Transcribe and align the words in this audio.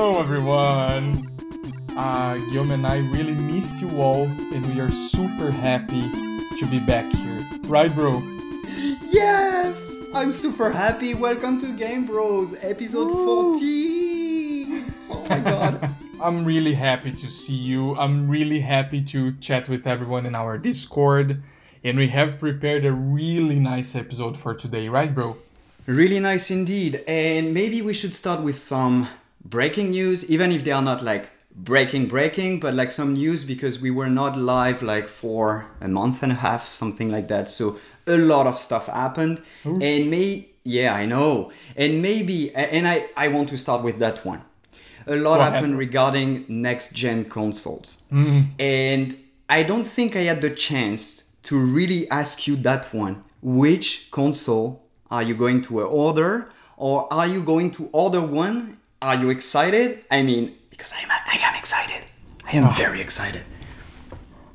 Hello, 0.00 0.20
everyone. 0.20 1.28
Uh, 1.96 2.36
Guillaume 2.52 2.70
and 2.70 2.86
I 2.86 2.98
really 2.98 3.34
missed 3.34 3.80
you 3.80 3.90
all, 4.00 4.26
and 4.54 4.64
we 4.72 4.80
are 4.80 4.92
super 4.92 5.50
happy 5.50 6.02
to 6.56 6.66
be 6.70 6.78
back 6.78 7.04
here. 7.12 7.44
Right, 7.64 7.92
bro? 7.92 8.22
Yes! 9.10 9.92
I'm 10.14 10.30
super 10.30 10.70
happy. 10.70 11.14
Welcome 11.14 11.60
to 11.62 11.76
Game 11.76 12.06
Bros, 12.06 12.54
episode 12.62 13.10
14. 13.10 14.84
Oh 15.10 15.26
my 15.28 15.40
god. 15.40 15.90
I'm 16.22 16.44
really 16.44 16.74
happy 16.74 17.10
to 17.10 17.28
see 17.28 17.56
you. 17.56 17.96
I'm 17.96 18.28
really 18.28 18.60
happy 18.60 19.02
to 19.02 19.32
chat 19.38 19.68
with 19.68 19.84
everyone 19.84 20.26
in 20.26 20.36
our 20.36 20.58
Discord. 20.58 21.42
And 21.82 21.98
we 21.98 22.06
have 22.06 22.38
prepared 22.38 22.84
a 22.84 22.92
really 22.92 23.58
nice 23.58 23.96
episode 23.96 24.38
for 24.38 24.54
today, 24.54 24.88
right, 24.88 25.12
bro? 25.12 25.38
really 25.86 26.20
nice 26.20 26.52
indeed. 26.52 27.02
And 27.08 27.52
maybe 27.52 27.82
we 27.82 27.94
should 27.94 28.14
start 28.14 28.42
with 28.42 28.54
some 28.54 29.08
breaking 29.48 29.90
news, 29.90 30.30
even 30.30 30.52
if 30.52 30.64
they 30.64 30.72
are 30.72 30.82
not 30.82 31.02
like 31.02 31.30
breaking 31.54 32.06
breaking, 32.06 32.60
but 32.60 32.74
like 32.74 32.92
some 32.92 33.14
news 33.14 33.44
because 33.44 33.80
we 33.80 33.90
were 33.90 34.08
not 34.08 34.36
live 34.36 34.82
like 34.82 35.08
for 35.08 35.66
a 35.80 35.88
month 35.88 36.22
and 36.22 36.32
a 36.32 36.36
half, 36.36 36.68
something 36.68 37.10
like 37.10 37.28
that. 37.28 37.50
So 37.50 37.78
a 38.06 38.16
lot 38.16 38.46
of 38.46 38.58
stuff 38.58 38.86
happened. 38.86 39.42
And 39.64 40.10
may 40.10 40.48
yeah, 40.64 40.94
I 40.94 41.06
know. 41.06 41.50
And 41.76 42.02
maybe 42.02 42.54
and 42.54 42.86
I 42.86 43.08
I 43.16 43.28
want 43.28 43.48
to 43.50 43.58
start 43.58 43.82
with 43.82 43.98
that 43.98 44.24
one. 44.24 44.42
A 45.06 45.16
lot 45.16 45.40
ahead. 45.40 45.54
happened 45.54 45.78
regarding 45.78 46.44
next 46.48 46.92
gen 46.92 47.24
consoles. 47.24 48.02
Mm-hmm. 48.12 48.40
And 48.60 49.16
I 49.48 49.62
don't 49.62 49.86
think 49.86 50.14
I 50.14 50.24
had 50.24 50.42
the 50.42 50.50
chance 50.50 51.32
to 51.44 51.58
really 51.58 52.08
ask 52.10 52.46
you 52.46 52.56
that 52.56 52.92
one. 52.92 53.24
Which 53.40 54.10
console 54.10 54.84
are 55.10 55.22
you 55.22 55.34
going 55.34 55.62
to 55.62 55.80
order? 55.80 56.50
Or 56.76 57.12
are 57.12 57.26
you 57.26 57.42
going 57.42 57.70
to 57.72 57.88
order 57.92 58.20
one? 58.20 58.78
Are 59.00 59.14
you 59.14 59.30
excited? 59.30 60.04
I 60.10 60.22
mean, 60.22 60.56
because 60.70 60.92
I 60.92 61.02
am, 61.02 61.10
I 61.10 61.38
am 61.40 61.54
excited. 61.54 62.04
I 62.44 62.56
am 62.56 62.74
very 62.74 63.00
excited. 63.00 63.42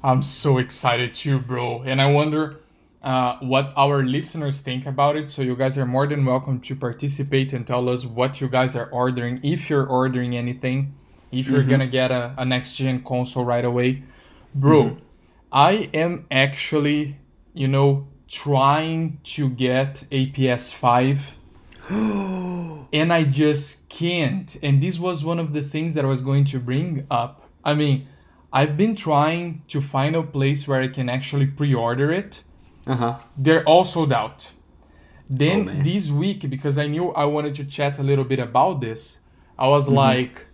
I'm 0.03 0.21
so 0.21 0.57
excited 0.57 1.13
too, 1.13 1.39
bro. 1.39 1.81
And 1.83 2.01
I 2.01 2.11
wonder 2.11 2.59
uh, 3.01 3.37
what 3.39 3.71
our 3.77 4.03
listeners 4.03 4.59
think 4.59 4.85
about 4.85 5.15
it. 5.15 5.29
So 5.29 5.43
you 5.43 5.55
guys 5.55 5.77
are 5.77 5.85
more 5.85 6.07
than 6.07 6.25
welcome 6.25 6.59
to 6.59 6.75
participate 6.75 7.53
and 7.53 7.65
tell 7.65 7.87
us 7.87 8.05
what 8.05 8.41
you 8.41 8.49
guys 8.49 8.75
are 8.75 8.87
ordering, 8.87 9.39
if 9.43 9.69
you're 9.69 9.85
ordering 9.85 10.35
anything, 10.35 10.93
if 11.31 11.47
you're 11.47 11.63
gonna 11.63 11.87
get 11.87 12.11
a, 12.11 12.35
a 12.37 12.43
next 12.43 12.75
gen 12.75 13.01
console 13.01 13.45
right 13.45 13.63
away. 13.63 14.03
Bro, 14.53 14.97
I 15.53 15.89
am 15.93 16.25
actually, 16.29 17.17
you 17.53 17.69
know, 17.69 18.07
trying 18.27 19.19
to 19.23 19.49
get 19.49 20.03
a 20.11 20.29
PS5 20.31 21.19
and 22.93 23.11
I 23.13 23.23
just 23.23 23.89
can't. 23.89 24.55
And 24.63 24.81
this 24.81 24.99
was 24.99 25.23
one 25.25 25.39
of 25.39 25.53
the 25.53 25.61
things 25.61 25.93
that 25.95 26.05
I 26.05 26.07
was 26.07 26.21
going 26.21 26.45
to 26.45 26.59
bring 26.59 27.05
up. 27.11 27.49
I 27.63 27.73
mean, 27.73 28.07
I've 28.51 28.77
been 28.77 28.95
trying 28.95 29.63
to 29.69 29.81
find 29.81 30.15
a 30.15 30.23
place 30.23 30.67
where 30.67 30.81
I 30.81 30.87
can 30.87 31.09
actually 31.09 31.47
pre-order 31.47 32.11
it. 32.11 32.43
Uh 32.85 32.95
huh. 32.95 33.19
They're 33.37 33.63
all 33.65 33.85
sold 33.85 34.13
out. 34.13 34.51
Then 35.29 35.69
Oh, 35.69 35.83
this 35.83 36.11
week, 36.11 36.49
because 36.49 36.77
I 36.77 36.87
knew 36.87 37.09
I 37.11 37.25
wanted 37.25 37.55
to 37.55 37.65
chat 37.65 37.97
a 37.99 38.03
little 38.03 38.25
bit 38.25 38.39
about 38.39 38.81
this, 38.81 39.19
I 39.57 39.67
was 39.69 39.87
Mm-hmm. 39.87 39.95
like, 39.95 40.47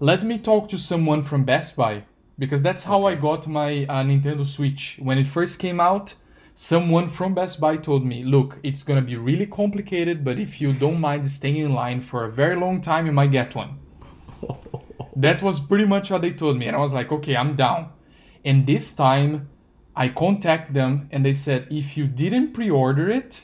let 0.00 0.22
me 0.22 0.38
talk 0.38 0.68
to 0.70 0.78
someone 0.78 1.22
from 1.22 1.44
Best 1.44 1.76
Buy. 1.76 2.04
Because 2.38 2.62
that's 2.62 2.84
how 2.84 3.04
I 3.04 3.14
got 3.14 3.46
my 3.46 3.84
uh, 3.84 4.02
Nintendo 4.02 4.44
Switch. 4.44 4.98
When 5.00 5.18
it 5.18 5.26
first 5.26 5.58
came 5.60 5.78
out, 5.80 6.14
someone 6.54 7.08
from 7.08 7.34
Best 7.34 7.60
Buy 7.60 7.76
told 7.76 8.04
me, 8.04 8.24
look, 8.24 8.58
it's 8.62 8.82
gonna 8.82 9.02
be 9.02 9.16
really 9.16 9.46
complicated, 9.46 10.24
but 10.24 10.38
if 10.38 10.60
you 10.60 10.72
don't 10.72 11.00
mind 11.00 11.26
staying 11.26 11.56
in 11.56 11.74
line 11.74 12.00
for 12.00 12.24
a 12.24 12.30
very 12.30 12.56
long 12.56 12.80
time, 12.80 13.06
you 13.06 13.12
might 13.12 13.32
get 13.32 13.54
one. 13.54 13.78
that 15.16 15.42
was 15.42 15.60
pretty 15.60 15.84
much 15.84 16.10
what 16.10 16.22
they 16.22 16.32
told 16.32 16.56
me. 16.56 16.66
And 16.66 16.76
I 16.76 16.80
was 16.80 16.94
like, 16.94 17.10
okay, 17.12 17.36
I'm 17.36 17.56
down. 17.56 17.90
And 18.44 18.66
this 18.66 18.92
time, 18.92 19.48
I 19.96 20.08
contact 20.08 20.74
them 20.74 21.08
and 21.12 21.24
they 21.24 21.32
said, 21.32 21.68
if 21.70 21.96
you 21.96 22.06
didn't 22.06 22.52
pre 22.52 22.70
order 22.70 23.08
it, 23.08 23.42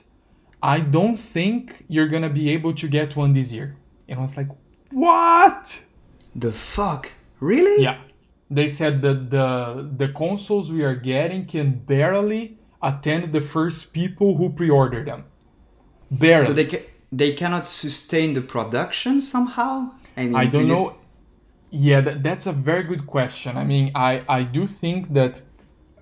I 0.63 0.81
don't 0.81 1.17
think 1.17 1.85
you're 1.89 2.09
gonna 2.09 2.31
be 2.31 2.51
able 2.51 2.75
to 2.75 2.89
get 2.89 3.17
one 3.17 3.33
this 3.33 3.53
year. 3.53 3.77
And 4.09 4.19
I 4.19 4.23
was 4.23 4.37
like, 4.37 4.49
what? 4.91 5.81
The 6.35 6.53
fuck? 6.53 7.13
Really? 7.39 7.83
Yeah. 7.83 7.99
They 8.51 8.67
said 8.67 9.01
that 9.03 9.31
the 9.31 9.89
the 9.97 10.09
consoles 10.09 10.73
we 10.73 10.83
are 10.83 10.97
getting 10.97 11.47
can 11.47 11.73
barely 11.73 12.59
attend 12.83 13.33
the 13.33 13.41
first 13.41 13.93
people 13.93 14.37
who 14.37 14.51
pre-order 14.51 15.05
them. 15.05 15.25
Barely. 16.11 16.45
So 16.45 16.53
they 16.53 16.67
ca- 16.67 16.87
they 17.13 17.33
cannot 17.33 17.67
sustain 17.67 18.35
the 18.35 18.41
production 18.41 19.21
somehow. 19.21 19.93
I 20.17 20.25
mean, 20.25 20.35
I 20.35 20.47
do 20.47 20.59
don't 20.59 20.67
you 20.67 20.75
know. 20.75 20.89
th- 20.89 21.01
yeah, 21.71 22.01
that, 22.01 22.23
that's 22.23 22.47
a 22.47 22.53
very 22.53 22.83
good 22.83 23.07
question. 23.07 23.57
I 23.57 23.65
mean, 23.65 23.93
I, 23.95 24.21
I 24.29 24.43
do 24.43 24.67
think 24.67 25.13
that, 25.15 25.41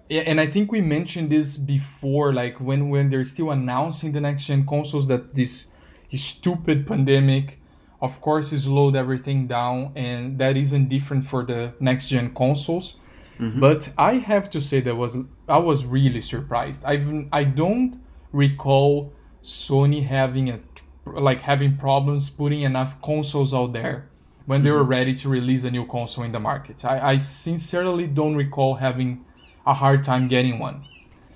yeah, 0.09 0.23
and 0.23 0.41
I 0.41 0.47
think 0.47 0.73
we 0.73 0.81
mentioned 0.81 1.31
this 1.31 1.59
before, 1.59 2.33
like 2.33 2.59
when, 2.59 2.89
when 2.89 3.11
they're 3.11 3.25
still 3.25 3.51
announcing 3.51 4.13
the 4.13 4.21
next 4.21 4.47
gen 4.47 4.67
consoles, 4.67 5.07
that 5.09 5.35
this 5.35 5.69
stupid 6.13 6.87
pandemic, 6.87 7.61
of 8.01 8.21
course, 8.23 8.51
has 8.51 8.65
slowed 8.65 8.97
everything 8.97 9.47
down, 9.47 9.93
and 9.95 10.39
that 10.39 10.57
isn't 10.57 10.89
different 10.89 11.27
for 11.27 11.45
the 11.45 11.75
next 11.81 12.09
gen 12.09 12.35
consoles. 12.35 12.97
Mm-hmm. 13.39 13.61
But 13.61 13.91
I 13.97 14.15
have 14.15 14.51
to 14.51 14.61
say 14.61 14.81
that 14.81 14.97
was 14.97 15.17
I 15.49 15.59
was 15.59 15.87
really 15.87 16.21
surprised. 16.21 16.85
I've 16.85 17.27
I 17.33 17.45
don't 17.45 18.01
recall 18.33 19.13
Sony 19.43 20.05
having 20.05 20.51
a 20.51 20.61
like 21.07 21.41
having 21.41 21.77
problems 21.77 22.29
putting 22.29 22.63
enough 22.63 23.01
consoles 23.01 23.55
out 23.55 23.73
there 23.73 24.09
when 24.47 24.63
they 24.63 24.71
were 24.71 24.81
mm-hmm. 24.81 24.91
ready 24.91 25.15
to 25.15 25.29
release 25.29 25.65
a 25.65 25.71
new 25.71 25.87
console 25.87 26.25
in 26.25 26.33
the 26.33 26.41
market. 26.41 26.85
I, 26.85 27.13
I 27.13 27.19
sincerely 27.19 28.07
don't 28.07 28.35
recall 28.35 28.75
having 28.75 29.25
a 29.67 29.75
hard 29.75 30.03
time 30.03 30.29
getting 30.29 30.59
one. 30.59 30.85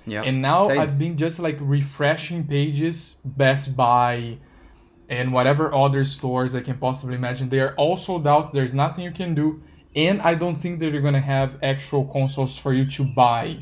yeah. 0.05 0.23
And 0.23 0.41
now 0.41 0.67
Same. 0.67 0.79
I've 0.79 0.97
been 0.97 1.17
just 1.17 1.39
like 1.39 1.57
refreshing 1.61 2.45
pages, 2.45 3.17
Best 3.23 3.77
Buy, 3.77 4.37
and 5.09 5.31
whatever 5.31 5.73
other 5.73 6.03
stores 6.03 6.55
I 6.55 6.61
can 6.61 6.77
possibly 6.77 7.15
imagine. 7.15 7.49
They 7.49 7.59
are 7.59 7.75
all 7.75 7.97
sold 7.97 8.27
out. 8.27 8.53
There's 8.53 8.73
nothing 8.73 9.03
you 9.03 9.11
can 9.11 9.35
do. 9.35 9.61
And 9.95 10.21
I 10.21 10.35
don't 10.35 10.55
think 10.55 10.79
that 10.79 10.91
they're 10.91 11.01
going 11.01 11.13
to 11.13 11.19
have 11.19 11.57
actual 11.61 12.05
consoles 12.05 12.57
for 12.57 12.73
you 12.73 12.85
to 12.85 13.03
buy 13.03 13.57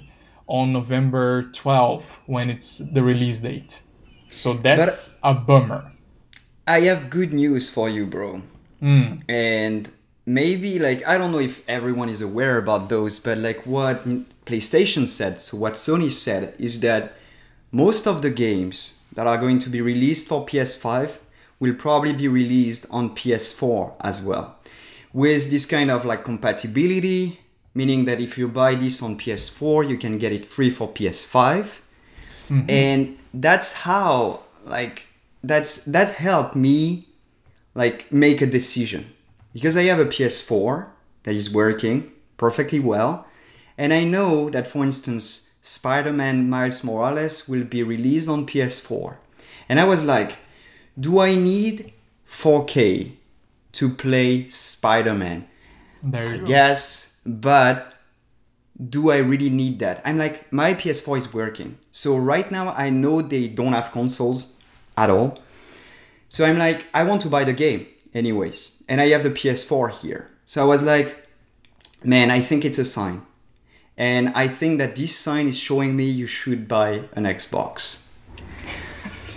on 0.47 0.73
November 0.73 1.43
12th 1.51 2.19
when 2.25 2.49
it's 2.49 2.79
the 2.79 3.03
release 3.03 3.41
date. 3.41 3.81
So 4.29 4.53
that's 4.53 5.15
a 5.23 5.33
bummer. 5.33 5.91
I 6.67 6.81
have 6.81 7.09
good 7.09 7.33
news 7.33 7.69
for 7.69 7.89
you, 7.89 8.05
bro. 8.05 8.41
Hmm. 8.79 9.17
And 9.27 9.91
maybe 10.25 10.79
like 10.79 11.05
I 11.07 11.17
don't 11.17 11.31
know 11.31 11.39
if 11.39 11.67
everyone 11.69 12.09
is 12.09 12.21
aware 12.21 12.57
about 12.57 12.89
those, 12.89 13.19
but 13.19 13.37
like 13.37 13.65
what 13.65 14.05
PlayStation 14.45 15.07
said, 15.07 15.39
so 15.39 15.57
what 15.57 15.73
Sony 15.73 16.11
said 16.11 16.55
is 16.57 16.79
that 16.81 17.13
most 17.71 18.07
of 18.07 18.21
the 18.21 18.29
games 18.29 19.01
that 19.13 19.27
are 19.27 19.37
going 19.37 19.59
to 19.59 19.69
be 19.69 19.81
released 19.81 20.27
for 20.27 20.45
PS5 20.45 21.17
will 21.59 21.75
probably 21.75 22.13
be 22.13 22.27
released 22.27 22.85
on 22.89 23.15
PS4 23.15 23.95
as 24.01 24.23
well. 24.23 24.57
With 25.13 25.51
this 25.51 25.65
kind 25.65 25.91
of 25.91 26.05
like 26.05 26.23
compatibility, 26.23 27.39
meaning 27.73 28.05
that 28.05 28.19
if 28.19 28.37
you 28.37 28.47
buy 28.47 28.75
this 28.75 29.01
on 29.01 29.17
PS4, 29.17 29.89
you 29.89 29.97
can 29.97 30.17
get 30.17 30.31
it 30.31 30.45
free 30.45 30.69
for 30.69 30.87
PS5 30.87 31.81
mm-hmm. 32.49 32.69
and 32.69 33.17
that's 33.33 33.73
how 33.73 34.41
like 34.65 35.07
that's 35.43 35.85
that 35.85 36.15
helped 36.15 36.55
me 36.55 37.07
like 37.75 38.11
make 38.11 38.41
a 38.41 38.45
decision. 38.45 39.13
Because 39.53 39.75
i 39.75 39.83
have 39.83 39.99
a 39.99 40.05
ps4 40.05 40.87
that 41.23 41.35
is 41.35 41.53
working 41.53 42.11
perfectly 42.37 42.79
well 42.79 43.25
and 43.77 43.93
i 43.93 44.03
know 44.03 44.49
that 44.49 44.67
for 44.67 44.83
instance 44.83 45.55
spider-man 45.61 46.49
miles 46.49 46.83
morales 46.83 47.47
will 47.47 47.63
be 47.63 47.83
released 47.83 48.29
on 48.29 48.47
ps4 48.47 49.17
and 49.67 49.79
i 49.79 49.83
was 49.83 50.03
like 50.03 50.37
do 50.99 51.19
i 51.19 51.35
need 51.35 51.93
4k 52.27 53.17
to 53.73 53.89
play 53.89 54.47
spider-man 54.47 55.47
There 56.03 56.35
you 56.35 56.41
go. 56.41 56.47
Yes, 56.47 57.19
but 57.25 57.93
do 58.89 59.11
I 59.11 59.17
really 59.17 59.49
need 59.49 59.79
that? 59.79 60.01
I'm 60.03 60.17
like, 60.17 60.51
my 60.51 60.73
PS4 60.73 61.19
is 61.19 61.33
working. 61.33 61.77
So 61.91 62.17
right 62.17 62.49
now, 62.49 62.73
I 62.73 62.89
know 62.89 63.21
they 63.21 63.47
don't 63.47 63.73
have 63.73 63.91
consoles 63.91 64.59
at 64.97 65.09
all. 65.09 65.39
So 66.29 66.45
I'm 66.45 66.57
like, 66.57 66.87
I 66.93 67.03
want 67.03 67.21
to 67.23 67.29
buy 67.29 67.43
the 67.43 67.53
game 67.53 67.85
anyways. 68.13 68.83
And 68.87 68.99
I 68.99 69.09
have 69.09 69.23
the 69.23 69.29
PS4 69.29 69.91
here. 69.91 70.31
So 70.45 70.61
I 70.61 70.65
was 70.65 70.81
like, 70.81 71.27
man, 72.03 72.31
I 72.31 72.39
think 72.39 72.65
it's 72.65 72.79
a 72.79 72.85
sign. 72.85 73.21
And 73.97 74.29
I 74.29 74.47
think 74.47 74.79
that 74.79 74.95
this 74.95 75.15
sign 75.15 75.47
is 75.47 75.59
showing 75.59 75.95
me 75.95 76.05
you 76.05 76.25
should 76.25 76.67
buy 76.67 77.03
an 77.13 77.25
Xbox. 77.25 78.07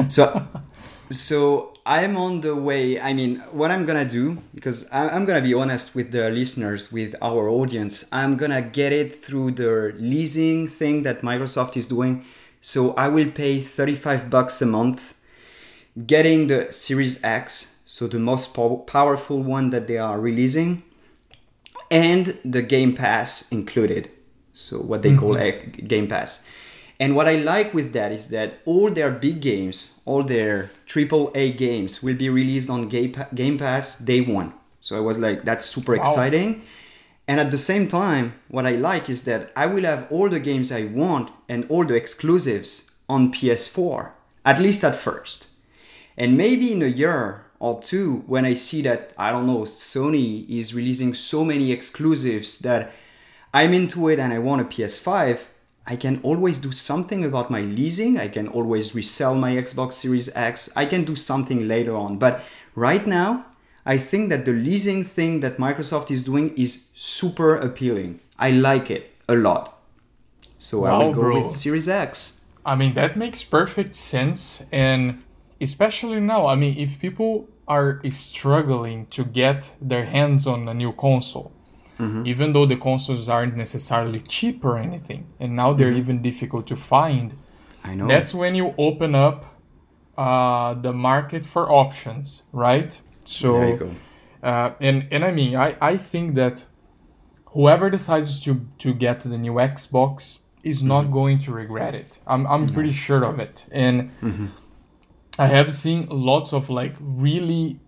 so 0.08 0.46
so 1.10 1.73
I'm 1.86 2.16
on 2.16 2.40
the 2.40 2.56
way. 2.56 2.98
I 2.98 3.12
mean, 3.12 3.40
what 3.52 3.70
I'm 3.70 3.84
gonna 3.84 4.08
do, 4.08 4.42
because 4.54 4.88
I'm 4.90 5.26
gonna 5.26 5.42
be 5.42 5.52
honest 5.52 5.94
with 5.94 6.12
the 6.12 6.30
listeners, 6.30 6.90
with 6.90 7.14
our 7.20 7.48
audience, 7.48 8.08
I'm 8.10 8.36
gonna 8.36 8.62
get 8.62 8.92
it 8.92 9.14
through 9.14 9.52
the 9.52 9.92
leasing 9.98 10.66
thing 10.68 11.02
that 11.02 11.20
Microsoft 11.20 11.76
is 11.76 11.86
doing. 11.86 12.24
So 12.62 12.94
I 12.94 13.08
will 13.08 13.30
pay 13.30 13.60
35 13.60 14.30
bucks 14.30 14.62
a 14.62 14.66
month, 14.66 15.18
getting 16.06 16.46
the 16.46 16.72
Series 16.72 17.22
X. 17.22 17.82
so 17.86 18.08
the 18.08 18.18
most 18.18 18.54
po- 18.54 18.78
powerful 18.78 19.40
one 19.40 19.70
that 19.70 19.86
they 19.86 19.98
are 19.98 20.18
releasing, 20.18 20.82
and 21.90 22.36
the 22.44 22.62
Game 22.62 22.94
Pass 22.94 23.52
included. 23.52 24.10
So 24.54 24.78
what 24.78 25.02
they 25.02 25.14
call 25.14 25.34
mm-hmm. 25.34 25.80
a 25.80 25.82
Game 25.82 26.08
Pass. 26.08 26.48
And 27.00 27.16
what 27.16 27.26
I 27.26 27.36
like 27.36 27.74
with 27.74 27.92
that 27.92 28.12
is 28.12 28.28
that 28.28 28.60
all 28.64 28.90
their 28.90 29.10
big 29.10 29.40
games, 29.40 30.00
all 30.04 30.22
their 30.22 30.70
triple 30.86 31.32
A 31.34 31.52
games, 31.52 32.02
will 32.02 32.14
be 32.14 32.28
released 32.28 32.70
on 32.70 32.88
Game 32.88 33.58
Pass 33.58 33.98
day 33.98 34.20
one. 34.20 34.54
So 34.80 34.96
I 34.96 35.00
was 35.00 35.18
like, 35.18 35.42
that's 35.42 35.64
super 35.64 35.94
exciting. 35.96 36.62
And 37.26 37.40
at 37.40 37.50
the 37.50 37.58
same 37.58 37.88
time, 37.88 38.34
what 38.48 38.66
I 38.66 38.72
like 38.72 39.08
is 39.08 39.24
that 39.24 39.50
I 39.56 39.66
will 39.66 39.84
have 39.84 40.06
all 40.12 40.28
the 40.28 40.38
games 40.38 40.70
I 40.70 40.84
want 40.84 41.30
and 41.48 41.66
all 41.68 41.84
the 41.84 41.94
exclusives 41.94 42.96
on 43.08 43.32
PS4, 43.32 44.10
at 44.44 44.60
least 44.60 44.84
at 44.84 44.94
first. 44.94 45.48
And 46.16 46.36
maybe 46.36 46.72
in 46.72 46.82
a 46.82 46.86
year 46.86 47.46
or 47.58 47.80
two, 47.82 48.24
when 48.26 48.44
I 48.44 48.54
see 48.54 48.82
that, 48.82 49.12
I 49.16 49.32
don't 49.32 49.46
know, 49.46 49.60
Sony 49.60 50.48
is 50.48 50.74
releasing 50.74 51.14
so 51.14 51.44
many 51.44 51.72
exclusives 51.72 52.58
that 52.60 52.92
I'm 53.54 53.72
into 53.72 54.08
it 54.08 54.18
and 54.18 54.32
I 54.32 54.38
want 54.38 54.60
a 54.60 54.64
PS5, 54.64 55.46
I 55.86 55.96
can 55.96 56.20
always 56.22 56.58
do 56.58 56.72
something 56.72 57.24
about 57.24 57.50
my 57.50 57.60
leasing. 57.60 58.18
I 58.18 58.28
can 58.28 58.48
always 58.48 58.94
resell 58.94 59.34
my 59.34 59.52
Xbox 59.52 59.92
Series 59.94 60.34
X. 60.34 60.72
I 60.74 60.86
can 60.86 61.04
do 61.04 61.14
something 61.14 61.68
later 61.68 61.94
on. 61.94 62.18
But 62.18 62.42
right 62.74 63.06
now, 63.06 63.46
I 63.84 63.98
think 63.98 64.30
that 64.30 64.46
the 64.46 64.52
leasing 64.52 65.04
thing 65.04 65.40
that 65.40 65.58
Microsoft 65.58 66.10
is 66.10 66.24
doing 66.24 66.54
is 66.56 66.90
super 66.94 67.54
appealing. 67.56 68.20
I 68.38 68.50
like 68.50 68.90
it 68.90 69.10
a 69.28 69.34
lot. 69.34 69.78
So 70.58 70.84
I 70.84 70.92
Wow, 70.92 70.98
will 70.98 71.12
go 71.12 71.20
bro. 71.20 71.34
with 71.36 71.50
Series 71.52 71.88
X. 71.88 72.44
I 72.64 72.74
mean, 72.76 72.94
that 72.94 73.16
makes 73.18 73.44
perfect 73.44 73.94
sense. 73.94 74.64
And 74.72 75.22
especially 75.60 76.20
now, 76.20 76.46
I 76.46 76.54
mean, 76.54 76.78
if 76.78 76.98
people 76.98 77.46
are 77.68 78.00
struggling 78.08 79.06
to 79.08 79.24
get 79.24 79.70
their 79.82 80.06
hands 80.06 80.46
on 80.46 80.66
a 80.68 80.72
new 80.74 80.92
console, 80.92 81.52
even 82.26 82.52
though 82.52 82.66
the 82.66 82.76
consoles 82.76 83.28
aren't 83.28 83.56
necessarily 83.56 84.20
cheap 84.20 84.64
or 84.64 84.78
anything, 84.78 85.26
and 85.40 85.54
now 85.56 85.72
they're 85.72 85.92
even 85.92 86.20
difficult 86.22 86.66
to 86.66 86.76
find, 86.76 87.34
I 87.84 87.94
know. 87.94 88.06
that's 88.08 88.34
when 88.34 88.54
you 88.54 88.74
open 88.78 89.14
up 89.14 89.44
uh, 90.16 90.74
the 90.74 90.92
market 90.92 91.44
for 91.44 91.70
options, 91.70 92.42
right? 92.52 93.00
So, 93.24 93.58
there 93.60 93.68
you 93.70 93.76
go. 93.76 93.90
uh, 94.42 94.70
and 94.80 95.06
and 95.10 95.24
I 95.24 95.30
mean, 95.30 95.56
I 95.56 95.76
I 95.80 95.96
think 95.96 96.34
that 96.34 96.66
whoever 97.46 97.88
decides 97.90 98.40
to 98.44 98.66
to 98.78 98.92
get 98.94 99.20
the 99.20 99.38
new 99.38 99.54
Xbox 99.54 100.40
is 100.62 100.82
not 100.82 101.04
going 101.12 101.38
to 101.40 101.52
regret 101.52 101.94
it. 101.94 102.18
I'm 102.26 102.46
I'm 102.46 102.68
pretty 102.68 102.92
sure 102.92 103.22
of 103.24 103.38
it. 103.38 103.66
And 103.72 104.10
I 105.38 105.46
have 105.46 105.72
seen 105.72 106.06
lots 106.10 106.52
of 106.52 106.70
like 106.70 106.94
really 107.00 107.78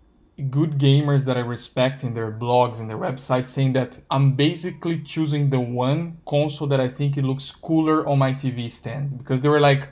good 0.50 0.78
gamers 0.78 1.24
that 1.24 1.36
I 1.36 1.40
respect 1.40 2.04
in 2.04 2.12
their 2.12 2.30
blogs 2.30 2.80
and 2.80 2.90
their 2.90 2.98
websites 2.98 3.48
saying 3.48 3.72
that 3.72 3.98
I'm 4.10 4.32
basically 4.32 5.00
choosing 5.00 5.48
the 5.48 5.60
one 5.60 6.18
console 6.26 6.68
that 6.68 6.80
I 6.80 6.88
think 6.88 7.16
it 7.16 7.24
looks 7.24 7.50
cooler 7.50 8.06
on 8.06 8.18
my 8.18 8.32
TV 8.34 8.70
stand 8.70 9.16
because 9.16 9.40
they 9.40 9.48
were 9.48 9.60
like 9.60 9.88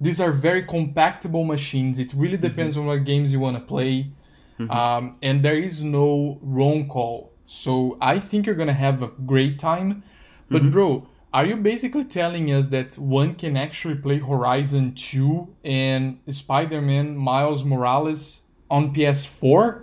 these 0.00 0.20
are 0.20 0.32
very 0.32 0.64
compactable 0.64 1.46
machines. 1.46 2.00
It 2.00 2.12
really 2.12 2.34
mm-hmm. 2.34 2.46
depends 2.46 2.76
on 2.76 2.86
what 2.86 3.04
games 3.04 3.32
you 3.32 3.38
want 3.38 3.56
to 3.56 3.62
play. 3.62 4.10
Mm-hmm. 4.58 4.70
Um, 4.70 5.16
and 5.22 5.44
there 5.44 5.56
is 5.56 5.82
no 5.82 6.38
wrong 6.42 6.88
call. 6.88 7.32
So 7.46 7.98
I 8.00 8.18
think 8.18 8.46
you're 8.46 8.56
gonna 8.56 8.72
have 8.72 9.02
a 9.02 9.08
great 9.08 9.58
time. 9.58 10.02
But 10.50 10.62
mm-hmm. 10.62 10.70
bro, 10.70 11.08
are 11.32 11.46
you 11.46 11.56
basically 11.56 12.04
telling 12.04 12.52
us 12.52 12.68
that 12.68 12.98
one 12.98 13.34
can 13.34 13.56
actually 13.56 13.94
play 13.94 14.18
Horizon 14.18 14.94
2 14.94 15.48
and 15.64 16.18
Spider-Man 16.28 17.16
Miles 17.16 17.64
Morales 17.64 18.41
on 18.72 18.94
PS4? 18.94 19.82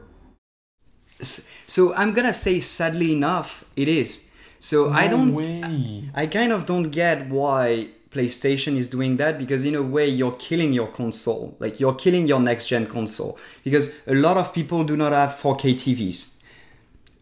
So 1.22 1.94
I'm 1.94 2.14
gonna 2.14 2.34
say, 2.34 2.60
sadly 2.60 3.14
enough, 3.14 3.64
it 3.76 3.88
is. 3.88 4.32
So 4.60 4.90
I 4.90 5.08
don't. 5.08 5.34
way. 5.34 6.10
I 6.14 6.26
kind 6.28 6.52
of 6.52 6.66
don't 6.66 6.90
get 6.90 7.30
why 7.30 7.90
PlayStation 8.12 8.76
is 8.76 8.90
doing 8.90 9.18
that 9.18 9.38
because 9.38 9.64
in 9.64 9.76
a 9.76 9.84
way 9.84 10.08
you're 10.08 10.34
killing 10.34 10.74
your 10.74 10.88
console. 10.88 11.56
Like 11.60 11.80
you're 11.80 11.94
killing 11.94 12.28
your 12.28 12.40
next 12.40 12.68
gen 12.68 12.88
console 12.88 13.38
because 13.64 14.00
a 14.08 14.16
lot 14.16 14.38
of 14.38 14.54
people 14.54 14.84
do 14.84 14.98
not 14.98 15.12
have 15.12 15.32
4K 15.32 15.76
TVs. 15.76 16.40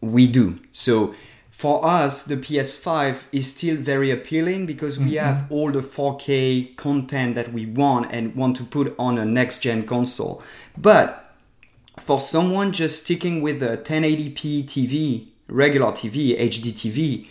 We 0.00 0.26
do. 0.26 0.58
So 0.72 1.14
for 1.50 1.84
us 1.84 2.24
the 2.24 2.36
PS5 2.36 3.24
is 3.32 3.54
still 3.54 3.76
very 3.76 4.10
appealing 4.10 4.64
because 4.64 4.98
we 4.98 5.12
mm-hmm. 5.12 5.24
have 5.24 5.46
all 5.50 5.70
the 5.70 5.80
4K 5.80 6.76
content 6.76 7.34
that 7.34 7.52
we 7.52 7.66
want 7.66 8.10
and 8.10 8.34
want 8.34 8.56
to 8.56 8.64
put 8.64 8.94
on 8.98 9.18
a 9.18 9.24
next 9.24 9.60
gen 9.60 9.86
console. 9.86 10.42
But 10.76 11.27
for 12.00 12.20
someone 12.20 12.72
just 12.72 13.04
sticking 13.04 13.42
with 13.42 13.62
a 13.62 13.76
1080p 13.78 14.64
TV, 14.64 15.30
regular 15.48 15.92
TV, 15.92 16.38
HD 16.38 16.72
TV, 16.72 17.26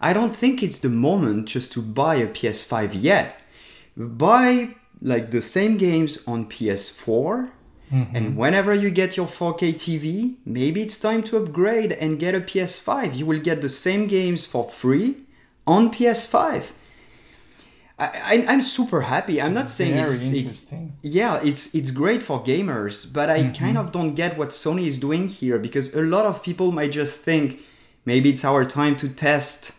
I 0.00 0.12
don't 0.12 0.36
think 0.36 0.62
it's 0.62 0.78
the 0.78 0.88
moment 0.88 1.48
just 1.48 1.72
to 1.72 1.82
buy 1.82 2.16
a 2.16 2.28
PS5 2.28 2.90
yet. 2.94 3.40
Buy 3.96 4.74
like 5.00 5.30
the 5.30 5.42
same 5.42 5.76
games 5.76 6.26
on 6.26 6.46
PS4. 6.46 7.50
Mm-hmm. 7.92 8.16
And 8.16 8.36
whenever 8.36 8.72
you 8.74 8.90
get 8.90 9.16
your 9.16 9.26
4K 9.26 9.74
TV, 9.74 10.36
maybe 10.44 10.82
it's 10.82 10.98
time 10.98 11.22
to 11.24 11.36
upgrade 11.36 11.92
and 11.92 12.18
get 12.18 12.34
a 12.34 12.40
PS5. 12.40 13.14
You 13.14 13.26
will 13.26 13.38
get 13.38 13.60
the 13.60 13.68
same 13.68 14.06
games 14.06 14.46
for 14.46 14.68
free 14.68 15.16
on 15.66 15.92
PS5. 15.92 16.72
I, 17.96 18.44
I'm 18.48 18.62
super 18.62 19.02
happy. 19.02 19.40
I'm 19.40 19.54
not 19.54 19.70
saying 19.70 19.96
it's, 19.96 20.20
it's 20.20 20.72
yeah 21.02 21.40
it's 21.42 21.74
it's 21.74 21.92
great 21.92 22.22
for 22.24 22.42
gamers 22.42 23.12
but 23.12 23.30
i 23.30 23.38
mm-hmm. 23.40 23.52
kind 23.52 23.78
of 23.78 23.92
don't 23.92 24.14
get 24.14 24.36
what 24.36 24.48
sony 24.48 24.86
is 24.86 24.98
doing 24.98 25.28
here 25.28 25.58
because 25.58 25.94
a 25.94 26.02
lot 26.02 26.26
of 26.26 26.42
people 26.42 26.72
might 26.72 26.90
just 26.90 27.20
think 27.20 27.60
maybe 28.04 28.30
it's 28.30 28.44
our 28.44 28.64
time 28.64 28.96
to 28.96 29.08
test 29.08 29.72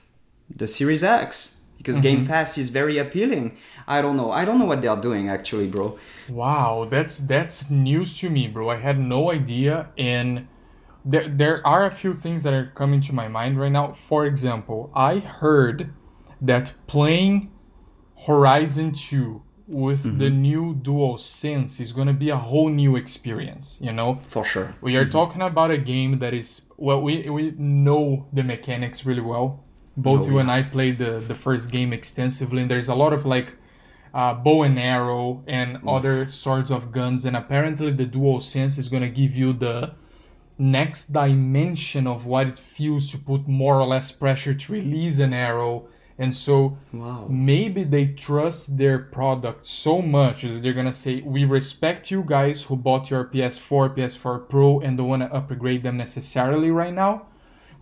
the 0.56 0.68
series 0.68 1.04
x 1.04 1.64
because 1.78 2.00
game 2.00 2.20
mm-hmm. 2.20 2.28
pass 2.28 2.58
is 2.58 2.70
very 2.70 2.98
appealing 2.98 3.58
i 3.88 4.02
don't 4.02 4.16
know 4.16 4.32
i 4.32 4.46
don't 4.46 4.60
know 4.60 4.66
what 4.66 4.82
they 4.82 4.88
are 4.88 5.02
doing 5.02 5.28
actually 5.28 5.68
bro 5.68 5.98
Wow, 6.30 6.88
that's 6.90 7.20
that's 7.20 7.70
news 7.70 8.18
to 8.20 8.30
me, 8.30 8.48
bro. 8.48 8.70
I 8.70 8.78
had 8.78 9.00
no 9.00 9.32
idea, 9.32 9.90
and 9.98 10.48
there 11.04 11.28
there 11.28 11.68
are 11.68 11.86
a 11.86 11.92
few 11.92 12.14
things 12.14 12.42
that 12.44 12.54
are 12.54 12.72
coming 12.74 13.00
to 13.02 13.14
my 13.14 13.28
mind 13.28 13.60
right 13.60 13.72
now. 13.72 13.92
For 13.92 14.26
example, 14.26 14.90
I 14.96 15.20
heard 15.20 15.94
that 16.42 16.74
playing 16.88 17.52
Horizon 18.28 18.94
2 18.94 19.42
with 19.68 20.20
the 20.20 20.30
new 20.30 20.76
Dual 20.76 21.18
Sense 21.18 21.80
is 21.80 21.92
gonna 21.92 22.14
be 22.14 22.30
a 22.30 22.38
whole 22.38 22.70
new 22.70 22.96
experience. 22.96 23.80
You 23.82 23.92
know, 23.92 24.20
for 24.28 24.44
sure 24.44 24.76
we 24.82 24.96
are 24.96 25.06
talking 25.06 25.42
about 25.42 25.72
a 25.72 25.78
game 25.78 26.20
that 26.20 26.34
is 26.34 26.62
well, 26.78 27.02
we 27.02 27.30
we 27.30 27.54
know 27.58 28.28
the 28.32 28.44
mechanics 28.44 29.06
really 29.06 29.22
well. 29.22 29.64
Both 29.98 30.22
Oh, 30.22 30.28
you 30.28 30.38
and 30.40 30.52
I 30.52 30.62
played 30.62 30.98
the 30.98 31.20
the 31.20 31.36
first 31.36 31.72
game 31.72 31.94
extensively, 31.94 32.62
and 32.62 32.70
there's 32.72 32.90
a 32.90 32.96
lot 32.96 33.12
of 33.14 33.26
like 33.26 33.54
uh, 34.14 34.34
bow 34.34 34.64
and 34.64 34.78
arrow 34.80 35.44
and 35.48 35.80
other 35.88 36.28
sorts 36.28 36.70
of 36.72 36.92
guns, 36.92 37.26
and 37.26 37.36
apparently 37.36 37.92
the 37.92 38.06
dual 38.06 38.40
sense 38.40 38.78
is 38.78 38.88
gonna 38.88 39.10
give 39.10 39.36
you 39.36 39.52
the 39.54 39.94
next 40.58 41.12
dimension 41.12 42.08
of 42.08 42.26
what 42.26 42.48
it 42.48 42.58
feels 42.60 43.12
to 43.12 43.18
put 43.18 43.48
more 43.48 43.80
or 43.80 43.88
less 43.88 44.12
pressure 44.12 44.54
to 44.54 44.72
release 44.74 45.20
an 45.20 45.34
arrow. 45.34 45.88
And 46.18 46.34
so 46.34 46.78
wow 46.94 47.28
maybe 47.30 47.84
they 47.84 48.08
trust 48.08 48.78
their 48.78 49.00
product 49.00 49.68
so 49.68 50.02
much 50.02 50.44
that 50.44 50.64
they're 50.64 50.74
gonna 50.74 50.94
say, 50.94 51.22
"We 51.22 51.44
respect 51.44 52.10
you 52.10 52.24
guys 52.26 52.64
who 52.64 52.78
bought 52.78 53.10
your 53.10 53.26
PS4, 53.26 53.90
PS4 53.90 54.40
Pro, 54.50 54.80
and 54.80 54.98
don't 54.98 55.10
want 55.10 55.24
to 55.24 55.34
upgrade 55.34 55.84
them 55.84 55.98
necessarily 55.98 56.72
right 56.72 56.94
now. 56.94 57.24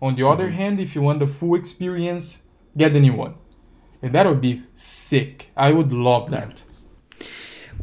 On 0.02 0.16
the 0.16 0.26
other 0.26 0.46
mm-hmm. 0.46 0.56
hand, 0.56 0.80
if 0.80 0.94
you 0.94 1.02
want 1.02 1.20
the 1.20 1.28
full 1.28 1.54
experience, 1.54 2.42
get 2.76 2.92
the 2.92 3.00
new 3.00 3.14
one." 3.14 3.34
And 4.02 4.12
that 4.14 4.26
would 4.26 4.40
be 4.40 4.62
sick. 4.74 5.50
I 5.56 5.72
would 5.72 5.92
love 5.92 6.30
that. 6.30 6.64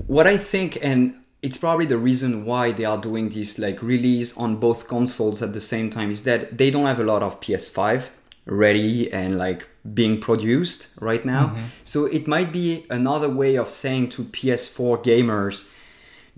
what 0.07 0.27
I 0.27 0.37
think, 0.37 0.77
and 0.81 1.15
it's 1.41 1.57
probably 1.57 1.85
the 1.85 1.97
reason 1.97 2.45
why 2.45 2.71
they 2.71 2.85
are 2.85 2.97
doing 2.97 3.29
this 3.29 3.57
like 3.57 3.81
release 3.81 4.37
on 4.37 4.57
both 4.57 4.87
consoles 4.87 5.41
at 5.41 5.53
the 5.53 5.61
same 5.61 5.89
time, 5.89 6.11
is 6.11 6.23
that 6.25 6.57
they 6.57 6.69
don't 6.69 6.85
have 6.85 6.99
a 6.99 7.03
lot 7.03 7.23
of 7.23 7.39
PS5 7.39 8.11
ready 8.45 9.11
and 9.11 9.37
like 9.37 9.67
being 9.93 10.19
produced 10.19 10.97
right 11.01 11.23
now. 11.25 11.47
Mm-hmm. 11.47 11.65
So 11.83 12.05
it 12.05 12.27
might 12.27 12.51
be 12.51 12.85
another 12.89 13.29
way 13.29 13.55
of 13.55 13.69
saying 13.69 14.09
to 14.09 14.23
PS4 14.25 15.03
gamers, 15.03 15.69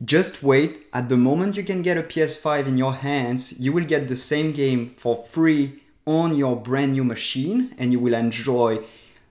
just 0.03 0.41
wait. 0.43 0.85
At 0.93 1.09
the 1.09 1.17
moment 1.17 1.55
you 1.55 1.63
can 1.63 1.81
get 1.81 1.97
a 1.97 2.03
PS5 2.03 2.67
in 2.67 2.77
your 2.77 2.93
hands, 2.93 3.59
you 3.59 3.71
will 3.73 3.85
get 3.85 4.07
the 4.07 4.17
same 4.17 4.51
game 4.51 4.89
for 4.89 5.15
free 5.23 5.81
on 6.05 6.35
your 6.35 6.55
brand 6.55 6.93
new 6.93 7.03
machine 7.03 7.73
and 7.77 7.91
you 7.93 7.99
will 7.99 8.13
enjoy 8.13 8.79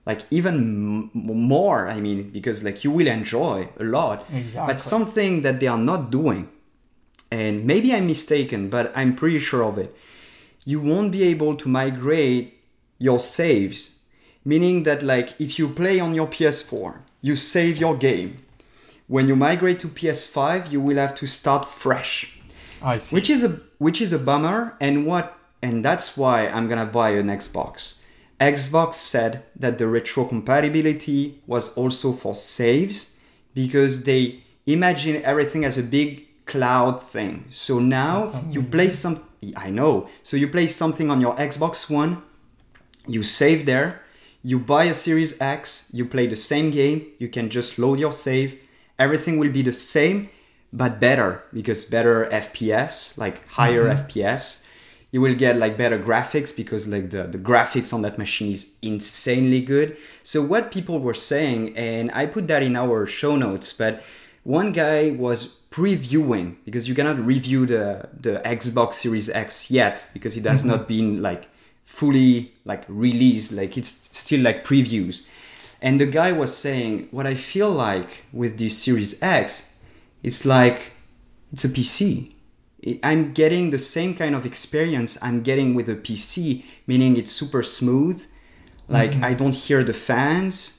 like 0.06 0.22
even 0.30 0.54
m- 0.54 1.10
more 1.14 1.86
i 1.86 2.00
mean 2.00 2.30
because 2.30 2.64
like 2.64 2.82
you 2.82 2.90
will 2.90 3.06
enjoy 3.06 3.68
a 3.78 3.84
lot 3.84 4.26
Exactly. 4.32 4.72
but 4.72 4.80
something 4.80 5.42
that 5.42 5.60
they 5.60 5.66
are 5.66 5.78
not 5.78 6.10
doing 6.10 6.48
and 7.30 7.66
maybe 7.66 7.92
i'm 7.94 8.06
mistaken 8.06 8.70
but 8.70 8.90
i'm 8.96 9.14
pretty 9.14 9.38
sure 9.38 9.62
of 9.62 9.76
it 9.76 9.94
you 10.64 10.80
won't 10.80 11.12
be 11.12 11.22
able 11.24 11.54
to 11.56 11.68
migrate 11.68 12.58
your 13.02 13.18
saves 13.18 14.00
meaning 14.44 14.82
that 14.82 15.02
like 15.02 15.28
if 15.38 15.58
you 15.58 15.68
play 15.68 15.96
on 16.00 16.14
your 16.14 16.26
ps4 16.26 16.98
you 17.20 17.34
save 17.36 17.76
your 17.84 17.96
game 17.96 18.30
when 19.08 19.28
you 19.28 19.36
migrate 19.36 19.80
to 19.80 19.88
ps5 19.88 20.70
you 20.72 20.80
will 20.80 20.96
have 20.96 21.14
to 21.14 21.26
start 21.26 21.68
fresh 21.68 22.42
I 22.82 22.96
see. 22.96 23.14
Which 23.14 23.30
is 23.30 23.44
a 23.44 23.60
which 23.78 24.00
is 24.00 24.12
a 24.12 24.18
bummer, 24.18 24.76
and 24.80 25.06
what 25.06 25.38
and 25.62 25.84
that's 25.84 26.16
why 26.16 26.48
I'm 26.48 26.68
gonna 26.68 26.86
buy 26.86 27.10
an 27.10 27.28
Xbox. 27.28 28.04
Xbox 28.40 28.94
said 28.94 29.44
that 29.54 29.78
the 29.78 29.86
retro 29.86 30.24
compatibility 30.24 31.40
was 31.46 31.76
also 31.76 32.12
for 32.12 32.34
saves 32.34 33.16
because 33.54 34.04
they 34.04 34.40
imagine 34.66 35.22
everything 35.22 35.64
as 35.64 35.78
a 35.78 35.82
big 35.82 36.26
cloud 36.44 37.02
thing. 37.02 37.46
So 37.50 37.78
now 37.78 38.44
you 38.50 38.62
play 38.62 38.90
some 38.90 39.22
I 39.56 39.70
know. 39.70 40.08
So 40.22 40.36
you 40.36 40.48
play 40.48 40.66
something 40.66 41.10
on 41.10 41.20
your 41.20 41.36
Xbox 41.36 41.90
One, 41.90 42.22
you 43.06 43.22
save 43.22 43.66
there, 43.66 44.02
you 44.42 44.58
buy 44.58 44.84
a 44.84 44.94
Series 44.94 45.40
X, 45.40 45.90
you 45.92 46.04
play 46.04 46.26
the 46.26 46.36
same 46.36 46.70
game, 46.70 47.06
you 47.18 47.28
can 47.28 47.48
just 47.48 47.78
load 47.78 47.98
your 47.98 48.12
save. 48.12 48.58
Everything 48.98 49.38
will 49.38 49.50
be 49.50 49.62
the 49.62 49.72
same, 49.72 50.30
but 50.72 51.00
better 51.00 51.44
because 51.52 51.84
better 51.84 52.26
FPS, 52.26 53.16
like 53.18 53.46
higher 53.48 53.84
mm-hmm. 53.84 54.06
FPS. 54.06 54.66
You 55.10 55.20
will 55.20 55.34
get 55.34 55.58
like 55.58 55.76
better 55.76 55.98
graphics 55.98 56.56
because 56.56 56.88
like 56.88 57.10
the, 57.10 57.24
the 57.24 57.38
graphics 57.38 57.92
on 57.92 58.00
that 58.02 58.16
machine 58.16 58.52
is 58.52 58.78
insanely 58.80 59.60
good. 59.60 59.96
So 60.22 60.42
what 60.42 60.72
people 60.72 61.00
were 61.00 61.14
saying, 61.14 61.76
and 61.76 62.10
I 62.12 62.24
put 62.26 62.48
that 62.48 62.62
in 62.62 62.76
our 62.76 63.06
show 63.06 63.36
notes, 63.36 63.74
but 63.74 64.02
one 64.42 64.72
guy 64.72 65.10
was 65.10 65.60
previewing 65.70 66.56
because 66.64 66.88
you 66.88 66.94
cannot 66.94 67.18
review 67.18 67.66
the 67.66 68.08
the 68.18 68.40
Xbox 68.44 68.94
Series 68.94 69.28
X 69.28 69.70
yet 69.70 70.04
because 70.14 70.36
it 70.36 70.44
has 70.44 70.60
mm-hmm. 70.60 70.70
not 70.70 70.88
been 70.88 71.22
like 71.22 71.48
fully 71.82 72.52
like 72.64 72.84
released 72.88 73.52
like 73.52 73.76
it's 73.76 74.08
still 74.16 74.40
like 74.40 74.64
previews. 74.64 75.26
And 75.80 76.00
the 76.00 76.06
guy 76.06 76.30
was 76.30 76.56
saying 76.56 77.08
what 77.10 77.26
i 77.26 77.34
feel 77.34 77.70
like 77.70 78.24
with 78.32 78.56
this 78.56 78.80
series 78.82 79.20
x 79.22 79.80
it's 80.22 80.46
like 80.46 80.92
it's 81.52 81.64
a 81.64 81.68
pc 81.68 82.32
i'm 83.02 83.32
getting 83.32 83.70
the 83.70 83.80
same 83.80 84.14
kind 84.14 84.34
of 84.34 84.46
experience 84.46 85.18
i'm 85.20 85.42
getting 85.42 85.74
with 85.74 85.88
a 85.88 85.96
pc 85.96 86.64
meaning 86.86 87.16
it's 87.16 87.32
super 87.32 87.62
smooth. 87.62 88.24
Like 88.88 89.12
mm-hmm. 89.12 89.24
i 89.24 89.34
don't 89.34 89.54
hear 89.54 89.82
the 89.84 89.94
fans. 89.94 90.78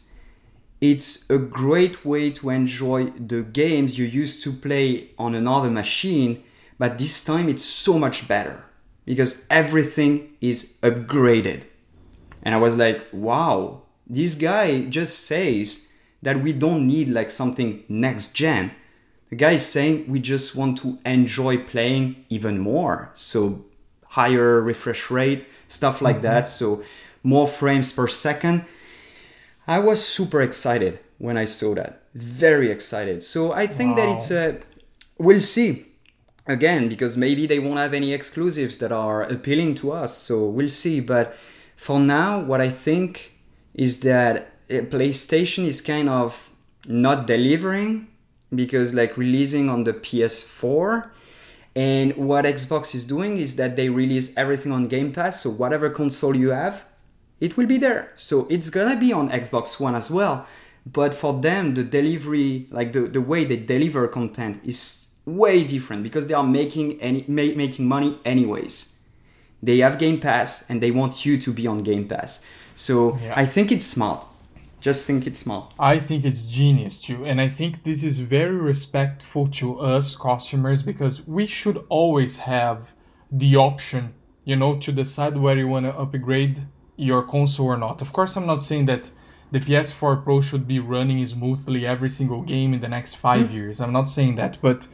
It's 0.82 1.30
a 1.30 1.38
great 1.38 2.04
way 2.04 2.30
to 2.32 2.50
enjoy 2.50 3.06
the 3.12 3.42
games 3.42 3.98
you 3.98 4.04
used 4.04 4.44
to 4.44 4.52
play 4.52 5.12
on 5.18 5.34
another 5.36 5.70
machine 5.70 6.44
but 6.78 6.98
this 6.98 7.24
time 7.24 7.48
it's 7.50 7.64
so 7.64 7.98
much 7.98 8.28
better 8.28 8.66
because 9.06 9.48
everything 9.50 10.34
is 10.42 10.78
upgraded. 10.82 11.64
And 12.42 12.54
I 12.54 12.58
was 12.58 12.78
like, 12.78 13.06
wow, 13.12 13.84
this 14.08 14.36
guy 14.36 14.86
just 14.86 15.26
says 15.26 15.92
that 16.22 16.42
we 16.42 16.54
don't 16.54 16.88
need 16.88 17.10
like 17.10 17.32
something 17.32 17.84
next 17.88 18.34
gen. 18.34 18.72
The 19.30 19.36
guy 19.36 19.52
is 19.54 19.66
saying 19.66 20.06
we 20.08 20.20
just 20.20 20.56
want 20.56 20.78
to 20.80 21.00
enjoy 21.06 21.58
playing 21.58 22.26
even 22.30 22.60
more. 22.60 23.12
So 23.16 23.66
higher 24.10 24.62
refresh 24.62 25.10
rate, 25.10 25.48
stuff 25.68 26.02
like 26.02 26.18
mm-hmm. 26.18 26.26
that. 26.26 26.48
So 26.48 26.84
more 27.24 27.48
frames 27.48 27.92
per 27.92 28.08
second. 28.08 28.66
I 29.68 29.80
was 29.80 30.06
super 30.06 30.42
excited 30.42 31.00
when 31.18 31.38
I 31.38 31.46
saw 31.46 31.74
that. 31.76 32.04
Very 32.14 32.70
excited. 32.70 33.24
So 33.24 33.54
I 33.54 33.66
think 33.66 33.98
wow. 33.98 34.06
that 34.06 34.16
it's 34.16 34.32
a 34.32 34.60
we'll 35.18 35.42
see 35.42 35.93
again 36.46 36.90
because 36.90 37.16
maybe 37.18 37.46
they 37.46 37.60
won't 37.60 37.78
have 37.78 37.94
any 37.94 38.14
exclusives 38.14 38.78
that 38.78 38.92
are 38.92 39.24
appealing 39.24 39.76
to 39.76 39.92
us 39.92 40.18
so 40.18 40.48
we'll 40.48 40.70
see. 40.70 41.00
But 41.00 41.36
for 41.76 42.00
now 42.00 42.40
what 42.40 42.62
i 42.62 42.70
think 42.70 43.34
is 43.74 44.02
that 44.02 44.52
eh, 44.70 44.82
playstation 44.82 45.66
is 45.66 45.82
kind 45.82 46.08
of 46.08 46.52
not 46.88 47.26
delivering 47.26 48.08
because 48.54 48.94
like 48.94 49.18
releasing 49.18 49.70
on 49.70 49.84
the 49.84 49.92
ps4 49.92 51.10
and 51.76 52.16
what 52.16 52.46
xbox 52.46 52.94
is 52.94 53.06
doing 53.06 53.38
is 53.38 53.56
that 53.56 53.76
they 53.76 53.90
release 53.90 54.38
everything 54.38 54.72
on 54.72 54.86
game 54.86 55.12
pass 55.12 55.42
so 55.42 55.50
whatever 55.50 55.90
console 55.90 56.36
you 56.36 56.50
have 56.50 56.86
it 57.44 57.58
will 57.58 57.66
be 57.66 57.78
there. 57.78 58.14
So 58.16 58.48
it's 58.50 58.70
gonna 58.70 58.96
be 58.98 59.12
on 59.12 59.30
xbox 59.30 59.78
one 59.78 59.96
as 59.96 60.10
well. 60.10 60.48
But 60.86 61.14
for 61.14 61.34
them 61.42 61.74
the 61.74 61.84
delivery 61.84 62.68
like 62.72 62.94
the, 62.94 63.02
the 63.02 63.20
way 63.20 63.44
they 63.44 63.58
deliver 63.58 64.08
content 64.08 64.62
is 64.64 65.13
way 65.26 65.64
different 65.64 66.04
because 66.04 66.28
they 66.28 66.34
are 66.34 66.44
making 66.44 67.00
any 67.02 67.26
ma- 67.28 67.56
making 67.56 67.88
money 67.88 68.20
anyways. 68.26 69.00
They 69.62 69.78
have 69.80 69.98
Game 69.98 70.20
Pass 70.20 70.70
and 70.70 70.82
they 70.82 70.92
want 70.92 71.26
you 71.26 71.38
to 71.38 71.54
be 71.54 71.68
on 71.68 71.80
Game 71.80 72.08
Pass. 72.08 72.46
So 72.76 73.18
yeah. 73.18 73.34
I 73.36 73.46
think 73.46 73.72
it's 73.72 73.86
smart. 73.86 74.26
Just 74.82 75.08
think 75.08 75.26
it's 75.26 75.40
smart. 75.40 75.74
I 75.80 75.98
think 75.98 76.26
it's 76.26 76.44
genius 76.44 77.00
too, 77.00 77.24
and 77.24 77.40
I 77.40 77.48
think 77.48 77.86
this 77.86 78.04
is 78.04 78.20
very 78.20 78.58
respectful 78.58 79.48
to 79.60 79.80
us 79.80 80.14
customers 80.18 80.84
because 80.84 81.26
we 81.26 81.48
should 81.48 81.86
always 81.88 82.36
have 82.40 82.94
the 83.32 83.56
option, 83.56 84.14
you 84.44 84.58
know, 84.58 84.78
to 84.80 84.92
decide 84.92 85.38
whether 85.38 85.62
you 85.62 85.70
want 85.70 85.86
to 85.86 85.98
upgrade 85.98 86.68
your 86.98 87.24
console 87.24 87.68
or 87.68 87.78
not. 87.78 88.02
Of 88.02 88.12
course, 88.12 88.36
I'm 88.36 88.46
not 88.46 88.62
saying 88.62 88.86
that 88.86 89.10
the 89.52 89.62
PS4 89.62 90.24
Pro 90.24 90.42
should 90.42 90.68
be 90.68 90.80
running 90.80 91.26
smoothly 91.26 91.88
every 91.88 92.10
single 92.10 92.42
game 92.42 92.74
in 92.74 92.82
the 92.82 92.90
next 92.90 93.14
5 93.14 93.46
mm-hmm. 93.46 93.56
years. 93.56 93.80
I'm 93.80 93.94
not 93.94 94.10
saying 94.10 94.36
that, 94.36 94.58
but 94.62 94.88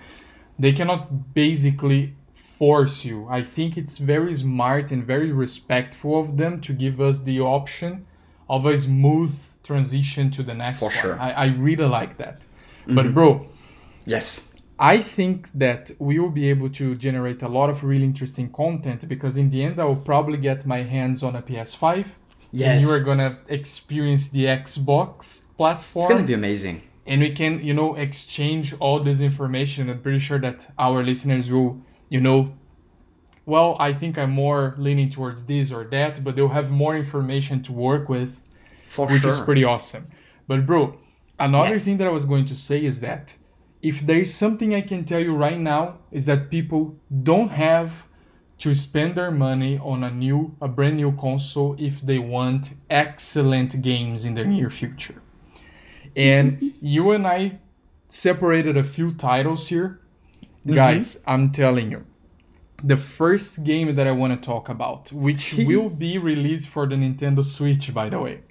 they 0.59 0.73
cannot 0.73 1.33
basically 1.33 2.13
force 2.33 3.05
you. 3.05 3.25
I 3.29 3.41
think 3.41 3.77
it's 3.77 3.97
very 3.97 4.35
smart 4.35 4.91
and 4.91 5.01
very 5.03 5.31
respectful 5.31 6.19
of 6.19 6.35
them 6.35 6.59
to 6.61 6.73
give 6.73 6.99
us 6.99 7.21
the 7.21 7.39
option 7.39 8.05
of 8.49 8.65
a 8.65 8.77
smooth 8.77 9.33
transition 9.63 10.29
to 10.31 10.43
the 10.43 10.53
next 10.53 10.81
For 10.81 10.87
one. 10.87 10.95
Sure. 10.95 11.19
I, 11.19 11.31
I 11.31 11.45
really 11.67 11.85
like 11.85 12.17
that. 12.17 12.39
Mm-hmm. 12.41 12.95
But 12.95 13.13
bro, 13.13 13.47
yes. 14.05 14.57
I 14.77 14.97
think 14.97 15.49
that 15.53 15.91
we 15.99 16.19
will 16.19 16.31
be 16.31 16.49
able 16.49 16.69
to 16.71 16.95
generate 16.95 17.43
a 17.43 17.47
lot 17.47 17.69
of 17.69 17.83
really 17.83 18.05
interesting 18.05 18.49
content 18.51 19.07
because 19.07 19.37
in 19.37 19.49
the 19.49 19.63
end 19.63 19.79
I 19.79 19.85
will 19.85 20.03
probably 20.11 20.37
get 20.37 20.65
my 20.65 20.81
hands 20.83 21.23
on 21.23 21.35
a 21.37 21.41
PS5. 21.41 22.07
Yes. 22.51 22.67
And 22.67 22.81
you 22.81 22.89
are 22.89 23.03
gonna 23.03 23.39
experience 23.47 24.29
the 24.29 24.45
Xbox 24.45 25.45
platform. 25.55 26.03
It's 26.03 26.13
gonna 26.13 26.27
be 26.27 26.33
amazing 26.33 26.81
and 27.09 27.17
we 27.25 27.29
can 27.39 27.53
you 27.69 27.73
know 27.79 27.89
exchange 28.05 28.65
all 28.83 28.97
this 29.07 29.19
information 29.31 29.89
i'm 29.89 30.01
pretty 30.05 30.19
sure 30.27 30.39
that 30.47 30.59
our 30.85 30.99
listeners 31.11 31.45
will 31.53 31.71
you 32.13 32.21
know 32.27 32.39
well 33.53 33.75
i 33.79 33.91
think 33.99 34.17
i'm 34.21 34.31
more 34.45 34.61
leaning 34.77 35.09
towards 35.09 35.39
this 35.51 35.71
or 35.75 35.83
that 35.95 36.23
but 36.23 36.31
they'll 36.35 36.55
have 36.61 36.69
more 36.83 36.95
information 37.03 37.61
to 37.67 37.71
work 37.73 38.07
with 38.15 38.31
For 38.87 39.07
which 39.07 39.21
sure. 39.23 39.31
is 39.31 39.39
pretty 39.47 39.63
awesome 39.73 40.05
but 40.47 40.65
bro 40.69 40.81
another 41.39 41.75
Yes. 41.75 41.85
thing 41.85 41.97
that 41.99 42.07
i 42.07 42.11
was 42.19 42.25
going 42.33 42.45
to 42.45 42.55
say 42.55 42.79
is 42.91 42.97
that 43.07 43.35
if 43.81 43.95
there 44.07 44.19
is 44.25 44.31
something 44.43 44.69
i 44.75 44.81
can 44.91 45.01
tell 45.11 45.21
you 45.27 45.33
right 45.47 45.59
now 45.73 45.83
is 46.17 46.23
that 46.29 46.49
people 46.55 46.81
don't 47.31 47.51
have 47.67 47.89
to 48.63 48.75
spend 48.75 49.15
their 49.15 49.31
money 49.31 49.73
on 49.91 50.03
a 50.03 50.11
new 50.11 50.39
a 50.61 50.67
brand 50.67 50.97
new 50.97 51.11
console 51.25 51.71
if 51.89 51.95
they 52.09 52.19
want 52.19 52.63
excellent 52.89 53.71
games 53.81 54.25
in 54.27 54.33
the 54.35 54.43
near 54.55 54.69
future 54.69 55.21
and 56.19 56.73
you 56.81 57.11
and 57.11 57.25
I 57.25 57.59
separated 58.09 58.75
a 58.75 58.83
few 58.83 59.13
titles 59.13 59.69
here. 59.69 60.01
Mm-hmm. 60.65 60.75
Guys, 60.75 61.21
I'm 61.25 61.51
telling 61.51 61.91
you, 61.91 62.05
the 62.83 62.97
first 62.97 63.63
game 63.63 63.95
that 63.95 64.05
I 64.05 64.11
want 64.11 64.33
to 64.33 64.45
talk 64.45 64.67
about, 64.67 65.11
which 65.13 65.53
will 65.53 65.89
be 65.89 66.17
released 66.17 66.67
for 66.67 66.85
the 66.85 66.95
Nintendo 66.95 67.45
Switch, 67.45 67.93
by 67.93 68.09
the 68.09 68.19
way, 68.19 68.41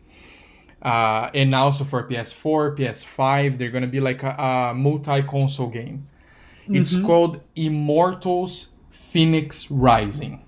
uh, 0.80 1.30
and 1.34 1.54
also 1.54 1.84
for 1.84 2.08
PS4, 2.08 2.78
PS5, 2.78 3.58
they're 3.58 3.70
gonna 3.70 3.86
be 3.86 4.00
like 4.00 4.22
a, 4.22 4.34
a 4.70 4.74
multi-console 4.74 5.68
game. 5.68 6.08
Mm-hmm. 6.62 6.76
It's 6.76 6.98
called 7.02 7.42
Immortals 7.54 8.68
Fenyx 8.90 9.66
Rising. 9.70 10.42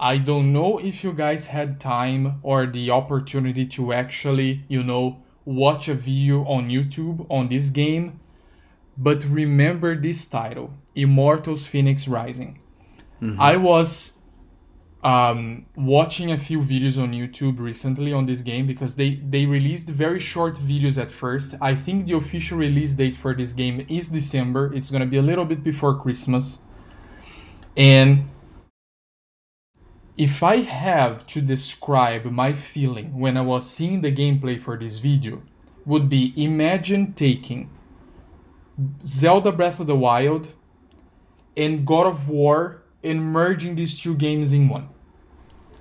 I 0.00 0.18
don't 0.18 0.52
know 0.52 0.78
if 0.78 1.02
you 1.02 1.12
guys 1.12 1.46
had 1.46 1.80
time 1.80 2.40
or 2.42 2.66
the 2.66 2.90
opportunity 2.90 3.66
to 3.66 3.92
actually, 3.92 4.62
you 4.68 4.84
know, 4.84 5.18
watch 5.48 5.88
a 5.88 5.94
video 5.94 6.44
on 6.44 6.68
YouTube 6.68 7.26
on 7.30 7.48
this 7.48 7.70
game, 7.70 8.20
but 8.98 9.24
remember 9.24 9.96
this 9.96 10.26
title 10.26 10.74
Immortals 10.94 11.66
Fenyx 11.66 12.06
Rising. 12.06 12.60
Mm-hmm. 13.22 13.40
I 13.40 13.56
was 13.56 14.20
um, 15.02 15.64
watching 15.74 16.32
a 16.32 16.36
few 16.36 16.60
videos 16.60 17.02
on 17.02 17.12
YouTube 17.12 17.60
recently 17.60 18.12
on 18.12 18.26
this 18.26 18.42
game 18.42 18.66
because 18.66 18.94
they, 18.96 19.14
they 19.14 19.46
released 19.46 19.88
very 19.88 20.20
short 20.20 20.56
videos 20.56 21.00
at 21.00 21.10
first. 21.10 21.54
I 21.62 21.74
think 21.74 22.06
the 22.06 22.16
official 22.16 22.58
release 22.58 22.92
date 22.92 23.16
for 23.16 23.32
this 23.32 23.54
game 23.54 23.86
is 23.88 24.08
December. 24.08 24.74
It's 24.74 24.90
going 24.90 25.00
to 25.00 25.06
be 25.06 25.16
a 25.16 25.22
little 25.22 25.46
bit 25.46 25.64
before 25.64 25.98
Christmas. 25.98 26.60
And 27.74 28.28
if 30.18 30.42
I 30.42 30.56
have 30.56 31.24
to 31.28 31.40
describe 31.40 32.24
my 32.24 32.52
feeling 32.52 33.18
when 33.18 33.36
I 33.36 33.40
was 33.42 33.70
seeing 33.70 34.00
the 34.00 34.10
gameplay 34.10 34.58
for 34.58 34.76
this 34.76 34.98
video, 34.98 35.42
would 35.86 36.08
be 36.08 36.34
imagine 36.36 37.14
taking 37.14 37.70
Zelda 39.06 39.52
Breath 39.52 39.78
of 39.80 39.86
the 39.86 39.96
Wild 39.96 40.48
and 41.56 41.86
God 41.86 42.06
of 42.06 42.28
War 42.28 42.82
and 43.02 43.22
merging 43.22 43.76
these 43.76 43.98
two 43.98 44.14
games 44.16 44.52
in 44.52 44.68
one. 44.68 44.88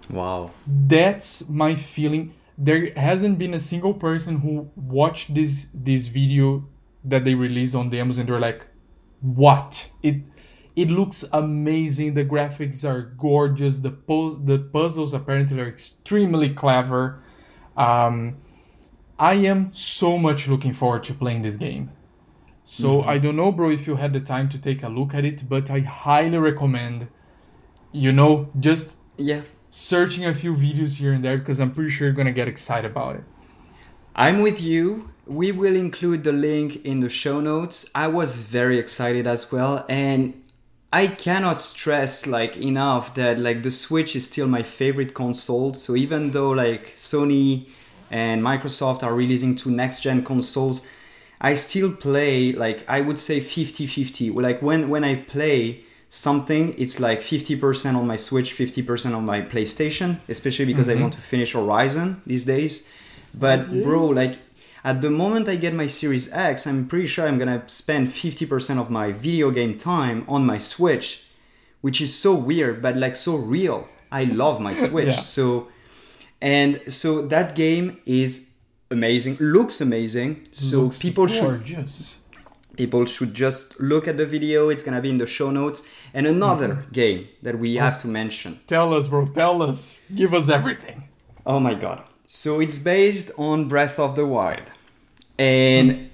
Wow. 0.09 0.51
That's 0.65 1.49
my 1.49 1.73
feeling. 1.75 2.33
There 2.57 2.91
hasn't 2.95 3.39
been 3.39 3.55
a 3.55 3.59
single 3.59 3.93
person 3.93 4.39
who 4.39 4.69
watched 4.75 5.33
this 5.33 5.69
this 5.73 6.07
video 6.07 6.67
that 7.03 7.25
they 7.25 7.35
released 7.35 7.75
on 7.75 7.89
demos 7.89 8.17
and 8.17 8.29
they're 8.29 8.39
like, 8.39 8.65
"What? 9.21 9.89
It 10.01 10.23
It 10.77 10.91
looks 10.91 11.25
amazing. 11.33 12.13
The 12.13 12.23
graphics 12.23 12.87
are 12.87 13.01
gorgeous. 13.01 13.79
The 13.79 13.89
pose, 13.89 14.45
the 14.45 14.59
puzzles 14.59 15.11
apparently 15.11 15.59
are 15.59 15.67
extremely 15.67 16.53
clever. 16.53 17.23
Um, 17.75 18.37
I 19.17 19.33
am 19.33 19.73
so 19.73 20.19
much 20.19 20.47
looking 20.47 20.73
forward 20.73 21.03
to 21.05 21.15
playing 21.15 21.41
this 21.41 21.55
game. 21.55 21.89
So 22.63 22.99
mm-hmm. 22.99 23.09
I 23.09 23.17
don't 23.17 23.35
know, 23.35 23.51
bro, 23.51 23.71
if 23.71 23.87
you 23.87 23.95
had 23.95 24.13
the 24.13 24.19
time 24.19 24.49
to 24.49 24.59
take 24.59 24.83
a 24.83 24.87
look 24.87 25.15
at 25.15 25.25
it, 25.25 25.49
but 25.49 25.71
I 25.71 25.79
highly 25.79 26.37
recommend. 26.37 27.07
You 27.91 28.11
know, 28.11 28.47
just 28.59 28.97
yeah, 29.17 29.41
searching 29.69 30.25
a 30.25 30.35
few 30.35 30.53
videos 30.53 30.97
here 30.97 31.13
and 31.13 31.25
there 31.25 31.39
because 31.39 31.59
I'm 31.59 31.73
pretty 31.73 31.89
sure 31.89 32.05
you're 32.05 32.15
gonna 32.15 32.31
get 32.31 32.47
excited 32.47 32.91
about 32.91 33.15
it. 33.15 33.23
I'm 34.15 34.43
with 34.43 34.61
you. 34.61 35.09
We 35.25 35.51
will 35.51 35.75
include 35.75 36.23
the 36.23 36.33
link 36.33 36.85
in 36.85 36.99
the 36.99 37.09
show 37.09 37.39
notes. 37.39 37.89
I 37.95 38.07
was 38.07 38.43
very 38.43 38.77
excited 38.77 39.25
as 39.25 39.51
well, 39.51 39.83
and 39.89 40.43
I 40.91 41.07
cannot 41.07 41.59
stress 41.59 42.25
like 42.25 42.55
enough 42.57 43.13
that 43.15 43.39
like 43.39 43.63
the 43.63 43.71
Switch 43.71 44.15
is 44.15 44.25
still 44.25 44.47
my 44.47 44.63
favorite 44.63 45.13
console. 45.13 45.73
So 45.73 45.95
even 45.95 46.31
though 46.31 46.51
like 46.51 46.95
Sony 46.95 47.67
and 48.09 48.41
Microsoft 48.41 49.03
are 49.03 49.13
releasing 49.13 49.55
two 49.55 49.69
next 49.69 50.01
gen 50.01 50.23
consoles, 50.23 50.87
I 51.41 51.55
still 51.55 51.91
play 51.91 52.53
like 52.53 52.85
I 52.87 53.01
would 53.01 53.19
say 53.19 53.41
50-50. 53.41 54.33
Like 54.41 54.61
when 54.61 54.87
when 54.87 55.03
I 55.03 55.15
play 55.15 55.83
something, 56.09 56.73
it's 56.77 57.01
like 57.01 57.19
50% 57.19 57.95
on 57.95 58.07
my 58.07 58.15
Switch, 58.15 58.53
50% 58.55 59.13
on 59.13 59.25
my 59.25 59.41
PlayStation, 59.41 60.19
especially 60.29 60.65
because 60.65 60.87
mm-hmm. 60.87 60.99
I 60.99 61.01
want 61.01 61.13
to 61.15 61.21
finish 61.21 61.51
Horizon 61.51 62.21
these 62.25 62.45
days. 62.45 62.89
But 63.37 63.83
bro, 63.83 64.05
like 64.05 64.37
at 64.87 65.01
the 65.01 65.09
moment 65.09 65.49
I 65.49 65.57
get 65.57 65.73
my 65.73 65.87
Series 65.87 66.31
X, 66.31 66.65
I'm 66.65 66.87
pretty 66.87 67.07
sure 67.07 67.27
I'm 67.27 67.37
gonna 67.37 67.61
spend 67.67 68.07
50% 68.07 68.79
of 68.79 68.89
my 68.89 69.11
video 69.11 69.51
game 69.51 69.77
time 69.77 70.23
on 70.29 70.45
my 70.45 70.57
Switch, 70.57 71.25
which 71.81 71.99
is 71.99 72.17
so 72.17 72.33
weird, 72.33 72.81
but 72.81 72.95
like 72.95 73.17
so 73.17 73.35
real. 73.35 73.89
I 74.13 74.23
love 74.23 74.61
my 74.61 74.73
Switch. 74.87 75.15
yeah. 75.15 75.19
So, 75.35 75.67
and 76.41 76.81
so 76.87 77.27
that 77.27 77.53
game 77.53 77.99
is 78.05 78.53
amazing, 78.89 79.35
looks 79.41 79.81
amazing. 79.81 80.47
So 80.53 80.83
looks 80.83 80.99
people 80.99 81.27
gorgeous. 81.27 82.15
should 82.15 82.77
people 82.77 83.05
should 83.05 83.33
just 83.33 83.77
look 83.81 84.07
at 84.07 84.15
the 84.15 84.25
video. 84.25 84.69
It's 84.69 84.83
gonna 84.83 85.01
be 85.01 85.09
in 85.09 85.17
the 85.17 85.25
show 85.25 85.51
notes. 85.51 85.85
And 86.13 86.25
another 86.25 86.69
mm-hmm. 86.69 86.91
game 86.91 87.27
that 87.41 87.59
we 87.59 87.75
have 87.75 87.99
to 88.03 88.07
mention. 88.07 88.61
Tell 88.67 88.93
us, 88.93 89.09
bro. 89.09 89.25
Tell 89.25 89.61
us. 89.61 89.99
Give 90.15 90.33
us 90.33 90.47
everything. 90.47 91.09
Oh 91.45 91.59
my 91.59 91.73
god. 91.73 92.03
So 92.25 92.61
it's 92.61 92.79
based 92.79 93.31
on 93.37 93.67
Breath 93.67 93.99
of 93.99 94.15
the 94.15 94.25
Wild. 94.25 94.71
And 95.37 96.09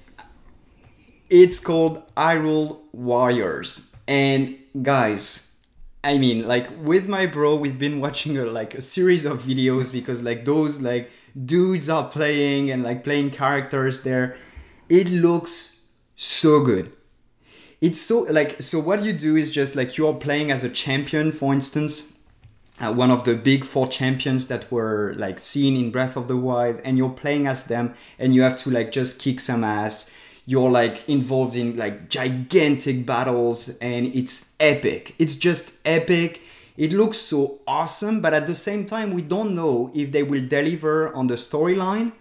it's 1.30 1.58
called 1.60 2.02
Hyrule 2.16 2.80
Warriors. 2.92 3.94
And 4.06 4.58
guys, 4.82 5.56
I 6.02 6.18
mean, 6.18 6.46
like 6.46 6.68
with 6.82 7.08
my 7.08 7.26
bro, 7.26 7.56
we've 7.56 7.78
been 7.78 8.00
watching 8.00 8.36
a, 8.36 8.44
like 8.44 8.74
a 8.74 8.82
series 8.82 9.24
of 9.24 9.42
videos 9.42 9.90
because 9.90 10.22
like 10.22 10.44
those 10.44 10.82
like 10.82 11.10
dudes 11.44 11.88
are 11.88 12.08
playing 12.08 12.70
and 12.70 12.82
like 12.82 13.02
playing 13.02 13.30
characters 13.30 14.02
there. 14.02 14.36
It 14.88 15.08
looks 15.08 15.92
so 16.14 16.62
good. 16.62 16.92
It's 17.80 18.00
so 18.00 18.20
like 18.30 18.60
so 18.62 18.80
what 18.80 19.02
you 19.02 19.12
do 19.12 19.36
is 19.36 19.50
just 19.50 19.76
like 19.76 19.96
you're 19.96 20.14
playing 20.14 20.50
as 20.50 20.62
a 20.62 20.68
champion, 20.68 21.32
for 21.32 21.52
instance, 21.52 22.13
uh, 22.80 22.92
one 22.92 23.10
of 23.10 23.24
the 23.24 23.34
big 23.34 23.64
four 23.64 23.86
champions 23.86 24.48
that 24.48 24.70
were 24.70 25.14
like 25.16 25.38
seen 25.38 25.76
in 25.76 25.90
Breath 25.90 26.16
of 26.16 26.28
the 26.28 26.36
Wild, 26.36 26.80
and 26.84 26.98
you're 26.98 27.10
playing 27.10 27.46
as 27.46 27.64
them, 27.64 27.94
and 28.18 28.34
you 28.34 28.42
have 28.42 28.56
to 28.58 28.70
like 28.70 28.90
just 28.90 29.20
kick 29.20 29.40
some 29.40 29.62
ass. 29.62 30.14
You're 30.46 30.70
like 30.70 31.08
involved 31.08 31.56
in 31.56 31.76
like 31.76 32.08
gigantic 32.08 33.06
battles, 33.06 33.78
and 33.78 34.06
it's 34.14 34.56
epic. 34.58 35.14
It's 35.18 35.36
just 35.36 35.78
epic. 35.84 36.42
It 36.76 36.92
looks 36.92 37.18
so 37.18 37.60
awesome, 37.66 38.20
but 38.20 38.34
at 38.34 38.48
the 38.48 38.56
same 38.56 38.84
time, 38.84 39.12
we 39.14 39.22
don't 39.22 39.54
know 39.54 39.92
if 39.94 40.10
they 40.10 40.24
will 40.24 40.46
deliver 40.46 41.14
on 41.14 41.28
the 41.28 41.34
storyline. 41.34 42.12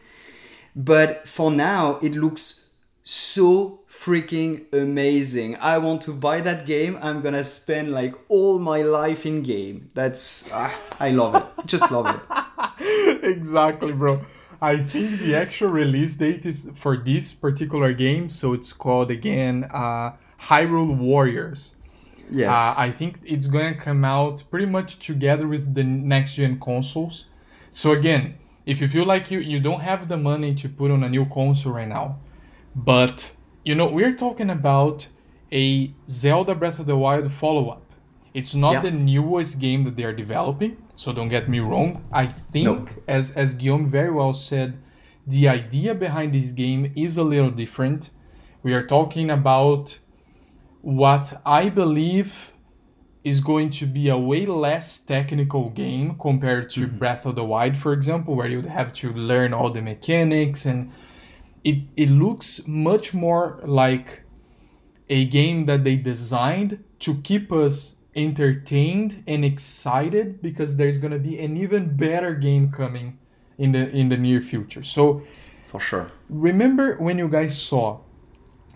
But 0.75 1.27
for 1.27 1.49
now, 1.49 1.97
it 2.01 2.15
looks 2.15 2.69
so 3.03 3.79
freaking 4.03 4.65
amazing. 4.73 5.55
I 5.57 5.77
want 5.77 6.01
to 6.03 6.11
buy 6.11 6.41
that 6.41 6.65
game. 6.65 6.97
I'm 7.01 7.21
gonna 7.21 7.43
spend 7.43 7.91
like 7.91 8.13
all 8.27 8.59
my 8.59 8.81
life 8.81 9.25
in 9.25 9.43
game. 9.43 9.89
That's 9.93 10.49
ah, 10.51 10.73
I 10.99 11.11
love 11.11 11.35
it. 11.35 11.65
Just 11.65 11.89
love 11.89 12.07
it. 12.13 13.23
exactly, 13.23 13.93
bro. 13.93 14.21
I 14.61 14.77
think 14.77 15.19
the 15.19 15.35
actual 15.35 15.69
release 15.69 16.15
date 16.15 16.45
is 16.45 16.69
for 16.75 16.97
this 16.97 17.33
particular 17.33 17.93
game, 17.93 18.27
so 18.27 18.53
it's 18.53 18.73
called 18.73 19.09
again 19.09 19.69
uh, 19.73 20.11
Hyrule 20.39 20.97
Warriors. 20.97 21.75
Yes. 22.29 22.49
Uh, 22.49 22.81
I 22.81 22.89
think 22.89 23.19
it's 23.23 23.47
gonna 23.47 23.75
come 23.75 24.03
out 24.03 24.43
pretty 24.51 24.65
much 24.65 24.99
together 24.99 25.47
with 25.47 25.73
the 25.73 25.83
next 25.83 26.35
gen 26.35 26.59
consoles. 26.59 27.27
So 27.69 27.91
again, 27.91 28.35
if 28.65 28.81
you 28.81 28.87
feel 28.89 29.05
like 29.05 29.31
you, 29.31 29.39
you 29.39 29.59
don't 29.61 29.81
have 29.81 30.09
the 30.09 30.17
money 30.17 30.53
to 30.55 30.67
put 30.67 30.91
on 30.91 31.03
a 31.03 31.09
new 31.09 31.25
console 31.25 31.73
right 31.73 31.87
now, 31.87 32.19
but 32.75 33.31
you 33.63 33.75
know, 33.75 33.87
we're 33.87 34.15
talking 34.15 34.49
about 34.49 35.07
a 35.51 35.93
Zelda 36.09 36.55
Breath 36.55 36.79
of 36.79 36.85
the 36.85 36.97
Wild 36.97 37.31
follow 37.31 37.69
up. 37.69 37.93
It's 38.33 38.55
not 38.55 38.73
yeah. 38.73 38.81
the 38.81 38.91
newest 38.91 39.59
game 39.59 39.83
that 39.83 39.95
they 39.95 40.03
are 40.03 40.13
developing, 40.13 40.77
so 40.95 41.13
don't 41.13 41.29
get 41.29 41.47
me 41.47 41.59
wrong. 41.59 42.03
I 42.11 42.25
think, 42.25 42.65
nope. 42.65 42.89
as 43.07 43.31
as 43.33 43.53
Guillaume 43.53 43.89
very 43.89 44.09
well 44.09 44.33
said, 44.33 44.79
the 45.27 45.47
idea 45.47 45.93
behind 45.93 46.33
this 46.33 46.51
game 46.51 46.91
is 46.95 47.17
a 47.17 47.23
little 47.23 47.51
different. 47.51 48.09
We 48.63 48.73
are 48.73 48.85
talking 48.85 49.29
about 49.29 49.99
what 50.81 51.39
I 51.45 51.69
believe 51.69 52.53
is 53.23 53.39
going 53.39 53.69
to 53.69 53.85
be 53.85 54.09
a 54.09 54.17
way 54.17 54.45
less 54.45 54.97
technical 54.97 55.69
game 55.69 56.15
compared 56.19 56.69
to 56.71 56.81
mm-hmm. 56.81 56.97
Breath 56.97 57.25
of 57.25 57.35
the 57.35 57.45
Wild, 57.45 57.77
for 57.77 57.93
example, 57.93 58.35
where 58.35 58.47
you'd 58.47 58.65
have 58.65 58.91
to 58.93 59.13
learn 59.13 59.53
all 59.53 59.69
the 59.69 59.81
mechanics 59.81 60.65
and 60.65 60.91
it 61.63 61.77
it 61.95 62.09
looks 62.09 62.67
much 62.67 63.13
more 63.13 63.59
like 63.63 64.23
a 65.09 65.25
game 65.25 65.65
that 65.65 65.83
they 65.83 65.95
designed 65.95 66.83
to 66.99 67.15
keep 67.21 67.51
us 67.51 67.95
entertained 68.15 69.23
and 69.27 69.43
excited 69.43 70.41
because 70.41 70.75
there's 70.75 70.97
going 70.97 71.11
to 71.11 71.19
be 71.19 71.39
an 71.39 71.57
even 71.57 71.95
better 71.95 72.33
game 72.33 72.71
coming 72.71 73.17
in 73.57 73.71
the 73.71 73.89
in 73.91 74.09
the 74.09 74.17
near 74.17 74.41
future. 74.41 74.83
So 74.83 75.23
for 75.65 75.79
sure. 75.79 76.11
Remember 76.29 76.97
when 76.97 77.17
you 77.17 77.27
guys 77.27 77.59
saw 77.59 78.01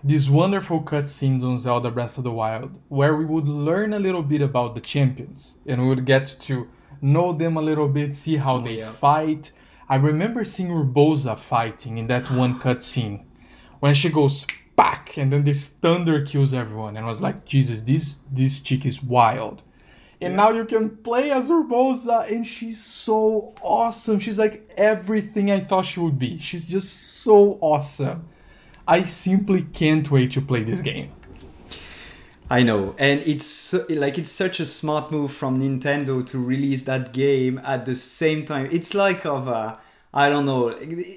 these 0.04 0.30
wonderful 0.30 0.82
cutscenes 0.82 1.44
on 1.44 1.58
Zelda 1.58 1.92
Breath 1.92 2.18
of 2.18 2.24
the 2.24 2.32
Wild 2.32 2.80
where 2.88 3.16
we 3.16 3.26
would 3.26 3.48
learn 3.48 3.94
a 3.94 4.00
little 4.00 4.24
bit 4.24 4.42
about 4.42 4.76
the 4.76 4.82
champions 4.82 5.60
and 5.66 5.82
we 5.82 5.88
would 5.88 6.06
get 6.06 6.26
to 6.42 6.68
know 7.02 7.34
them 7.34 7.58
a 7.58 7.62
little 7.62 7.88
bit, 7.88 8.16
see 8.16 8.38
how 8.38 8.56
oh, 8.56 8.62
they 8.62 8.80
yeah. 8.80 8.92
fight, 8.92 9.52
I 9.90 9.96
remember 9.96 10.44
seeing 10.44 10.70
Urbosa 10.70 11.38
fighting 11.38 11.98
in 11.98 12.08
that 12.08 12.30
one 12.30 12.60
cutscene 12.60 13.24
when 13.80 13.94
she 13.94 14.10
goes 14.10 14.46
back 14.76 15.18
and 15.18 15.32
then 15.32 15.44
this 15.44 15.68
thunder 15.68 16.26
kills 16.26 16.54
everyone 16.54 16.98
and 16.98 17.06
I 17.06 17.10
was 17.10 17.22
like, 17.22 17.46
Jesus, 17.46 17.82
this 17.82 18.22
this 18.32 18.60
chick 18.60 18.86
is 18.86 19.02
wild. 19.02 19.64
And 20.20 20.34
yeah. 20.34 20.38
now 20.38 20.50
you 20.50 20.66
can 20.66 20.98
play 20.98 21.32
as 21.32 21.50
Urbosa 21.50 22.30
and 22.32 22.46
she's 22.46 22.84
so 22.84 23.54
awesome. 23.62 24.20
She's 24.20 24.40
like 24.40 24.70
everything 24.76 25.52
I 25.52 25.60
thought 25.60 25.86
she 25.86 26.00
would 26.00 26.18
be. 26.18 26.40
She's 26.40 26.66
just 26.66 27.22
so 27.22 27.60
awesome. 27.62 28.28
I 28.88 29.04
simply 29.04 29.64
can't 29.64 30.10
wait 30.10 30.32
to 30.32 30.42
play 30.42 30.64
this 30.64 30.82
game. 30.82 31.12
I 32.50 32.64
know, 32.64 32.96
and 32.98 33.20
it's 33.22 33.74
like 33.90 34.18
it's 34.18 34.32
such 34.32 34.62
a 34.62 34.66
smart 34.66 35.12
move 35.12 35.32
from 35.32 35.60
Nintendo 35.60 36.26
to 36.28 36.40
release 36.40 36.84
that 36.84 37.12
game 37.12 37.60
at 37.64 37.86
the 37.86 37.96
same 37.96 38.46
time. 38.46 38.70
It's 38.72 38.94
like 38.94 39.26
of 39.26 39.50
a 39.50 39.80
I 40.14 40.30
don't 40.30 40.46
know 40.46 40.70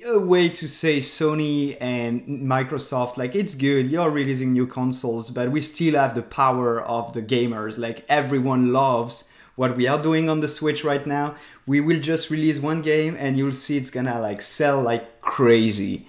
a 0.06 0.18
way 0.18 0.48
to 0.48 0.66
say 0.66 0.98
Sony 0.98 1.76
and 1.80 2.26
Microsoft 2.26 3.16
like 3.16 3.36
it's 3.36 3.54
good 3.54 3.88
you're 3.88 4.10
releasing 4.10 4.52
new 4.52 4.66
consoles, 4.66 5.30
but 5.30 5.52
we 5.52 5.60
still 5.60 5.94
have 5.94 6.16
the 6.16 6.22
power 6.22 6.80
of 6.82 7.12
the 7.12 7.22
gamers. 7.22 7.78
Like 7.78 8.04
everyone 8.08 8.72
loves 8.72 9.32
what 9.54 9.76
we 9.76 9.86
are 9.86 10.02
doing 10.02 10.28
on 10.28 10.40
the 10.40 10.48
Switch 10.48 10.82
right 10.82 11.06
now. 11.06 11.36
We 11.64 11.80
will 11.80 12.00
just 12.00 12.30
release 12.30 12.58
one 12.58 12.82
game, 12.82 13.16
and 13.16 13.38
you'll 13.38 13.52
see 13.52 13.76
it's 13.76 13.90
gonna 13.90 14.18
like 14.20 14.42
sell 14.42 14.82
like 14.82 15.20
crazy. 15.20 16.08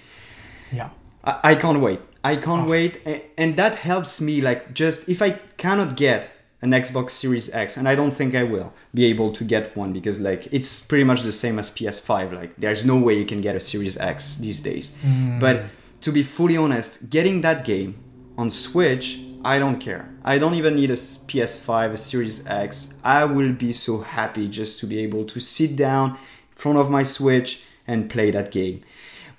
Yeah, 0.72 0.90
I, 1.24 1.40
I 1.44 1.56
can't 1.56 1.80
wait. 1.80 2.00
I 2.24 2.36
can't 2.36 2.68
oh. 2.68 2.70
wait, 2.70 3.02
and 3.38 3.58
that 3.58 3.76
helps 3.76 4.22
me. 4.22 4.42
Like, 4.42 4.74
just 4.74 5.10
if 5.10 5.22
I 5.22 5.32
cannot 5.58 5.98
get 5.98 6.32
an 6.62 6.72
Xbox 6.72 7.12
Series 7.12 7.54
X, 7.54 7.78
and 7.78 7.88
I 7.88 7.96
don't 7.96 8.12
think 8.12 8.36
I 8.36 8.44
will 8.44 8.74
be 8.94 9.06
able 9.06 9.32
to 9.32 9.44
get 9.44 9.76
one 9.76 9.94
because 9.94 10.22
like 10.22 10.48
it's 10.54 10.86
pretty 10.86 11.04
much 11.04 11.24
the 11.24 11.32
same 11.32 11.58
as 11.58 11.72
PS5. 11.72 12.34
Like, 12.34 12.56
there's 12.58 12.86
no 12.86 12.98
way 12.98 13.18
you 13.18 13.26
can 13.26 13.42
get 13.42 13.56
a 13.56 13.60
Series 13.60 13.98
X 13.98 14.36
these 14.38 14.60
days. 14.60 14.96
Mm. 15.04 15.40
But 15.40 15.64
to 16.02 16.12
be 16.12 16.24
fully 16.24 16.58
honest, 16.58 17.10
getting 17.10 17.42
that 17.42 17.66
game 17.66 18.04
on 18.38 18.52
Switch, 18.52 19.20
I 19.44 19.58
don't 19.58 19.80
care. 19.80 20.08
I 20.24 20.38
don't 20.38 20.54
even 20.54 20.76
need 20.76 20.92
a 20.92 20.96
PS5, 20.96 21.94
a 21.94 21.98
Series 21.98 22.46
X. 22.48 23.00
I 23.04 23.26
will 23.26 23.54
be 23.54 23.74
so 23.74 24.02
happy 24.02 24.48
just 24.48 24.80
to 24.80 24.86
be 24.86 25.00
able 25.00 25.26
to 25.26 25.40
sit 25.40 25.76
down 25.76 26.12
in 26.12 26.18
front 26.52 26.78
of 26.78 26.92
my 26.92 27.02
Switch 27.04 27.64
and 27.88 28.10
play 28.10 28.30
that 28.32 28.52
game. 28.52 28.84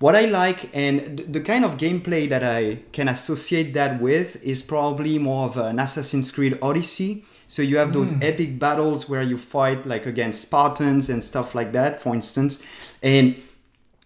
What 0.02 0.16
I 0.16 0.24
like 0.24 0.68
and 0.74 1.18
the 1.28 1.40
kind 1.40 1.64
of 1.64 1.76
gameplay 1.76 2.28
that 2.28 2.42
I 2.42 2.80
can 2.90 3.06
associate 3.06 3.72
that 3.74 4.02
with 4.02 4.42
is 4.42 4.60
probably 4.60 5.16
more 5.16 5.46
of 5.46 5.56
an 5.56 5.78
Assassin's 5.78 6.32
Creed 6.32 6.58
Odyssey. 6.60 7.24
So 7.46 7.62
you 7.62 7.76
have 7.76 7.92
those 7.92 8.14
mm. 8.14 8.24
epic 8.24 8.58
battles 8.58 9.08
where 9.08 9.22
you 9.22 9.36
fight 9.36 9.86
like 9.86 10.04
against 10.04 10.42
Spartans 10.42 11.08
and 11.08 11.22
stuff 11.22 11.54
like 11.54 11.70
that, 11.74 12.00
for 12.00 12.16
instance. 12.16 12.60
And 13.00 13.36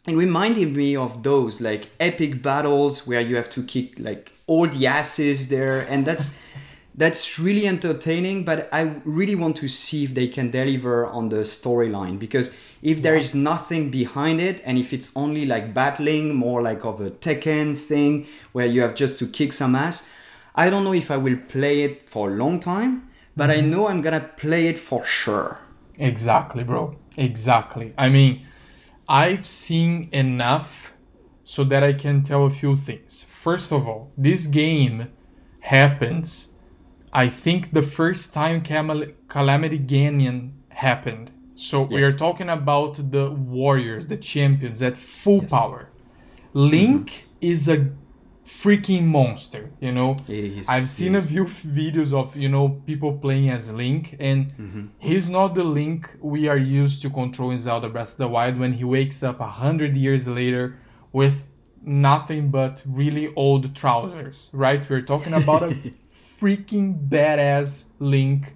it 0.07 0.15
reminded 0.15 0.77
me 0.77 0.97
of 0.97 1.23
those 1.23 1.63
like 1.63 1.89
epic 1.99 2.43
battles 2.43 3.07
where 3.07 3.23
you 3.23 3.37
have 3.37 3.49
to 3.51 3.63
kick 3.63 3.99
like 3.99 4.33
all 4.47 4.67
the 4.67 4.87
asses 4.87 5.49
there 5.49 5.81
and 5.81 6.07
that's 6.07 6.39
that's 6.97 7.39
really 7.39 7.67
entertaining 7.67 8.45
but 8.45 8.69
i 8.73 8.95
really 9.05 9.35
want 9.35 9.57
to 9.57 9.69
see 9.69 10.05
if 10.05 10.15
they 10.15 10.27
can 10.27 10.51
deliver 10.51 11.07
on 11.07 11.29
the 11.29 11.39
storyline 11.39 12.19
because 12.19 12.59
if 12.83 13.03
there 13.03 13.17
is 13.17 13.35
nothing 13.35 13.91
behind 13.91 14.41
it 14.41 14.63
and 14.65 14.79
if 14.79 14.93
it's 14.93 15.15
only 15.17 15.45
like 15.45 15.75
battling 15.75 16.35
more 16.35 16.63
like 16.63 16.85
of 16.85 17.01
a 17.01 17.11
tekken 17.11 17.77
thing 17.77 18.27
where 18.53 18.67
you 18.67 18.81
have 18.81 18.95
just 18.95 19.19
to 19.19 19.27
kick 19.27 19.53
some 19.53 19.75
ass 19.75 20.13
i 20.55 20.71
don't 20.71 20.85
know 20.85 20.95
if 20.95 21.11
i 21.11 21.17
will 21.17 21.37
play 21.49 21.83
it 21.83 22.09
for 22.09 22.31
a 22.31 22.35
long 22.35 22.59
time 22.59 23.09
but 23.37 23.51
mm-hmm. 23.51 23.59
i 23.59 23.69
know 23.69 23.89
i'm 23.89 24.01
gonna 24.01 24.31
play 24.37 24.67
it 24.69 24.79
for 24.79 25.05
sure. 25.05 25.59
Exactly 25.99 26.63
bro. 26.63 26.97
Exactly. 27.17 27.93
I 27.97 28.09
mean 28.09 28.47
i've 29.09 29.47
seen 29.47 30.09
enough 30.13 30.93
so 31.45 31.65
that 31.65 31.83
i 31.83 31.93
can 31.93 32.23
tell 32.23 32.47
a 32.47 32.51
few 32.51 32.77
things. 32.77 33.23
First 33.23 33.73
of 33.73 33.87
all 33.87 34.13
this 34.17 34.47
game 34.47 35.09
happens 35.61 36.56
I 37.13 37.29
think 37.29 37.73
the 37.73 37.83
first 37.83 38.35
time 38.35 38.63
Camal- 38.63 39.13
Calamity 39.29 39.79
Ganon 39.79 40.53
happened. 40.69 41.33
So 41.55 41.83
yes. 41.83 41.91
we 41.91 42.05
are 42.05 42.13
talking 42.13 42.51
about 42.51 43.11
the 43.11 43.31
warriors, 43.31 44.09
the 44.09 44.17
champions 44.17 44.83
at 44.83 44.99
full 44.99 45.43
yes. 45.43 45.51
power. 45.51 45.89
Link 46.53 47.07
mm-hmm. 47.07 47.27
is 47.41 47.69
a 47.69 47.91
freaking 48.47 49.05
monster, 49.05 49.71
you 49.81 49.91
know. 49.91 50.17
I've 50.69 50.89
seen 50.89 51.17
a 51.17 51.21
few 51.21 51.45
videos 51.45 52.13
of, 52.13 52.37
you 52.37 52.49
know, 52.49 52.81
people 52.87 53.19
playing 53.19 53.51
as 53.51 53.73
Link 53.73 54.17
and 54.21 54.55
mm-hmm. 54.55 54.87
he's 54.99 55.29
not 55.29 55.55
the 55.55 55.65
Link 55.65 56.17
we 56.21 56.47
are 56.47 56.57
used 56.57 57.03
to 57.03 57.11
control 57.11 57.51
in 57.51 57.59
Zelda 57.59 57.89
Breath 57.89 58.13
of 58.13 58.19
the 58.19 58.29
Wild 58.29 58.59
when 58.59 58.75
he 58.75 58.85
wakes 58.85 59.23
up 59.23 59.41
a 59.41 59.49
hundred 59.49 59.97
years 59.97 60.29
later 60.29 60.79
with 61.13 61.49
nothing 61.83 62.51
but 62.51 62.83
really 62.87 63.33
old 63.35 63.75
trousers, 63.75 64.51
right? 64.53 64.89
We're 64.89 65.03
talking 65.03 65.33
about 65.33 65.63
a 65.65 65.77
freaking 66.41 67.09
badass 67.09 67.87
Link, 67.99 68.55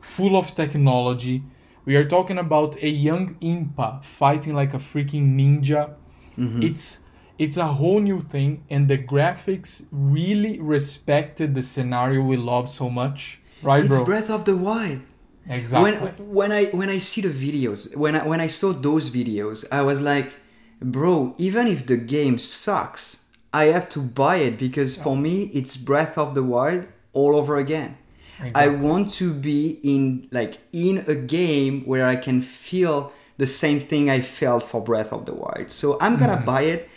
full 0.00 0.36
of 0.36 0.54
technology. 0.54 1.42
We 1.84 1.96
are 1.96 2.04
talking 2.04 2.38
about 2.38 2.76
a 2.82 2.88
young 2.88 3.36
Impa 3.36 4.04
fighting 4.04 4.54
like 4.54 4.74
a 4.74 4.78
freaking 4.78 5.36
ninja. 5.36 5.94
Mm-hmm. 6.36 6.62
It's 6.62 7.04
it's 7.38 7.56
a 7.56 7.66
whole 7.66 8.00
new 8.00 8.20
thing, 8.20 8.64
and 8.68 8.88
the 8.88 8.98
graphics 8.98 9.86
really 9.92 10.58
respected 10.60 11.54
the 11.54 11.62
scenario 11.62 12.22
we 12.22 12.36
love 12.36 12.68
so 12.68 12.90
much. 12.90 13.40
Right, 13.62 13.84
it's 13.84 13.96
bro? 13.96 14.06
Breath 14.06 14.30
of 14.30 14.44
the 14.44 14.56
Wild. 14.56 15.00
Exactly. 15.48 15.92
When, 15.92 16.34
when 16.34 16.52
I 16.52 16.64
when 16.66 16.90
I 16.90 16.98
see 16.98 17.22
the 17.22 17.28
videos, 17.28 17.96
when 17.96 18.16
I 18.16 18.26
when 18.26 18.40
I 18.40 18.48
saw 18.48 18.72
those 18.72 19.10
videos, 19.10 19.64
I 19.72 19.82
was 19.82 20.02
like, 20.02 20.34
bro, 20.80 21.34
even 21.38 21.66
if 21.66 21.86
the 21.86 21.96
game 21.96 22.38
sucks, 22.38 23.28
I 23.52 23.66
have 23.66 23.88
to 23.90 24.00
buy 24.00 24.36
it 24.36 24.58
because 24.58 25.00
for 25.00 25.16
me 25.16 25.44
it's 25.54 25.76
Breath 25.76 26.18
of 26.18 26.34
the 26.34 26.42
Wild 26.42 26.86
all 27.12 27.36
over 27.36 27.56
again. 27.56 27.98
Exactly. 28.38 28.62
I 28.62 28.68
want 28.68 29.10
to 29.14 29.34
be 29.34 29.80
in 29.82 30.28
like 30.30 30.58
in 30.72 31.04
a 31.08 31.14
game 31.14 31.82
where 31.84 32.06
I 32.06 32.16
can 32.16 32.40
feel 32.40 33.12
the 33.36 33.46
same 33.46 33.80
thing 33.80 34.10
I 34.10 34.20
felt 34.20 34.62
for 34.62 34.80
Breath 34.80 35.12
of 35.12 35.26
the 35.26 35.34
Wild. 35.34 35.70
So 35.70 35.98
I'm 36.00 36.16
gonna 36.18 36.36
mm. 36.36 36.44
buy 36.44 36.62
it, 36.62 36.88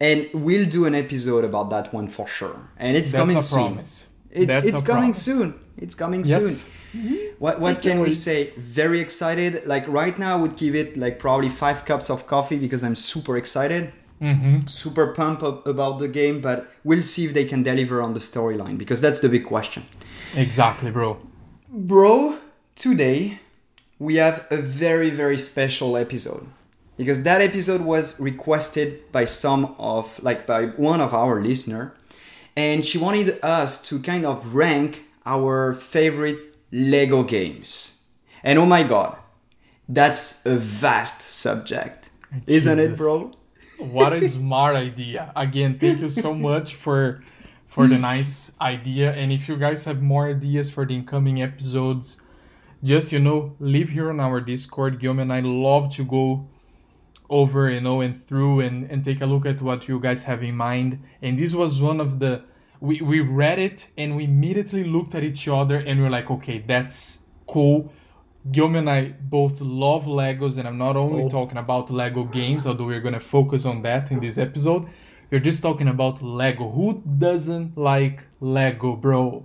and 0.00 0.28
we'll 0.32 0.68
do 0.68 0.84
an 0.84 0.94
episode 0.94 1.44
about 1.44 1.70
that 1.70 1.92
one 1.92 2.08
for 2.08 2.26
sure. 2.26 2.70
And 2.76 2.96
it's 2.96 3.12
That's 3.12 3.22
coming 3.22 3.42
soon. 3.42 3.58
Promise. 3.58 4.06
It's 4.30 4.46
That's 4.46 4.68
it's 4.68 4.82
coming 4.82 5.12
promise. 5.12 5.22
soon. 5.22 5.60
It's 5.76 5.94
coming 5.94 6.24
yes. 6.24 6.42
soon. 6.42 6.72
Mm-hmm. 6.96 7.16
What 7.38 7.60
what 7.60 7.82
can 7.82 8.00
we 8.00 8.12
say? 8.12 8.52
Very 8.56 9.00
excited. 9.00 9.66
Like 9.66 9.86
right 9.88 10.16
now, 10.18 10.38
I 10.38 10.40
would 10.40 10.56
give 10.56 10.74
it 10.74 10.96
like 10.96 11.18
probably 11.18 11.48
five 11.48 11.84
cups 11.84 12.10
of 12.10 12.26
coffee 12.26 12.58
because 12.58 12.84
I'm 12.84 12.96
super 12.96 13.36
excited. 13.36 13.92
Mm-hmm. 14.20 14.66
Super 14.66 15.08
pumped 15.12 15.42
about 15.42 15.98
the 15.98 16.08
game, 16.08 16.40
but 16.40 16.70
we'll 16.84 17.02
see 17.02 17.26
if 17.26 17.34
they 17.34 17.44
can 17.44 17.62
deliver 17.62 18.00
on 18.00 18.14
the 18.14 18.20
storyline 18.20 18.78
because 18.78 19.00
that's 19.00 19.20
the 19.20 19.28
big 19.28 19.44
question. 19.44 19.84
Exactly, 20.34 20.90
bro. 20.90 21.18
Bro, 21.68 22.38
today 22.74 23.40
we 23.98 24.16
have 24.16 24.46
a 24.50 24.56
very, 24.56 25.10
very 25.10 25.38
special 25.38 25.96
episode 25.96 26.46
because 26.96 27.24
that 27.24 27.40
episode 27.40 27.82
was 27.82 28.18
requested 28.20 29.10
by 29.12 29.26
some 29.26 29.74
of, 29.78 30.22
like, 30.22 30.46
by 30.46 30.66
one 30.66 31.00
of 31.00 31.12
our 31.12 31.42
listener, 31.42 31.94
and 32.56 32.84
she 32.84 32.96
wanted 32.96 33.38
us 33.42 33.86
to 33.88 34.00
kind 34.00 34.24
of 34.24 34.54
rank 34.54 35.04
our 35.26 35.74
favorite 35.74 36.56
Lego 36.72 37.22
games. 37.22 38.02
And 38.42 38.58
oh 38.58 38.66
my 38.66 38.82
god, 38.82 39.18
that's 39.88 40.46
a 40.46 40.56
vast 40.56 41.22
subject, 41.22 42.08
Jesus. 42.46 42.66
isn't 42.66 42.78
it, 42.78 42.96
bro? 42.96 43.32
What 43.78 44.12
a 44.12 44.28
smart 44.28 44.76
idea. 44.76 45.32
Again 45.36 45.78
thank 45.78 46.00
you 46.00 46.08
so 46.08 46.34
much 46.34 46.74
for 46.74 47.22
for 47.66 47.86
the 47.86 47.98
nice 47.98 48.52
idea. 48.60 49.12
And 49.12 49.32
if 49.32 49.48
you 49.48 49.56
guys 49.56 49.84
have 49.84 50.02
more 50.02 50.28
ideas 50.28 50.70
for 50.70 50.86
the 50.86 50.94
incoming 50.94 51.42
episodes 51.42 52.22
just 52.84 53.12
you 53.12 53.18
know 53.18 53.54
leave 53.58 53.90
here 53.90 54.10
on 54.10 54.20
our 54.20 54.40
discord. 54.40 54.98
Guillaume 54.98 55.20
and 55.20 55.32
i 55.32 55.40
love 55.40 55.94
to 55.96 56.04
go 56.04 56.46
over 57.28 57.68
you 57.68 57.80
know 57.80 58.00
and 58.00 58.16
through 58.16 58.60
and 58.60 58.88
and 58.90 59.04
take 59.04 59.20
a 59.20 59.26
look 59.26 59.44
at 59.44 59.60
what 59.60 59.88
you 59.88 59.98
guys 60.00 60.24
have 60.24 60.42
in 60.42 60.56
mind. 60.56 61.00
And 61.22 61.38
this 61.38 61.54
was 61.54 61.82
one 61.82 62.00
of 62.00 62.18
the 62.18 62.44
we, 62.80 63.00
we 63.00 63.20
read 63.20 63.58
it 63.58 63.88
and 63.96 64.16
we 64.16 64.24
immediately 64.24 64.84
looked 64.84 65.14
at 65.14 65.24
each 65.24 65.48
other 65.48 65.78
and 65.78 65.98
we 65.98 66.04
we're 66.04 66.10
like 66.10 66.30
okay 66.30 66.58
that's 66.66 67.24
cool 67.46 67.92
Guillaume 68.52 68.76
and 68.76 68.90
I 68.90 69.12
both 69.20 69.60
love 69.60 70.04
Legos, 70.04 70.58
and 70.58 70.68
I'm 70.68 70.78
not 70.78 70.96
only 70.96 71.24
oh. 71.24 71.28
talking 71.28 71.58
about 71.58 71.90
Lego 71.90 72.24
games, 72.24 72.66
although 72.66 72.86
we're 72.86 73.00
gonna 73.00 73.20
focus 73.20 73.64
on 73.64 73.82
that 73.82 74.10
in 74.10 74.20
this 74.20 74.38
episode. 74.38 74.86
We're 75.30 75.40
just 75.40 75.62
talking 75.62 75.88
about 75.88 76.22
Lego. 76.22 76.70
Who 76.70 77.02
doesn't 77.18 77.76
like 77.76 78.22
Lego, 78.40 78.94
bro? 78.94 79.44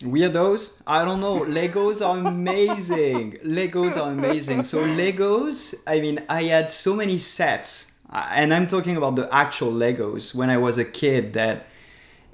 Weirdos? 0.00 0.82
I 0.86 1.04
don't 1.04 1.20
know. 1.20 1.40
Legos 1.40 2.04
are 2.06 2.18
amazing. 2.18 3.38
Legos 3.44 3.96
are 3.96 4.10
amazing. 4.10 4.64
So 4.64 4.84
Legos, 4.84 5.74
I 5.86 6.00
mean, 6.00 6.22
I 6.28 6.44
had 6.44 6.68
so 6.70 6.94
many 6.94 7.18
sets, 7.18 7.92
uh, 8.10 8.28
and 8.30 8.52
I'm 8.52 8.66
talking 8.66 8.96
about 8.96 9.16
the 9.16 9.32
actual 9.32 9.72
Legos 9.72 10.34
when 10.34 10.50
I 10.50 10.58
was 10.58 10.76
a 10.76 10.84
kid 10.84 11.32
that 11.34 11.66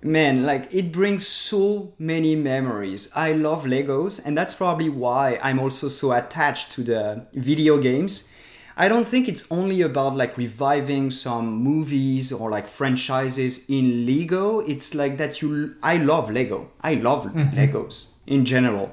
man 0.02 0.44
like 0.44 0.72
it 0.72 0.92
brings 0.92 1.26
so 1.26 1.92
many 1.98 2.36
memories. 2.36 3.10
I 3.14 3.32
love 3.32 3.64
legos 3.64 4.24
and 4.24 4.36
that's 4.36 4.54
probably 4.54 4.88
why 4.88 5.38
i'm 5.42 5.58
also 5.58 5.88
so 5.88 6.12
attached 6.12 6.72
to 6.72 6.82
the 6.82 7.26
video 7.34 7.78
games. 7.78 8.32
I 8.76 8.88
don't 8.88 9.08
think 9.08 9.28
it's 9.28 9.50
only 9.50 9.82
about 9.82 10.14
like 10.14 10.36
reviving 10.36 11.10
some 11.10 11.52
movies 11.52 12.32
or 12.32 12.48
like 12.48 12.68
franchises 12.68 13.68
in 13.68 14.06
lego. 14.06 14.60
It's 14.60 14.94
like 14.94 15.18
that 15.18 15.42
you 15.42 15.74
i 15.82 15.96
love 15.96 16.30
lego. 16.30 16.70
I 16.80 16.94
love 16.94 17.24
mm-hmm. 17.26 17.56
legos 17.58 18.12
in 18.26 18.44
general. 18.44 18.92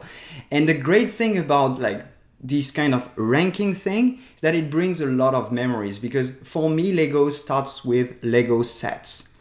And 0.49 0.67
the 0.67 0.73
great 0.73 1.09
thing 1.09 1.37
about 1.37 1.79
like 1.79 2.03
this 2.41 2.71
kind 2.71 2.93
of 2.95 3.09
ranking 3.15 3.73
thing 3.73 4.19
is 4.35 4.41
that 4.41 4.55
it 4.55 4.69
brings 4.69 5.01
a 5.01 5.05
lot 5.05 5.35
of 5.35 5.51
memories 5.51 5.99
because 5.99 6.37
for 6.39 6.69
me 6.69 6.91
lego 6.91 7.29
starts 7.29 7.85
with 7.85 8.23
lego 8.23 8.61
sets 8.61 9.34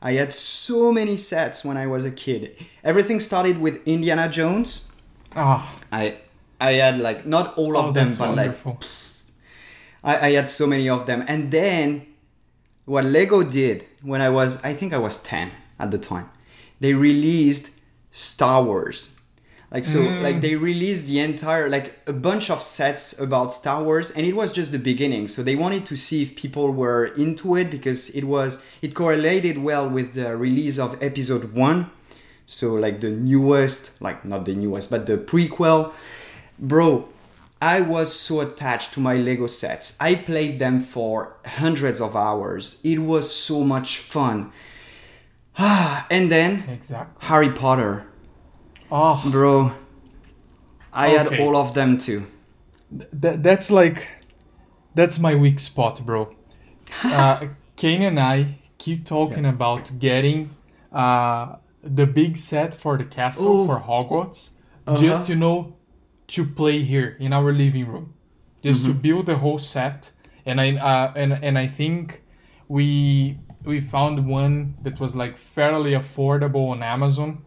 I 0.00 0.12
had 0.12 0.32
so 0.32 0.92
many 0.92 1.16
sets 1.16 1.64
when 1.64 1.76
I 1.76 1.86
was 1.86 2.04
a 2.04 2.10
kid. 2.10 2.56
Everything 2.84 3.20
started 3.20 3.60
with 3.60 3.86
Indiana 3.86 4.28
Jones. 4.28 4.92
Ah. 5.34 5.74
Oh. 5.74 5.80
I 5.92 6.18
I 6.60 6.72
had 6.72 6.98
like 6.98 7.26
not 7.26 7.56
all 7.56 7.76
of 7.76 7.86
oh, 7.86 7.92
them, 7.92 8.08
but 8.10 8.36
wonderful. 8.36 8.78
like 10.02 10.20
I, 10.22 10.28
I 10.28 10.32
had 10.32 10.48
so 10.48 10.66
many 10.66 10.88
of 10.88 11.06
them. 11.06 11.24
And 11.26 11.50
then 11.50 12.06
what 12.84 13.04
Lego 13.04 13.42
did 13.42 13.86
when 14.02 14.20
I 14.20 14.28
was 14.30 14.62
I 14.64 14.72
think 14.74 14.92
I 14.92 14.98
was 14.98 15.22
10 15.22 15.50
at 15.78 15.90
the 15.90 15.98
time, 15.98 16.30
they 16.80 16.94
released 16.94 17.80
Star 18.12 18.62
Wars 18.62 19.15
like 19.70 19.84
so 19.84 20.00
mm. 20.00 20.22
like 20.22 20.40
they 20.40 20.54
released 20.54 21.06
the 21.06 21.18
entire 21.18 21.68
like 21.68 21.98
a 22.06 22.12
bunch 22.12 22.50
of 22.50 22.62
sets 22.62 23.18
about 23.18 23.52
star 23.52 23.82
wars 23.82 24.10
and 24.12 24.24
it 24.26 24.34
was 24.34 24.52
just 24.52 24.72
the 24.72 24.78
beginning 24.78 25.26
so 25.26 25.42
they 25.42 25.56
wanted 25.56 25.84
to 25.84 25.96
see 25.96 26.22
if 26.22 26.36
people 26.36 26.70
were 26.70 27.06
into 27.06 27.56
it 27.56 27.70
because 27.70 28.10
it 28.10 28.24
was 28.24 28.64
it 28.82 28.94
correlated 28.94 29.58
well 29.58 29.88
with 29.88 30.14
the 30.14 30.36
release 30.36 30.78
of 30.78 31.00
episode 31.02 31.52
one 31.52 31.90
so 32.46 32.74
like 32.74 33.00
the 33.00 33.10
newest 33.10 34.00
like 34.00 34.24
not 34.24 34.44
the 34.44 34.54
newest 34.54 34.90
but 34.90 35.06
the 35.06 35.18
prequel 35.18 35.92
bro 36.58 37.08
I 37.60 37.80
was 37.80 38.14
so 38.14 38.42
attached 38.42 38.92
to 38.92 39.00
my 39.00 39.16
Lego 39.16 39.46
sets. 39.46 39.96
I 39.98 40.14
played 40.14 40.58
them 40.58 40.80
for 40.80 41.36
hundreds 41.44 42.02
of 42.02 42.14
hours. 42.14 42.82
It 42.84 42.98
was 42.98 43.34
so 43.34 43.64
much 43.64 43.96
fun. 43.96 44.52
and 45.58 46.30
then 46.30 46.68
exactly. 46.68 47.26
Harry 47.26 47.50
Potter 47.50 48.06
Oh, 48.90 49.22
bro, 49.30 49.72
I 50.92 51.08
okay. 51.08 51.36
had 51.36 51.40
all 51.40 51.56
of 51.56 51.74
them 51.74 51.98
too. 51.98 52.26
Th- 52.90 53.36
that's 53.38 53.70
like, 53.70 54.06
that's 54.94 55.18
my 55.18 55.34
weak 55.34 55.58
spot, 55.58 56.04
bro. 56.04 56.34
Uh, 57.04 57.48
Kane 57.76 58.02
and 58.02 58.18
I 58.18 58.58
keep 58.78 59.04
talking 59.04 59.44
yeah. 59.44 59.50
about 59.50 59.98
getting 59.98 60.54
uh, 60.92 61.56
the 61.82 62.06
big 62.06 62.36
set 62.36 62.74
for 62.74 62.96
the 62.96 63.04
castle 63.04 63.62
Ooh. 63.62 63.66
for 63.66 63.80
Hogwarts, 63.80 64.52
uh-huh. 64.86 65.00
just 65.00 65.28
you 65.28 65.36
know, 65.36 65.76
to 66.28 66.44
play 66.44 66.82
here 66.82 67.16
in 67.20 67.32
our 67.32 67.52
living 67.52 67.86
room, 67.86 68.14
just 68.62 68.82
mm-hmm. 68.82 68.92
to 68.92 68.98
build 68.98 69.26
the 69.26 69.36
whole 69.36 69.58
set. 69.58 70.12
And 70.44 70.60
I 70.60 70.76
uh, 70.76 71.12
and 71.16 71.32
and 71.32 71.58
I 71.58 71.66
think 71.66 72.22
we 72.68 73.38
we 73.64 73.80
found 73.80 74.26
one 74.26 74.76
that 74.82 75.00
was 75.00 75.16
like 75.16 75.36
fairly 75.36 75.92
affordable 75.92 76.70
on 76.70 76.82
Amazon, 76.82 77.44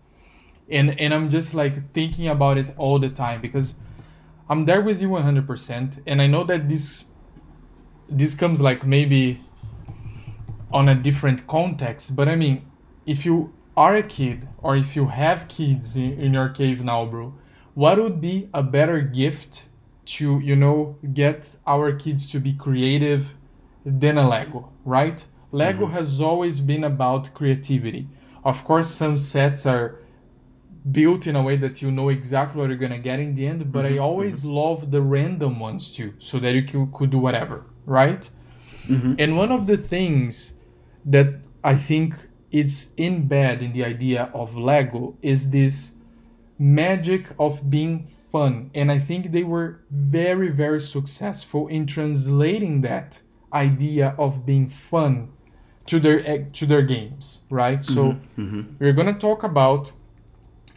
and 0.71 0.99
and 0.99 1.13
I'm 1.13 1.29
just 1.29 1.53
like 1.53 1.93
thinking 1.93 2.27
about 2.27 2.58
it 2.58 2.73
all 2.77 2.99
the 2.99 3.10
time 3.10 3.41
because 3.41 3.75
I'm 4.49 4.65
there 4.65 4.82
with 4.82 5.01
you 5.01 5.10
100%, 5.10 6.01
and 6.08 6.21
I 6.21 6.27
know 6.27 6.43
that 6.45 6.67
this 6.67 7.05
this 8.10 8.34
comes 8.34 8.60
like 8.60 8.86
maybe 8.86 9.41
on 10.71 10.89
a 10.89 10.95
different 10.95 11.47
context, 11.47 12.15
but 12.15 12.27
I 12.27 12.36
mean, 12.36 12.65
if 13.05 13.25
you 13.25 13.53
are 13.77 13.95
a 13.95 14.03
kid 14.03 14.47
or 14.58 14.75
if 14.75 14.95
you 14.95 15.08
have 15.08 15.47
kids 15.47 15.95
in, 15.95 16.19
in 16.19 16.34
your 16.34 16.49
case 16.49 16.82
now, 16.82 17.05
bro, 17.05 17.34
what 17.75 17.99
would 17.99 18.19
be 18.19 18.49
a 18.53 18.63
better 18.63 19.01
gift 19.01 19.65
to, 20.05 20.39
you 20.39 20.55
know, 20.55 20.97
get 21.13 21.55
our 21.67 21.93
kids 21.93 22.29
to 22.32 22.39
be 22.39 22.53
creative 22.53 23.34
than 23.86 24.17
a 24.17 24.27
Lego, 24.27 24.71
right? 24.84 25.25
Lego 25.51 25.86
mm-hmm. 25.86 25.93
has 25.93 26.19
always 26.19 26.60
been 26.60 26.84
about 26.84 27.34
creativity. 27.34 28.08
Of 28.43 28.63
course, 28.63 28.89
some 28.89 29.17
sets 29.17 29.65
are 29.65 29.99
built 30.91 31.28
in 31.28 31.36
a 31.36 31.41
way 31.41 31.58
that 31.58 31.82
you 31.82 31.91
know 31.91 32.10
exactly 32.10 32.60
what 32.60 32.69
you're 32.69 32.78
gonna 32.78 32.99
get 32.99 33.19
in 33.19 33.34
the 33.34 33.47
end, 33.47 33.71
but 33.71 33.86
mm-hmm. 33.86 33.95
I 33.95 33.97
always 33.97 34.39
mm-hmm. 34.39 34.56
love 34.56 34.91
the 34.91 35.02
random 35.02 35.60
ones 35.60 35.95
too, 35.95 36.13
so 36.17 36.39
that 36.39 36.54
you 36.56 36.63
could, 36.63 36.91
could 36.93 37.10
do 37.10 37.19
whatever, 37.19 37.65
right? 37.86 38.30
Mm-hmm. 38.88 39.15
And 39.19 39.38
one 39.38 39.52
of 39.52 39.67
the 39.67 39.78
things 39.78 40.56
that 41.06 41.28
I 41.63 41.75
think 41.75 42.28
is 42.52 42.93
in 42.97 43.28
bed 43.28 43.62
in 43.62 43.71
the 43.71 43.84
idea 43.86 44.32
of 44.34 44.56
Lego 44.56 45.17
is 45.21 45.52
this 45.52 45.95
magic 46.58 47.28
of 47.39 47.69
being 47.69 48.06
fun. 48.32 48.71
And 48.73 48.91
I 48.91 48.99
think 48.99 49.32
they 49.32 49.43
were 49.43 49.82
very, 49.91 50.49
very 50.49 50.82
successful 50.82 51.67
in 51.67 51.86
translating 51.86 52.82
that 52.82 53.21
idea 53.54 54.15
of 54.17 54.45
being 54.45 54.69
fun 54.69 55.30
to 55.88 55.99
their 55.99 56.45
to 56.45 56.65
their 56.65 56.84
games, 56.84 57.43
right? 57.49 57.80
Mm-hmm. 57.80 57.93
So 57.93 58.04
mm-hmm. 58.38 58.62
we're 58.80 58.93
gonna 58.93 59.17
talk 59.17 59.43
about 59.43 59.91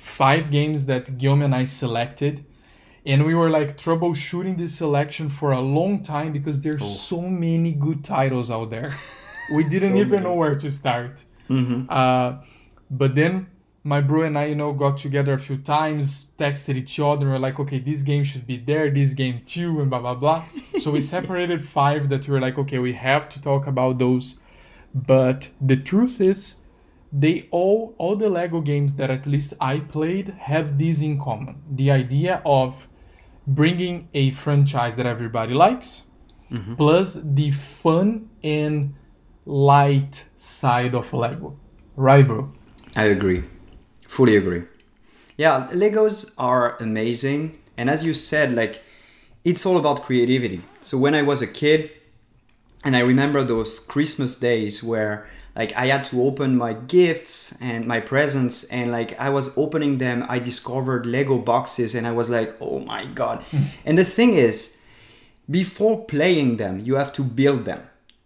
five 0.03 0.51
games 0.51 0.87
that 0.87 1.17
Guillaume 1.17 1.43
and 1.43 1.55
I 1.55 1.65
selected. 1.65 2.45
And 3.07 3.25
we 3.25 3.35
were 3.35 3.51
like 3.51 3.77
troubleshooting 3.77 4.59
this 4.59 4.75
selection 4.75 5.29
for 5.29 5.53
a 5.53 5.61
long 5.61 6.03
time 6.03 6.33
because 6.33 6.61
there's 6.61 6.83
oh. 6.83 6.87
so 6.87 7.23
many 7.23 7.73
good 7.73 8.03
titles 8.03 8.51
out 8.51 8.71
there. 8.71 8.93
we 9.55 9.62
didn't 9.62 9.93
so 9.93 9.97
even 9.97 10.11
many. 10.11 10.25
know 10.25 10.35
where 10.35 10.57
to 10.57 10.71
start. 10.71 11.25
Mm-hmm. 11.49 11.87
Uh, 11.88 12.38
but 12.91 13.15
then 13.15 13.47
my 13.85 14.01
bro 14.01 14.23
and 14.23 14.37
I, 14.37 14.47
you 14.47 14.57
know, 14.57 14.73
got 14.73 14.97
together 14.97 15.35
a 15.35 15.38
few 15.38 15.59
times, 15.59 16.33
texted 16.37 16.77
each 16.77 16.99
other, 16.99 17.27
and 17.27 17.31
we're 17.31 17.38
like, 17.38 17.61
okay, 17.61 17.79
this 17.79 18.03
game 18.03 18.25
should 18.25 18.47
be 18.47 18.57
there, 18.57 18.91
this 18.91 19.15
game 19.15 19.41
too, 19.45 19.81
and 19.81 19.88
blah 19.88 20.01
blah 20.01 20.15
blah. 20.15 20.45
so 20.79 20.91
we 20.91 21.01
separated 21.17 21.65
five 21.65 22.09
that 22.09 22.27
we 22.27 22.35
were 22.35 22.41
like, 22.41 22.59
okay, 22.59 22.81
we 22.81 22.93
have 22.93 23.29
to 23.31 23.41
talk 23.41 23.69
about 23.69 23.99
those. 23.99 24.41
But 24.95 25.51
the 25.61 25.77
truth 25.77 26.21
is, 26.21 26.57
they 27.12 27.48
all 27.51 27.94
all 27.98 28.16
the 28.16 28.29
Lego 28.29 28.61
games 28.61 28.94
that 28.94 29.11
at 29.11 29.27
least 29.27 29.55
I 29.61 29.81
played 29.81 30.29
have 30.29 30.79
this 30.79 31.03
in 31.03 31.20
common: 31.20 31.62
the 31.70 31.90
idea 31.90 32.42
of 32.46 32.88
bringing 33.46 34.09
a 34.14 34.31
franchise 34.31 34.96
that 34.96 35.07
everybody 35.07 35.53
likes, 35.53 36.05
mm-hmm. 36.51 36.75
plus 36.77 37.20
the 37.22 37.51
fun 37.51 38.31
and 38.42 38.94
light 39.44 40.25
side 40.37 40.94
of 40.94 41.12
Lego. 41.12 41.59
Right, 41.96 42.27
bro? 42.27 42.53
I 42.96 43.05
agree. 43.05 43.44
Fully 44.07 44.37
agree. 44.37 44.62
Yeah, 45.37 45.68
Legos 45.72 46.35
are 46.38 46.77
amazing. 46.79 47.59
And 47.77 47.90
as 47.90 48.05
you 48.05 48.14
said, 48.14 48.55
like, 48.55 48.83
it's 49.44 49.66
all 49.66 49.77
about 49.77 50.05
creativity. 50.05 50.62
So 50.81 50.98
when 50.98 51.14
I 51.14 51.22
was 51.22 51.42
a 51.42 51.46
kid, 51.46 51.90
and 52.85 52.94
I 52.94 53.01
remember 53.01 53.42
those 53.42 53.81
Christmas 53.81 54.38
days 54.38 54.83
where 54.85 55.27
like 55.55 55.75
I 55.75 55.87
had 55.87 56.05
to 56.07 56.23
open 56.23 56.57
my 56.57 56.73
gifts 56.73 57.57
and 57.61 57.87
my 57.87 58.01
presents 58.01 58.65
and 58.65 58.91
like 58.91 59.19
I 59.21 59.31
was 59.31 59.57
opening 59.57 59.99
them 59.99 60.25
I 60.29 60.38
discovered 60.38 61.07
Lego 61.07 61.38
boxes 61.38 61.95
and 61.95 62.07
I 62.07 62.12
was 62.12 62.31
like 62.31 62.57
oh 62.61 62.81
my 62.81 63.07
god. 63.07 63.43
Hmm. 63.45 63.65
and 63.85 63.99
the 63.99 64.05
thing 64.05 64.35
is 64.35 64.79
before 65.51 66.05
playing 66.05 66.57
them 66.57 66.81
you 66.81 66.97
have 66.97 67.12
to 67.15 67.23
build 67.23 67.65
them. 67.65 67.83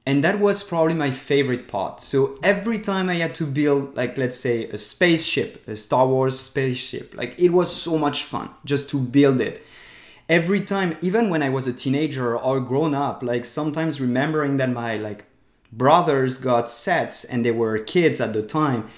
And 0.08 0.22
that 0.22 0.38
was 0.38 0.62
probably 0.62 0.94
my 0.94 1.10
favorite 1.10 1.66
part. 1.66 2.00
So 2.00 2.36
every 2.42 2.78
time 2.78 3.08
i 3.08 3.14
had 3.14 3.34
to 3.36 3.44
build 3.44 3.96
like 3.96 4.16
let's 4.16 4.38
say 4.38 4.68
a 4.68 4.78
spaceship 4.78 5.66
a 5.66 5.74
star 5.74 6.06
wars 6.06 6.38
spaceship 6.38 7.14
like 7.16 7.34
it 7.38 7.50
was 7.50 7.74
so 7.74 7.98
much 7.98 8.22
fun 8.22 8.50
just 8.64 8.88
to 8.90 9.00
build 9.00 9.40
it. 9.40 9.66
Every 10.28 10.60
time 10.60 10.96
even 11.02 11.28
when 11.30 11.42
i 11.42 11.48
was 11.48 11.66
a 11.66 11.72
teenager 11.72 12.36
or 12.38 12.60
grown 12.60 12.94
up 12.94 13.22
like 13.22 13.44
sometimes 13.44 14.00
remembering 14.00 14.58
that 14.58 14.70
my 14.70 14.96
like 14.96 15.24
brothers 15.72 16.38
got 16.38 16.70
sets 16.70 17.24
and 17.24 17.44
they 17.44 17.50
were 17.50 17.78
kids 17.78 18.20
at 18.20 18.32
the 18.32 18.42
time 18.42 18.88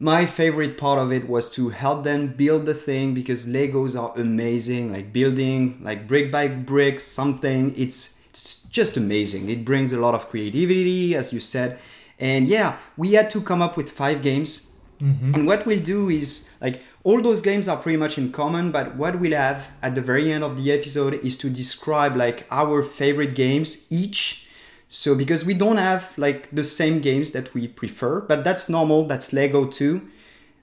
my 0.00 0.24
favorite 0.24 0.78
part 0.78 1.00
of 1.00 1.12
it 1.12 1.28
was 1.28 1.50
to 1.50 1.70
help 1.70 2.04
them 2.04 2.28
build 2.28 2.66
the 2.66 2.74
thing 2.74 3.14
because 3.14 3.48
legos 3.48 4.00
are 4.00 4.16
amazing 4.16 4.92
like 4.92 5.12
building 5.12 5.78
like 5.82 6.06
brick 6.06 6.30
by 6.30 6.46
brick 6.46 7.00
something 7.00 7.74
it's 7.76 8.18
it's 8.38 8.68
just 8.70 8.96
amazing. 8.96 9.48
It 9.48 9.64
brings 9.64 9.92
a 9.92 10.00
lot 10.00 10.14
of 10.14 10.28
creativity, 10.28 11.14
as 11.14 11.32
you 11.32 11.40
said. 11.40 11.78
And 12.18 12.48
yeah, 12.48 12.76
we 12.96 13.12
had 13.12 13.30
to 13.30 13.40
come 13.40 13.62
up 13.62 13.76
with 13.76 13.90
five 13.90 14.22
games. 14.22 14.70
Mm-hmm. 15.00 15.34
And 15.34 15.46
what 15.46 15.64
we'll 15.66 15.80
do 15.80 16.08
is 16.08 16.50
like 16.60 16.82
all 17.04 17.22
those 17.22 17.42
games 17.42 17.68
are 17.68 17.76
pretty 17.76 17.98
much 17.98 18.18
in 18.18 18.32
common, 18.32 18.72
but 18.72 18.96
what 18.96 19.20
we'll 19.20 19.36
have 19.36 19.68
at 19.82 19.94
the 19.94 20.00
very 20.00 20.32
end 20.32 20.42
of 20.42 20.56
the 20.56 20.72
episode 20.72 21.14
is 21.24 21.36
to 21.38 21.48
describe 21.48 22.16
like 22.16 22.46
our 22.50 22.82
favorite 22.82 23.34
games 23.34 23.90
each. 23.90 24.47
So 24.88 25.14
because 25.14 25.44
we 25.44 25.52
don't 25.52 25.76
have 25.76 26.16
like 26.16 26.48
the 26.50 26.64
same 26.64 27.00
games 27.00 27.32
that 27.32 27.52
we 27.52 27.68
prefer, 27.68 28.22
but 28.22 28.42
that's 28.42 28.70
normal, 28.70 29.04
that's 29.04 29.34
Lego 29.34 29.66
too. 29.66 30.08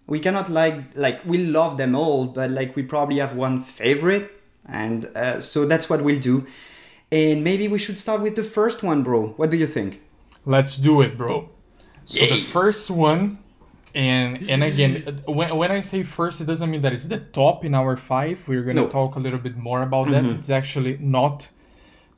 We 0.07 0.19
cannot 0.19 0.49
like 0.49 0.75
like 0.95 1.23
we 1.25 1.45
love 1.45 1.77
them 1.77 1.95
all, 1.95 2.25
but 2.25 2.49
like 2.49 2.75
we 2.75 2.81
probably 2.83 3.19
have 3.19 3.35
one 3.35 3.61
favorite, 3.61 4.31
and 4.67 5.05
uh, 5.15 5.39
so 5.39 5.65
that's 5.65 5.89
what 5.89 6.03
we'll 6.03 6.19
do. 6.19 6.47
And 7.11 7.43
maybe 7.43 7.67
we 7.67 7.77
should 7.77 7.99
start 7.99 8.21
with 8.21 8.35
the 8.35 8.43
first 8.43 8.81
one, 8.81 9.03
bro. 9.03 9.27
What 9.37 9.51
do 9.51 9.57
you 9.57 9.67
think? 9.67 10.01
Let's 10.43 10.75
do 10.75 11.01
it, 11.01 11.17
bro. 11.17 11.49
So 12.05 12.21
Yay. 12.21 12.29
the 12.31 12.37
first 12.37 12.89
one, 12.89 13.37
and 13.93 14.49
and 14.49 14.63
again, 14.63 15.21
when, 15.25 15.55
when 15.55 15.71
I 15.71 15.81
say 15.81 16.01
first, 16.01 16.41
it 16.41 16.45
doesn't 16.45 16.69
mean 16.69 16.81
that 16.81 16.93
it's 16.93 17.07
the 17.07 17.19
top 17.19 17.63
in 17.63 17.75
our 17.75 17.95
five. 17.95 18.43
We're 18.47 18.63
gonna 18.63 18.81
no. 18.81 18.87
talk 18.87 19.15
a 19.15 19.19
little 19.19 19.39
bit 19.39 19.55
more 19.55 19.83
about 19.83 20.07
mm-hmm. 20.07 20.27
that. 20.27 20.35
It's 20.35 20.49
actually 20.49 20.97
not 20.99 21.49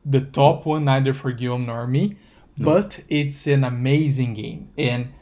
the 0.09 0.21
top 0.21 0.65
one, 0.65 0.85
neither 0.85 1.13
for 1.13 1.31
Guillaume 1.31 1.65
nor 1.65 1.85
me, 1.85 2.17
no. 2.57 2.65
but 2.65 3.03
it's 3.09 3.45
an 3.45 3.63
amazing 3.63 4.33
game. 4.33 4.69
And 4.77 5.13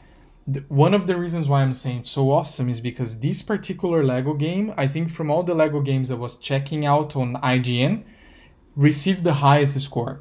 one 0.68 0.94
of 0.94 1.08
the 1.08 1.16
reasons 1.16 1.48
why 1.48 1.62
I'm 1.62 1.72
saying 1.72 2.00
it's 2.00 2.10
so 2.10 2.30
awesome 2.30 2.68
is 2.68 2.80
because 2.80 3.18
this 3.18 3.42
particular 3.42 4.04
Lego 4.04 4.34
game, 4.34 4.72
I 4.76 4.86
think 4.86 5.10
from 5.10 5.30
all 5.30 5.42
the 5.42 5.54
Lego 5.54 5.80
games 5.80 6.10
I 6.10 6.14
was 6.14 6.36
checking 6.36 6.86
out 6.86 7.16
on 7.16 7.34
IGN, 7.34 8.04
received 8.76 9.24
the 9.24 9.34
highest 9.34 9.80
score. 9.80 10.20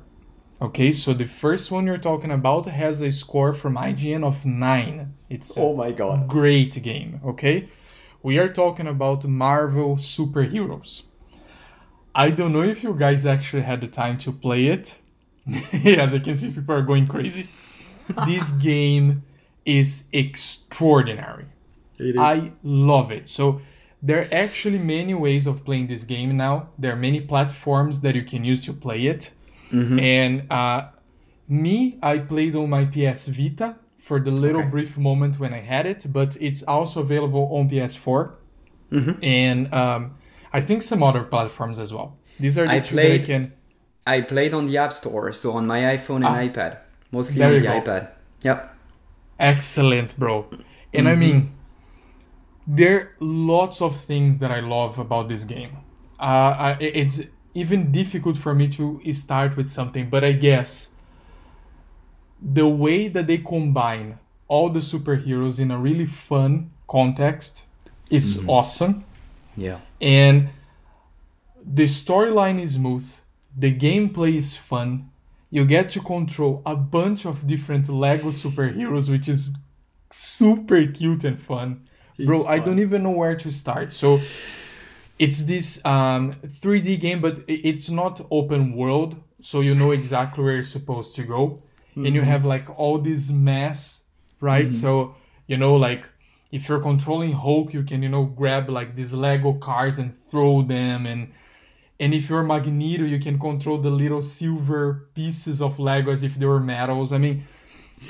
Okay, 0.61 0.91
so 0.91 1.13
the 1.13 1.25
first 1.25 1.69
one 1.69 1.85
you're 1.85 1.97
talking 1.97 2.31
about 2.31 2.65
has 2.65 3.01
a 3.01 3.11
score 3.11 3.53
from 3.53 3.75
IGN 3.75 4.23
of 4.23 4.45
9. 4.45 5.13
It's 5.29 5.55
oh 5.57 5.75
my 5.75 5.91
god. 5.91 6.27
Great 6.27 6.81
game, 6.81 7.19
okay? 7.23 7.67
We 8.23 8.39
are 8.39 8.49
talking 8.49 8.87
about 8.87 9.25
Marvel 9.25 9.97
superheroes. 9.97 11.03
I 12.15 12.31
don't 12.31 12.53
know 12.53 12.63
if 12.63 12.81
you 12.81 12.93
guys 12.93 13.25
actually 13.25 13.63
had 13.63 13.81
the 13.81 13.87
time 13.87 14.17
to 14.19 14.31
play 14.31 14.67
it. 14.67 14.95
yes, 15.45 16.13
I 16.13 16.19
can 16.19 16.33
see 16.33 16.49
people 16.49 16.73
are 16.73 16.81
going 16.81 17.07
crazy. 17.07 17.47
this 18.25 18.51
game 18.71 19.23
is 19.65 20.07
extraordinary. 20.13 21.45
It 21.97 22.15
is. 22.15 22.17
I 22.17 22.53
love 22.63 23.11
it. 23.11 23.27
So 23.27 23.61
there 24.01 24.21
are 24.21 24.27
actually 24.31 24.77
many 24.77 25.13
ways 25.13 25.45
of 25.45 25.65
playing 25.65 25.87
this 25.87 26.05
game 26.05 26.37
now. 26.37 26.69
There 26.79 26.93
are 26.93 26.95
many 26.95 27.19
platforms 27.19 28.01
that 28.01 28.15
you 28.15 28.23
can 28.23 28.45
use 28.45 28.61
to 28.65 28.73
play 28.73 29.07
it. 29.07 29.31
Mm-hmm. 29.71 29.99
And 29.99 30.51
uh, 30.51 30.87
me, 31.49 31.97
I 32.01 32.19
played 32.19 32.55
on 32.55 32.69
my 32.69 32.85
PS 32.85 33.27
Vita 33.27 33.75
for 33.99 34.19
the 34.19 34.31
little 34.31 34.61
okay. 34.61 34.69
brief 34.69 34.97
moment 34.97 35.39
when 35.39 35.53
I 35.53 35.59
had 35.59 35.85
it, 35.85 36.05
but 36.09 36.37
it's 36.39 36.63
also 36.63 37.01
available 37.01 37.49
on 37.51 37.69
PS4 37.69 38.31
mm-hmm. 38.91 39.23
and 39.23 39.73
um, 39.73 40.15
I 40.57 40.61
think 40.61 40.81
some 40.81 41.01
other 41.03 41.23
platforms 41.23 41.77
as 41.79 41.93
well. 41.95 42.09
These 42.39 42.57
are 42.59 42.65
the 42.65 42.75
I 42.75 42.79
two 42.79 42.95
played, 42.95 43.21
that 43.21 43.23
I 43.23 43.31
can. 43.31 43.53
I 44.15 44.21
played 44.21 44.53
on 44.53 44.67
the 44.69 44.77
App 44.77 44.93
Store, 44.93 45.33
so 45.33 45.47
on 45.59 45.67
my 45.73 45.79
iPhone 45.97 46.21
and 46.27 46.33
ah, 46.35 46.47
iPad, 46.47 46.71
mostly 47.11 47.43
on 47.43 47.53
the 47.55 47.61
go. 47.61 47.81
iPad. 47.81 48.03
Yep. 48.47 48.59
Excellent, 49.37 50.17
bro. 50.17 50.35
And 50.93 51.07
mm-hmm. 51.07 51.07
I 51.07 51.15
mean, 51.15 51.37
there 52.79 52.97
are 52.99 53.09
lots 53.19 53.81
of 53.81 53.91
things 53.99 54.37
that 54.37 54.51
I 54.51 54.61
love 54.61 54.97
about 54.97 55.27
this 55.27 55.43
game. 55.43 55.73
Uh, 56.19 56.77
it's 56.79 57.17
even 57.53 57.91
difficult 57.91 58.37
for 58.37 58.53
me 58.55 58.67
to 58.77 59.01
start 59.11 59.57
with 59.57 59.69
something, 59.69 60.09
but 60.09 60.23
I 60.23 60.31
guess 60.31 60.91
the 62.59 62.67
way 62.67 63.09
that 63.09 63.27
they 63.27 63.39
combine 63.39 64.19
all 64.47 64.69
the 64.69 64.83
superheroes 64.93 65.59
in 65.59 65.69
a 65.71 65.77
really 65.77 66.05
fun 66.05 66.71
context 66.87 67.65
is 68.09 68.37
mm-hmm. 68.37 68.49
awesome. 68.49 69.03
Yeah. 69.57 69.79
And 70.01 70.49
the 71.63 71.85
storyline 71.85 72.61
is 72.61 72.75
smooth, 72.75 73.09
the 73.57 73.75
gameplay 73.75 74.35
is 74.35 74.55
fun. 74.55 75.11
You 75.51 75.65
get 75.65 75.89
to 75.91 76.01
control 76.01 76.61
a 76.65 76.75
bunch 76.75 77.25
of 77.25 77.47
different 77.47 77.87
Lego 77.87 78.29
superheroes, 78.29 79.09
which 79.09 79.29
is 79.29 79.55
super 80.11 80.85
cute 80.87 81.23
and 81.23 81.41
fun. 81.41 81.87
It's 82.17 82.25
Bro, 82.25 82.43
fun. 82.43 82.53
I 82.53 82.59
don't 82.59 82.79
even 82.79 83.03
know 83.03 83.11
where 83.11 83.35
to 83.35 83.51
start. 83.51 83.93
So 83.93 84.19
it's 85.17 85.43
this 85.43 85.83
um, 85.85 86.35
3D 86.45 86.99
game, 86.99 87.21
but 87.21 87.39
it's 87.47 87.89
not 87.89 88.25
open 88.31 88.75
world, 88.75 89.15
so 89.39 89.61
you 89.61 89.75
know 89.75 89.91
exactly 89.91 90.43
where 90.43 90.55
you're 90.55 90.63
supposed 90.63 91.15
to 91.15 91.23
go. 91.23 91.61
Mm-hmm. 91.91 92.05
And 92.05 92.15
you 92.15 92.21
mm-hmm. 92.21 92.29
have 92.29 92.45
like 92.45 92.69
all 92.77 92.97
this 92.97 93.31
mess, 93.31 94.09
right? 94.41 94.67
Mm-hmm. 94.67 94.71
So, 94.71 95.15
you 95.47 95.55
know, 95.57 95.75
like 95.75 96.05
if 96.51 96.69
you're 96.69 96.79
controlling 96.79 97.33
Hulk, 97.33 97.73
you 97.73 97.83
can, 97.83 98.03
you 98.03 98.09
know, 98.09 98.25
grab 98.25 98.69
like 98.69 98.95
these 98.95 99.13
Lego 99.13 99.53
cars 99.53 99.97
and 99.97 100.15
throw 100.15 100.61
them 100.61 101.05
and 101.05 101.31
and 101.99 102.13
if 102.13 102.29
you're 102.29 102.43
Magneto, 102.43 103.03
you 103.03 103.19
can 103.19 103.39
control 103.39 103.77
the 103.77 103.89
little 103.89 104.21
silver 104.21 105.07
pieces 105.15 105.61
of 105.61 105.79
Lego 105.79 106.11
as 106.11 106.23
if 106.23 106.35
they 106.35 106.45
were 106.45 106.59
metals. 106.59 107.13
I 107.13 107.17
mean, 107.19 107.45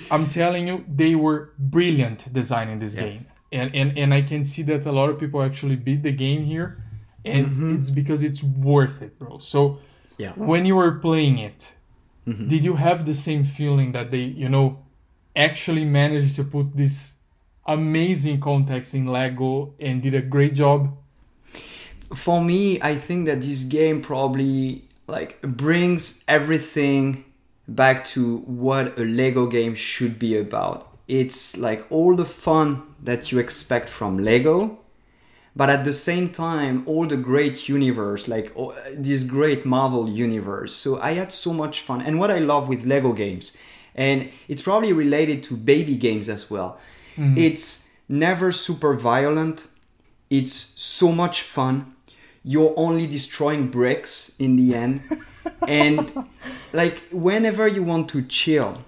I'm 0.09 0.29
telling 0.29 0.67
you, 0.67 0.83
they 0.87 1.15
were 1.15 1.53
brilliant 1.59 2.33
designing 2.33 2.79
this 2.79 2.95
yeah. 2.95 3.01
game. 3.01 3.27
And, 3.51 3.75
and 3.75 3.97
and 3.97 4.13
I 4.13 4.21
can 4.21 4.43
see 4.43 4.63
that 4.63 4.85
a 4.85 4.91
lot 4.91 5.09
of 5.09 5.19
people 5.19 5.41
actually 5.41 5.75
beat 5.75 6.01
the 6.01 6.11
game 6.11 6.43
here. 6.43 6.83
And 7.23 7.47
mm-hmm. 7.47 7.75
it's 7.75 7.89
because 7.89 8.23
it's 8.23 8.43
worth 8.43 9.01
it, 9.01 9.17
bro. 9.17 9.37
So 9.37 9.79
yeah. 10.17 10.33
when 10.33 10.65
you 10.65 10.75
were 10.75 10.93
playing 10.93 11.39
it, 11.39 11.73
mm-hmm. 12.27 12.47
did 12.47 12.63
you 12.63 12.75
have 12.75 13.05
the 13.05 13.15
same 13.15 13.43
feeling 13.43 13.91
that 13.93 14.11
they, 14.11 14.23
you 14.23 14.49
know, 14.49 14.83
actually 15.35 15.85
managed 15.85 16.35
to 16.35 16.43
put 16.43 16.75
this 16.75 17.14
amazing 17.65 18.39
context 18.39 18.93
in 18.93 19.07
Lego 19.07 19.73
and 19.79 20.01
did 20.01 20.13
a 20.13 20.21
great 20.21 20.53
job? 20.53 20.95
For 22.13 22.41
me, 22.41 22.79
I 22.81 22.95
think 22.95 23.27
that 23.27 23.41
this 23.41 23.63
game 23.63 24.01
probably 24.01 24.83
like 25.07 25.41
brings 25.41 26.23
everything 26.27 27.25
back 27.67 28.05
to 28.05 28.37
what 28.39 28.97
a 28.97 29.03
Lego 29.03 29.47
game 29.47 29.75
should 29.75 30.19
be 30.19 30.37
about. 30.37 30.95
It's 31.07 31.57
like 31.57 31.85
all 31.91 32.15
the 32.15 32.25
fun 32.25 32.83
that 33.03 33.31
you 33.31 33.39
expect 33.39 33.89
from 33.89 34.17
Lego, 34.17 34.79
but 35.55 35.69
at 35.69 35.85
the 35.85 35.93
same 35.93 36.29
time, 36.29 36.83
all 36.85 37.05
the 37.05 37.17
great 37.17 37.69
universe, 37.69 38.27
like 38.27 38.51
oh, 38.57 38.75
this 38.93 39.23
great 39.23 39.65
Marvel 39.65 40.09
universe. 40.09 40.73
So 40.73 40.99
I 40.99 41.13
had 41.13 41.31
so 41.31 41.53
much 41.53 41.81
fun. 41.81 42.01
And 42.01 42.19
what 42.19 42.31
I 42.31 42.39
love 42.39 42.67
with 42.67 42.85
Lego 42.85 43.13
games, 43.13 43.57
and 43.95 44.31
it's 44.47 44.61
probably 44.61 44.93
related 44.93 45.43
to 45.43 45.55
baby 45.55 45.95
games 45.95 46.27
as 46.27 46.51
well, 46.51 46.79
mm-hmm. 47.15 47.37
it's 47.37 47.95
never 48.07 48.51
super 48.51 48.93
violent, 48.93 49.67
it's 50.29 50.53
so 50.53 51.11
much 51.11 51.41
fun. 51.41 51.93
You're 52.43 52.73
only 52.77 53.07
destroying 53.07 53.69
bricks 53.69 54.35
in 54.39 54.55
the 54.55 54.75
end. 54.75 55.01
and 55.67 56.11
like 56.73 56.99
whenever 57.11 57.67
you 57.67 57.83
want 57.83 58.09
to 58.09 58.21
chill 58.23 58.83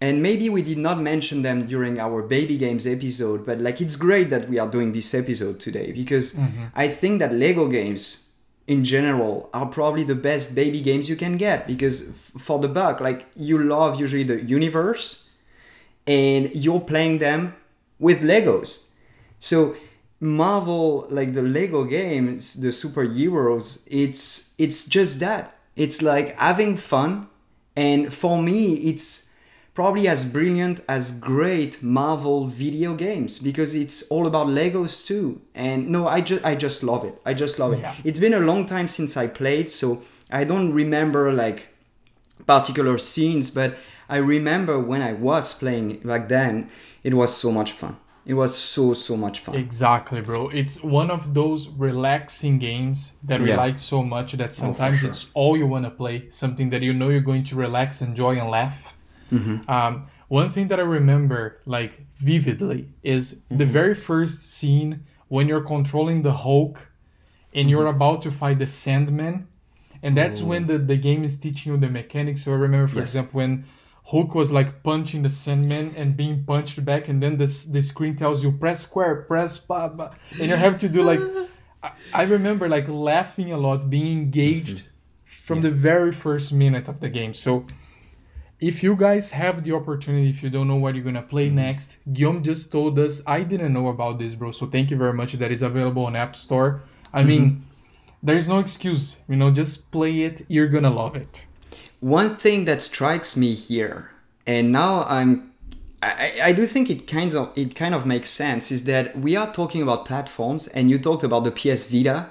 and 0.00 0.22
maybe 0.22 0.48
we 0.48 0.62
did 0.62 0.78
not 0.78 0.98
mention 0.98 1.42
them 1.42 1.66
during 1.66 2.00
our 2.00 2.22
baby 2.22 2.56
games 2.56 2.86
episode 2.86 3.44
but 3.46 3.60
like 3.60 3.80
it's 3.80 3.96
great 3.96 4.30
that 4.30 4.48
we 4.48 4.58
are 4.58 4.68
doing 4.68 4.92
this 4.92 5.14
episode 5.14 5.60
today 5.60 5.92
because 5.92 6.34
mm-hmm. 6.34 6.66
i 6.74 6.88
think 6.88 7.18
that 7.18 7.32
lego 7.32 7.68
games 7.68 8.32
in 8.66 8.84
general 8.84 9.50
are 9.52 9.66
probably 9.66 10.04
the 10.04 10.14
best 10.14 10.54
baby 10.54 10.80
games 10.80 11.08
you 11.08 11.16
can 11.16 11.36
get 11.36 11.66
because 11.66 12.08
f- 12.08 12.40
for 12.40 12.58
the 12.58 12.68
buck 12.68 13.00
like 13.00 13.26
you 13.36 13.58
love 13.58 14.00
usually 14.00 14.24
the 14.24 14.42
universe 14.42 15.28
and 16.06 16.54
you're 16.54 16.80
playing 16.80 17.18
them 17.18 17.54
with 18.00 18.20
legos 18.22 18.90
so 19.38 19.76
marvel 20.18 21.06
like 21.10 21.32
the 21.34 21.42
lego 21.42 21.84
games 21.84 22.60
the 22.60 22.68
superheroes 22.68 23.86
it's 23.90 24.54
it's 24.58 24.86
just 24.86 25.20
that 25.20 25.56
it's 25.76 26.02
like 26.02 26.36
having 26.36 26.76
fun 26.76 27.28
and 27.76 28.12
for 28.12 28.42
me 28.42 28.74
it's 28.74 29.30
probably 29.74 30.08
as 30.08 30.30
brilliant 30.30 30.80
as 30.88 31.18
great 31.20 31.82
Marvel 31.82 32.46
video 32.46 32.94
games 32.94 33.38
because 33.38 33.74
it's 33.74 34.02
all 34.10 34.26
about 34.26 34.48
Legos 34.48 35.06
too. 35.06 35.40
And 35.54 35.88
no, 35.88 36.06
I 36.06 36.20
just 36.20 36.44
I 36.44 36.54
just 36.54 36.82
love 36.82 37.02
it. 37.04 37.20
I 37.24 37.34
just 37.34 37.58
love 37.58 37.78
yeah. 37.78 37.94
it. 37.94 38.00
It's 38.04 38.20
been 38.20 38.34
a 38.34 38.40
long 38.40 38.66
time 38.66 38.88
since 38.88 39.16
I 39.16 39.26
played, 39.26 39.70
so 39.70 40.02
I 40.30 40.44
don't 40.44 40.74
remember 40.74 41.32
like 41.32 41.68
particular 42.46 42.98
scenes, 42.98 43.50
but 43.50 43.78
I 44.08 44.16
remember 44.16 44.78
when 44.78 45.02
I 45.02 45.12
was 45.12 45.54
playing 45.54 45.98
back 45.98 46.28
then, 46.28 46.68
it 47.02 47.14
was 47.14 47.36
so 47.36 47.50
much 47.50 47.72
fun. 47.72 47.96
It 48.26 48.34
was 48.34 48.56
so 48.56 48.94
so 48.94 49.16
much 49.16 49.40
fun. 49.40 49.54
Exactly, 49.54 50.20
bro. 50.20 50.48
It's 50.50 50.82
one 50.82 51.10
of 51.10 51.34
those 51.34 51.68
relaxing 51.68 52.58
games 52.58 53.14
that 53.24 53.40
we 53.40 53.48
yeah. 53.48 53.56
like 53.56 53.78
so 53.78 54.02
much 54.02 54.32
that 54.32 54.48
oh, 54.48 54.52
sometimes 54.52 54.96
oh, 54.96 54.98
sure. 54.98 55.10
it's 55.10 55.30
all 55.34 55.56
you 55.56 55.66
want 55.66 55.84
to 55.86 55.90
play, 55.90 56.28
something 56.30 56.70
that 56.70 56.82
you 56.82 56.92
know 56.92 57.08
you're 57.08 57.20
going 57.20 57.44
to 57.44 57.56
relax, 57.56 58.02
enjoy 58.02 58.38
and 58.38 58.50
laugh 58.50 58.94
Mm-hmm. 59.32 59.70
Um, 59.70 60.06
one 60.28 60.48
thing 60.48 60.68
that 60.68 60.78
I 60.78 60.82
remember 60.82 61.60
like 61.66 62.06
vividly 62.16 62.88
is 63.02 63.34
mm-hmm. 63.34 63.56
the 63.58 63.66
very 63.66 63.94
first 63.94 64.42
scene 64.42 65.04
when 65.28 65.48
you're 65.48 65.62
controlling 65.62 66.22
the 66.22 66.32
Hulk 66.32 66.88
and 67.54 67.70
you're 67.70 67.84
mm-hmm. 67.84 67.96
about 67.96 68.22
to 68.22 68.30
fight 68.30 68.58
the 68.58 68.66
Sandman, 68.66 69.48
and 70.02 70.16
that's 70.16 70.40
Ooh. 70.40 70.46
when 70.46 70.66
the, 70.66 70.78
the 70.78 70.96
game 70.96 71.24
is 71.24 71.38
teaching 71.38 71.72
you 71.72 71.78
the 71.78 71.88
mechanics. 71.88 72.44
So 72.44 72.52
I 72.52 72.56
remember, 72.56 72.88
for 72.88 73.00
yes. 73.00 73.08
example, 73.08 73.38
when 73.38 73.64
Hulk 74.06 74.34
was 74.34 74.50
like 74.50 74.82
punching 74.82 75.22
the 75.22 75.28
Sandman 75.28 75.94
and 75.96 76.16
being 76.16 76.44
punched 76.44 76.84
back, 76.84 77.08
and 77.08 77.22
then 77.22 77.36
the 77.36 77.46
the 77.72 77.82
screen 77.82 78.16
tells 78.16 78.42
you 78.42 78.52
press 78.52 78.80
square, 78.80 79.22
press 79.22 79.58
ba, 79.58 79.88
ba, 79.88 80.12
and 80.32 80.48
you 80.48 80.56
have 80.56 80.78
to 80.78 80.88
do 80.88 81.02
like. 81.02 81.20
I, 81.82 81.92
I 82.12 82.22
remember 82.24 82.68
like 82.68 82.88
laughing 82.88 83.52
a 83.52 83.56
lot, 83.56 83.88
being 83.88 84.18
engaged 84.18 84.78
mm-hmm. 84.78 85.44
from 85.46 85.58
yeah. 85.58 85.70
the 85.70 85.70
very 85.70 86.12
first 86.12 86.52
minute 86.52 86.88
of 86.88 87.00
the 87.00 87.08
game. 87.08 87.32
So 87.32 87.64
if 88.60 88.82
you 88.82 88.94
guys 88.94 89.30
have 89.30 89.64
the 89.64 89.72
opportunity, 89.72 90.28
if 90.28 90.42
you 90.42 90.50
don't 90.50 90.68
know 90.68 90.76
what 90.76 90.94
you're 90.94 91.04
gonna 91.04 91.22
play 91.22 91.46
mm-hmm. 91.46 91.56
next, 91.56 91.98
Guillaume 92.12 92.42
just 92.42 92.70
told 92.70 92.98
us 92.98 93.22
I 93.26 93.42
didn't 93.42 93.72
know 93.72 93.88
about 93.88 94.18
this, 94.18 94.34
bro. 94.34 94.50
So 94.50 94.66
thank 94.66 94.90
you 94.90 94.96
very 94.96 95.14
much. 95.14 95.32
That 95.34 95.50
is 95.50 95.62
available 95.62 96.04
on 96.04 96.16
App 96.16 96.36
Store. 96.36 96.82
I 97.12 97.20
mm-hmm. 97.20 97.28
mean, 97.28 97.64
there's 98.22 98.48
no 98.48 98.58
excuse. 98.58 99.16
You 99.28 99.36
know, 99.36 99.50
just 99.50 99.90
play 99.90 100.22
it. 100.22 100.42
You're 100.48 100.68
gonna 100.68 100.90
love 100.90 101.16
it. 101.16 101.46
One 102.00 102.34
thing 102.34 102.64
that 102.64 102.82
strikes 102.82 103.36
me 103.36 103.54
here, 103.54 104.10
and 104.46 104.72
now 104.72 105.04
I'm, 105.04 105.52
I, 106.02 106.32
I 106.44 106.52
do 106.52 106.66
think 106.66 106.88
it 106.88 107.06
kind 107.06 107.34
of 107.34 107.52
it 107.56 107.74
kind 107.74 107.94
of 107.94 108.06
makes 108.06 108.30
sense, 108.30 108.72
is 108.72 108.84
that 108.84 109.18
we 109.18 109.36
are 109.36 109.52
talking 109.52 109.82
about 109.82 110.06
platforms, 110.06 110.66
and 110.68 110.90
you 110.90 110.98
talked 110.98 111.24
about 111.24 111.44
the 111.44 111.50
PS 111.50 111.90
Vita, 111.90 112.30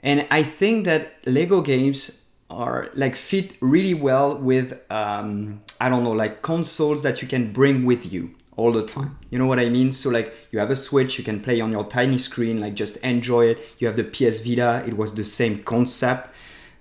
and 0.00 0.26
I 0.30 0.44
think 0.44 0.84
that 0.84 1.14
Lego 1.26 1.60
games 1.60 2.26
are 2.48 2.90
like 2.94 3.14
fit 3.14 3.54
really 3.60 3.94
well 3.94 4.36
with 4.36 4.80
um, 4.90 5.62
I 5.80 5.88
don't 5.88 6.04
know 6.04 6.12
like 6.12 6.42
consoles 6.42 7.02
that 7.02 7.22
you 7.22 7.28
can 7.28 7.52
bring 7.52 7.84
with 7.84 8.12
you 8.12 8.34
all 8.56 8.72
the 8.72 8.84
time. 8.84 9.18
You 9.30 9.38
know 9.38 9.46
what 9.46 9.58
I 9.58 9.68
mean? 9.68 9.92
So 9.92 10.10
like 10.10 10.34
you 10.50 10.58
have 10.58 10.70
a 10.70 10.76
Switch, 10.76 11.18
you 11.18 11.24
can 11.24 11.40
play 11.40 11.60
on 11.60 11.72
your 11.72 11.84
tiny 11.84 12.18
screen, 12.18 12.60
like 12.60 12.74
just 12.74 12.96
enjoy 12.98 13.46
it. 13.46 13.76
You 13.78 13.86
have 13.86 13.96
the 13.96 14.04
PS 14.04 14.40
Vita, 14.40 14.84
it 14.86 14.96
was 14.96 15.14
the 15.14 15.24
same 15.24 15.62
concept, 15.62 16.28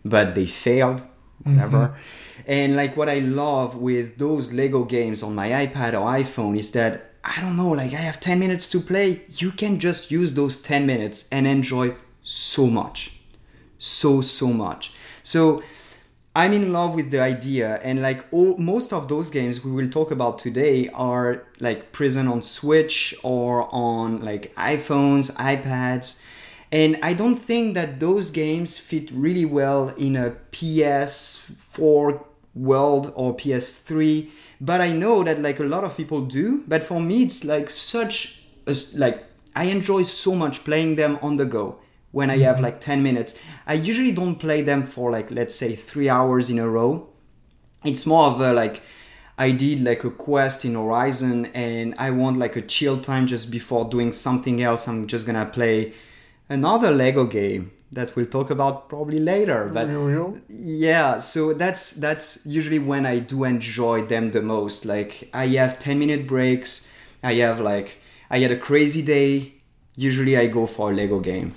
but 0.03 0.35
they 0.35 0.45
failed, 0.45 1.01
whatever. 1.43 1.78
Mm-hmm. 1.78 2.41
And 2.47 2.75
like 2.75 2.97
what 2.97 3.10
I 3.10 3.19
love 3.19 3.75
with 3.75 4.17
those 4.17 4.54
Lego 4.54 4.84
games 4.84 5.23
on 5.23 5.36
my 5.36 5.49
iPad 5.49 5.93
or 5.93 6.06
iPhone 6.06 6.58
is 6.58 6.71
that 6.71 7.12
I 7.23 7.41
don't 7.41 7.58
know, 7.58 7.69
like 7.69 7.93
I 7.93 7.97
have 7.97 8.19
10 8.19 8.39
minutes 8.39 8.69
to 8.71 8.80
play. 8.80 9.21
You 9.30 9.52
can 9.52 9.80
just 9.80 10.10
use 10.10 10.34
those 10.34 10.62
10 10.62 10.86
minutes 10.86 11.28
and 11.32 11.45
enjoy 11.45 11.95
so 12.23 12.67
much. 12.67 13.19
So, 13.78 14.21
so 14.21 14.48
much. 14.48 14.94
So 15.21 15.62
I'm 16.35 16.54
in 16.54 16.71
love 16.71 16.94
with 16.94 17.12
the 17.12 17.19
idea, 17.19 17.81
and 17.83 18.02
like 18.02 18.23
all 18.31 18.56
most 18.58 18.94
of 18.94 19.08
those 19.08 19.29
games 19.29 19.63
we 19.65 19.71
will 19.71 19.90
talk 19.90 20.12
about 20.12 20.40
today 20.40 20.87
are 20.90 21.44
like 21.60 21.92
present 21.92 22.29
on 22.29 22.44
Switch 22.44 23.15
or 23.23 23.67
on 23.73 24.23
like 24.23 24.56
iPhones, 24.56 25.35
iPads. 25.35 26.21
And 26.71 26.99
I 27.01 27.13
don't 27.13 27.35
think 27.35 27.73
that 27.73 27.99
those 27.99 28.29
games 28.29 28.77
fit 28.77 29.09
really 29.11 29.45
well 29.45 29.89
in 29.89 30.15
a 30.15 30.35
PS4 30.51 32.23
world 32.53 33.11
or 33.15 33.35
PS3. 33.35 34.29
But 34.61 34.81
I 34.81 34.91
know 34.91 35.23
that 35.23 35.41
like 35.41 35.59
a 35.59 35.63
lot 35.63 35.83
of 35.83 35.97
people 35.97 36.25
do. 36.25 36.63
But 36.67 36.83
for 36.83 37.01
me, 37.01 37.23
it's 37.23 37.43
like 37.43 37.69
such 37.69 38.43
a, 38.67 38.75
like 38.95 39.23
I 39.55 39.65
enjoy 39.65 40.03
so 40.03 40.35
much 40.35 40.63
playing 40.63 40.95
them 40.95 41.17
on 41.21 41.37
the 41.37 41.45
go 41.45 41.79
when 42.11 42.29
I 42.29 42.37
have 42.39 42.55
mm-hmm. 42.55 42.65
like 42.65 42.79
10 42.81 43.01
minutes. 43.01 43.39
I 43.65 43.73
usually 43.73 44.11
don't 44.11 44.35
play 44.35 44.61
them 44.61 44.83
for 44.83 45.11
like, 45.11 45.31
let's 45.31 45.55
say, 45.55 45.75
three 45.75 46.09
hours 46.09 46.49
in 46.49 46.59
a 46.59 46.69
row. 46.69 47.07
It's 47.83 48.05
more 48.05 48.27
of 48.27 48.41
a 48.41 48.53
like, 48.53 48.81
I 49.37 49.51
did 49.51 49.81
like 49.81 50.03
a 50.03 50.11
quest 50.11 50.65
in 50.65 50.75
Horizon 50.75 51.47
and 51.47 51.95
I 51.97 52.11
want 52.11 52.37
like 52.37 52.57
a 52.57 52.61
chill 52.61 52.99
time 52.99 53.25
just 53.25 53.49
before 53.49 53.85
doing 53.85 54.11
something 54.11 54.61
else. 54.61 54.87
I'm 54.87 55.07
just 55.07 55.25
gonna 55.25 55.45
play 55.45 55.93
another 56.50 56.91
Lego 56.91 57.25
game 57.25 57.71
that 57.91 58.15
we'll 58.15 58.25
talk 58.25 58.50
about 58.50 58.89
probably 58.89 59.19
later. 59.19 59.69
But 59.73 59.87
yeah, 60.50 61.19
so 61.19 61.54
that's 61.54 61.93
that's 61.93 62.45
usually 62.45 62.79
when 62.79 63.06
I 63.06 63.19
do 63.19 63.43
enjoy 63.43 64.06
them 64.06 64.31
the 64.31 64.41
most. 64.41 64.85
Like 64.85 65.29
I 65.33 65.47
have 65.47 65.79
10 65.79 65.97
minute 65.97 66.27
breaks. 66.27 66.91
I 67.23 67.33
have 67.35 67.60
like 67.60 67.97
I 68.29 68.39
had 68.39 68.52
a 68.52 68.58
crazy 68.58 69.02
day. 69.02 69.54
Usually 69.95 70.37
I 70.37 70.47
go 70.47 70.65
for 70.65 70.91
a 70.91 70.95
Lego 70.95 71.19
game. 71.19 71.54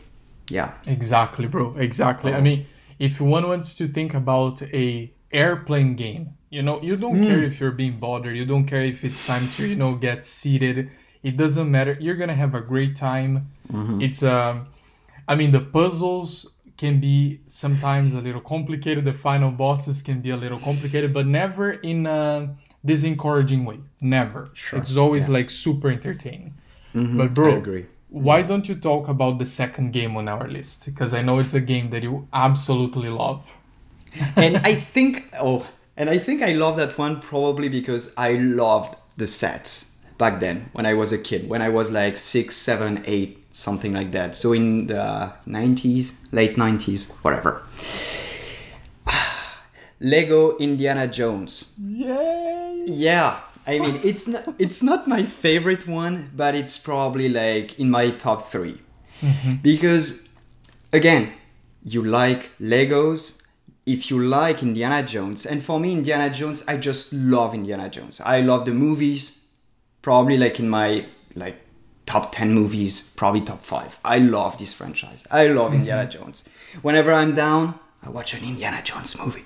Yeah. 0.49 0.72
Exactly, 0.86 1.47
bro. 1.47 1.74
Exactly. 1.76 2.32
Oh. 2.32 2.36
I 2.36 2.40
mean, 2.40 2.66
if 2.99 3.20
one 3.20 3.47
wants 3.47 3.74
to 3.76 3.86
think 3.86 4.14
about 4.14 4.62
a 4.62 5.12
airplane 5.32 5.97
game, 5.97 6.30
you 6.51 6.62
know, 6.62 6.80
you 6.82 6.97
don't 6.97 7.16
mm. 7.16 7.26
care 7.26 7.43
if 7.43 7.61
you're 7.61 7.70
being 7.70 7.99
bothered. 7.99 8.36
You 8.36 8.45
don't 8.45 8.66
care 8.66 8.82
if 8.82 9.05
it's 9.05 9.26
time 9.26 9.47
to, 9.57 9.66
you 9.66 9.76
know, 9.76 9.95
get 9.95 10.24
seated. 10.24 10.90
It 11.22 11.36
doesn't 11.36 11.70
matter. 11.70 11.97
You're 12.01 12.16
gonna 12.16 12.34
have 12.34 12.55
a 12.55 12.61
great 12.61 12.97
time. 12.97 13.51
Mm-hmm. 13.72 14.03
It's 14.03 14.22
um, 14.22 14.66
I 15.29 15.35
mean, 15.35 15.51
the 15.53 15.61
puzzles 15.61 16.53
can 16.77 17.01
be 17.01 17.41
sometimes 17.47 18.14
a 18.14 18.20
little 18.20 18.41
complicated. 18.41 19.05
The 19.05 19.12
final 19.12 19.51
bosses 19.51 20.03
can 20.03 20.20
be 20.20 20.31
a 20.31 20.37
little 20.37 20.59
complicated, 20.59 21.12
but 21.12 21.27
never 21.27 21.70
in 21.70 22.07
a 22.07 22.57
disencouraging 22.87 23.64
way. 23.64 23.79
Never. 24.01 24.51
Sure. 24.55 24.79
It's 24.79 24.97
always 24.97 25.29
yeah. 25.29 25.35
like 25.35 25.51
super 25.51 25.91
entertaining. 25.91 26.55
Mm-hmm. 26.95 27.18
But 27.18 27.35
bro, 27.35 27.55
I 27.55 27.57
agree. 27.57 27.87
Why 28.09 28.39
yeah. 28.39 28.47
don't 28.47 28.68
you 28.68 28.75
talk 28.75 29.09
about 29.09 29.39
the 29.39 29.47
second 29.47 29.93
game 29.93 30.16
on 30.16 30.29
our 30.29 30.47
list? 30.49 30.87
Because 30.87 31.14
I 31.14 31.23
know 31.23 31.39
it's 31.39 31.55
a 31.55 31.61
game 31.61 31.91
that 31.91 32.03
you 32.03 32.29
absolutely 32.33 33.09
love. 33.09 33.57
and 34.37 34.59
I 34.59 34.75
think 34.75 35.31
oh, 35.41 35.66
and 35.97 36.11
I 36.11 36.18
think 36.18 36.43
I 36.43 36.53
love 36.53 36.77
that 36.77 36.99
one 36.99 37.20
probably 37.20 37.68
because 37.68 38.14
I 38.16 38.33
loved 38.33 38.97
the 39.16 39.27
sets 39.27 39.97
back 40.18 40.41
then 40.41 40.68
when 40.73 40.85
I 40.85 40.95
was 40.95 41.12
a 41.12 41.18
kid, 41.18 41.49
when 41.49 41.62
I 41.62 41.68
was 41.68 41.91
like 41.91 42.16
six, 42.16 42.57
seven, 42.57 43.03
eight, 43.07 43.41
something 43.53 43.92
like 43.92 44.12
that. 44.12 44.34
So 44.34 44.53
in 44.53 44.86
the 44.86 45.32
90s, 45.46 46.14
late 46.32 46.57
90s, 46.57 47.12
whatever. 47.22 47.62
Lego 50.00 50.57
Indiana 50.57 51.07
Jones. 51.07 51.74
Yay! 51.78 52.84
Yeah. 52.86 53.40
I 53.66 53.78
mean, 53.78 54.00
it's 54.03 54.26
not 54.26 54.55
it's 54.59 54.82
not 54.82 55.07
my 55.07 55.22
favorite 55.22 55.86
one, 55.86 56.30
but 56.34 56.57
it's 56.57 56.78
probably 56.78 57.28
like 57.28 57.78
in 57.78 57.90
my 57.90 58.11
top 58.11 58.42
3. 58.50 58.80
Mm-hmm. 59.20 59.55
Because 59.62 60.34
again, 60.92 61.32
you 61.84 62.03
like 62.03 62.50
Legos, 62.61 63.42
if 63.86 64.11
you 64.11 64.20
like 64.20 64.62
Indiana 64.62 65.07
Jones, 65.07 65.46
and 65.46 65.62
for 65.62 65.78
me, 65.78 65.92
Indiana 65.92 66.28
Jones, 66.28 66.64
I 66.66 66.76
just 66.76 67.12
love 67.12 67.55
Indiana 67.55 67.88
Jones. 67.88 68.20
I 68.20 68.40
love 68.40 68.64
the 68.64 68.72
movies, 68.72 69.53
probably 70.03 70.36
like 70.36 70.59
in 70.59 70.68
my 70.68 71.07
like 71.36 71.61
top 72.07 72.32
10 72.32 72.53
movies, 72.53 73.00
probably 73.16 73.40
top 73.40 73.62
5. 73.62 73.98
I 74.05 74.18
love 74.18 74.59
this 74.59 74.72
franchise. 74.74 75.26
I 75.30 75.46
love 75.46 75.70
mm-hmm. 75.70 75.80
Indiana 75.80 76.09
Jones. 76.09 76.48
Whenever 76.82 77.12
I'm 77.12 77.34
down, 77.34 77.78
I 78.03 78.11
watch 78.11 78.34
an 78.34 78.44
Indiana 78.44 78.82
Jones 78.82 79.18
movie. 79.18 79.44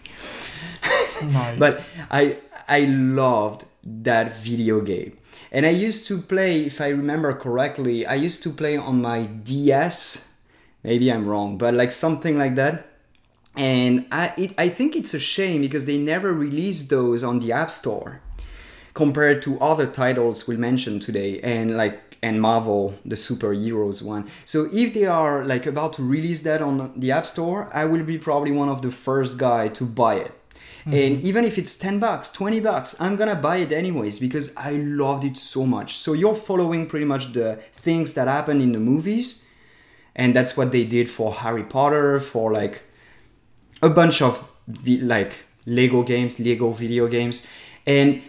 nice. 1.32 1.58
But 1.58 1.90
I 2.10 2.38
I 2.68 2.80
loved 2.80 3.64
that 3.84 4.36
video 4.36 4.80
game. 4.80 5.16
And 5.52 5.64
I 5.64 5.70
used 5.70 6.08
to 6.08 6.20
play, 6.20 6.62
if 6.64 6.80
I 6.80 6.88
remember 6.88 7.32
correctly, 7.32 8.04
I 8.04 8.14
used 8.14 8.42
to 8.42 8.50
play 8.50 8.76
on 8.76 9.00
my 9.00 9.22
DS. 9.26 10.34
Maybe 10.82 11.10
I'm 11.12 11.26
wrong, 11.28 11.56
but 11.56 11.74
like 11.74 11.92
something 11.92 12.36
like 12.36 12.56
that 12.56 12.96
and 13.56 14.06
I, 14.12 14.34
it, 14.36 14.54
I 14.58 14.68
think 14.68 14.94
it's 14.94 15.14
a 15.14 15.18
shame 15.18 15.62
because 15.62 15.86
they 15.86 15.98
never 15.98 16.32
released 16.32 16.90
those 16.90 17.24
on 17.24 17.40
the 17.40 17.52
app 17.52 17.70
store 17.70 18.20
compared 18.96 19.42
to 19.42 19.60
other 19.60 19.86
titles 19.86 20.48
we 20.48 20.56
mentioned 20.56 21.02
today 21.02 21.38
and 21.42 21.76
like 21.76 22.00
and 22.22 22.40
marvel 22.40 22.98
the 23.04 23.14
superheroes 23.14 24.02
one. 24.02 24.26
So 24.46 24.68
if 24.72 24.94
they 24.94 25.04
are 25.04 25.44
like 25.44 25.66
about 25.66 25.92
to 25.98 26.02
release 26.02 26.40
that 26.48 26.62
on 26.62 26.74
the 26.96 27.12
app 27.12 27.26
store 27.26 27.68
i 27.80 27.84
will 27.84 28.04
be 28.12 28.18
probably 28.18 28.52
one 28.62 28.70
of 28.70 28.80
the 28.80 28.90
first 28.90 29.32
guy 29.36 29.68
to 29.78 29.84
buy 29.84 30.14
it. 30.26 30.32
Mm-hmm. 30.86 30.94
and 31.02 31.20
even 31.30 31.44
if 31.44 31.58
it's 31.58 31.76
10 31.76 31.98
bucks 32.00 32.30
20 32.30 32.60
bucks 32.60 32.88
i'm 33.00 33.16
gonna 33.16 33.40
buy 33.48 33.56
it 33.64 33.72
anyways 33.82 34.18
because 34.26 34.46
i 34.56 34.72
loved 35.04 35.24
it 35.24 35.36
so 35.36 35.66
much. 35.66 35.90
So 36.04 36.14
you're 36.14 36.40
following 36.50 36.86
pretty 36.86 37.08
much 37.12 37.24
the 37.32 37.48
things 37.86 38.14
that 38.14 38.26
happened 38.28 38.62
in 38.62 38.72
the 38.72 38.82
movies 38.92 39.26
and 40.14 40.34
that's 40.34 40.56
what 40.56 40.72
they 40.72 40.84
did 40.84 41.10
for 41.16 41.34
harry 41.34 41.64
potter 41.64 42.18
for 42.18 42.50
like 42.60 42.82
a 43.82 43.90
bunch 43.90 44.22
of 44.22 44.48
like 45.14 45.32
Lego 45.66 46.02
games, 46.02 46.38
Lego 46.38 46.70
video 46.70 47.08
games, 47.08 47.46
and 47.86 48.22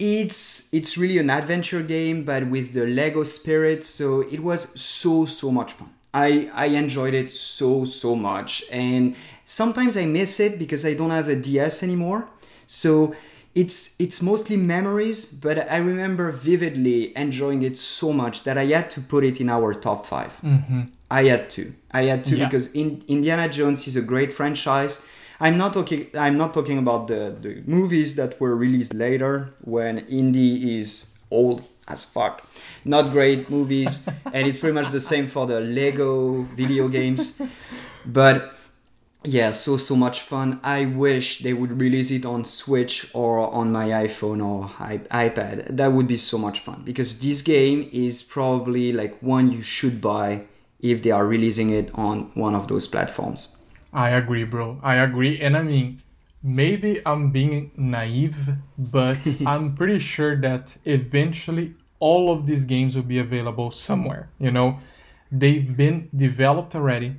it's 0.00 0.72
it's 0.72 0.96
really 0.96 1.18
an 1.18 1.30
adventure 1.30 1.82
game, 1.82 2.24
but 2.24 2.46
with 2.46 2.72
the 2.72 2.86
Lego 2.86 3.22
spirit. 3.22 3.84
So 3.84 4.22
it 4.22 4.40
was 4.40 4.80
so 4.80 5.26
so 5.26 5.52
much 5.52 5.74
fun. 5.74 5.90
I 6.12 6.50
I 6.54 6.66
enjoyed 6.66 7.14
it 7.14 7.30
so 7.30 7.84
so 7.84 8.16
much, 8.16 8.64
and 8.72 9.14
sometimes 9.44 9.96
I 9.96 10.06
miss 10.06 10.40
it 10.40 10.58
because 10.58 10.84
I 10.84 10.94
don't 10.94 11.10
have 11.10 11.28
a 11.28 11.36
DS 11.36 11.82
anymore. 11.82 12.26
So 12.66 13.14
it's 13.54 14.00
it's 14.00 14.22
mostly 14.22 14.56
memories, 14.56 15.26
but 15.26 15.70
I 15.70 15.76
remember 15.76 16.32
vividly 16.32 17.16
enjoying 17.16 17.62
it 17.62 17.76
so 17.76 18.12
much 18.12 18.44
that 18.44 18.56
I 18.56 18.66
had 18.66 18.90
to 18.92 19.00
put 19.00 19.22
it 19.22 19.40
in 19.40 19.50
our 19.50 19.74
top 19.74 20.06
5 20.06 20.40
mm-hmm. 20.42 20.82
I 21.10 21.24
had 21.24 21.50
to. 21.50 21.74
I 21.90 22.04
had 22.04 22.24
to 22.26 22.36
yeah. 22.36 22.46
because 22.46 22.72
in, 22.72 23.02
Indiana 23.08 23.48
Jones 23.48 23.86
is 23.88 23.96
a 23.96 24.02
great 24.02 24.32
franchise. 24.32 25.04
I'm 25.40 25.56
not 25.56 25.72
talking. 25.72 26.06
I'm 26.14 26.36
not 26.36 26.52
talking 26.52 26.78
about 26.78 27.08
the 27.08 27.34
the 27.40 27.62
movies 27.66 28.16
that 28.16 28.38
were 28.40 28.54
released 28.54 28.92
later 28.94 29.54
when 29.62 30.00
indie 30.06 30.78
is 30.78 31.18
old 31.30 31.62
as 31.88 32.04
fuck. 32.04 32.46
Not 32.84 33.10
great 33.12 33.48
movies, 33.48 34.06
and 34.32 34.46
it's 34.46 34.58
pretty 34.58 34.74
much 34.74 34.90
the 34.92 35.00
same 35.00 35.26
for 35.28 35.46
the 35.46 35.60
Lego 35.60 36.42
video 36.54 36.88
games. 36.88 37.40
But 38.04 38.54
yeah, 39.24 39.50
so 39.50 39.76
so 39.76 39.96
much 39.96 40.20
fun. 40.20 40.60
I 40.62 40.84
wish 40.86 41.40
they 41.40 41.54
would 41.54 41.80
release 41.80 42.10
it 42.10 42.24
on 42.26 42.44
Switch 42.44 43.10
or 43.14 43.38
on 43.52 43.72
my 43.72 43.88
iPhone 43.88 44.44
or 44.44 44.68
iPad. 44.78 45.76
That 45.76 45.92
would 45.92 46.06
be 46.06 46.16
so 46.16 46.38
much 46.38 46.60
fun 46.60 46.82
because 46.84 47.20
this 47.20 47.42
game 47.42 47.88
is 47.92 48.22
probably 48.22 48.92
like 48.92 49.20
one 49.22 49.52
you 49.52 49.62
should 49.62 50.00
buy 50.00 50.42
if 50.80 51.02
they 51.02 51.10
are 51.10 51.26
releasing 51.26 51.70
it 51.70 51.90
on 51.94 52.30
one 52.34 52.54
of 52.54 52.68
those 52.68 52.86
platforms. 52.86 53.56
I 53.92 54.10
agree, 54.10 54.44
bro. 54.44 54.78
I 54.82 54.96
agree. 54.96 55.40
And 55.40 55.56
I 55.56 55.62
mean, 55.62 56.02
maybe 56.42 57.00
I'm 57.04 57.30
being 57.30 57.72
naive, 57.76 58.48
but 58.78 59.18
I'm 59.46 59.74
pretty 59.74 59.98
sure 59.98 60.36
that 60.40 60.76
eventually 60.84 61.74
all 61.98 62.32
of 62.32 62.46
these 62.46 62.64
games 62.64 62.96
will 62.96 63.02
be 63.02 63.18
available 63.18 63.70
somewhere. 63.70 64.30
You 64.38 64.50
know, 64.50 64.78
they've 65.30 65.76
been 65.76 66.08
developed 66.14 66.74
already. 66.74 67.16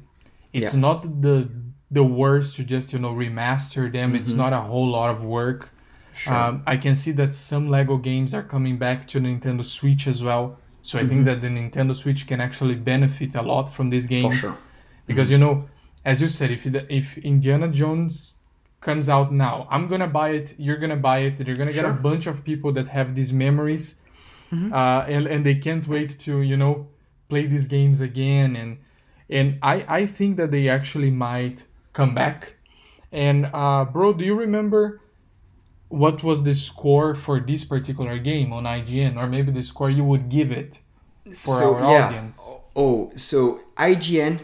It's 0.54 0.74
yeah. 0.74 0.80
not 0.80 1.22
the 1.22 1.50
the 1.90 2.04
worst 2.04 2.56
to 2.56 2.64
just 2.64 2.94
you 2.94 3.00
know 3.00 3.12
remaster 3.12 3.92
them. 3.92 4.10
Mm-hmm. 4.10 4.22
It's 4.22 4.34
not 4.34 4.54
a 4.54 4.62
whole 4.62 4.90
lot 4.90 5.10
of 5.10 5.24
work. 5.26 5.72
Sure. 6.14 6.34
Um, 6.34 6.64
I 6.68 6.78
can 6.78 6.96
see 6.96 7.12
that 7.14 7.34
some 7.34 7.70
Lego 7.70 7.98
games 7.98 8.34
are 8.34 8.44
coming 8.44 8.78
back 8.78 9.08
to 9.10 9.20
Nintendo 9.20 9.64
Switch 9.64 10.08
as 10.08 10.24
well. 10.24 10.58
So 10.82 10.98
I 10.98 11.02
mm-hmm. 11.02 11.10
think 11.10 11.26
that 11.26 11.42
the 11.42 11.48
Nintendo 11.48 11.96
Switch 11.96 12.28
can 12.28 12.42
actually 12.42 12.76
benefit 12.76 13.36
a 13.36 13.42
lot 13.42 13.74
from 13.74 13.90
these 13.90 14.08
games 14.08 14.40
sure. 14.40 14.58
because 15.06 15.30
mm-hmm. 15.30 15.42
you 15.42 15.46
know, 15.46 15.70
as 16.06 16.22
you 16.22 16.28
said, 16.28 16.52
if 16.52 16.66
if 16.90 17.18
Indiana 17.18 17.68
Jones 17.68 18.36
comes 18.80 19.08
out 19.10 19.32
now, 19.32 19.68
I'm 19.70 19.88
gonna 19.88 20.08
buy 20.08 20.30
it. 20.30 20.56
You're 20.58 20.78
gonna 20.78 20.96
buy 20.96 21.20
it. 21.20 21.40
You're 21.46 21.56
gonna 21.56 21.74
get 21.74 21.82
sure. 21.82 21.92
a 21.92 22.02
bunch 22.10 22.28
of 22.28 22.44
people 22.44 22.72
that 22.74 22.88
have 22.88 23.16
these 23.16 23.32
memories, 23.32 23.96
mm-hmm. 24.52 24.74
uh, 24.74 25.06
and 25.08 25.28
and 25.28 25.46
they 25.46 25.56
can't 25.56 25.88
wait 25.88 26.18
to 26.20 26.42
you 26.42 26.58
know 26.58 26.88
play 27.30 27.46
these 27.46 27.68
games 27.68 28.02
again. 28.02 28.56
And 28.56 28.78
and 29.30 29.60
I 29.62 29.86
I 29.88 30.06
think 30.06 30.38
that 30.38 30.52
they 30.52 30.70
actually 30.70 31.12
might 31.12 31.66
come 31.94 32.16
back. 32.16 32.56
And 33.12 33.50
uh, 33.54 33.86
bro, 33.86 34.14
do 34.14 34.26
you 34.26 34.36
remember? 34.36 35.02
what 35.92 36.24
was 36.24 36.42
the 36.44 36.56
score 36.56 37.14
for 37.14 37.40
this 37.40 37.66
particular 37.66 38.18
game 38.18 38.54
on 38.54 38.64
IGN, 38.64 39.18
or 39.18 39.28
maybe 39.28 39.52
the 39.52 39.62
score 39.62 39.90
you 39.90 40.06
would 40.06 40.30
give 40.30 40.52
it 40.52 40.80
for 41.40 41.60
so, 41.60 41.76
our 41.76 41.82
yeah. 41.82 42.08
audience? 42.08 42.50
Oh, 42.76 43.12
so 43.16 43.60
IGN 43.78 44.40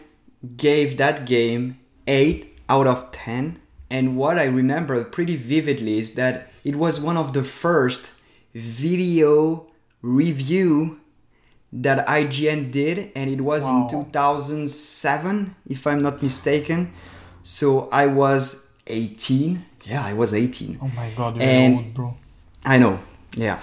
gave 0.56 0.98
that 0.98 1.26
game 1.26 1.80
8 2.06 2.58
out 2.70 2.88
of 2.88 3.12
10. 3.12 3.60
And 3.90 4.18
what 4.18 4.38
I 4.38 4.44
remember 4.44 5.04
pretty 5.04 5.36
vividly 5.36 5.98
is 5.98 6.16
that 6.16 6.52
it 6.64 6.76
was 6.76 7.00
one 7.00 7.18
of 7.18 7.34
the 7.34 7.44
first 7.44 8.12
video 8.54 9.68
review 10.02 11.00
that 11.72 12.06
IGN 12.08 12.72
did, 12.72 13.12
and 13.16 13.30
it 13.30 13.42
was 13.42 13.64
wow. 13.64 13.88
in 13.92 14.06
2007, 14.06 15.56
if 15.70 15.86
I'm 15.86 16.02
not 16.02 16.22
mistaken. 16.24 16.94
So 17.44 17.90
I 17.92 18.08
was 18.08 18.78
18 18.88 19.66
yeah, 19.88 20.04
I 20.04 20.14
was 20.14 20.34
18. 20.34 20.80
Oh 20.82 20.92
my 20.96 21.10
god, 21.16 21.36
you're 21.36 21.44
and 21.44 21.76
old, 21.76 21.94
bro. 21.94 22.16
I 22.66 22.78
know. 22.78 23.00
Yeah. 23.36 23.60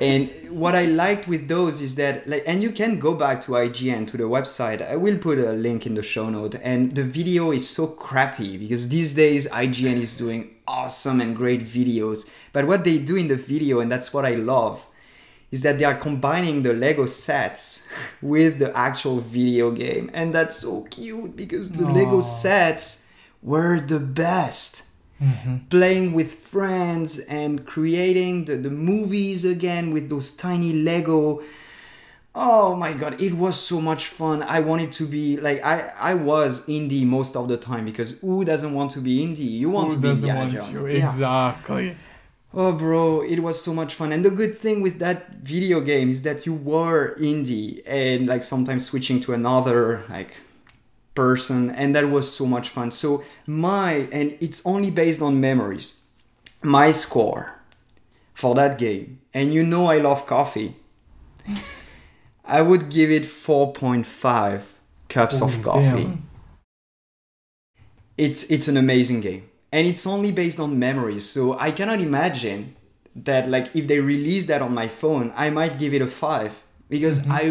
And 0.00 0.30
what 0.50 0.76
I 0.76 0.84
liked 0.84 1.26
with 1.26 1.48
those 1.48 1.82
is 1.82 1.96
that 1.96 2.28
like 2.28 2.44
and 2.46 2.62
you 2.62 2.70
can 2.70 3.00
go 3.00 3.14
back 3.14 3.40
to 3.42 3.52
IGN 3.52 4.06
to 4.08 4.16
the 4.16 4.24
website. 4.24 4.80
I 4.80 4.96
will 4.96 5.18
put 5.18 5.38
a 5.38 5.52
link 5.52 5.86
in 5.86 5.94
the 5.94 6.02
show 6.02 6.30
note 6.30 6.54
and 6.62 6.92
the 6.92 7.02
video 7.02 7.50
is 7.50 7.68
so 7.68 7.88
crappy 7.88 8.58
because 8.58 8.88
these 8.88 9.14
days 9.14 9.48
IGN 9.48 9.96
is 9.96 10.16
doing 10.16 10.54
awesome 10.68 11.20
and 11.20 11.34
great 11.34 11.62
videos. 11.62 12.30
But 12.52 12.66
what 12.66 12.84
they 12.84 12.98
do 12.98 13.16
in 13.16 13.28
the 13.28 13.36
video 13.36 13.80
and 13.80 13.90
that's 13.90 14.14
what 14.14 14.24
I 14.24 14.36
love 14.36 14.86
is 15.50 15.62
that 15.62 15.78
they 15.78 15.84
are 15.84 15.96
combining 15.96 16.62
the 16.62 16.74
Lego 16.74 17.06
sets 17.06 17.88
with 18.22 18.58
the 18.58 18.76
actual 18.76 19.18
video 19.20 19.70
game. 19.72 20.10
And 20.14 20.32
that's 20.32 20.56
so 20.56 20.84
cute 20.90 21.34
because 21.34 21.72
the 21.72 21.84
Aww. 21.84 21.94
Lego 21.94 22.20
sets 22.20 23.10
were 23.42 23.80
the 23.80 24.00
best. 24.00 24.87
Mm-hmm. 25.20 25.56
Playing 25.68 26.12
with 26.12 26.32
friends 26.32 27.18
and 27.18 27.66
creating 27.66 28.44
the, 28.44 28.56
the 28.56 28.70
movies 28.70 29.44
again 29.44 29.92
with 29.92 30.08
those 30.08 30.36
tiny 30.36 30.72
Lego. 30.72 31.42
Oh 32.34 32.76
my 32.76 32.92
god, 32.92 33.20
it 33.20 33.34
was 33.34 33.58
so 33.58 33.80
much 33.80 34.06
fun. 34.06 34.44
I 34.44 34.60
wanted 34.60 34.92
to 34.92 35.06
be 35.06 35.36
like 35.36 35.64
I 35.64 35.92
I 35.98 36.14
was 36.14 36.68
indie 36.68 37.04
most 37.04 37.34
of 37.34 37.48
the 37.48 37.56
time 37.56 37.84
because 37.84 38.20
who 38.20 38.44
doesn't 38.44 38.72
want 38.72 38.92
to 38.92 39.00
be 39.00 39.26
indie? 39.26 39.50
You 39.62 39.70
want 39.70 39.88
who 39.88 39.94
to 39.94 40.00
be 40.00 40.10
Indiana 40.10 40.48
Jones. 40.48 40.78
Exactly. 40.78 41.88
Yeah. 41.88 41.94
Oh, 42.54 42.72
bro, 42.72 43.20
it 43.20 43.40
was 43.40 43.60
so 43.60 43.74
much 43.74 43.94
fun. 43.94 44.10
And 44.10 44.24
the 44.24 44.30
good 44.30 44.56
thing 44.56 44.80
with 44.80 44.98
that 45.00 45.30
video 45.42 45.80
game 45.80 46.08
is 46.08 46.22
that 46.22 46.46
you 46.46 46.54
were 46.54 47.14
indie 47.16 47.82
and 47.86 48.26
like 48.26 48.42
sometimes 48.42 48.86
switching 48.86 49.20
to 49.22 49.34
another 49.34 50.02
like 50.08 50.34
person, 51.18 51.70
and 51.80 51.88
that 51.96 52.06
was 52.16 52.26
so 52.38 52.46
much 52.46 52.68
fun. 52.68 52.88
So, 52.92 53.24
my, 53.46 54.08
and 54.18 54.36
it's 54.40 54.60
only 54.64 54.90
based 54.90 55.20
on 55.20 55.40
memories, 55.40 55.86
my 56.62 56.92
score 56.92 57.42
for 58.34 58.54
that 58.54 58.78
game, 58.78 59.18
and 59.34 59.52
you 59.52 59.62
know 59.64 59.86
I 59.86 59.98
love 59.98 60.26
coffee, 60.26 60.76
I 62.44 62.62
would 62.62 62.88
give 62.88 63.10
it 63.10 63.24
4.5 63.24 64.62
cups 65.08 65.42
oh, 65.42 65.46
of 65.46 65.62
coffee. 65.62 66.04
Damn. 66.04 66.28
It's, 68.16 68.50
it's 68.54 68.68
an 68.68 68.76
amazing 68.76 69.20
game 69.20 69.44
and 69.72 69.86
it's 69.86 70.06
only 70.06 70.32
based 70.32 70.58
on 70.58 70.78
memories 70.78 71.28
so 71.28 71.58
i 71.58 71.70
cannot 71.70 72.00
imagine 72.00 72.74
that 73.14 73.48
like 73.48 73.68
if 73.76 73.86
they 73.86 74.00
release 74.00 74.46
that 74.46 74.62
on 74.62 74.72
my 74.72 74.88
phone 74.88 75.32
i 75.36 75.50
might 75.50 75.78
give 75.78 75.92
it 75.94 76.02
a 76.02 76.06
five 76.06 76.62
because 76.88 77.20
mm-hmm. 77.20 77.32
i 77.32 77.42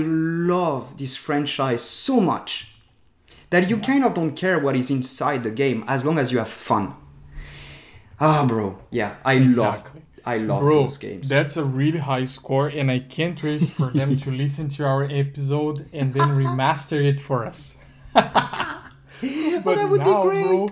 love 0.51 0.97
this 0.97 1.15
franchise 1.15 1.83
so 1.83 2.19
much 2.19 2.76
that 3.49 3.69
you 3.69 3.77
kind 3.77 4.03
of 4.03 4.13
don't 4.13 4.35
care 4.35 4.59
what 4.59 4.75
is 4.75 4.91
inside 4.91 5.43
the 5.43 5.51
game 5.51 5.83
as 5.87 6.05
long 6.05 6.17
as 6.17 6.31
you 6.31 6.37
have 6.37 6.49
fun 6.49 6.95
ah 8.19 8.45
bro 8.47 8.77
yeah 8.91 9.15
i 9.23 9.33
exactly. 9.33 10.01
love 10.01 10.07
I 10.27 10.39
love 10.39 10.61
Bro, 10.61 10.75
those 10.81 10.97
games. 10.97 11.29
That's 11.29 11.55
a 11.55 11.63
really 11.63 11.99
high 11.99 12.25
score, 12.25 12.67
and 12.67 12.91
I 12.91 12.99
can't 12.99 13.41
wait 13.41 13.69
for 13.69 13.91
them 13.91 14.17
to 14.17 14.31
listen 14.43 14.67
to 14.75 14.85
our 14.85 15.05
episode 15.05 15.87
and 15.93 16.13
then 16.13 16.27
remaster 16.31 17.01
it 17.01 17.17
for 17.21 17.45
us. 17.45 17.77
but 18.13 18.23
that 19.63 19.87
would 19.89 20.01
now, 20.01 20.23
be 20.23 20.29
great. 20.29 20.43
Bro, 20.43 20.71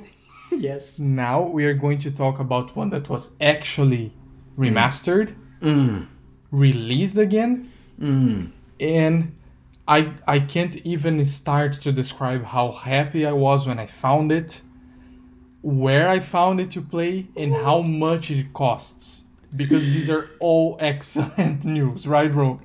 yes. 0.51 0.99
Now 0.99 1.47
we 1.47 1.65
are 1.65 1.73
going 1.73 1.99
to 1.99 2.11
talk 2.11 2.39
about 2.39 2.75
one 2.75 2.89
that 2.89 3.07
was 3.07 3.33
actually 3.39 4.11
remastered, 4.57 5.33
mm. 5.61 6.05
released 6.51 7.17
again, 7.17 7.71
mm. 7.97 8.51
and 8.81 9.34
I 9.87 10.13
I 10.27 10.39
can't 10.39 10.75
even 10.77 11.23
start 11.25 11.73
to 11.81 11.91
describe 11.91 12.43
how 12.43 12.71
happy 12.71 13.25
I 13.25 13.33
was 13.33 13.67
when 13.67 13.79
I 13.79 13.85
found 13.85 14.31
it, 14.31 14.61
where 15.61 16.07
I 16.07 16.19
found 16.19 16.59
it 16.59 16.71
to 16.71 16.81
play, 16.81 17.27
and 17.35 17.53
how 17.53 17.81
much 17.81 18.31
it 18.31 18.53
costs. 18.53 19.23
Because 19.55 19.85
these 19.85 20.09
are 20.09 20.29
all 20.39 20.77
excellent 20.81 21.63
news, 21.63 22.07
right, 22.07 22.31
bro? 22.31 22.59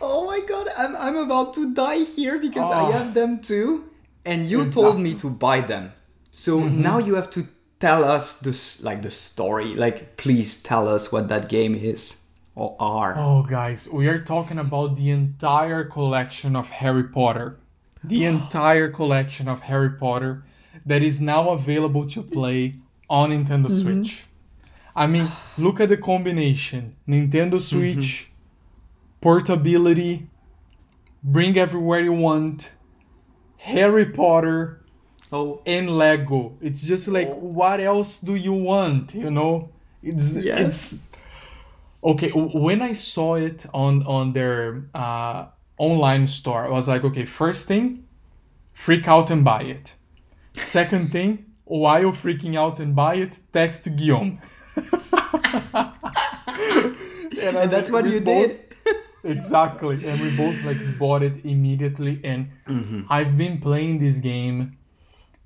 Oh 0.00 0.26
my 0.26 0.40
god, 0.40 0.68
I'm, 0.78 0.94
I'm 0.96 1.16
about 1.16 1.54
to 1.54 1.74
die 1.74 2.04
here 2.04 2.38
because 2.38 2.70
oh. 2.70 2.74
I 2.74 2.92
have 2.92 3.14
them 3.14 3.40
too. 3.40 3.90
And 4.24 4.50
you 4.50 4.60
exactly. 4.60 4.82
told 4.82 5.00
me 5.00 5.14
to 5.14 5.30
buy 5.30 5.60
them. 5.60 5.92
So 6.30 6.60
mm-hmm. 6.60 6.82
now 6.82 6.98
you 6.98 7.14
have 7.14 7.30
to 7.30 7.46
tell 7.80 8.04
us 8.04 8.40
this 8.40 8.82
like 8.82 9.02
the 9.02 9.10
story. 9.10 9.74
Like 9.74 10.16
please 10.16 10.62
tell 10.62 10.88
us 10.88 11.10
what 11.10 11.28
that 11.28 11.48
game 11.48 11.74
is 11.74 12.25
or. 12.56 13.14
Oh 13.16 13.42
guys, 13.42 13.88
we 13.88 14.08
are 14.08 14.20
talking 14.20 14.58
about 14.58 14.96
the 14.96 15.10
entire 15.10 15.84
collection 15.84 16.56
of 16.56 16.70
Harry 16.70 17.04
Potter. 17.04 17.58
The 18.04 18.24
entire 18.24 18.88
collection 18.88 19.48
of 19.48 19.62
Harry 19.62 19.90
Potter 19.90 20.44
that 20.84 21.02
is 21.02 21.20
now 21.20 21.50
available 21.50 22.06
to 22.10 22.22
play 22.22 22.76
on 23.10 23.30
Nintendo 23.30 23.66
mm-hmm. 23.66 24.02
Switch. 24.02 24.26
I 24.94 25.08
mean, 25.08 25.28
look 25.58 25.80
at 25.80 25.88
the 25.88 25.96
combination. 25.96 26.94
Nintendo 27.08 27.54
mm-hmm. 27.54 27.58
Switch, 27.58 28.28
mm-hmm. 28.28 29.20
portability, 29.20 30.28
bring 31.22 31.58
everywhere 31.58 32.00
you 32.00 32.12
want, 32.12 32.72
Harry 33.60 34.06
Potter, 34.06 34.84
oh. 35.32 35.60
and 35.66 35.90
Lego. 35.90 36.56
It's 36.60 36.86
just 36.86 37.08
like, 37.08 37.28
oh. 37.28 37.34
what 37.34 37.80
else 37.80 38.18
do 38.18 38.36
you 38.36 38.52
want? 38.52 39.14
You 39.14 39.30
know, 39.30 39.70
it's 40.02 40.36
yes. 40.36 40.60
it's 40.92 41.02
okay. 42.06 42.30
When 42.30 42.82
I 42.82 42.92
saw 42.92 43.34
it 43.34 43.66
on 43.74 44.06
on 44.06 44.32
their 44.32 44.88
uh, 44.94 45.46
online 45.78 46.26
store, 46.26 46.64
I 46.64 46.70
was 46.70 46.88
like, 46.88 47.04
okay, 47.04 47.24
first 47.24 47.66
thing, 47.66 48.06
freak 48.72 49.08
out 49.08 49.30
and 49.30 49.44
buy 49.44 49.62
it. 49.62 49.94
Second 50.54 51.12
thing, 51.12 51.46
while 51.64 52.12
freaking 52.12 52.56
out 52.56 52.80
and 52.80 52.94
buy 52.94 53.16
it, 53.16 53.40
text 53.52 53.88
Guillaume. 53.96 54.40
and, 57.44 57.56
and 57.56 57.70
that's 57.70 57.90
what 57.90 58.06
you 58.06 58.20
both, 58.20 58.48
did 58.48 58.74
exactly 59.24 60.06
and 60.06 60.20
we 60.20 60.36
both 60.36 60.62
like 60.64 60.76
bought 60.98 61.22
it 61.22 61.44
immediately 61.46 62.20
and 62.22 62.50
mm-hmm. 62.66 63.00
i've 63.08 63.38
been 63.38 63.58
playing 63.58 63.96
this 63.96 64.18
game 64.18 64.76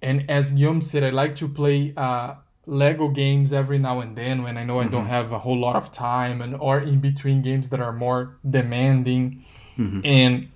and 0.03 0.31
as 0.31 0.53
Guillaume 0.53 0.81
said, 0.81 1.05
I 1.05 1.11
like 1.11 1.37
to 1.37 1.49
play 1.49 1.93
uh, 1.97 2.35
Lego 2.71 3.09
games 3.09 3.53
every 3.53 3.79
now 3.79 3.99
and 3.99 4.15
then 4.17 4.45
when 4.45 4.57
I 4.57 4.63
know 4.63 4.77
mm-hmm. 4.77 4.89
I 4.89 4.91
don't 4.93 5.03
mm-hmm. 5.03 5.11
have 5.11 5.33
a 5.33 5.41
whole 5.41 5.59
lot 5.59 5.75
of 5.75 5.91
time 5.91 6.41
and 6.41 6.55
or 6.55 6.79
in 6.79 7.01
between 7.01 7.43
games 7.43 7.69
that 7.71 7.81
are 7.81 7.93
more 7.93 8.37
demanding. 8.49 9.45
Mm-hmm. 9.77 10.01
And 10.05 10.49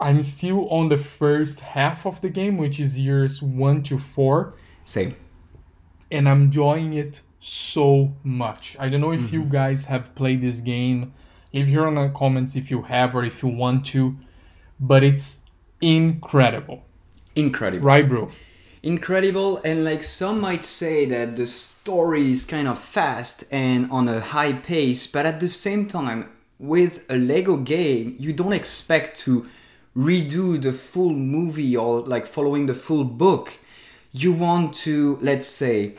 I'm 0.00 0.20
still 0.22 0.68
on 0.68 0.88
the 0.88 0.98
first 0.98 1.60
half 1.60 2.06
of 2.06 2.20
the 2.20 2.28
game, 2.28 2.58
which 2.58 2.80
is 2.80 2.98
years 2.98 3.40
one 3.40 3.84
to 3.84 3.98
four. 3.98 4.54
Same. 4.84 5.14
And 6.10 6.28
I'm 6.28 6.42
enjoying 6.42 6.94
it 6.94 7.22
so 7.38 8.12
much. 8.24 8.76
I 8.80 8.88
don't 8.88 9.00
know 9.00 9.12
if 9.12 9.20
mm-hmm. 9.20 9.34
you 9.34 9.44
guys 9.44 9.84
have 9.84 10.12
played 10.16 10.42
this 10.42 10.60
game. 10.60 11.14
Leave 11.52 11.68
here 11.68 11.86
in 11.86 11.94
the 11.94 12.08
comments 12.08 12.56
if 12.56 12.68
you 12.68 12.82
have 12.82 13.14
or 13.14 13.22
if 13.22 13.44
you 13.44 13.48
want 13.48 13.86
to. 13.86 14.16
But 14.80 15.04
it's 15.04 15.42
incredible. 15.80 16.82
Incredible. 17.36 17.86
Right, 17.86 18.08
bro? 18.08 18.28
Incredible 18.84 19.60
and 19.64 19.84
like 19.84 20.02
some 20.02 20.40
might 20.40 20.64
say 20.64 21.06
that 21.06 21.36
the 21.36 21.46
story 21.46 22.30
is 22.30 22.44
kind 22.44 22.68
of 22.68 22.78
fast 22.78 23.44
and 23.50 23.90
on 23.90 24.08
a 24.08 24.20
high 24.20 24.52
pace 24.52 25.06
but 25.06 25.26
at 25.26 25.40
the 25.40 25.48
same 25.48 25.88
time 25.88 26.28
with 26.58 27.02
a 27.08 27.16
lego 27.16 27.56
game 27.56 28.14
you 28.18 28.32
don't 28.32 28.52
expect 28.52 29.18
to 29.18 29.46
redo 29.96 30.60
the 30.60 30.72
full 30.72 31.12
movie 31.12 31.76
or 31.76 32.00
like 32.00 32.26
following 32.26 32.66
the 32.66 32.74
full 32.74 33.04
book. 33.04 33.54
You 34.12 34.32
want 34.32 34.74
to 34.74 35.18
let's 35.20 35.46
say 35.46 35.94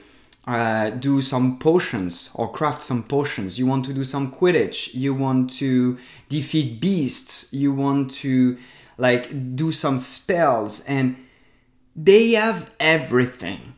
uh, 0.48 0.92
do 0.92 1.22
some 1.22 1.58
potions 1.60 2.32
or 2.36 2.52
craft 2.52 2.82
some 2.84 3.04
potions. 3.04 3.58
You 3.58 3.66
want 3.66 3.86
to 3.86 3.94
do 3.94 4.04
some 4.04 4.32
quidditch. 4.32 4.94
You 4.94 5.14
want 5.14 5.50
to 5.52 5.98
defeat 6.30 6.80
beasts. 6.80 7.54
You 7.54 7.74
want 7.74 8.12
to 8.12 8.58
like 8.98 9.56
do 9.56 9.72
some 9.72 10.00
spells. 10.00 10.86
And 10.86 11.16
they 11.96 12.32
have 12.32 12.72
everything. 12.80 13.76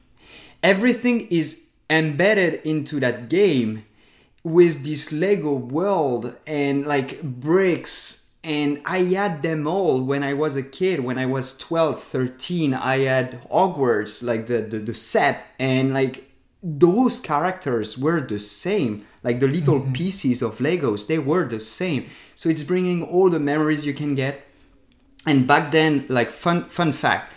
Everything 0.63 1.27
is 1.27 1.69
embedded 1.89 2.61
into 2.65 2.99
that 2.99 3.29
game 3.29 3.85
with 4.43 4.83
this 4.83 5.11
Lego 5.11 5.53
world 5.53 6.35
and 6.47 6.85
like 6.85 7.21
bricks. 7.21 8.35
And 8.43 8.81
I 8.85 8.99
had 8.99 9.43
them 9.43 9.67
all 9.67 10.01
when 10.01 10.23
I 10.23 10.33
was 10.33 10.55
a 10.55 10.63
kid. 10.63 11.01
When 11.01 11.17
I 11.17 11.25
was 11.25 11.57
12 11.57 12.01
13 12.01 12.73
I 12.73 12.99
had 12.99 13.41
Hogwarts 13.51 14.23
like 14.23 14.47
the 14.47 14.61
the, 14.61 14.79
the 14.79 14.95
set. 14.95 15.45
And 15.59 15.93
like 15.93 16.31
those 16.63 17.19
characters 17.19 17.97
were 17.97 18.21
the 18.21 18.39
same. 18.39 19.05
Like 19.21 19.39
the 19.39 19.47
little 19.47 19.81
mm-hmm. 19.81 19.93
pieces 19.93 20.41
of 20.41 20.57
Legos 20.57 21.07
they 21.07 21.19
were 21.19 21.47
the 21.47 21.59
same. 21.59 22.07
So 22.35 22.49
it's 22.49 22.63
bringing 22.63 23.03
all 23.03 23.29
the 23.29 23.39
memories 23.39 23.85
you 23.85 23.93
can 23.93 24.15
get. 24.15 24.43
And 25.25 25.45
back 25.45 25.71
then 25.71 26.05
like 26.09 26.31
fun 26.31 26.65
fun 26.65 26.93
fact 26.93 27.33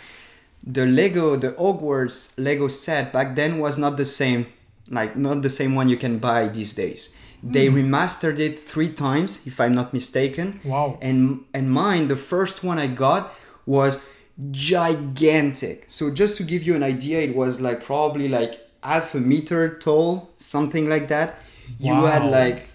the 0.63 0.85
Lego, 0.85 1.35
the 1.35 1.51
Hogwarts 1.51 2.33
Lego 2.37 2.67
set 2.67 3.11
back 3.11 3.35
then 3.35 3.59
was 3.59 3.77
not 3.77 3.97
the 3.97 4.05
same, 4.05 4.47
like 4.89 5.15
not 5.15 5.41
the 5.41 5.49
same 5.49 5.75
one 5.75 5.89
you 5.89 5.97
can 5.97 6.19
buy 6.19 6.47
these 6.47 6.73
days. 6.73 7.15
They 7.43 7.67
mm. 7.67 7.83
remastered 7.83 8.37
it 8.37 8.59
three 8.59 8.89
times, 8.89 9.47
if 9.47 9.59
I'm 9.59 9.73
not 9.73 9.93
mistaken. 9.93 10.59
Wow. 10.63 10.99
And 11.01 11.45
and 11.53 11.71
mine, 11.71 12.07
the 12.07 12.15
first 12.15 12.63
one 12.63 12.77
I 12.77 12.87
got 12.87 13.33
was 13.65 14.07
gigantic. 14.51 15.85
So 15.87 16.11
just 16.11 16.37
to 16.37 16.43
give 16.43 16.63
you 16.63 16.75
an 16.75 16.83
idea, 16.83 17.21
it 17.21 17.35
was 17.35 17.59
like 17.59 17.83
probably 17.83 18.27
like 18.27 18.59
half 18.83 19.15
a 19.15 19.19
meter 19.19 19.77
tall, 19.79 20.29
something 20.37 20.87
like 20.87 21.07
that. 21.07 21.39
Wow. 21.79 22.01
You 22.01 22.05
had 22.05 22.25
like 22.25 22.67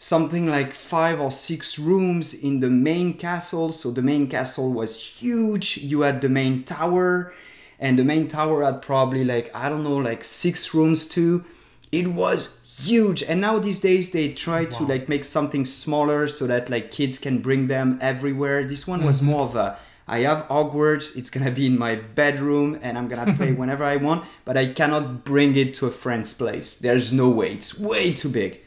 something 0.00 0.46
like 0.46 0.72
five 0.72 1.20
or 1.20 1.30
six 1.30 1.78
rooms 1.78 2.32
in 2.32 2.60
the 2.60 2.70
main 2.70 3.12
castle. 3.14 3.70
So 3.70 3.90
the 3.90 4.02
main 4.02 4.26
castle 4.28 4.72
was 4.72 5.20
huge. 5.20 5.76
You 5.76 6.00
had 6.00 6.22
the 6.22 6.28
main 6.30 6.64
tower, 6.64 7.32
and 7.78 7.98
the 7.98 8.04
main 8.04 8.26
tower 8.26 8.64
had 8.64 8.82
probably 8.82 9.24
like, 9.24 9.54
I 9.54 9.68
don't 9.68 9.84
know, 9.84 9.98
like 9.98 10.24
six 10.24 10.74
rooms 10.74 11.06
too. 11.06 11.44
It 11.92 12.08
was 12.08 12.56
huge 12.80 13.22
and 13.22 13.42
now 13.42 13.58
these 13.58 13.80
days 13.80 14.10
they 14.12 14.32
try 14.32 14.64
to 14.64 14.84
like 14.84 15.06
make 15.06 15.22
something 15.22 15.66
smaller 15.66 16.26
so 16.26 16.46
that 16.46 16.70
like 16.70 16.90
kids 16.90 17.18
can 17.18 17.38
bring 17.38 17.66
them 17.66 17.98
everywhere 18.00 18.66
this 18.66 18.86
one 18.86 19.04
was 19.04 19.20
mm-hmm. 19.20 19.32
more 19.32 19.42
of 19.42 19.54
a 19.54 19.78
I 20.08 20.20
have 20.20 20.48
Hogwarts, 20.48 21.14
it's 21.14 21.28
gonna 21.28 21.50
be 21.50 21.66
in 21.66 21.78
my 21.78 21.94
bedroom 21.94 22.78
and 22.82 22.96
I'm 22.96 23.06
gonna 23.06 23.34
play 23.34 23.52
whenever 23.60 23.84
I 23.84 23.96
want, 23.96 24.24
but 24.44 24.56
I 24.56 24.72
cannot 24.72 25.24
bring 25.24 25.54
it 25.54 25.74
to 25.74 25.86
a 25.86 25.90
friend's 25.92 26.34
place. 26.34 26.76
There's 26.76 27.12
no 27.12 27.28
way, 27.28 27.52
it's 27.52 27.78
way 27.78 28.12
too 28.12 28.30
big. 28.30 28.60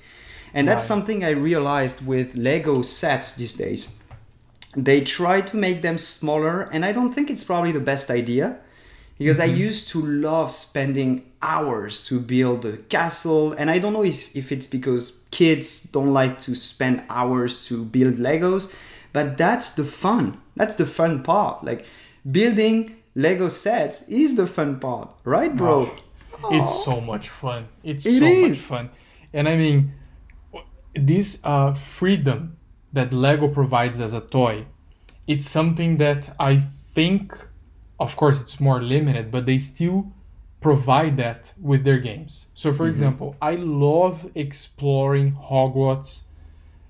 And 0.54 0.68
that's 0.68 0.84
Right. 0.84 0.88
something 0.88 1.24
I 1.24 1.32
realized 1.32 2.06
with 2.06 2.36
Lego 2.36 2.82
sets 2.84 3.36
these 3.36 3.54
days. 3.54 3.95
They 4.76 5.01
try 5.01 5.41
to 5.41 5.58
make 5.58 5.82
them 5.82 5.97
smaller, 5.97 6.62
and 6.72 6.84
I 6.86 6.91
don't 6.91 7.12
think 7.14 7.30
it's 7.30 7.43
probably 7.43 7.72
the 7.72 7.80
best 7.80 8.10
idea 8.10 8.58
because 9.20 9.39
I 9.39 9.47
mm-hmm. 9.47 9.58
used 9.68 9.89
to 9.89 9.99
love 10.06 10.51
spending 10.51 11.24
hours 11.41 12.06
to 12.08 12.20
build 12.20 12.66
a 12.66 12.78
castle, 12.89 13.54
and 13.54 13.70
I 13.70 13.78
don't 13.80 13.93
know 13.93 14.04
if, 14.04 14.36
if 14.36 14.51
it's 14.51 14.68
because 14.68 15.24
kids 15.32 15.84
don't 15.84 16.12
like 16.14 16.39
to 16.41 16.56
spend 16.56 17.04
hours 17.10 17.66
to 17.68 17.84
build 17.86 18.16
Legos, 18.16 18.74
but 19.12 19.38
that's 19.38 19.76
the 19.76 19.84
fun. 19.84 20.41
That's 20.56 20.76
the 20.76 20.86
fun 20.86 21.22
part. 21.24 21.64
Like 21.64 21.86
building 22.30 22.95
Lego 23.16 23.49
sets 23.49 24.08
is 24.10 24.36
the 24.36 24.47
fun 24.47 24.80
part, 24.80 25.10
right, 25.24 25.56
bro? 25.56 25.89
It's 26.51 26.84
so 26.84 26.99
much 26.99 27.30
fun. 27.30 27.68
It's 27.84 28.06
It 28.06 28.20
so 28.20 28.26
is. 28.26 28.70
much 28.72 28.80
fun. 28.80 28.89
And 29.34 29.47
I 29.47 29.56
mean, 29.56 29.93
this 30.96 31.39
uh, 31.44 31.74
freedom 31.74 32.58
that 32.91 33.14
Lego 33.14 33.48
provides 33.48 34.00
as 34.00 34.14
a 34.14 34.22
toy, 34.22 34.66
it's 35.28 35.48
something 35.48 35.98
that 35.98 36.30
I 36.39 36.58
think, 36.58 37.34
of 38.00 38.16
course, 38.16 38.41
it's 38.41 38.60
more 38.60 38.82
limited, 38.82 39.32
but 39.32 39.46
they 39.46 39.58
still 39.58 40.12
provide 40.62 41.18
that 41.18 41.54
with 41.60 41.84
their 41.84 41.98
games. 42.00 42.48
So, 42.54 42.70
Mm-hmm. 42.70 42.78
for 42.78 42.88
example, 42.88 43.36
I 43.41 43.56
love 43.56 44.30
exploring 44.36 45.34
Hogwarts 45.34 46.24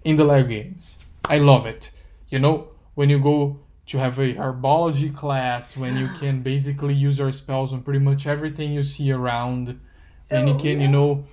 in 0.03 0.15
the 0.17 0.25
Lego 0.25 0.47
games. 0.49 0.97
I 1.29 1.39
love 1.39 1.65
it. 1.65 1.91
You 2.29 2.39
know, 2.39 2.67
when 2.95 3.09
you 3.09 3.19
go 3.19 3.59
to 3.87 3.97
have 3.99 4.19
a 4.19 4.33
herbology 4.33 5.13
class, 5.15 5.75
when 5.77 5.95
you 5.97 6.07
can 6.19 6.41
basically 6.41 6.93
use 6.93 7.19
your 7.19 7.31
spells 7.31 7.73
on 7.73 7.81
pretty 7.81 7.99
much 7.99 8.27
everything 8.27 8.71
you 8.73 8.83
see 8.83 9.11
around, 9.11 9.79
and 10.29 10.47
you 10.49 10.55
Oh, 10.55 10.59
can, 10.59 10.79
you 10.81 10.87
know, 10.87 11.25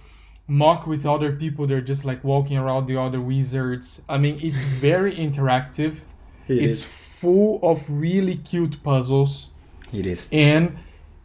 mock 0.50 0.86
with 0.86 1.06
other 1.06 1.32
people. 1.32 1.66
They're 1.66 1.80
just 1.80 2.04
like 2.04 2.22
walking 2.24 2.58
around 2.58 2.86
the 2.86 3.00
other 3.00 3.20
wizards. 3.20 4.02
I 4.08 4.18
mean, 4.18 4.38
it's 4.42 4.62
very 4.88 5.14
interactive. 5.14 6.00
It 6.48 6.64
it's 6.64 6.80
is. 6.80 6.84
full 6.84 7.60
of 7.62 7.88
really 7.88 8.36
cute 8.36 8.82
puzzles 8.82 9.50
It 9.92 10.06
is. 10.06 10.28
and 10.32 10.76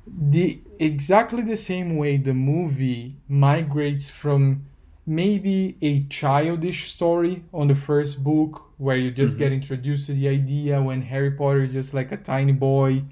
the 0.07 0.61
exactly 0.77 1.41
the 1.41 1.57
same 1.57 1.97
way 1.97 2.17
the 2.17 2.33
movie 2.33 3.15
migrates 3.27 4.09
from 4.09 4.65
maybe 5.07 5.77
a 5.81 6.03
childish 6.03 6.91
story 6.91 7.43
on 7.53 7.67
the 7.67 7.75
first 7.75 8.23
book 8.23 8.69
where 8.77 8.97
you 8.97 9.09
just 9.09 9.37
get 9.37 9.45
mm-hmm. 9.45 9.61
introduced 9.61 10.05
to 10.07 10.13
the 10.13 10.27
idea 10.27 10.81
when 10.81 11.01
Harry 11.01 11.31
Potter 11.31 11.63
is 11.63 11.73
just 11.73 11.93
like 11.93 12.11
a 12.11 12.17
tiny 12.17 12.51
boy 12.51 13.03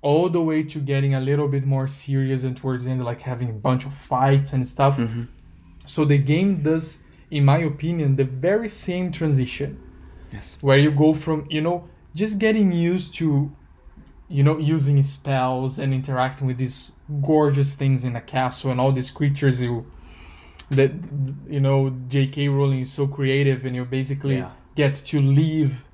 all 0.00 0.28
the 0.28 0.40
way 0.40 0.62
to 0.62 0.78
getting 0.78 1.14
a 1.14 1.20
little 1.20 1.48
bit 1.48 1.64
more 1.64 1.88
serious 1.88 2.44
and 2.44 2.56
towards 2.56 2.84
the 2.84 2.90
end 2.90 3.04
like 3.04 3.20
having 3.20 3.50
a 3.50 3.52
bunch 3.52 3.84
of 3.84 3.92
fights 3.94 4.52
and 4.52 4.66
stuff 4.66 4.96
mm-hmm. 4.96 5.24
so 5.86 6.04
the 6.04 6.18
game 6.18 6.62
does 6.62 6.98
in 7.30 7.44
my 7.44 7.58
opinion 7.58 8.16
the 8.16 8.24
very 8.24 8.68
same 8.68 9.10
transition 9.12 9.80
Yes. 10.32 10.58
where 10.62 10.78
you 10.78 10.90
go 10.90 11.14
from 11.14 11.46
you 11.50 11.60
know 11.62 11.88
just 12.14 12.38
getting 12.38 12.70
used 12.70 13.14
to 13.14 13.50
you 14.28 14.42
know 14.42 14.58
using 14.58 15.02
spells 15.02 15.78
and 15.78 15.94
interacting 15.94 16.46
with 16.46 16.58
these 16.58 16.92
gorgeous 17.22 17.74
things 17.74 18.04
in 18.04 18.14
a 18.14 18.20
castle 18.20 18.70
and 18.70 18.78
all 18.80 18.92
these 18.92 19.10
creatures 19.10 19.62
you 19.62 19.86
that 20.70 20.92
you 21.48 21.60
know 21.60 21.90
J.K. 22.08 22.48
Rowling 22.48 22.80
is 22.80 22.92
so 22.92 23.06
creative 23.06 23.64
and 23.64 23.74
you 23.74 23.84
basically 23.86 24.36
Yeah. 24.36 24.50
get 24.74 24.94
to 24.96 25.20
leave 25.20 25.84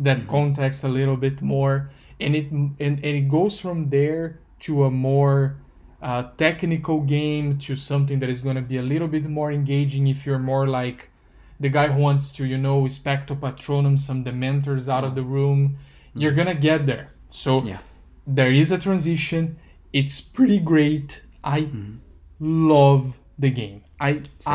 that 0.00 0.18
mm-hmm. 0.18 0.30
context 0.30 0.84
a 0.84 0.88
little 0.88 1.16
bit 1.16 1.42
more 1.42 1.90
and 2.22 2.34
it 2.36 2.50
and, 2.50 2.74
and 2.80 3.04
it 3.04 3.28
goes 3.28 3.60
from 3.60 3.90
there 3.90 4.38
to 4.60 4.84
a 4.84 4.90
more 4.90 5.56
uh, 6.00 6.24
technical 6.36 7.00
game 7.00 7.58
to 7.58 7.76
something 7.76 8.18
that 8.20 8.28
is 8.30 8.40
going 8.40 8.56
to 8.56 8.62
be 8.62 8.76
a 8.78 8.82
little 8.82 9.08
bit 9.08 9.24
more 9.28 9.52
engaging 9.52 10.06
if 10.08 10.26
you're 10.26 10.38
more 10.38 10.66
like 10.66 11.10
the 11.60 11.68
guy 11.68 11.86
who 11.88 12.00
wants 12.00 12.32
to 12.32 12.44
you 12.44 12.58
know 12.58 12.82
expecto 12.82 13.38
patronum 13.38 13.96
some 13.98 14.24
dementors 14.24 14.88
out 14.88 15.04
of 15.04 15.14
the 15.14 15.22
room. 15.22 15.76
You're 16.14 16.32
gonna 16.32 16.54
get 16.54 16.86
there. 16.86 17.12
So 17.28 17.62
Yeah. 17.62 17.78
there 18.26 18.52
is 18.52 18.70
a 18.70 18.78
transition. 18.78 19.56
It's 19.92 20.20
pretty 20.20 20.60
great. 20.60 21.22
I 21.44 21.68
love 22.40 23.18
the 23.38 23.50
game 23.50 23.82
i 24.08 24.10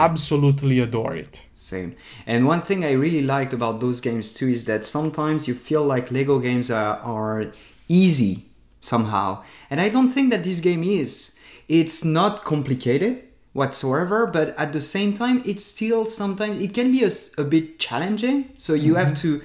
absolutely 0.07 0.77
adore 0.79 1.15
it 1.15 1.43
Same. 1.57 1.95
And 2.27 2.45
one 2.45 2.61
thing 2.61 2.85
I 2.85 2.91
really 2.91 3.23
liked 3.23 3.51
about 3.51 3.81
those 3.81 3.99
games 3.99 4.31
too 4.31 4.47
is 4.47 4.65
that 4.65 4.85
sometimes 4.85 5.47
you 5.47 5.55
feel 5.55 5.83
like 5.83 6.11
Lego 6.11 6.37
games 6.37 6.69
are, 6.69 6.97
are 6.99 7.51
easy 7.87 8.45
somehow. 8.79 9.43
And 9.69 9.81
I 9.81 9.89
don't 9.89 10.11
think 10.11 10.29
that 10.29 10.43
this 10.43 10.59
game 10.59 10.83
is. 10.83 11.35
It's 11.67 12.05
not 12.05 12.45
complicated 12.45 13.23
whatsoever, 13.53 14.27
but 14.27 14.55
at 14.57 14.71
the 14.71 14.81
same 14.81 15.13
time, 15.13 15.41
it's 15.45 15.65
still 15.65 16.05
sometimes, 16.05 16.59
it 16.59 16.75
can 16.75 16.91
be 16.91 17.03
a, 17.03 17.11
a 17.39 17.43
bit 17.43 17.79
challenging. 17.79 18.51
So 18.57 18.73
you 18.73 18.95
have 18.95 19.13
mm-hmm. 19.13 19.39
to 19.39 19.41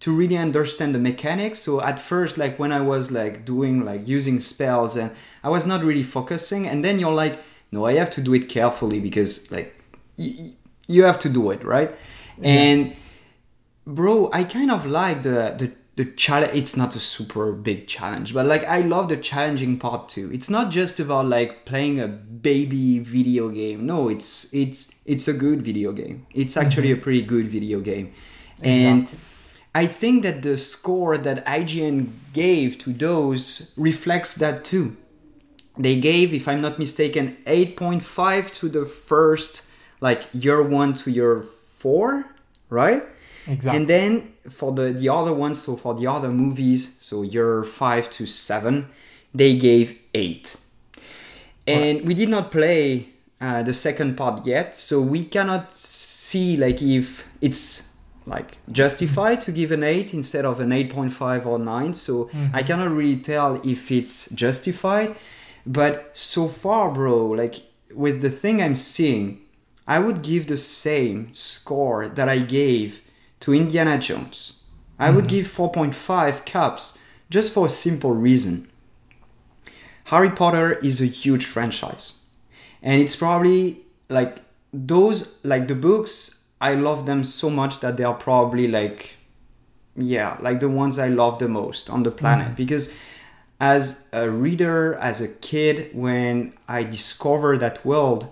to 0.00 0.12
really 0.12 0.36
understand 0.36 0.96
the 0.96 0.98
mechanics. 0.98 1.60
So 1.60 1.80
at 1.80 1.96
first, 2.00 2.36
like 2.36 2.58
when 2.58 2.72
I 2.72 2.80
was 2.80 3.12
like 3.12 3.44
doing 3.44 3.84
like 3.84 4.02
using 4.04 4.40
spells 4.40 4.96
and 4.96 5.12
I 5.44 5.48
was 5.48 5.64
not 5.64 5.84
really 5.84 6.02
focusing, 6.02 6.66
and 6.66 6.84
then 6.84 6.98
you're 6.98 7.14
like, 7.14 7.38
no, 7.72 7.86
I 7.86 7.94
have 7.94 8.10
to 8.10 8.20
do 8.20 8.34
it 8.34 8.48
carefully 8.48 9.00
because 9.00 9.50
like 9.50 9.74
y- 10.16 10.52
you 10.86 11.04
have 11.04 11.18
to 11.20 11.28
do 11.28 11.50
it 11.50 11.64
right? 11.64 11.90
And 12.42 12.94
bro 13.84 14.30
i 14.32 14.44
kind 14.44 14.70
of 14.70 14.86
like 14.86 15.22
the 15.22 15.54
the 15.58 15.72
the 15.96 16.04
challenge 16.12 16.54
it's 16.54 16.76
not 16.76 16.94
a 16.94 17.00
super 17.00 17.52
big 17.52 17.86
challenge 17.86 18.32
but 18.32 18.46
like 18.46 18.64
i 18.64 18.80
love 18.80 19.08
the 19.08 19.16
challenging 19.16 19.78
part 19.78 20.08
too. 20.08 20.30
It's 20.32 20.48
not 20.48 20.70
just 20.70 20.98
about 21.00 21.26
like 21.26 21.66
playing 21.66 22.00
a 22.00 22.08
baby 22.08 22.98
video 23.00 23.50
game. 23.50 23.84
No 23.84 24.08
it's 24.08 24.52
it's 24.54 25.02
it's 25.04 25.28
a 25.28 25.34
good 25.34 25.62
video 25.62 25.92
game. 25.92 26.26
It's 26.32 26.56
actually 26.56 26.88
mm-hmm. 26.88 27.00
a 27.00 27.02
pretty 27.02 27.22
good 27.22 27.46
video 27.48 27.80
game. 27.80 28.12
And 28.62 29.02
Exactly. 29.02 29.18
i 29.74 29.86
think 29.86 30.22
that 30.22 30.42
the 30.42 30.56
score 30.56 31.18
that 31.18 31.44
ign 31.46 32.12
gave 32.32 32.78
to 32.78 32.92
those 32.92 33.74
reflects 33.76 34.34
that 34.36 34.64
too 34.64 34.96
they 35.76 35.98
gave 35.98 36.34
if 36.34 36.46
i'm 36.48 36.60
not 36.60 36.78
mistaken 36.78 37.36
8.5 37.46 38.52
to 38.54 38.68
the 38.68 38.84
first 38.84 39.66
like 40.00 40.28
year 40.32 40.62
one 40.62 40.94
to 40.94 41.10
year 41.10 41.40
four 41.40 42.32
right? 42.72 43.02
Exactly. 43.46 43.76
And 43.76 43.88
then 43.88 44.32
for 44.48 44.72
the 44.72 44.92
the 44.92 45.08
other 45.08 45.34
ones 45.34 45.62
so 45.62 45.76
for 45.76 45.94
the 45.94 46.06
other 46.06 46.30
movies 46.30 46.96
so 46.98 47.22
year 47.22 47.62
five 47.62 48.10
to 48.10 48.26
seven 48.26 48.88
they 49.34 49.56
gave 49.56 49.98
eight. 50.14 50.56
And 51.66 52.04
we 52.04 52.14
did 52.14 52.28
not 52.28 52.50
play 52.50 53.10
uh, 53.40 53.62
the 53.62 53.74
second 53.74 54.16
part 54.16 54.46
yet 54.46 54.76
so 54.76 55.00
we 55.00 55.24
cannot 55.24 55.74
see 55.74 56.56
like 56.56 56.82
if 56.82 57.28
it's 57.40 57.92
like 58.24 58.58
justified 58.70 59.40
to 59.40 59.50
give 59.50 59.72
an 59.72 59.82
8 59.82 60.14
instead 60.14 60.44
of 60.44 60.60
an 60.60 60.70
8.5 60.70 61.44
or 61.44 61.58
9 61.58 61.94
so 61.94 62.30
i 62.54 62.62
cannot 62.62 62.92
really 62.92 63.16
tell 63.16 63.60
if 63.64 63.90
it's 63.90 64.30
justified 64.30 65.16
but 65.64 66.10
so 66.12 66.48
far 66.48 66.90
bro 66.90 67.26
like 67.26 67.56
with 67.94 68.20
the 68.22 68.30
thing 68.30 68.62
i'm 68.62 68.76
seeing 68.76 69.40
i 69.86 69.98
would 69.98 70.22
give 70.22 70.46
the 70.46 70.56
same 70.56 71.32
score 71.32 72.08
that 72.08 72.28
i 72.28 72.38
gave 72.38 73.02
to 73.40 73.54
indiana 73.54 73.98
jones. 73.98 74.62
I 75.02 75.10
would 75.10 75.24
mm-hmm. 75.24 75.36
give 75.36 75.46
4.5 75.46 76.46
cups 76.46 77.02
just 77.28 77.52
for 77.52 77.66
a 77.66 77.70
simple 77.70 78.12
reason. 78.14 78.70
Harry 80.04 80.30
Potter 80.30 80.74
is 80.74 81.00
a 81.00 81.06
huge 81.06 81.44
franchise. 81.44 82.26
And 82.82 83.00
it's 83.00 83.16
probably 83.16 83.80
like 84.08 84.38
those 84.72 85.44
like 85.44 85.66
the 85.66 85.74
books 85.74 86.48
I 86.60 86.74
love 86.74 87.06
them 87.06 87.24
so 87.24 87.50
much 87.50 87.80
that 87.80 87.96
they 87.96 88.04
are 88.04 88.14
probably 88.14 88.68
like 88.68 89.16
yeah, 89.96 90.38
like 90.40 90.60
the 90.60 90.68
ones 90.68 90.98
I 90.98 91.08
love 91.08 91.38
the 91.38 91.48
most 91.48 91.90
on 91.90 92.04
the 92.04 92.10
planet. 92.10 92.46
Mm-hmm. 92.46 92.54
Because 92.54 92.98
as 93.62 94.10
a 94.12 94.28
reader 94.28 94.94
as 94.96 95.20
a 95.22 95.28
kid 95.40 95.94
when 95.94 96.52
I 96.68 96.82
discovered 96.82 97.60
that 97.60 97.86
world 97.86 98.30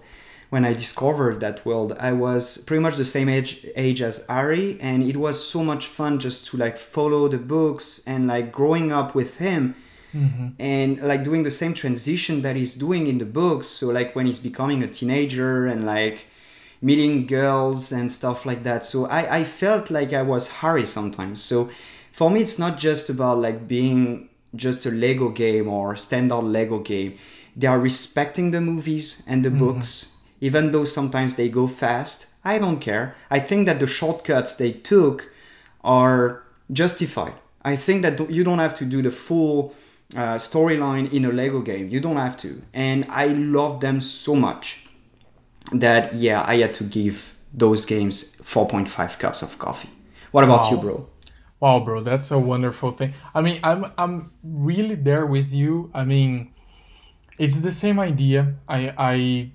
when 0.51 0.65
I 0.65 0.73
discovered 0.73 1.39
that 1.41 1.65
world, 1.65 1.97
I 1.99 2.13
was 2.13 2.59
pretty 2.59 2.83
much 2.83 2.97
the 2.97 3.05
same 3.05 3.29
age 3.29 3.65
age 3.77 4.03
as 4.03 4.27
Harry, 4.27 4.79
and 4.81 5.05
it 5.05 5.17
was 5.17 5.47
so 5.47 5.63
much 5.63 5.87
fun 5.87 6.19
just 6.19 6.49
to 6.49 6.57
like 6.57 6.77
follow 6.77 7.29
the 7.29 7.39
books 7.39 8.05
and 8.07 8.27
like 8.27 8.51
growing 8.51 8.91
up 8.91 9.15
with 9.15 9.37
him 9.37 9.77
mm-hmm. 10.13 10.49
and 10.59 11.01
like 11.01 11.23
doing 11.23 11.45
the 11.45 11.53
same 11.53 11.73
transition 11.73 12.43
that 12.43 12.57
he's 12.57 12.75
doing 12.75 13.07
in 13.07 13.19
the 13.19 13.25
books. 13.25 13.69
So 13.69 13.87
like 13.91 14.17
when 14.17 14.27
he's 14.27 14.41
becoming 14.41 14.83
a 14.83 14.89
teenager 14.89 15.69
and 15.69 15.87
like 15.87 16.27
meeting 16.83 17.29
girls 17.29 17.93
and 17.93 18.11
stuff 18.11 18.45
like 18.45 18.65
that. 18.65 18.85
So 18.85 19.07
I, 19.07 19.39
I 19.39 19.45
felt 19.45 19.89
like 19.89 20.13
I 20.13 20.23
was 20.23 20.51
Harry 20.51 20.87
sometimes. 20.87 21.41
So 21.43 21.71
for 22.11 22.29
me, 22.29 22.41
it's 22.41 22.59
not 22.59 22.77
just 22.77 23.09
about 23.09 23.39
like 23.39 23.69
being 23.69 24.30
just 24.55 24.87
a 24.87 24.91
Lego 24.91 25.29
game 25.31 25.69
or 25.69 25.97
standard 25.97 26.43
Lego 26.43 26.81
game. 26.81 27.15
They 27.57 27.67
are 27.67 27.81
respecting 27.81 28.51
the 28.51 28.61
movies 28.61 29.25
and 29.27 29.45
the 29.45 29.51
books. 29.51 30.17
even 30.41 30.73
though 30.73 30.85
sometimes 30.85 31.37
they 31.37 31.49
go 31.49 31.67
fast. 31.67 32.29
I 32.45 32.59
don't 32.59 32.81
care. 32.81 33.15
I 33.31 33.41
think 33.41 33.67
that 33.67 33.79
the 33.79 33.87
shortcuts 33.87 34.55
they 34.55 34.73
took 34.73 35.31
are 35.85 36.43
justified. 36.73 37.35
I 37.63 37.77
think 37.77 38.03
that 38.03 38.31
you 38.31 38.43
don't 38.43 38.59
have 38.59 38.75
to 38.77 38.85
do 38.85 39.03
the 39.03 39.11
full 39.11 39.75
uh, 40.17 40.37
storyline 40.37 41.13
in 41.13 41.25
a 41.27 41.33
Lego 41.33 41.61
game. 41.61 41.89
You 41.89 42.01
don't 42.01 42.17
have 42.17 42.37
to. 42.39 42.63
And 42.73 43.07
I 43.11 43.27
love 43.27 43.81
them 43.81 44.01
so 44.01 44.35
much 44.35 44.87
that, 45.73 46.15
yeah, 46.15 46.43
I 46.47 46.57
had 46.57 46.75
to 46.77 46.85
give 46.85 47.37
those 47.53 47.85
games 47.85 48.41
4.5 48.43 49.19
cups 49.19 49.43
of 49.43 49.59
coffee. 49.59 49.91
What 50.31 50.45
about 50.45 50.63
wow. 50.63 50.71
you, 50.71 50.77
bro? 50.79 51.07
Wow, 51.61 51.81
bro, 51.81 52.03
that's 52.03 52.31
a 52.31 52.39
wonderful 52.39 52.91
thing. 52.91 53.13
I 53.35 53.43
mean, 53.43 53.61
I'm 53.63 53.87
I'm 53.99 54.33
really 54.43 54.95
there 54.95 55.27
with 55.27 55.53
you. 55.53 55.91
I 55.93 56.05
mean, 56.05 56.53
it's 57.39 57.61
the 57.61 57.73
same 57.73 58.01
idea. 58.01 58.55
I 58.69 58.95
I 58.97 59.53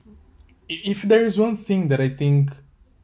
if 0.69 1.01
there 1.01 1.23
is 1.23 1.39
one 1.39 1.57
thing 1.57 1.87
that 1.89 1.99
I 1.99 2.09
think 2.09 2.51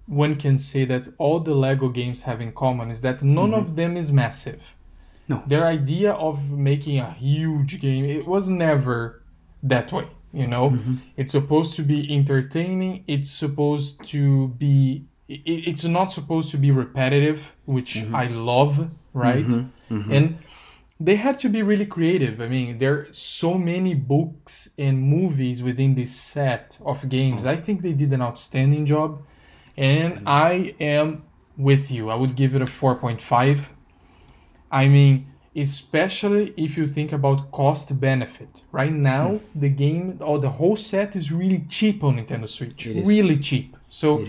one 0.06 0.36
can 0.36 0.58
say 0.58 0.86
that 0.86 1.08
all 1.18 1.40
the 1.40 1.56
Lego 1.56 1.90
games 1.90 2.24
have 2.24 2.42
in 2.42 2.52
common 2.52 2.92
is 2.92 3.02
that 3.02 3.24
none 3.24 3.52
mm-hmm. 3.52 3.60
of 3.60 3.76
them 3.76 3.96
is 3.98 4.12
massive. 4.12 4.76
No. 5.28 5.42
Their 5.48 5.66
idea 5.66 6.12
of 6.14 6.52
making 6.52 7.00
a 7.00 7.12
huge 7.12 7.80
game, 7.80 8.04
it 8.04 8.28
was 8.28 8.50
never 8.50 9.24
that 9.64 9.92
way, 9.94 10.08
you 10.34 10.48
know? 10.48 10.72
Mm-hmm. 10.72 10.96
It's 11.16 11.32
supposed 11.32 11.76
to 11.78 11.84
be 11.84 12.14
entertaining, 12.14 13.06
it's 13.08 13.32
supposed 13.32 14.04
to 14.08 14.50
be 14.50 15.06
it's 15.46 15.86
not 15.86 16.12
supposed 16.12 16.52
to 16.52 16.58
be 16.58 16.72
repetitive, 16.72 17.56
which 17.66 17.96
mm-hmm. 17.96 18.16
I 18.16 18.28
love, 18.28 18.90
right? 19.14 19.46
Mm-hmm. 19.46 19.96
Mm-hmm. 19.96 20.12
And 20.12 20.40
they 21.00 21.16
had 21.16 21.40
to 21.40 21.50
be 21.50 21.64
really 21.64 21.86
creative. 21.86 22.42
I 22.42 22.48
mean, 22.48 22.78
there 22.78 22.94
are 22.94 23.08
so 23.12 23.58
many 23.58 23.94
books 23.94 24.70
and 24.78 25.02
movies 25.02 25.64
within 25.64 25.96
this 25.96 26.14
set 26.16 26.78
of 26.86 27.08
games. 27.10 27.46
I 27.46 27.56
think 27.56 27.82
they 27.82 27.94
did 27.94 28.12
an 28.14 28.22
outstanding 28.22 28.86
job. 28.86 29.24
And 29.78 30.22
I 30.28 30.76
am 30.80 31.24
with 31.58 31.90
you. 31.92 32.10
I 32.10 32.16
would 32.16 32.36
give 32.36 32.56
it 32.56 32.62
a 32.62 32.66
4.5. 32.66 33.68
I 34.72 34.88
mean, 34.88 35.28
especially 35.56 36.54
if 36.56 36.78
you 36.78 36.88
think 36.88 37.12
about 37.12 37.52
cost 37.52 38.00
benefit. 38.00 38.64
Right 38.72 38.94
now, 38.94 39.28
mm. 39.30 39.42
the 39.56 39.70
game 39.70 40.18
or 40.22 40.40
the 40.40 40.50
whole 40.50 40.76
set 40.76 41.16
is 41.16 41.32
really 41.32 41.66
cheap 41.68 42.04
on 42.04 42.18
Nintendo 42.18 42.48
Switch. 42.48 42.86
Really 42.86 43.38
cheap. 43.38 43.76
So 43.88 44.24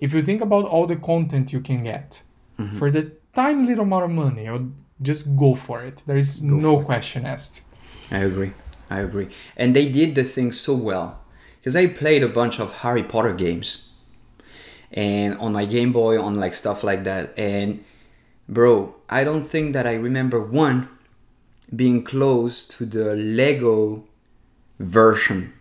if 0.00 0.14
you 0.14 0.22
think 0.22 0.40
about 0.40 0.64
all 0.64 0.86
the 0.86 0.96
content 0.96 1.52
you 1.52 1.60
can 1.60 1.84
get 1.84 2.22
mm-hmm. 2.58 2.76
for 2.78 2.90
the 2.90 3.12
tiny 3.34 3.66
little 3.66 3.84
amount 3.84 4.04
of 4.04 4.10
money, 4.10 4.48
I 4.48 4.52
would 4.52 4.72
just 5.02 5.36
go 5.36 5.54
for 5.54 5.82
it. 5.82 6.02
There 6.06 6.16
is 6.16 6.40
go 6.40 6.56
no 6.56 6.82
question 6.82 7.24
asked. 7.26 7.62
I 8.10 8.18
agree. 8.18 8.52
I 8.88 9.00
agree. 9.00 9.28
And 9.56 9.74
they 9.74 9.90
did 9.90 10.14
the 10.14 10.24
thing 10.24 10.52
so 10.52 10.74
well 10.76 11.20
because 11.58 11.76
I 11.76 11.86
played 11.88 12.22
a 12.22 12.28
bunch 12.28 12.60
of 12.60 12.72
Harry 12.78 13.02
Potter 13.02 13.34
games 13.34 13.90
and 14.92 15.36
on 15.38 15.52
my 15.52 15.64
Game 15.64 15.92
Boy, 15.92 16.20
on 16.20 16.36
like 16.36 16.54
stuff 16.54 16.84
like 16.84 17.04
that. 17.04 17.36
And 17.36 17.84
bro, 18.48 18.94
I 19.10 19.24
don't 19.24 19.44
think 19.44 19.72
that 19.72 19.86
I 19.86 19.94
remember 19.94 20.40
one 20.40 20.88
being 21.74 22.04
close 22.04 22.66
to 22.68 22.86
the 22.86 23.16
Lego 23.16 24.04
version 24.78 25.52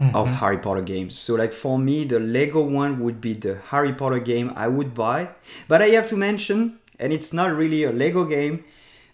mm-hmm. 0.00 0.16
of 0.16 0.30
Harry 0.30 0.58
Potter 0.58 0.82
games. 0.82 1.18
So 1.18 1.34
like 1.34 1.52
for 1.52 1.78
me, 1.78 2.04
the 2.04 2.18
Lego 2.18 2.62
one 2.62 3.00
would 3.00 3.20
be 3.20 3.34
the 3.34 3.58
Harry 3.68 3.92
Potter 3.92 4.18
game 4.18 4.52
I 4.56 4.68
would 4.68 4.94
buy. 4.94 5.30
But 5.68 5.82
I 5.82 5.88
have 5.88 6.08
to 6.08 6.16
mention, 6.16 6.78
and 6.98 7.12
it's 7.12 7.32
not 7.32 7.54
really 7.54 7.84
a 7.84 7.92
Lego 7.92 8.24
game, 8.24 8.64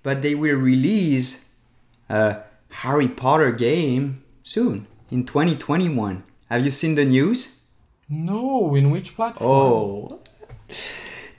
but 0.02 0.22
they 0.22 0.34
will 0.34 0.56
release 0.56 1.54
a 2.08 2.38
Harry 2.70 3.08
Potter 3.08 3.52
game 3.52 4.22
soon 4.42 4.86
in 5.10 5.26
2021. 5.26 6.22
Have 6.50 6.64
you 6.64 6.70
seen 6.70 6.94
the 6.94 7.04
news? 7.04 7.64
No, 8.08 8.74
in 8.76 8.90
which 8.90 9.16
platform? 9.16 9.50
Oh, 9.50 10.20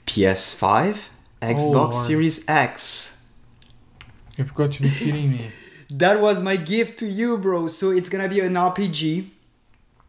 PS5, 0.04 1.04
Xbox 1.40 1.92
oh, 1.94 2.04
Series 2.06 2.46
X. 2.46 3.26
You've 4.36 4.54
got 4.54 4.72
to 4.72 4.82
be 4.82 4.90
kidding 4.90 5.30
me. 5.30 5.50
that 5.90 6.20
was 6.20 6.42
my 6.42 6.56
gift 6.56 6.98
to 6.98 7.06
you, 7.06 7.38
bro. 7.38 7.68
So 7.68 7.90
it's 7.90 8.10
gonna 8.10 8.28
be 8.28 8.40
an 8.40 8.52
RPG 8.52 9.30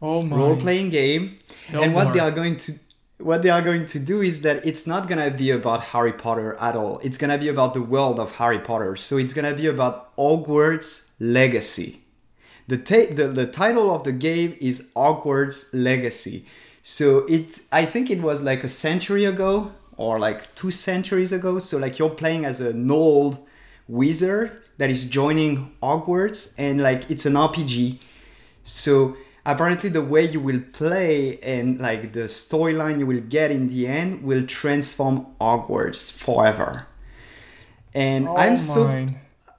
oh 0.02 0.22
my. 0.22 0.36
role-playing 0.36 0.90
game 0.90 1.38
Tell 1.68 1.82
and 1.82 1.94
what 1.94 2.04
more. 2.04 2.12
they 2.14 2.20
are 2.20 2.30
going 2.30 2.56
to 2.56 2.72
what 3.18 3.42
they 3.42 3.50
are 3.50 3.60
going 3.60 3.84
to 3.84 3.98
do 3.98 4.22
is 4.22 4.40
that 4.42 4.64
it's 4.64 4.86
not 4.86 5.06
gonna 5.06 5.30
be 5.30 5.50
about 5.50 5.84
Harry 5.86 6.12
Potter 6.12 6.56
at 6.58 6.74
all. 6.74 7.00
It's 7.02 7.18
gonna 7.18 7.36
be 7.36 7.48
about 7.48 7.74
the 7.74 7.82
world 7.82 8.18
of 8.18 8.36
Harry 8.36 8.58
Potter. 8.58 8.96
So 8.96 9.18
it's 9.18 9.34
gonna 9.34 9.54
be 9.54 9.66
about 9.66 10.16
Hogwarts 10.16 11.14
Legacy. 11.20 12.00
The, 12.66 12.78
ta- 12.78 13.12
the 13.14 13.28
the 13.28 13.46
title 13.46 13.90
of 13.94 14.04
the 14.04 14.12
game 14.12 14.56
is 14.60 14.90
Hogwarts 14.96 15.68
Legacy. 15.74 16.46
So 16.82 17.26
it 17.28 17.58
I 17.70 17.84
think 17.84 18.10
it 18.10 18.22
was 18.22 18.42
like 18.42 18.64
a 18.64 18.68
century 18.68 19.24
ago 19.26 19.72
or 19.98 20.18
like 20.18 20.54
two 20.54 20.70
centuries 20.70 21.30
ago. 21.32 21.58
So 21.58 21.76
like 21.76 21.98
you're 21.98 22.08
playing 22.22 22.46
as 22.46 22.60
an 22.62 22.90
old 22.90 23.46
wizard 23.86 24.50
that 24.78 24.88
is 24.88 25.10
joining 25.10 25.72
Hogwarts 25.82 26.54
and 26.58 26.80
like 26.80 27.10
it's 27.10 27.26
an 27.26 27.34
RPG. 27.34 27.98
So 28.62 29.16
apparently 29.44 29.90
the 29.90 30.02
way 30.02 30.24
you 30.24 30.40
will 30.40 30.60
play 30.72 31.38
and 31.40 31.80
like 31.80 32.12
the 32.12 32.20
storyline 32.20 32.98
you 32.98 33.06
will 33.06 33.20
get 33.20 33.50
in 33.50 33.68
the 33.68 33.86
end 33.86 34.22
will 34.22 34.46
transform 34.46 35.26
Hogwarts 35.40 36.12
forever. 36.12 36.86
And 37.94 38.28
oh 38.28 38.36
I'm 38.36 38.58
so 38.58 39.08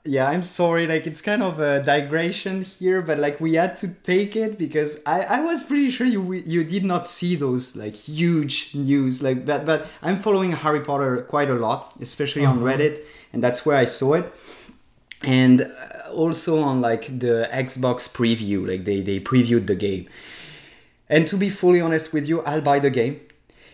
yeah, 0.04 0.28
I'm 0.28 0.44
sorry, 0.44 0.88
like 0.88 1.06
it's 1.06 1.22
kind 1.22 1.44
of 1.44 1.60
a 1.60 1.84
digression 1.84 2.64
here, 2.64 3.04
but 3.04 3.20
like 3.20 3.40
we 3.40 3.54
had 3.54 3.78
to 3.78 3.90
take 3.90 4.36
it 4.36 4.58
because 4.58 5.00
I, 5.06 5.22
I 5.22 5.42
was 5.42 5.62
pretty 5.64 5.92
sure 5.92 6.08
you 6.08 6.34
you 6.34 6.64
did 6.64 6.84
not 6.84 7.06
see 7.06 7.36
those 7.36 7.76
like 7.76 7.94
huge 7.94 8.74
news 8.74 9.22
like 9.22 9.46
that. 9.46 9.66
but 9.66 9.88
I'm 10.02 10.16
following 10.16 10.54
Harry 10.54 10.82
Potter 10.82 11.22
quite 11.30 11.52
a 11.52 11.56
lot, 11.56 11.94
especially 12.02 12.46
uh-huh. 12.46 12.58
on 12.58 12.64
Reddit, 12.64 13.00
and 13.32 13.44
that's 13.44 13.64
where 13.64 13.78
I 13.78 13.86
saw 13.86 14.14
it 14.14 14.34
and 15.24 15.62
uh, 15.62 16.12
also 16.12 16.60
on 16.60 16.82
like 16.82 17.20
the 17.20 17.50
Xbox 17.52 18.12
preview, 18.12 18.68
like 18.68 18.86
they 18.86 19.02
they 19.02 19.20
previewed 19.20 19.68
the 19.68 19.76
game. 19.76 20.08
And 21.10 21.28
to 21.28 21.38
be 21.38 21.50
fully 21.50 21.82
honest 21.82 22.14
with 22.14 22.28
you, 22.28 22.42
I'll 22.42 22.62
buy 22.62 22.80
the 22.80 22.90
game. 22.90 23.20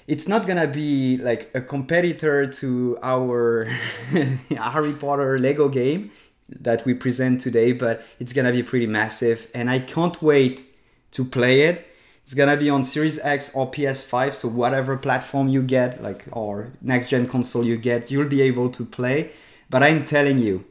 It's 0.07 0.27
not 0.27 0.47
gonna 0.47 0.67
be 0.67 1.17
like 1.17 1.51
a 1.53 1.61
competitor 1.61 2.47
to 2.47 2.97
our 3.03 3.65
Harry 4.57 4.93
Potter 4.93 5.37
Lego 5.37 5.69
game 5.69 6.11
that 6.49 6.85
we 6.85 6.93
present 6.93 7.41
today, 7.41 7.73
but 7.73 8.03
it's 8.19 8.33
gonna 8.33 8.51
be 8.51 8.63
pretty 8.63 8.87
massive, 8.87 9.49
and 9.53 9.69
I 9.69 9.79
can't 9.79 10.21
wait 10.21 10.63
to 11.11 11.25
play 11.25 11.61
it. 11.61 11.85
It's 12.23 12.33
gonna 12.33 12.57
be 12.57 12.69
on 12.69 12.83
Series 12.83 13.19
X 13.19 13.55
or 13.55 13.69
PS5, 13.69 14.33
so 14.35 14.47
whatever 14.47 14.97
platform 14.97 15.47
you 15.47 15.61
get, 15.61 16.01
like 16.01 16.25
or 16.31 16.71
next 16.81 17.09
gen 17.09 17.27
console 17.27 17.63
you 17.63 17.77
get, 17.77 18.09
you'll 18.11 18.27
be 18.27 18.41
able 18.41 18.69
to 18.71 18.83
play. 18.85 19.31
But 19.69 19.83
I'm 19.83 20.05
telling 20.05 20.39
you, 20.39 20.65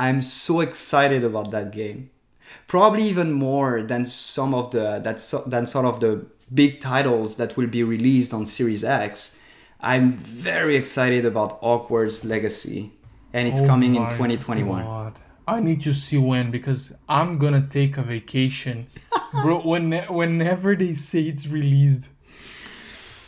I'm 0.00 0.22
so 0.22 0.60
excited 0.60 1.24
about 1.24 1.50
that 1.50 1.72
game. 1.72 2.08
Probably 2.68 3.02
even 3.02 3.32
more 3.32 3.82
than 3.82 4.06
some 4.06 4.54
of 4.54 4.70
the 4.70 4.98
that 5.04 5.20
so, 5.20 5.42
than 5.42 5.66
sort 5.66 5.84
of 5.84 6.00
the 6.00 6.24
big 6.52 6.80
titles 6.80 7.36
that 7.36 7.58
will 7.58 7.66
be 7.66 7.82
released 7.82 8.32
on 8.32 8.46
Series 8.46 8.82
X. 8.82 9.42
I'm 9.78 10.12
very 10.12 10.74
excited 10.74 11.26
about 11.26 11.60
Hogwarts 11.60 12.24
Legacy, 12.24 12.92
and 13.34 13.46
it's 13.46 13.60
oh 13.60 13.66
coming 13.66 13.94
in 13.94 14.04
2021. 14.04 14.84
God. 14.84 15.18
I 15.46 15.60
need 15.60 15.82
to 15.82 15.92
see 15.92 16.16
when 16.16 16.50
because 16.50 16.94
I'm 17.06 17.36
gonna 17.36 17.66
take 17.68 17.98
a 17.98 18.02
vacation, 18.02 18.86
bro. 19.42 19.60
When 19.60 19.92
whenever 20.08 20.74
they 20.76 20.94
say 20.94 21.24
it's 21.24 21.46
released, 21.46 22.08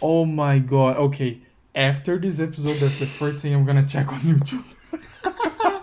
oh 0.00 0.24
my 0.24 0.58
god. 0.58 0.96
Okay, 0.96 1.42
after 1.74 2.18
this 2.18 2.40
episode, 2.40 2.78
that's 2.78 2.98
the 2.98 3.06
first 3.06 3.42
thing 3.42 3.54
I'm 3.54 3.66
gonna 3.66 3.86
check 3.86 4.10
on 4.10 4.20
YouTube. 4.32 4.64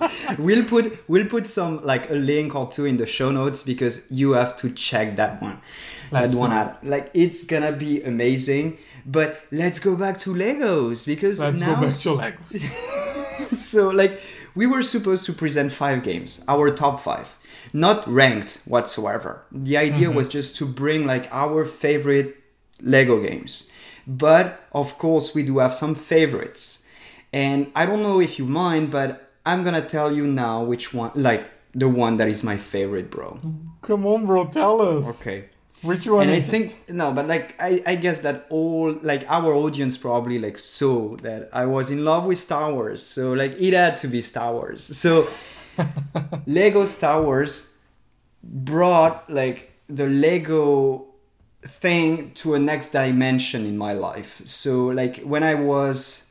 we'll 0.37 0.65
put 0.65 1.03
we'll 1.07 1.25
put 1.25 1.47
some 1.47 1.81
like 1.83 2.09
a 2.09 2.13
link 2.13 2.55
or 2.55 2.71
two 2.71 2.85
in 2.85 2.97
the 2.97 3.05
show 3.05 3.31
notes 3.31 3.63
because 3.63 4.09
you 4.11 4.31
have 4.31 4.55
to 4.57 4.71
check 4.71 5.15
that 5.15 5.41
one. 5.41 5.61
Let's 6.11 6.33
that 6.33 6.39
one 6.39 6.51
out. 6.51 6.83
Like 6.83 7.11
it's 7.13 7.43
gonna 7.43 7.71
be 7.71 8.01
amazing. 8.03 8.77
But 9.05 9.41
let's 9.51 9.79
go 9.79 9.95
back 9.95 10.19
to 10.19 10.33
Legos 10.33 11.05
because 11.05 11.39
let's 11.39 11.59
now. 11.59 11.79
To 11.79 11.87
Legos. 11.89 13.57
so 13.57 13.89
like 13.89 14.21
we 14.55 14.67
were 14.67 14.83
supposed 14.83 15.25
to 15.25 15.33
present 15.33 15.71
five 15.71 16.03
games, 16.03 16.43
our 16.47 16.69
top 16.71 16.99
five, 17.01 17.37
not 17.73 18.07
ranked 18.07 18.59
whatsoever. 18.65 19.43
The 19.51 19.77
idea 19.77 20.07
mm-hmm. 20.07 20.17
was 20.17 20.27
just 20.27 20.55
to 20.57 20.65
bring 20.65 21.05
like 21.05 21.27
our 21.31 21.65
favorite 21.65 22.37
Lego 22.81 23.21
games. 23.21 23.71
But 24.07 24.65
of 24.71 24.97
course, 24.97 25.35
we 25.35 25.43
do 25.43 25.59
have 25.59 25.75
some 25.75 25.95
favorites. 25.95 26.87
And 27.31 27.71
I 27.75 27.85
don't 27.85 28.01
know 28.01 28.19
if 28.19 28.39
you 28.39 28.45
mind, 28.45 28.89
but 28.89 29.28
I'm 29.45 29.63
gonna 29.63 29.85
tell 29.85 30.11
you 30.11 30.27
now 30.27 30.63
which 30.63 30.93
one, 30.93 31.11
like 31.15 31.45
the 31.73 31.87
one 31.87 32.17
that 32.17 32.27
is 32.27 32.43
my 32.43 32.57
favorite, 32.57 33.09
bro. 33.09 33.39
Come 33.81 34.05
on, 34.05 34.25
bro, 34.25 34.47
tell 34.47 34.81
us. 34.81 35.19
Okay. 35.21 35.45
Which 35.81 36.07
one? 36.07 36.23
And 36.23 36.31
I 36.31 36.41
think 36.41 36.77
it? 36.87 36.93
no, 36.93 37.11
but 37.13 37.27
like 37.27 37.55
I, 37.59 37.81
I 37.87 37.95
guess 37.95 38.19
that 38.19 38.47
all 38.49 38.91
like 39.01 39.25
our 39.29 39.53
audience 39.53 39.97
probably 39.97 40.37
like 40.37 40.59
saw 40.59 41.15
that 41.17 41.49
I 41.53 41.65
was 41.65 41.89
in 41.89 42.03
love 42.03 42.25
with 42.25 42.37
Star 42.37 42.73
Wars, 42.73 43.01
so 43.01 43.33
like 43.33 43.53
it 43.59 43.73
had 43.73 43.95
to 43.97 44.07
be 44.07 44.21
Star 44.21 44.51
Wars. 44.51 44.83
So 44.97 45.29
Lego 46.45 46.83
Star 46.83 47.23
Wars 47.23 47.77
brought 48.43 49.29
like 49.29 49.71
the 49.87 50.07
Lego 50.07 51.05
thing 51.61 52.31
to 52.31 52.55
a 52.55 52.59
next 52.59 52.91
dimension 52.91 53.65
in 53.65 53.77
my 53.77 53.93
life. 53.93 54.41
So 54.45 54.87
like 54.87 55.21
when 55.21 55.43
I 55.43 55.55
was 55.55 56.28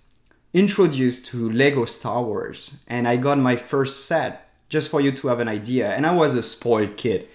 introduced 0.55 1.27
to 1.27 1.51
Lego 1.51 1.85
Star 1.85 2.23
Wars 2.23 2.83
and 2.89 3.07
I 3.07 3.17
got 3.17 3.39
my 3.39 3.57
first 3.57 4.07
set, 4.07 4.51
just 4.69 4.91
for 4.91 5.01
you 5.01 5.13
to 5.13 5.29
have 5.29 5.41
an 5.41 5.49
idea, 5.49 5.91
and 5.95 6.07
I 6.07 6.15
was 6.15 6.35
a 6.35 6.43
spoiled 6.43 6.97
kid. 6.97 7.29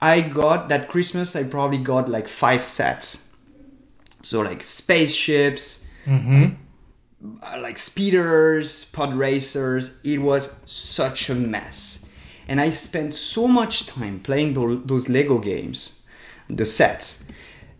I 0.00 0.20
got 0.22 0.68
that 0.70 0.88
Christmas 0.88 1.36
I 1.36 1.44
probably 1.44 1.78
got 1.78 2.08
like 2.08 2.28
five 2.28 2.64
sets. 2.64 3.36
So 4.22 4.40
like 4.42 4.64
spaceships, 4.64 5.86
Mm-hmm. 6.06 6.54
uh, 7.42 7.60
like 7.60 7.76
speeders, 7.76 8.86
pod 8.86 9.14
racers. 9.14 10.00
It 10.02 10.18
was 10.18 10.62
such 10.64 11.28
a 11.28 11.34
mess. 11.34 12.08
And 12.48 12.58
I 12.60 12.70
spent 12.70 13.14
so 13.14 13.46
much 13.46 13.86
time 13.86 14.18
playing 14.20 14.54
those 14.86 15.08
Lego 15.10 15.38
games, 15.38 16.06
the 16.48 16.64
sets, 16.66 17.28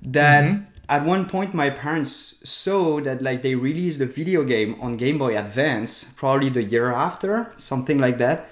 that 0.02 0.60
at 0.90 1.06
one 1.06 1.28
point 1.28 1.54
my 1.54 1.70
parents 1.70 2.12
saw 2.50 3.00
that 3.00 3.22
like 3.22 3.42
they 3.42 3.54
released 3.54 4.00
a 4.00 4.06
video 4.06 4.42
game 4.42 4.76
on 4.80 4.96
Game 4.96 5.18
Boy 5.18 5.38
Advance, 5.38 6.12
probably 6.14 6.50
the 6.50 6.64
year 6.64 6.90
after, 6.90 7.52
something 7.56 7.98
like 7.98 8.18
that. 8.18 8.50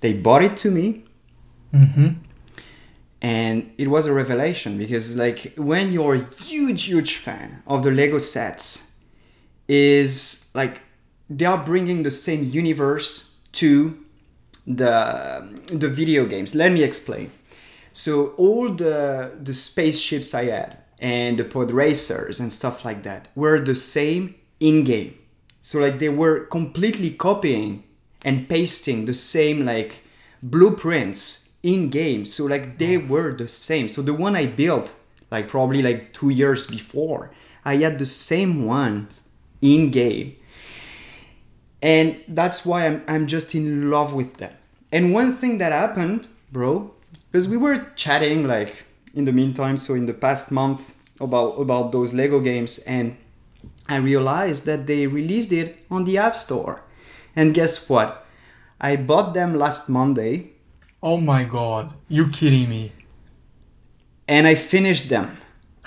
They 0.00 0.14
bought 0.14 0.42
it 0.42 0.56
to 0.58 0.70
me. 0.70 1.04
Mm-hmm. 1.74 2.08
And 3.20 3.72
it 3.76 3.88
was 3.88 4.06
a 4.06 4.12
revelation 4.14 4.78
because 4.78 5.14
like 5.16 5.52
when 5.58 5.92
you're 5.92 6.14
a 6.14 6.24
huge, 6.24 6.84
huge 6.84 7.16
fan 7.16 7.62
of 7.66 7.82
the 7.82 7.90
Lego 7.90 8.18
sets, 8.18 8.96
is 9.68 10.50
like 10.54 10.80
they 11.28 11.44
are 11.44 11.62
bringing 11.62 12.02
the 12.02 12.10
same 12.10 12.48
universe 12.48 13.36
to 13.52 14.02
the 14.66 15.46
the 15.66 15.88
video 15.88 16.24
games. 16.24 16.54
Let 16.54 16.72
me 16.72 16.82
explain. 16.82 17.30
So 17.92 18.28
all 18.38 18.70
the 18.70 19.38
the 19.40 19.52
spaceships 19.52 20.34
I 20.34 20.46
had 20.46 20.79
and 21.00 21.38
the 21.38 21.44
pod 21.44 21.72
racers 21.72 22.38
and 22.38 22.52
stuff 22.52 22.84
like 22.84 23.02
that 23.02 23.28
were 23.34 23.58
the 23.58 23.74
same 23.74 24.34
in 24.60 24.84
game. 24.84 25.18
So 25.62 25.80
like 25.80 25.98
they 25.98 26.08
were 26.08 26.46
completely 26.46 27.10
copying 27.10 27.84
and 28.22 28.48
pasting 28.48 29.06
the 29.06 29.14
same 29.14 29.64
like 29.64 30.04
blueprints 30.42 31.56
in 31.62 31.90
game. 31.90 32.26
So 32.26 32.44
like 32.44 32.78
they 32.78 32.98
mm. 32.98 33.08
were 33.08 33.32
the 33.32 33.48
same. 33.48 33.88
So 33.88 34.02
the 34.02 34.14
one 34.14 34.36
I 34.36 34.46
built 34.46 34.94
like 35.30 35.48
probably 35.48 35.82
like 35.82 36.12
2 36.12 36.30
years 36.30 36.66
before, 36.66 37.30
I 37.64 37.76
had 37.76 37.98
the 37.98 38.06
same 38.06 38.66
one 38.66 39.08
in 39.60 39.90
game 39.90 40.36
and 41.82 42.22
that's 42.28 42.64
why 42.64 42.86
I'm, 42.86 43.02
I'm 43.08 43.26
just 43.26 43.54
in 43.54 43.90
love 43.90 44.12
with 44.12 44.34
them 44.34 44.52
and 44.92 45.12
one 45.12 45.34
thing 45.34 45.58
that 45.58 45.72
happened 45.72 46.26
bro 46.52 46.92
because 47.30 47.48
we 47.48 47.56
were 47.56 47.86
chatting 47.96 48.46
like 48.46 48.84
in 49.14 49.24
the 49.24 49.32
meantime 49.32 49.76
so 49.76 49.94
in 49.94 50.06
the 50.06 50.14
past 50.14 50.50
month 50.50 50.94
about 51.20 51.50
about 51.60 51.92
those 51.92 52.14
lego 52.14 52.40
games 52.40 52.78
and 52.86 53.16
i 53.88 53.96
realized 53.96 54.64
that 54.66 54.86
they 54.86 55.06
released 55.06 55.52
it 55.52 55.84
on 55.90 56.04
the 56.04 56.16
app 56.18 56.34
store 56.36 56.80
and 57.36 57.54
guess 57.54 57.88
what 57.88 58.26
i 58.80 58.96
bought 58.96 59.34
them 59.34 59.54
last 59.54 59.88
monday 59.88 60.50
Oh 61.02 61.16
my 61.16 61.44
god. 61.44 61.94
You 62.08 62.28
kidding 62.28 62.68
me? 62.68 62.92
and 64.28 64.46
i 64.46 64.54
finished 64.54 65.08
them 65.08 65.36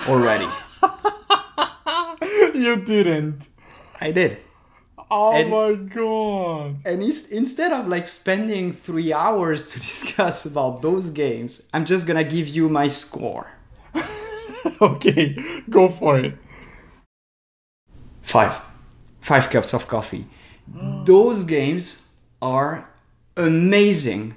already 0.10 0.48
You 2.54 2.76
didn't. 2.78 3.48
i 4.02 4.12
did 4.12 4.38
Oh 5.16 5.32
And- 5.32 5.50
my 5.52 5.74
god. 5.94 6.76
And 6.86 7.04
instead 7.04 7.72
of 7.72 7.88
like 7.88 8.06
spending 8.08 8.74
three 8.74 9.14
hours 9.14 9.72
to 9.72 9.80
discuss 9.92 10.46
about 10.46 10.82
those 10.82 11.10
games, 11.12 11.70
I'm 11.74 11.86
just 11.86 12.08
gonna 12.08 12.24
give 12.24 12.48
you 12.48 12.70
my 12.70 12.88
score. 12.90 13.52
Okay, 14.82 15.36
go 15.70 15.90
for 15.90 16.18
it. 16.20 16.36
Five. 18.22 18.62
Five 19.22 19.50
cups 19.50 19.74
of 19.74 19.88
coffee. 19.88 20.26
Those 21.06 21.44
games 21.44 22.14
are 22.42 22.88
amazing. 23.38 24.36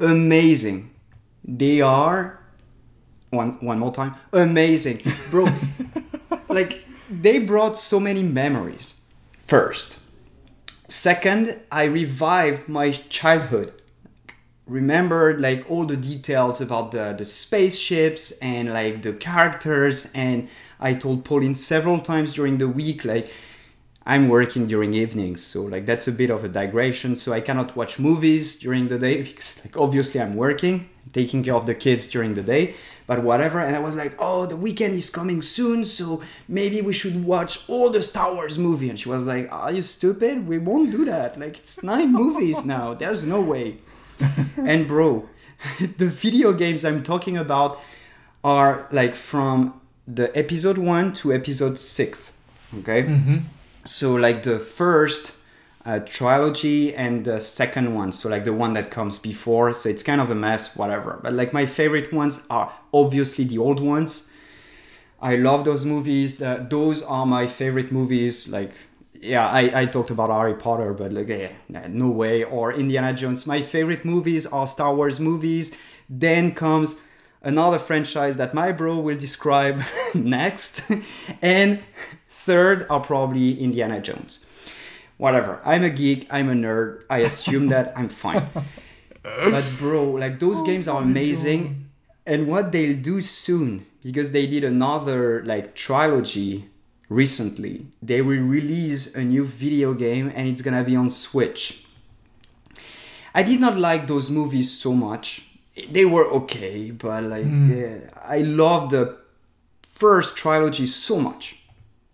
Amazing. 0.00 0.90
They 1.44 1.80
are 1.80 2.40
one 3.30 3.58
one 3.60 3.78
more 3.78 3.92
time. 3.92 4.14
Amazing. 4.32 5.00
Bro, 5.30 5.48
like 6.48 6.84
they 7.10 7.38
brought 7.40 7.76
so 7.78 7.98
many 8.00 8.22
memories. 8.22 9.00
First. 9.46 10.00
Second, 10.88 11.60
I 11.70 11.84
revived 11.84 12.68
my 12.68 12.92
childhood. 12.92 13.72
Remembered 14.66 15.40
like 15.40 15.70
all 15.70 15.84
the 15.84 15.96
details 15.96 16.62
about 16.62 16.92
the, 16.92 17.14
the 17.16 17.26
spaceships 17.26 18.38
and 18.38 18.72
like 18.72 19.02
the 19.02 19.12
characters 19.12 20.10
and 20.14 20.48
I 20.80 20.94
told 20.94 21.24
Pauline 21.24 21.54
several 21.54 21.98
times 22.00 22.32
during 22.32 22.56
the 22.58 22.68
week 22.68 23.04
like 23.04 23.30
I'm 24.06 24.28
working 24.28 24.66
during 24.66 24.92
evenings, 24.92 25.42
so 25.42 25.62
like 25.62 25.86
that's 25.86 26.06
a 26.08 26.12
bit 26.12 26.30
of 26.30 26.44
a 26.44 26.48
digression. 26.48 27.16
So 27.16 27.32
I 27.32 27.40
cannot 27.40 27.74
watch 27.74 27.98
movies 27.98 28.58
during 28.58 28.88
the 28.88 28.98
day 28.98 29.22
because 29.28 29.64
like 29.64 29.76
obviously 29.76 30.20
I'm 30.20 30.36
working, 30.36 30.88
taking 31.12 31.42
care 31.42 31.54
of 31.54 31.66
the 31.66 31.74
kids 31.74 32.06
during 32.08 32.34
the 32.34 32.42
day, 32.42 32.74
but 33.06 33.22
whatever. 33.22 33.60
And 33.60 33.76
I 33.76 33.80
was 33.80 33.96
like, 33.96 34.14
oh, 34.18 34.46
the 34.46 34.56
weekend 34.56 34.94
is 34.94 35.10
coming 35.10 35.42
soon, 35.42 35.84
so 35.84 36.22
maybe 36.48 36.80
we 36.80 36.92
should 36.92 37.24
watch 37.24 37.68
all 37.68 37.90
the 37.90 38.02
Star 38.02 38.34
Wars 38.34 38.58
movie. 38.58 38.88
And 38.88 38.98
she 38.98 39.08
was 39.08 39.24
like, 39.24 39.50
are 39.52 39.72
you 39.72 39.82
stupid? 39.82 40.48
We 40.48 40.58
won't 40.58 40.90
do 40.90 41.04
that. 41.04 41.38
Like 41.38 41.58
it's 41.58 41.82
nine 41.82 42.12
movies 42.22 42.64
now. 42.64 42.94
There's 42.94 43.24
no 43.24 43.40
way. 43.40 43.78
and 44.56 44.86
bro, 44.86 45.28
the 45.98 46.06
video 46.06 46.52
games 46.52 46.84
I'm 46.84 47.02
talking 47.02 47.36
about 47.36 47.80
are 48.42 48.86
like 48.90 49.14
from 49.14 49.80
the 50.06 50.36
episode 50.36 50.78
one 50.78 51.12
to 51.14 51.32
episode 51.32 51.78
six. 51.78 52.32
Okay. 52.78 53.02
Mm-hmm. 53.02 53.38
So 53.84 54.14
like 54.14 54.42
the 54.42 54.58
first 54.58 55.32
uh, 55.86 55.98
trilogy 56.00 56.94
and 56.94 57.24
the 57.24 57.40
second 57.40 57.94
one, 57.94 58.10
so 58.12 58.28
like 58.28 58.44
the 58.44 58.52
one 58.52 58.72
that 58.74 58.90
comes 58.90 59.18
before. 59.18 59.74
So 59.74 59.88
it's 59.88 60.02
kind 60.02 60.20
of 60.20 60.30
a 60.30 60.34
mess, 60.34 60.76
whatever. 60.76 61.20
But 61.22 61.34
like 61.34 61.52
my 61.52 61.66
favorite 61.66 62.12
ones 62.12 62.46
are 62.48 62.72
obviously 62.92 63.44
the 63.44 63.58
old 63.58 63.80
ones. 63.80 64.34
I 65.20 65.36
love 65.36 65.64
those 65.64 65.84
movies. 65.84 66.38
The, 66.38 66.66
those 66.68 67.02
are 67.02 67.26
my 67.26 67.46
favorite 67.46 67.92
movies. 67.92 68.48
Like, 68.48 68.72
yeah, 69.20 69.46
I, 69.46 69.82
I 69.82 69.86
talked 69.86 70.10
about 70.10 70.30
Harry 70.30 70.54
Potter, 70.54 70.92
but 70.92 71.12
like, 71.12 71.28
yeah, 71.28 71.52
no 71.88 72.08
way. 72.08 72.44
Or 72.44 72.72
Indiana 72.72 73.12
Jones. 73.14 73.46
My 73.46 73.62
favorite 73.62 74.04
movies 74.04 74.46
are 74.46 74.66
Star 74.66 74.94
Wars 74.94 75.20
movies. 75.20 75.78
Then 76.08 76.54
comes 76.54 77.02
another 77.42 77.78
franchise 77.78 78.36
that 78.38 78.54
my 78.54 78.72
bro 78.72 78.98
will 78.98 79.16
describe 79.16 79.82
next. 80.14 80.82
and 81.42 81.80
third 82.28 82.86
are 82.90 83.00
probably 83.00 83.58
Indiana 83.58 84.00
Jones. 84.00 84.43
Whatever. 85.24 85.58
I'm 85.64 85.82
a 85.82 85.88
geek. 85.88 86.26
I'm 86.30 86.50
a 86.50 86.52
nerd. 86.52 87.04
I 87.08 87.20
assume 87.20 87.68
that 87.68 87.94
I'm 87.96 88.10
fine. 88.10 88.46
But 89.22 89.64
bro, 89.78 90.04
like 90.10 90.38
those 90.38 90.58
oh 90.58 90.66
games 90.66 90.86
are 90.86 91.00
amazing. 91.00 91.88
And 92.26 92.46
what 92.46 92.72
they'll 92.72 92.98
do 92.98 93.22
soon, 93.22 93.86
because 94.02 94.32
they 94.32 94.46
did 94.46 94.64
another 94.64 95.42
like 95.46 95.74
trilogy 95.74 96.68
recently, 97.08 97.86
they 98.02 98.20
will 98.20 98.42
release 98.42 99.14
a 99.14 99.24
new 99.24 99.46
video 99.46 99.94
game 99.94 100.30
and 100.36 100.46
it's 100.46 100.60
gonna 100.60 100.84
be 100.84 100.94
on 100.94 101.08
Switch. 101.08 101.86
I 103.34 103.42
did 103.42 103.60
not 103.60 103.78
like 103.78 104.06
those 104.06 104.28
movies 104.28 104.78
so 104.78 104.92
much. 104.92 105.48
They 105.90 106.04
were 106.04 106.26
okay, 106.40 106.90
but 106.90 107.24
like 107.24 107.44
hmm. 107.44 107.72
yeah, 107.72 108.10
I 108.20 108.40
love 108.40 108.90
the 108.90 109.16
first 109.88 110.36
trilogy 110.36 110.86
so 110.86 111.18
much 111.18 111.64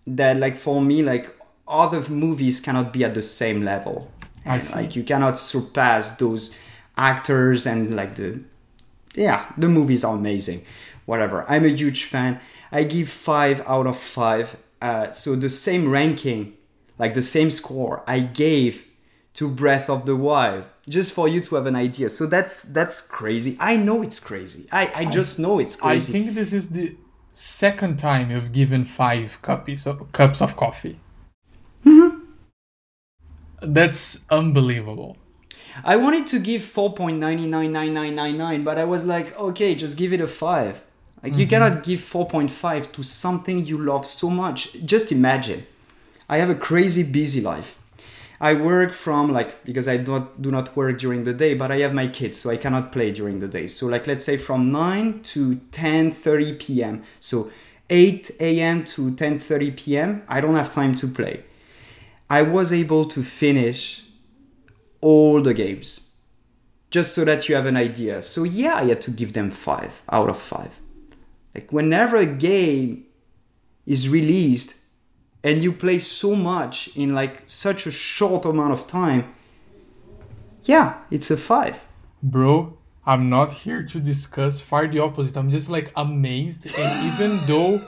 that 0.07 0.37
like 0.37 0.57
for 0.57 0.81
me 0.81 1.03
like 1.03 1.35
other 1.71 2.09
movies 2.11 2.61
cannot 2.61 2.93
be 2.93 3.05
at 3.05 3.15
the 3.15 3.23
same 3.23 3.65
level. 3.65 4.11
I 4.45 4.55
And, 4.55 4.63
see. 4.63 4.75
Like 4.75 4.97
you 4.97 5.05
cannot 5.05 5.39
surpass 5.39 6.17
those 6.17 6.59
actors 6.97 7.67
and 7.67 7.95
like 7.97 8.15
the 8.17 8.41
yeah 9.15 9.47
the 9.57 9.69
movies 9.69 10.05
are 10.05 10.15
amazing. 10.17 10.61
Whatever. 11.07 11.45
I'm 11.49 11.65
a 11.65 11.69
huge 11.69 12.05
fan. 12.05 12.41
I 12.71 12.85
give 12.85 13.09
five 13.09 13.63
out 13.67 13.87
of 13.87 13.97
five. 13.99 14.57
Uh, 14.81 15.11
so 15.13 15.35
the 15.37 15.51
same 15.51 15.91
ranking, 15.91 16.55
like 16.99 17.15
the 17.15 17.23
same 17.23 17.51
score 17.51 18.03
I 18.07 18.21
gave 18.21 18.87
to 19.35 19.49
Breath 19.49 19.91
of 19.91 20.07
the 20.07 20.17
Wild, 20.17 20.65
just 20.89 21.13
for 21.13 21.29
you 21.29 21.41
to 21.43 21.55
have 21.57 21.67
an 21.67 21.77
idea. 21.77 22.09
So 22.11 22.27
that's 22.27 22.63
that's 22.63 23.01
crazy. 23.01 23.57
I 23.61 23.77
know 23.77 24.03
it's 24.03 24.21
crazy. 24.21 24.67
I, 24.73 24.91
I 24.95 25.05
just 25.05 25.39
know 25.39 25.59
it's 25.59 25.77
crazy. 25.77 26.11
I 26.11 26.13
think 26.13 26.35
this 26.35 26.53
is 26.53 26.69
the 26.71 26.97
second 27.33 27.99
time 27.99 28.31
you've 28.31 28.53
given 28.53 28.85
five 28.85 29.41
cups 29.43 29.87
of, 29.87 30.11
cups 30.13 30.41
of 30.43 30.57
coffee. 30.57 30.99
Mm-hmm. 33.61 33.73
That's 33.73 34.25
unbelievable. 34.31 35.17
I 35.85 35.97
wanted 35.97 36.27
to 36.29 36.39
give 36.39 36.63
4.999999, 36.63 38.65
but 38.65 38.79
I 38.79 38.85
was 38.85 39.05
like, 39.05 39.39
okay, 39.39 39.75
just 39.75 39.97
give 39.97 40.13
it 40.13 40.21
a 40.21 40.27
5. 40.27 40.85
Like, 41.23 41.37
you 41.37 41.47
cannot 41.47 41.83
give 41.83 42.01
4.5 42.01 42.93
to 42.93 43.03
something 43.03 43.67
you 43.67 43.79
love 43.79 44.07
so 44.07 44.31
much. 44.31 44.73
Just 44.85 45.13
imagine. 45.13 45.67
I 46.29 46.39
have 46.39 46.51
a 46.51 46.55
crazy 46.55 47.03
busy 47.03 47.41
life. 47.41 47.79
I 48.41 48.55
work 48.55 48.93
from 48.93 49.33
like 49.33 49.63
because 49.65 49.87
I 49.87 49.99
don't 49.99 50.41
do 50.41 50.51
not 50.51 50.75
work 50.75 50.99
during 50.99 51.25
the 51.25 51.35
day, 51.35 51.53
but 51.53 51.71
I 51.71 51.81
have 51.81 51.93
my 51.93 52.09
kids, 52.09 52.39
so 52.39 52.49
I 52.49 52.57
cannot 52.57 52.91
play 52.91 53.13
during 53.13 53.41
the 53.41 53.49
day. 53.49 53.67
So 53.67 53.87
like 53.87 54.07
let's 54.07 54.25
say 54.25 54.39
from 54.39 54.73
9 54.73 55.21
to 55.35 55.57
10:30 55.73 56.59
p.m. 56.59 57.03
So 57.21 57.51
8 57.91 58.31
a.m. 58.41 58.85
to 58.85 59.11
10:30 59.11 59.77
p.m. 59.77 60.23
I 60.27 60.41
don't 60.41 60.55
have 60.55 60.73
time 60.73 60.95
to 60.95 61.07
play. 61.07 61.45
I 62.31 62.43
was 62.43 62.73
able 62.73 63.07
to 63.07 63.25
finish 63.25 64.05
all 65.01 65.43
the 65.43 65.53
games 65.53 66.19
just 66.91 67.15
so 67.15 67.25
that 67.25 67.49
you 67.49 67.57
have 67.57 67.67
an 67.67 67.77
idea. 67.77 68.23
So 68.23 68.45
yeah, 68.45 68.77
I 68.77 68.85
had 68.85 69.01
to 69.03 69.11
give 69.11 69.33
them 69.33 69.51
5 69.51 70.03
out 70.11 70.31
of 70.31 70.39
5. 70.39 70.81
Like 71.55 71.73
whenever 71.73 72.17
a 72.17 72.27
game 72.27 73.07
is 73.85 74.09
released 74.09 74.77
and 75.43 75.61
you 75.63 75.73
play 75.73 75.99
so 75.99 76.37
much 76.37 76.97
in 76.97 77.15
like 77.15 77.43
such 77.47 77.87
a 77.87 77.91
short 77.91 78.45
amount 78.45 78.73
of 78.73 78.87
time, 78.87 79.35
yeah, 80.63 80.99
it's 81.11 81.31
a 81.33 81.37
5. 81.37 81.85
Bro, 82.23 82.79
I'm 83.05 83.29
not 83.29 83.53
here 83.53 83.83
to 83.83 83.99
discuss 83.99 84.61
far 84.61 84.87
the 84.87 85.01
opposite. 85.01 85.37
I'm 85.37 85.51
just 85.51 85.69
like 85.69 85.91
amazed 85.97 86.67
and 86.67 87.13
even 87.13 87.45
though 87.47 87.81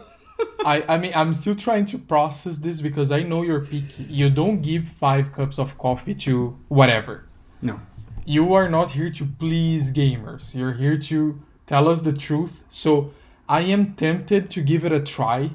I, 0.64 0.84
I 0.88 0.99
mean 0.99 1.12
I'm 1.14 1.34
still 1.34 1.55
trying 1.57 1.84
to 1.86 1.99
process 1.99 2.59
this 2.59 2.80
because 2.80 3.11
I 3.11 3.22
know 3.22 3.43
you're 3.43 3.64
picky. 3.64 4.05
You 4.05 4.30
don't 4.30 4.62
give 4.62 4.86
five 4.86 5.32
cups 5.32 5.59
of 5.59 5.76
coffee 5.78 6.14
to 6.26 6.57
whatever. 6.68 7.28
No. 7.61 7.80
You 8.24 8.55
are 8.55 8.68
not 8.68 8.93
here 8.93 9.11
to 9.11 9.24
please 9.24 9.93
gamers. 9.93 10.55
You're 10.55 10.72
here 10.72 10.97
to 10.97 11.40
tell 11.66 11.88
us 11.88 12.01
the 12.03 12.12
truth. 12.12 12.64
So 12.68 13.12
I 13.49 13.62
am 13.62 13.95
tempted 13.95 14.51
to 14.51 14.61
give 14.61 14.84
it 14.84 14.93
a 14.93 15.01
try 15.01 15.51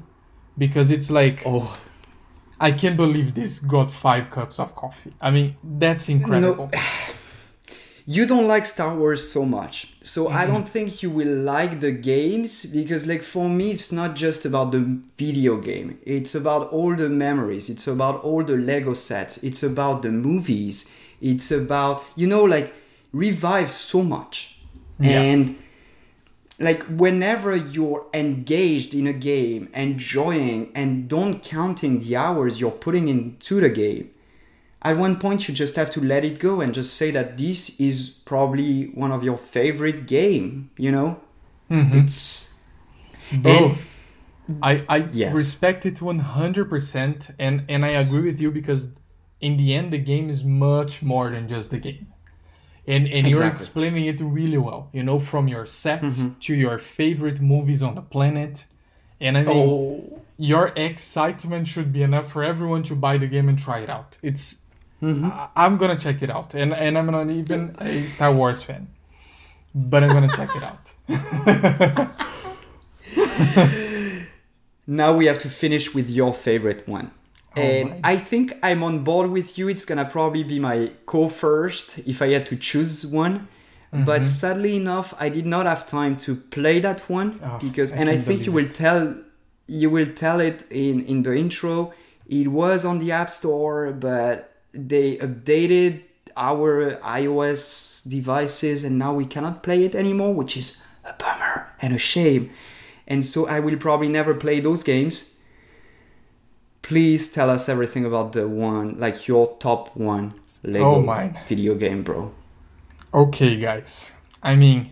because 0.58 0.92
it's 0.92 1.10
like 1.10 1.44
Oh, 1.46 1.78
I 2.60 2.72
can't 2.72 2.98
believe 2.98 3.36
this 3.36 3.60
got 3.60 3.92
five 3.92 4.30
cups 4.30 4.60
of 4.60 4.76
coffee. 4.76 5.14
I 5.22 5.32
mean, 5.32 5.56
that's 5.64 6.10
incredible. 6.10 6.72
you 8.06 8.26
don't 8.26 8.48
like 8.48 8.66
Star 8.66 8.96
Wars 8.96 9.30
so 9.32 9.46
much. 9.46 9.94
So 10.08 10.30
I 10.30 10.43
mm-hmm. 10.43 10.53
don't 10.53 10.70
think 10.70 11.03
you 11.03 11.10
will 11.10 11.36
like 11.43 11.82
the 11.82 11.91
games 11.91 12.66
because 12.66 13.05
like 13.08 13.24
for 13.24 13.49
me 13.49 13.72
it's 13.72 13.91
not 13.91 14.16
just 14.16 14.45
about 14.45 14.72
the 14.72 15.01
video 15.18 15.58
game. 15.58 15.99
It's 16.05 16.34
about 16.34 16.70
all 16.70 16.95
the 16.95 17.10
memories. 17.10 17.70
It's 17.70 17.88
about 17.88 18.24
all 18.24 18.43
the 18.43 18.55
Lego 18.55 18.93
sets. 18.93 19.43
It's 19.43 19.64
about 19.64 20.03
the 20.03 20.12
movies. 20.12 20.95
It's 21.20 21.51
about 21.51 22.05
you 22.16 22.26
know 22.26 22.45
like 22.45 22.74
revive 23.12 23.70
so 23.70 24.01
much. 24.01 24.60
Yeah. 24.97 25.22
And 25.22 25.58
like 26.58 26.84
whenever 26.84 27.53
you're 27.55 28.05
engaged 28.14 28.95
in 28.95 29.08
a 29.08 29.14
game, 29.14 29.70
enjoying 29.74 30.72
and 30.74 31.10
don't 31.10 31.43
counting 31.43 31.99
the 31.99 32.16
hours 32.16 32.62
you're 32.62 32.72
putting 32.72 33.10
into 33.10 33.60
the 33.60 33.70
game, 33.70 34.10
at 34.82 34.95
one 34.97 35.17
point 35.19 35.47
you 35.47 35.53
just 35.53 35.75
have 35.75 35.89
to 35.89 35.99
let 36.01 36.23
it 36.23 36.39
go 36.39 36.61
and 36.61 36.73
just 36.73 36.93
say 36.95 37.11
that 37.11 37.38
this 37.38 37.80
is 37.80 38.09
probably 38.25 38.86
one 38.93 39.11
of 39.11 39.23
your 39.23 39.38
favorite 39.38 40.05
game 40.07 40.69
you 40.78 40.91
know 40.91 41.19
Mhm. 41.69 41.93
it's 42.03 42.55
And- 43.32 43.78
I, 44.63 44.84
I 44.88 44.97
Yes. 45.11 45.36
respect 45.36 45.86
it 45.86 45.95
100% 46.01 47.32
and, 47.38 47.63
and 47.67 47.86
I 47.86 47.89
agree 47.89 48.21
with 48.21 48.39
you 48.39 48.49
because 48.51 48.89
in 49.41 49.57
the 49.57 49.73
end 49.73 49.91
the 49.91 49.97
game 49.97 50.30
is 50.30 50.43
much 50.45 51.03
more 51.03 51.30
than 51.30 51.47
just 51.49 51.69
the 51.69 51.80
game. 51.80 52.07
And, 52.88 53.05
and 53.09 53.28
you're 53.28 53.45
explaining 53.45 54.05
it 54.05 54.21
really 54.21 54.57
well, 54.57 54.88
you 54.93 55.03
know, 55.03 55.19
from 55.19 55.49
your 55.49 55.65
sets 55.65 56.23
to 56.45 56.55
your 56.55 56.78
favorite 56.78 57.41
movies 57.41 57.84
on 57.84 57.95
the 57.95 58.01
planet. 58.01 58.65
And 59.19 59.38
I 59.38 59.43
mean, 59.43 59.67
oh 59.69 60.21
your 60.38 60.71
excitement 60.78 61.67
should 61.67 61.91
be 61.91 62.03
enough 62.03 62.32
for 62.32 62.43
everyone 62.43 62.84
to 62.84 62.95
buy 62.95 63.17
the 63.17 63.28
game 63.28 63.49
and 63.49 63.59
try 63.59 63.80
it 63.80 63.89
out. 63.89 64.17
It's 64.23 64.61
Mm-hmm. 65.02 65.26
I, 65.26 65.50
I'm 65.56 65.78
gonna 65.78 65.98
check 65.98 66.22
it 66.24 66.30
out, 66.30 66.56
and 66.56 66.74
and 66.74 66.98
I'm 66.98 67.06
not 67.08 67.30
even 67.30 67.76
a 67.80 68.08
Star 68.08 68.34
Wars 68.34 68.64
fan, 68.64 68.88
but 69.76 70.04
I'm 70.04 70.10
gonna 70.10 70.36
check 70.36 70.50
it 70.56 70.64
out. 70.64 70.91
now 74.88 75.16
we 75.16 75.26
have 75.26 75.38
to 75.39 75.50
finish 75.50 75.93
with 75.93 76.10
your 76.10 76.34
favorite 76.34 76.88
one. 76.88 77.12
Oh 77.56 77.62
and 77.62 77.89
my. 77.89 78.00
i 78.04 78.18
think 78.18 78.58
i'm 78.62 78.84
on 78.84 79.04
board 79.04 79.32
with 79.32 79.58
you. 79.58 79.68
It's 79.68 79.86
gonna 79.86 80.06
probably 80.06 80.43
be 80.43 80.60
my 80.60 80.91
co 81.06 81.28
first 81.28 82.00
if 82.08 82.22
i 82.22 82.30
had 82.30 82.45
to 82.48 82.56
choose 82.56 83.06
one. 83.06 83.48
Mm-hmm. 83.93 84.04
But 84.04 84.28
sadly 84.28 84.76
enough 84.76 85.14
i 85.20 85.30
did 85.30 85.45
not 85.45 85.66
have 85.66 85.88
time 85.88 86.18
to 86.18 86.36
play 86.36 86.80
that 86.80 87.10
one 87.10 87.39
Oh, 87.41 87.58
because 87.62 87.93
I 87.93 87.98
and 87.98 88.10
i 88.10 88.18
think 88.18 88.45
you 88.45 88.52
will 88.52 88.68
tell 88.68 89.16
you 89.68 89.89
will 89.89 90.12
tell 90.14 90.39
it 90.39 90.66
in 90.70 91.06
in 91.06 91.24
the 91.24 91.36
intro. 91.36 91.93
It 92.28 92.50
was 92.50 92.84
on 92.84 93.00
the 93.00 93.14
app 93.14 93.30
store 93.30 93.93
but 93.93 94.57
they 94.74 95.18
updated 95.18 96.03
our 96.36 96.95
ios 96.97 98.07
devices 98.07 98.84
and 98.84 98.97
now 98.97 99.13
we 99.13 99.26
cannot 99.26 99.63
play 99.63 99.84
it 99.84 99.95
anymore 99.95 100.34
which 100.34 100.55
is 100.55 100.88
a 101.03 101.13
bummer 101.13 101.68
and 101.82 101.93
a 101.93 101.97
shame. 101.97 102.51
And 103.07 103.26
so 103.26 103.47
i 103.47 103.59
will 103.59 103.78
probably 103.78 104.09
never 104.09 104.34
play 104.34 104.59
those 104.59 104.84
games. 104.84 105.39
Please 106.82 107.32
tell 107.32 107.49
us 107.49 107.68
everything 107.68 108.05
about 108.05 108.34
the 108.34 108.47
one 108.47 108.99
like 108.99 109.28
your 109.28 109.57
top 109.59 109.95
one 109.95 110.34
lego 110.63 110.95
Oh, 110.95 111.01
mine. 111.01 111.38
video 111.47 111.76
game 111.76 112.03
bro. 112.03 112.34
Okay, 113.13 113.55
guys. 113.57 114.11
I 114.43 114.55
mean, 114.55 114.91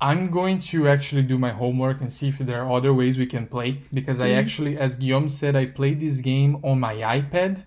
I'm 0.00 0.30
going 0.30 0.60
to 0.70 0.88
actually 0.88 1.22
do 1.22 1.36
my 1.38 1.50
homework 1.50 2.00
and 2.00 2.10
see 2.10 2.28
if 2.28 2.38
there 2.38 2.62
are 2.62 2.72
other 2.72 2.94
ways 2.94 3.18
we 3.18 3.26
can 3.26 3.46
play 3.46 3.82
because 3.92 4.20
I 4.20 4.28
mm-hmm. 4.28 4.38
actually, 4.38 4.78
as 4.78 4.96
Guillaume 4.96 5.28
said, 5.28 5.54
I 5.56 5.66
played 5.66 6.00
this 6.00 6.20
game 6.20 6.60
on 6.64 6.80
my 6.80 6.94
iPad 6.94 7.66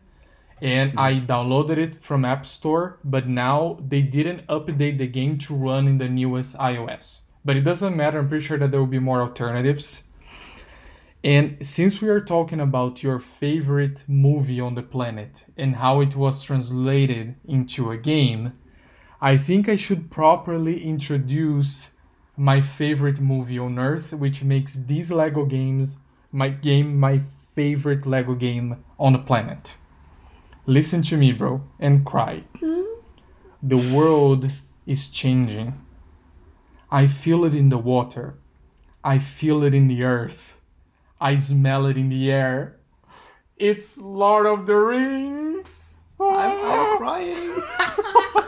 and 0.64 0.97
I 0.97 1.20
downloaded 1.20 1.78
it 1.78 1.95
from 1.95 2.24
App 2.24 2.45
Store, 2.45 2.97
but 3.03 3.28
now 3.28 3.78
they 3.86 4.01
didn't 4.01 4.47
update 4.47 4.97
the 4.97 5.07
game 5.07 5.38
to 5.39 5.53
run 5.53 5.88
in 5.89 5.97
the 5.97 6.07
newest 6.07 6.57
iOS. 6.57 7.24
But 7.43 7.57
it 7.57 7.66
doesn't 7.66 7.97
matter. 7.97 8.20
I'm 8.20 8.30
pretty 8.30 8.45
sure 8.45 8.57
that 8.57 8.72
there 8.72 8.80
will 8.80 8.88
be 8.88 8.97
more 8.97 9.20
alternatives. 9.22 10.03
And 11.22 11.57
since 11.66 12.01
we 12.01 12.07
are 12.07 12.22
talking 12.22 12.61
about 12.61 13.03
your 13.03 13.20
favorite 13.20 14.05
movie 14.07 14.61
on 14.61 14.76
the 14.76 14.84
planet 14.84 15.45
and 15.57 15.76
how 15.76 15.99
it 15.99 16.16
was 16.16 16.43
translated 16.43 17.36
into 17.45 17.91
a 17.91 17.97
game, 17.97 18.53
I 19.20 19.36
think 19.36 19.68
I 19.68 19.76
should 19.76 20.11
properly 20.11 20.82
introduce 20.82 21.91
my 22.38 22.61
favorite 22.61 23.20
movie 23.20 23.59
on 23.59 23.78
earth, 23.78 24.14
which 24.14 24.45
makes 24.45 24.76
these 24.76 25.11
Lego 25.11 25.43
games 25.45 25.97
my 26.32 26.47
game 26.47 26.97
my 26.97 27.20
favorite 27.53 28.05
Lego 28.05 28.34
game 28.34 28.82
on 28.97 29.11
the 29.11 29.20
planet. 29.20 29.76
Listen 30.66 31.01
to 31.03 31.18
me, 31.18 31.32
bro, 31.32 31.61
and 31.80 32.05
cry. 32.05 32.43
Hmm? 32.59 32.84
The 33.61 33.78
world 33.95 34.51
is 34.86 35.09
changing. 35.09 35.74
I 36.91 37.07
feel 37.07 37.43
it 37.45 37.53
in 37.53 37.70
the 37.70 37.78
water. 37.78 38.36
I 39.03 39.20
feel 39.20 39.64
it 39.64 39.74
in 39.74 39.88
the 39.88 40.03
earth. 40.03 40.57
I 41.20 41.36
smell 41.36 41.86
it 41.86 41.97
in 41.97 42.09
the 42.09 42.32
air. 42.32 42.78
It's 43.57 43.97
Lord 43.97 44.45
of 44.45 44.66
the 44.66 44.76
Rings. 44.76 45.93
i'm 46.20 46.51
ah. 46.64 46.95
crying 46.97 47.51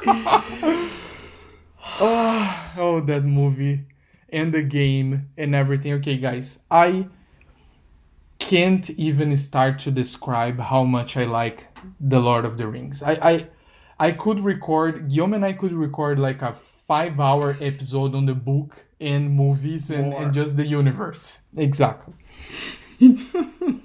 ah, 1.99 2.73
oh 2.77 2.99
that 3.01 3.23
movie 3.23 3.81
and 4.29 4.53
the 4.53 4.63
game 4.63 5.29
and 5.37 5.55
everything 5.55 5.93
okay 5.93 6.17
guys 6.17 6.59
i 6.69 7.07
can't 8.45 8.89
even 8.91 9.35
start 9.35 9.79
to 9.79 9.91
describe 9.91 10.59
how 10.59 10.83
much 10.83 11.17
i 11.17 11.25
like 11.25 11.67
the 11.99 12.19
lord 12.19 12.45
of 12.45 12.57
the 12.57 12.67
rings. 12.67 13.01
I 13.01 13.13
i, 13.31 13.47
I 14.07 14.11
could 14.11 14.39
record 14.39 15.09
guillaume 15.09 15.33
and 15.33 15.45
i 15.45 15.53
could 15.53 15.73
record 15.73 16.19
like 16.19 16.41
a 16.41 16.53
five 16.53 17.19
hour 17.19 17.57
episode 17.59 18.13
on 18.13 18.25
the 18.27 18.35
book 18.35 18.85
and 18.99 19.31
movies 19.31 19.89
and, 19.89 20.11
More. 20.11 20.21
and 20.21 20.33
just 20.33 20.55
the 20.57 20.65
universe. 20.65 21.39
Exactly. 21.57 22.13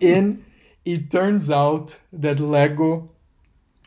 And 0.03 0.45
it 0.85 1.11
turns 1.11 1.51
out 1.51 1.99
that 2.13 2.39
lego 2.39 3.11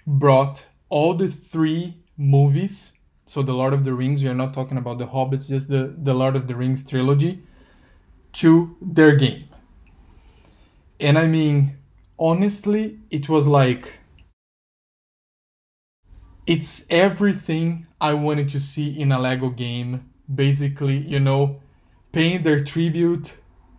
brought 0.06 0.66
all 0.90 1.14
the 1.14 1.30
three 1.30 1.98
movies. 2.18 2.94
So 3.26 3.42
the 3.42 3.54
lord 3.54 3.74
of 3.74 3.84
the 3.84 3.94
rings 3.94 4.24
we 4.24 4.30
are 4.30 4.36
not 4.44 4.54
talking 4.54 4.78
about 4.78 4.98
the 4.98 5.08
hobbits 5.08 5.50
just 5.50 5.70
the, 5.70 5.96
the 5.98 6.14
lord 6.14 6.36
of 6.36 6.48
the 6.48 6.56
rings 6.56 6.84
trilogy 6.84 7.44
to 8.34 8.76
their 8.82 9.16
game 9.16 9.46
and 11.04 11.18
i 11.20 11.28
mean 11.28 11.78
honestly 12.18 13.00
it 13.12 13.30
was 13.30 13.48
like 13.48 14.00
it's 16.48 16.86
everything 16.90 17.86
i 18.02 18.14
wanted 18.14 18.48
to 18.50 18.60
see 18.60 19.00
in 19.00 19.12
a 19.12 19.20
lego 19.20 19.50
game 19.50 20.10
basically 20.34 20.98
you 20.98 21.20
know 21.20 21.62
paying 22.12 22.44
their 22.44 22.64
tribute 22.64 23.38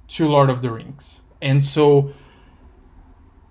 to 0.09 0.29
lord 0.29 0.51
of 0.51 0.63
the 0.63 0.71
rings. 0.71 1.21
And 1.43 1.63
so 1.63 2.13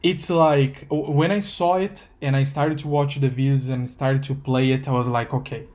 it's 0.01 0.30
like 0.30 0.86
when 0.89 1.32
I 1.32 1.39
saw 1.39 1.76
it 1.78 2.07
and 2.21 2.36
I 2.36 2.43
started 2.43 2.78
to 2.80 2.88
watch 2.88 3.19
the 3.19 3.30
videos 3.30 3.69
and 3.69 3.89
started 3.89 4.24
to 4.24 4.36
play 4.36 4.71
it, 4.71 4.88
I 4.88 4.91
was 4.91 5.07
like, 5.07 5.34
okay, 5.34 5.67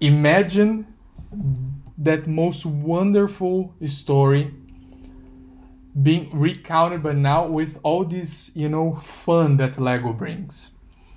imagine 0.00 0.86
that 1.98 2.26
most 2.26 2.64
wonderful 2.64 3.74
story 3.84 4.54
being 6.02 6.30
recounted, 6.32 7.02
but 7.02 7.16
now 7.16 7.46
with 7.46 7.78
all 7.82 8.04
this, 8.04 8.54
you 8.54 8.68
know, 8.68 8.96
fun 9.02 9.56
that 9.56 9.78
Lego 9.78 10.12
brings. 10.12 10.72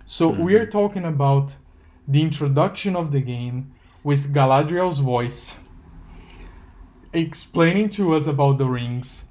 So 0.05 0.31
mm-hmm. 0.31 0.43
we 0.43 0.55
are 0.55 0.65
talking 0.65 1.05
about 1.05 1.55
the 2.07 2.21
introduction 2.21 2.95
of 2.95 3.11
the 3.11 3.21
game 3.21 3.73
with 4.03 4.33
Galadriel's 4.33 4.99
voice 4.99 5.55
explaining 7.13 7.89
to 7.89 8.13
us 8.13 8.27
about 8.27 8.57
the 8.57 8.65
rings. 8.65 9.25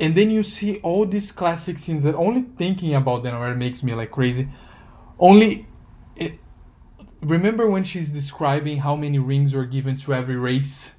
And 0.00 0.14
then 0.14 0.30
you 0.30 0.42
see 0.42 0.78
all 0.78 1.06
these 1.06 1.30
classic 1.30 1.78
scenes 1.78 2.02
that 2.02 2.14
only 2.16 2.42
thinking 2.58 2.94
about 2.94 3.22
them 3.22 3.34
already 3.34 3.58
makes 3.58 3.82
me 3.82 3.94
like 3.94 4.10
crazy. 4.10 4.48
Only 5.18 5.66
it, 6.16 6.38
remember 7.22 7.68
when 7.68 7.84
she's 7.84 8.10
describing 8.10 8.78
how 8.78 8.96
many 8.96 9.18
rings 9.18 9.54
were 9.54 9.64
given 9.64 9.96
to 9.98 10.12
every 10.12 10.36
race? 10.36 10.92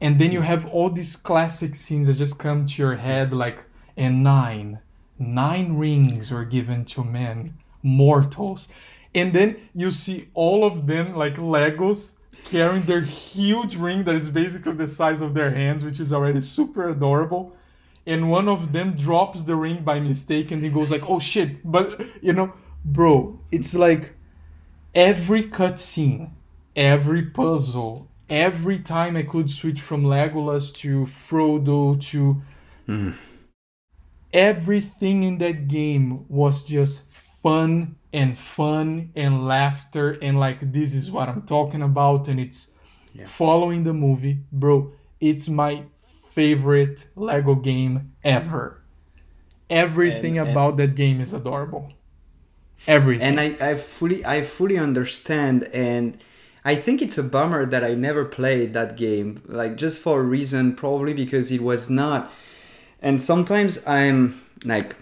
And 0.00 0.18
then 0.18 0.32
you 0.32 0.40
mm-hmm. 0.40 0.48
have 0.48 0.66
all 0.66 0.90
these 0.90 1.16
classic 1.16 1.74
scenes 1.74 2.06
that 2.06 2.14
just 2.14 2.38
come 2.38 2.66
to 2.66 2.82
your 2.82 2.96
head 2.96 3.32
like 3.32 3.64
and 3.96 4.22
nine. 4.22 4.78
Nine 5.18 5.76
rings 5.76 6.30
were 6.30 6.44
given 6.44 6.84
to 6.86 7.02
men, 7.02 7.54
mortals. 7.82 8.68
And 9.14 9.32
then 9.32 9.56
you 9.74 9.90
see 9.90 10.28
all 10.34 10.64
of 10.64 10.86
them 10.86 11.16
like 11.16 11.34
Legos 11.34 12.18
carrying 12.44 12.82
their 12.82 13.00
huge 13.00 13.76
ring 13.76 14.04
that 14.04 14.14
is 14.14 14.30
basically 14.30 14.72
the 14.72 14.86
size 14.86 15.20
of 15.20 15.34
their 15.34 15.50
hands, 15.50 15.84
which 15.84 15.98
is 15.98 16.12
already 16.12 16.40
super 16.40 16.88
adorable. 16.90 17.56
And 18.06 18.30
one 18.30 18.48
of 18.48 18.72
them 18.72 18.92
drops 18.92 19.42
the 19.42 19.56
ring 19.56 19.82
by 19.82 20.00
mistake 20.00 20.52
and 20.52 20.62
he 20.62 20.70
goes 20.70 20.90
like, 20.90 21.10
oh 21.10 21.18
shit. 21.18 21.60
But 21.64 22.00
you 22.22 22.32
know, 22.32 22.52
bro, 22.84 23.38
it's 23.50 23.74
like 23.74 24.14
every 24.94 25.44
cutscene, 25.44 26.30
every 26.76 27.22
puzzle, 27.22 28.08
every 28.28 28.78
time 28.78 29.16
I 29.16 29.22
could 29.22 29.50
switch 29.50 29.80
from 29.80 30.04
Legolas 30.04 30.74
to 30.76 31.06
Frodo 31.06 32.00
to 32.10 32.42
mm. 32.88 33.14
everything 34.32 35.22
in 35.24 35.38
that 35.38 35.68
game 35.68 36.26
was 36.28 36.64
just 36.64 37.02
fun 37.42 37.96
and 38.12 38.38
fun 38.38 39.10
and 39.14 39.46
laughter 39.46 40.18
and 40.22 40.38
like 40.38 40.72
this 40.72 40.94
is 40.94 41.10
what 41.10 41.28
I'm 41.28 41.42
talking 41.42 41.82
about 41.82 42.28
and 42.28 42.40
it's 42.40 42.72
yeah. 43.14 43.26
following 43.26 43.84
the 43.84 43.94
movie, 43.94 44.38
bro. 44.52 44.92
It's 45.20 45.48
my 45.48 45.84
favorite 46.30 47.08
Lego 47.16 47.54
game 47.54 48.12
ever. 48.24 48.82
Everything 49.68 50.38
and, 50.38 50.50
about 50.50 50.76
that 50.78 50.94
game 50.94 51.20
is 51.20 51.34
adorable. 51.34 51.92
Everything. 52.86 53.22
And 53.22 53.40
I, 53.40 53.56
I 53.60 53.74
fully 53.74 54.24
I 54.24 54.42
fully 54.42 54.78
understand 54.78 55.64
and 55.64 56.22
I 56.64 56.74
think 56.74 57.00
it's 57.00 57.18
a 57.18 57.22
bummer 57.22 57.64
that 57.66 57.84
I 57.84 57.94
never 57.94 58.24
played 58.24 58.72
that 58.74 58.96
game. 58.96 59.42
Like 59.46 59.76
just 59.76 60.02
for 60.02 60.20
a 60.20 60.24
reason, 60.24 60.74
probably 60.74 61.14
because 61.14 61.50
it 61.52 61.60
was 61.60 61.88
not 61.88 62.30
and 63.00 63.22
sometimes 63.22 63.86
I'm 63.86 64.40
like 64.64 64.96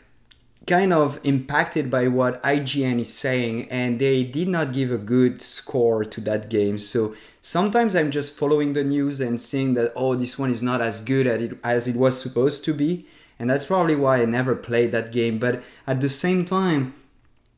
kind 0.66 0.92
of 0.92 1.20
impacted 1.22 1.90
by 1.90 2.09
what 2.09 2.42
IGN 2.42 3.00
is 3.00 3.14
saying, 3.14 3.68
and 3.70 3.98
they 3.98 4.24
did 4.24 4.48
not 4.48 4.72
give 4.72 4.90
a 4.90 4.98
good 4.98 5.40
score 5.40 6.04
to 6.04 6.20
that 6.22 6.50
game. 6.50 6.78
So 6.78 7.14
sometimes 7.40 7.94
I'm 7.94 8.11
just 8.11 8.36
following 8.36 8.72
the 8.72 8.84
news 8.84 9.20
and 9.20 9.40
seeing 9.40 9.74
that 9.74 9.92
oh, 9.96 10.14
this 10.14 10.38
one 10.38 10.50
is 10.50 10.62
not 10.62 10.80
as 10.80 11.02
good 11.02 11.26
as 11.26 11.42
it, 11.42 11.59
as 11.64 11.88
it 11.88 11.96
was 11.96 12.20
supposed 12.20 12.64
to 12.66 12.74
be, 12.74 13.07
and 13.38 13.48
that's 13.48 13.66
probably 13.66 13.96
why 13.96 14.20
I 14.20 14.24
never 14.26 14.54
played 14.54 14.92
that 14.92 15.12
game. 15.12 15.38
But 15.38 15.62
at 15.86 16.00
the 16.00 16.09
same 16.09 16.44
time, 16.44 16.94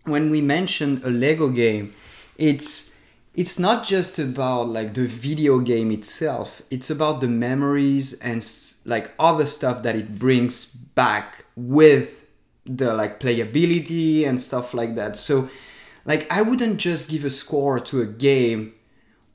when 0.04 0.30
we 0.30 0.40
mention 0.40 1.02
a 1.04 1.10
Lego 1.10 1.48
game, 1.48 1.94
it's 2.36 2.97
it's 3.38 3.58
not 3.58 3.84
just 3.84 4.18
about 4.18 4.68
like 4.68 4.94
the 4.94 5.06
video 5.06 5.60
game 5.60 5.90
itself 5.92 6.60
it's 6.70 6.90
about 6.90 7.20
the 7.20 7.28
memories 7.28 8.06
and 8.20 8.44
like 8.84 9.12
other 9.18 9.46
stuff 9.46 9.82
that 9.84 9.94
it 9.94 10.18
brings 10.18 10.74
back 10.74 11.44
with 11.54 12.18
the 12.68 12.92
like 12.94 13.18
playability 13.18 14.26
and 14.26 14.40
stuff 14.40 14.74
like 14.74 14.94
that. 14.94 15.16
So 15.16 15.48
like 16.04 16.30
I 16.30 16.42
wouldn't 16.42 16.78
just 16.78 17.10
give 17.10 17.24
a 17.24 17.30
score 17.30 17.80
to 17.80 18.02
a 18.02 18.06
game 18.06 18.74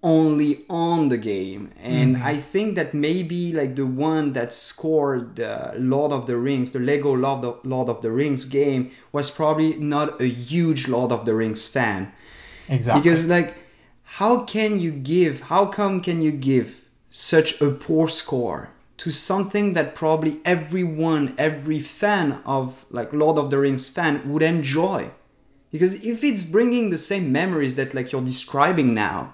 only 0.01 0.65
on 0.69 1.07
the 1.07 1.17
game 1.17 1.71
and 1.81 2.17
mm-hmm. 2.17 2.25
i 2.25 2.35
think 2.35 2.75
that 2.75 2.93
maybe 2.93 3.53
like 3.53 3.77
the 3.77 3.85
one 3.85 4.33
that 4.33 4.51
scored 4.51 5.37
the 5.37 5.71
lord 5.77 6.11
of 6.11 6.27
the 6.27 6.35
rings 6.35 6.71
the 6.71 6.79
lego 6.79 7.13
lord 7.13 7.45
of, 7.45 7.63
lord 7.63 7.87
of 7.87 8.01
the 8.01 8.11
rings 8.11 8.43
game 8.43 8.91
was 9.13 9.31
probably 9.31 9.75
not 9.75 10.21
a 10.21 10.25
huge 10.25 10.89
lord 10.89 11.09
of 11.13 11.23
the 11.23 11.33
rings 11.33 11.69
fan 11.69 12.11
exactly 12.67 13.01
because 13.01 13.29
like 13.29 13.55
how 14.17 14.39
can 14.41 14.79
you 14.79 14.91
give 14.91 15.41
how 15.41 15.65
come 15.65 15.99
can 15.99 16.21
you 16.21 16.31
give 16.31 16.81
such 17.09 17.61
a 17.61 17.69
poor 17.69 18.07
score 18.07 18.73
to 18.97 19.11
something 19.11 19.73
that 19.73 19.95
probably 19.95 20.39
everyone, 20.45 21.33
every 21.37 21.79
fan 21.79 22.41
of 22.45 22.85
like 22.89 23.11
Lord 23.11 23.37
of 23.37 23.49
the 23.49 23.59
Rings 23.59 23.87
fan 23.87 24.29
would 24.31 24.43
enjoy. 24.43 25.11
Because 25.71 26.05
if 26.05 26.23
it's 26.23 26.43
bringing 26.43 26.89
the 26.89 26.97
same 26.97 27.31
memories 27.31 27.75
that 27.75 27.93
like 27.93 28.11
you're 28.11 28.21
describing 28.21 28.93
now, 28.93 29.33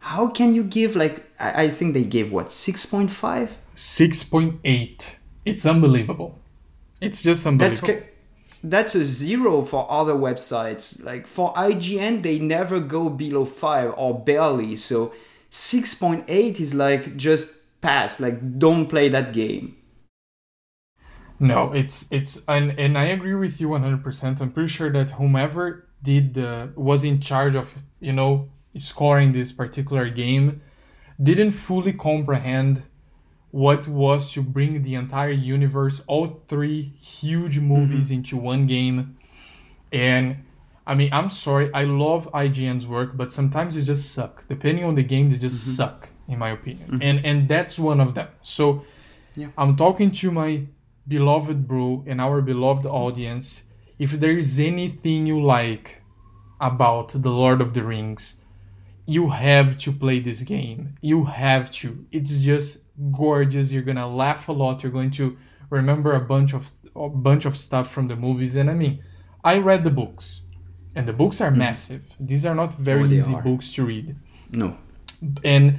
how 0.00 0.28
can 0.28 0.54
you 0.54 0.64
give 0.64 0.96
like 0.96 1.24
I, 1.40 1.64
I 1.64 1.70
think 1.70 1.94
they 1.94 2.04
gave 2.04 2.30
what 2.32 2.48
6.5? 2.48 3.52
6.8. 3.76 5.10
It's 5.44 5.64
unbelievable. 5.64 6.38
It's 7.00 7.22
just 7.22 7.46
unbelievable. 7.46 7.86
That's 7.86 8.17
that's 8.62 8.94
a 8.94 9.04
zero 9.04 9.62
for 9.62 9.90
other 9.90 10.14
websites. 10.14 11.04
Like 11.04 11.26
for 11.26 11.52
IGN, 11.54 12.22
they 12.22 12.38
never 12.38 12.80
go 12.80 13.08
below 13.08 13.44
five 13.44 13.94
or 13.96 14.18
barely. 14.18 14.76
So 14.76 15.12
6.8 15.50 16.60
is 16.60 16.74
like 16.74 17.16
just 17.16 17.80
pass 17.80 18.20
like 18.20 18.58
don't 18.58 18.86
play 18.86 19.08
that 19.08 19.32
game 19.32 19.76
no 21.40 21.72
it's 21.72 22.10
it's 22.10 22.44
and, 22.48 22.78
and 22.78 22.98
i 22.98 23.04
agree 23.04 23.34
with 23.34 23.60
you 23.60 23.68
100% 23.68 24.40
i'm 24.40 24.52
pretty 24.52 24.68
sure 24.68 24.92
that 24.92 25.10
whomever 25.12 25.88
did 26.02 26.34
the 26.34 26.72
was 26.76 27.04
in 27.04 27.20
charge 27.20 27.54
of 27.54 27.72
you 28.00 28.12
know 28.12 28.48
scoring 28.76 29.32
this 29.32 29.52
particular 29.52 30.10
game 30.10 30.60
didn't 31.22 31.52
fully 31.52 31.92
comprehend 31.92 32.82
what 33.50 33.88
was 33.88 34.32
to 34.32 34.42
bring 34.42 34.82
the 34.82 34.94
entire 34.94 35.30
universe 35.30 36.02
all 36.06 36.42
three 36.48 36.92
huge 37.00 37.58
movies 37.58 38.06
mm-hmm. 38.06 38.16
into 38.16 38.36
one 38.36 38.66
game 38.66 39.16
and 39.92 40.36
i 40.86 40.94
mean 40.94 41.08
i'm 41.12 41.30
sorry 41.30 41.70
i 41.72 41.84
love 41.84 42.28
ign's 42.34 42.86
work 42.86 43.16
but 43.16 43.32
sometimes 43.32 43.76
it 43.76 43.82
just 43.82 44.12
suck 44.12 44.46
depending 44.48 44.84
on 44.84 44.94
the 44.94 45.02
game 45.02 45.30
they 45.30 45.38
just 45.38 45.66
mm-hmm. 45.66 45.76
suck 45.76 46.08
in 46.28 46.38
my 46.38 46.50
opinion 46.50 46.86
mm-hmm. 46.88 47.02
and 47.02 47.24
and 47.24 47.48
that's 47.48 47.78
one 47.78 48.00
of 48.00 48.14
them 48.14 48.28
so 48.42 48.84
yeah. 49.34 49.48
i'm 49.56 49.74
talking 49.76 50.10
to 50.10 50.30
my 50.30 50.62
beloved 51.06 51.66
bro 51.66 52.04
and 52.06 52.20
our 52.20 52.42
beloved 52.42 52.84
audience 52.84 53.64
if 53.98 54.10
there 54.12 54.36
is 54.36 54.58
anything 54.60 55.26
you 55.26 55.42
like 55.42 56.02
about 56.60 57.08
the 57.14 57.30
lord 57.30 57.62
of 57.62 57.72
the 57.72 57.82
rings 57.82 58.42
you 59.06 59.30
have 59.30 59.78
to 59.78 59.90
play 59.90 60.20
this 60.20 60.42
game 60.42 60.94
you 61.00 61.24
have 61.24 61.70
to 61.70 62.04
it's 62.12 62.40
just 62.40 62.82
gorgeous 63.10 63.72
you're 63.72 63.82
gonna 63.82 64.08
laugh 64.08 64.48
a 64.48 64.52
lot 64.52 64.82
you're 64.82 64.92
going 64.92 65.10
to 65.10 65.36
remember 65.70 66.14
a 66.14 66.20
bunch 66.20 66.54
of 66.54 66.70
a 66.96 67.08
bunch 67.08 67.44
of 67.44 67.56
stuff 67.56 67.90
from 67.92 68.08
the 68.08 68.16
movies 68.16 68.56
and 68.56 68.70
i 68.70 68.74
mean 68.74 69.02
i 69.44 69.58
read 69.58 69.84
the 69.84 69.90
books 69.90 70.48
and 70.94 71.06
the 71.06 71.12
books 71.12 71.40
are 71.40 71.50
mm. 71.50 71.56
massive 71.56 72.02
these 72.18 72.44
are 72.44 72.54
not 72.54 72.74
very 72.74 73.04
oh, 73.04 73.12
easy 73.12 73.34
are. 73.34 73.42
books 73.42 73.72
to 73.72 73.84
read 73.84 74.16
no 74.50 74.76
and 75.44 75.78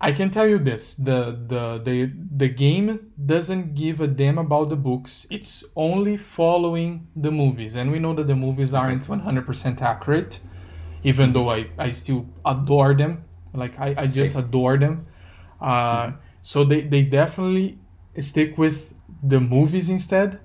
I 0.00 0.12
can 0.12 0.30
tell 0.30 0.46
you 0.46 0.58
this: 0.58 0.94
the 0.96 1.38
the 1.46 1.80
the 1.82 2.12
the 2.36 2.48
game 2.48 3.12
doesn't 3.24 3.74
give 3.74 4.00
a 4.00 4.06
damn 4.06 4.38
about 4.38 4.68
the 4.68 4.76
books. 4.76 5.26
It's 5.30 5.64
only 5.76 6.16
following 6.18 7.06
the 7.16 7.30
movies, 7.30 7.74
and 7.76 7.90
we 7.90 7.98
know 7.98 8.12
that 8.14 8.26
the 8.26 8.36
movies 8.36 8.74
aren't 8.74 9.08
one 9.08 9.20
hundred 9.20 9.46
percent 9.46 9.80
accurate. 9.80 10.40
Even 11.04 11.32
though 11.32 11.48
I 11.48 11.68
I 11.78 11.90
still 11.90 12.26
adore 12.44 12.94
them, 12.94 13.24
like 13.54 13.78
I 13.78 13.94
I 13.96 14.06
just 14.06 14.36
adore 14.36 14.76
them. 14.76 15.06
Uh, 15.58 16.06
mm-hmm. 16.08 16.16
So 16.44 16.62
they 16.62 16.82
they 16.82 17.02
definitely 17.04 17.78
stick 18.20 18.58
with 18.58 18.92
the 19.22 19.40
movies 19.40 19.88
instead. 19.88 20.40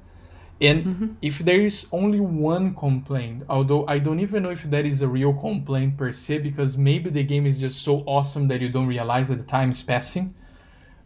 And 0.61 0.85
mm-hmm. 0.85 1.07
if 1.21 1.39
there 1.39 1.59
is 1.59 1.87
only 1.91 2.21
one 2.21 2.73
complaint, 2.73 3.43
although 3.49 3.85
I 3.85 3.99
don't 3.99 4.21
even 4.21 4.43
know 4.43 4.49
if 4.49 4.63
that 4.63 4.85
is 4.85 5.01
a 5.01 5.09
real 5.09 5.33
complaint 5.33 5.97
per 5.97 6.13
se, 6.13 6.39
because 6.39 6.77
maybe 6.77 7.09
the 7.09 7.23
game 7.23 7.45
is 7.45 7.59
just 7.59 7.81
so 7.81 8.03
awesome 8.05 8.47
that 8.47 8.61
you 8.61 8.69
don't 8.69 8.87
realize 8.87 9.27
that 9.27 9.39
the 9.39 9.49
time 9.57 9.71
is 9.71 9.83
passing. 9.83 10.33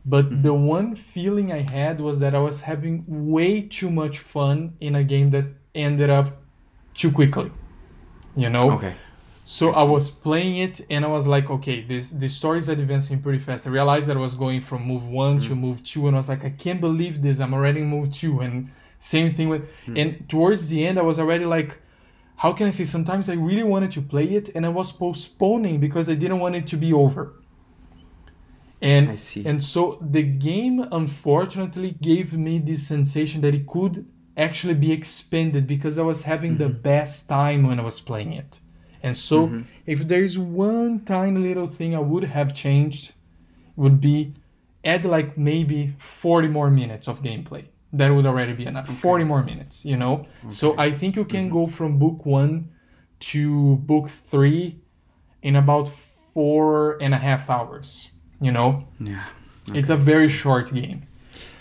But 0.05 0.25
mm-hmm. 0.25 0.41
the 0.43 0.53
one 0.53 0.95
feeling 0.95 1.51
I 1.51 1.61
had 1.61 1.99
was 1.99 2.19
that 2.19 2.35
I 2.35 2.39
was 2.39 2.61
having 2.61 3.03
way 3.07 3.61
too 3.61 3.89
much 3.89 4.19
fun 4.19 4.75
in 4.79 4.93
a 4.95 5.03
game 5.03 5.31
that 5.31 5.45
ended 5.73 6.11
up 6.11 6.27
too 6.93 7.11
quickly. 7.11 7.49
You 8.35 8.49
know? 8.49 8.71
Okay. 8.73 8.93
So 9.43 9.71
I, 9.71 9.81
I 9.81 9.83
was 9.83 10.09
playing 10.09 10.57
it 10.57 10.81
and 10.89 11.03
I 11.03 11.09
was 11.09 11.27
like, 11.27 11.49
okay, 11.49 11.81
this 11.81 12.11
the 12.11 12.29
story 12.29 12.59
is 12.59 12.69
advancing 12.69 13.21
pretty 13.21 13.39
fast. 13.39 13.67
I 13.67 13.69
realized 13.71 14.07
that 14.07 14.15
I 14.15 14.19
was 14.19 14.35
going 14.35 14.61
from 14.61 14.83
move 14.83 15.09
one 15.09 15.39
mm-hmm. 15.39 15.49
to 15.49 15.55
move 15.55 15.83
two, 15.83 16.07
and 16.07 16.15
I 16.15 16.19
was 16.19 16.29
like, 16.29 16.45
I 16.45 16.49
can't 16.49 16.79
believe 16.79 17.21
this. 17.21 17.39
I'm 17.39 17.53
already 17.53 17.81
in 17.81 17.87
move 17.87 18.11
two, 18.11 18.39
and 18.39 18.69
same 18.99 19.29
thing 19.31 19.49
with, 19.49 19.67
mm. 19.85 20.01
and 20.01 20.29
towards 20.29 20.69
the 20.69 20.85
end, 20.85 20.97
I 20.97 21.01
was 21.01 21.19
already 21.19 21.45
like, 21.45 21.79
how 22.37 22.53
can 22.53 22.67
I 22.67 22.69
say? 22.69 22.85
Sometimes 22.85 23.27
I 23.27 23.33
really 23.33 23.63
wanted 23.63 23.91
to 23.91 24.01
play 24.01 24.29
it, 24.29 24.49
and 24.55 24.65
I 24.65 24.69
was 24.69 24.93
postponing 24.93 25.79
because 25.81 26.09
I 26.09 26.15
didn't 26.15 26.39
want 26.39 26.55
it 26.55 26.65
to 26.67 26.77
be 26.77 26.93
over. 26.93 27.33
And 28.81 29.11
I 29.11 29.15
see. 29.15 29.45
And 29.45 29.61
so 29.61 29.97
the 30.01 30.23
game, 30.23 30.85
unfortunately, 30.91 31.95
gave 32.01 32.33
me 32.33 32.59
this 32.59 32.87
sensation 32.87 33.41
that 33.41 33.53
it 33.53 33.67
could 33.67 34.05
actually 34.35 34.73
be 34.73 34.91
expanded 34.91 35.67
because 35.67 35.99
I 35.99 36.03
was 36.03 36.23
having 36.23 36.51
mm-hmm. 36.51 36.63
the 36.63 36.69
best 36.69 37.27
time 37.27 37.67
when 37.67 37.79
I 37.79 37.83
was 37.83 37.99
playing 38.01 38.33
it. 38.33 38.59
And 39.03 39.15
so, 39.15 39.47
mm-hmm. 39.47 39.61
if 39.85 40.07
there 40.07 40.23
is 40.23 40.39
one 40.39 41.01
tiny 41.01 41.39
little 41.39 41.67
thing 41.67 41.93
I 41.93 41.99
would 41.99 42.23
have 42.23 42.55
changed, 42.55 43.13
would 43.75 43.99
be 43.99 44.33
add 44.85 45.05
like 45.05 45.37
maybe 45.37 45.93
40 45.97 46.47
more 46.47 46.69
minutes 46.69 47.07
of 47.07 47.21
gameplay. 47.21 47.65
That 47.91 48.09
would 48.09 48.25
already 48.25 48.53
be 48.53 48.65
enough. 48.65 48.85
Okay. 48.85 48.95
40 48.95 49.23
more 49.25 49.43
minutes, 49.43 49.85
you 49.85 49.97
know? 49.97 50.25
Okay. 50.39 50.49
So 50.49 50.75
I 50.77 50.91
think 50.91 51.15
you 51.15 51.25
can 51.25 51.45
mm-hmm. 51.45 51.53
go 51.53 51.67
from 51.67 51.99
book 51.99 52.25
one 52.25 52.69
to 53.19 53.75
book 53.77 54.09
three 54.09 54.79
in 55.41 55.55
about 55.55 55.89
four 55.89 56.97
and 57.01 57.13
a 57.13 57.17
half 57.17 57.49
hours, 57.49 58.09
you 58.41 58.51
know? 58.51 58.85
Yeah. 58.99 59.25
Okay. 59.69 59.79
It's 59.79 59.89
a 59.89 59.97
very 59.97 60.29
short 60.29 60.73
game. 60.73 61.03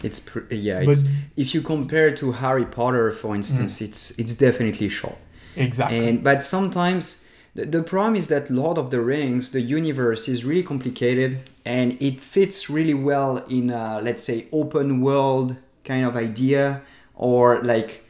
It's 0.02 0.18
pr- 0.18 0.52
yeah. 0.52 0.80
It's, 0.80 1.08
if 1.36 1.54
you 1.54 1.62
compare 1.62 2.10
to 2.16 2.32
Harry 2.32 2.64
Potter, 2.64 3.12
for 3.12 3.34
instance, 3.34 3.78
mm. 3.78 3.86
it's 3.86 4.18
it's 4.18 4.36
definitely 4.36 4.88
short. 4.88 5.18
Exactly. 5.54 6.08
And 6.08 6.24
but 6.24 6.42
sometimes 6.42 7.21
the, 7.54 7.66
the 7.66 7.82
problem 7.82 8.16
is 8.16 8.28
that 8.28 8.50
Lord 8.50 8.78
of 8.78 8.90
the 8.90 9.00
Rings, 9.00 9.52
the 9.52 9.60
universe 9.60 10.28
is 10.28 10.44
really 10.44 10.62
complicated, 10.62 11.50
and 11.64 12.00
it 12.00 12.20
fits 12.20 12.70
really 12.70 12.94
well 12.94 13.38
in 13.48 13.70
a, 13.70 14.00
let's 14.02 14.22
say 14.22 14.46
open 14.52 15.00
world 15.00 15.56
kind 15.84 16.04
of 16.04 16.16
idea 16.16 16.82
or 17.14 17.62
like 17.62 18.04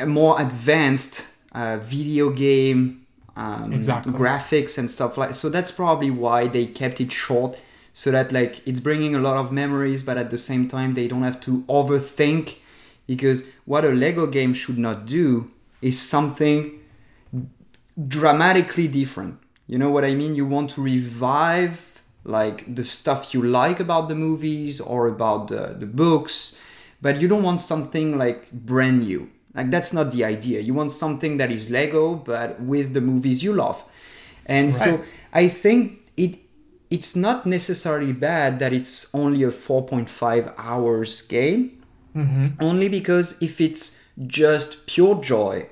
a 0.00 0.06
more 0.06 0.40
advanced 0.40 1.26
uh, 1.52 1.76
video 1.78 2.30
game 2.30 3.06
um, 3.36 3.72
exactly. 3.72 4.12
graphics 4.12 4.78
and 4.78 4.90
stuff 4.90 5.18
like 5.18 5.34
so 5.34 5.48
that's 5.48 5.72
probably 5.72 6.10
why 6.10 6.46
they 6.46 6.66
kept 6.66 7.00
it 7.00 7.10
short 7.10 7.58
so 7.92 8.10
that 8.10 8.32
like 8.32 8.60
it's 8.66 8.80
bringing 8.80 9.14
a 9.14 9.18
lot 9.18 9.36
of 9.36 9.50
memories 9.50 10.02
but 10.02 10.16
at 10.16 10.30
the 10.30 10.38
same 10.38 10.68
time 10.68 10.94
they 10.94 11.08
don't 11.08 11.22
have 11.22 11.40
to 11.40 11.62
overthink 11.62 12.58
because 13.06 13.50
what 13.64 13.84
a 13.84 13.88
lego 13.88 14.26
game 14.26 14.54
should 14.54 14.78
not 14.78 15.04
do 15.04 15.50
is 15.82 16.00
something 16.00 16.80
dramatically 18.08 18.88
different. 18.88 19.38
You 19.66 19.78
know 19.78 19.90
what 19.90 20.04
i 20.04 20.14
mean? 20.14 20.34
You 20.34 20.46
want 20.46 20.70
to 20.70 20.82
revive 20.82 22.02
like 22.24 22.74
the 22.74 22.84
stuff 22.84 23.34
you 23.34 23.42
like 23.42 23.80
about 23.80 24.08
the 24.08 24.14
movies 24.14 24.80
or 24.80 25.08
about 25.08 25.48
the, 25.48 25.76
the 25.78 25.86
books 25.86 26.60
but 27.02 27.20
you 27.20 27.28
don't 27.28 27.42
want 27.42 27.60
something 27.60 28.16
like 28.16 28.50
brand 28.50 29.06
new. 29.06 29.30
Like 29.54 29.70
that's 29.70 29.92
not 29.92 30.10
the 30.10 30.24
idea. 30.24 30.60
You 30.60 30.72
want 30.72 30.90
something 30.90 31.36
that 31.36 31.50
is 31.50 31.70
lego 31.70 32.14
but 32.14 32.60
with 32.60 32.94
the 32.94 33.00
movies 33.00 33.42
you 33.42 33.52
love. 33.52 33.84
And 34.46 34.68
right. 34.68 34.76
so 34.76 35.04
i 35.32 35.48
think 35.48 36.00
it 36.16 36.38
it's 36.90 37.16
not 37.16 37.46
necessarily 37.46 38.12
bad 38.12 38.58
that 38.58 38.72
it's 38.72 39.12
only 39.14 39.42
a 39.42 39.48
4.5 39.48 40.54
hours 40.58 41.22
game. 41.22 41.80
Mm-hmm. 42.14 42.62
only 42.62 42.88
because 42.88 43.42
if 43.42 43.60
it's 43.60 44.00
just 44.28 44.86
pure 44.86 45.20
joy 45.20 45.66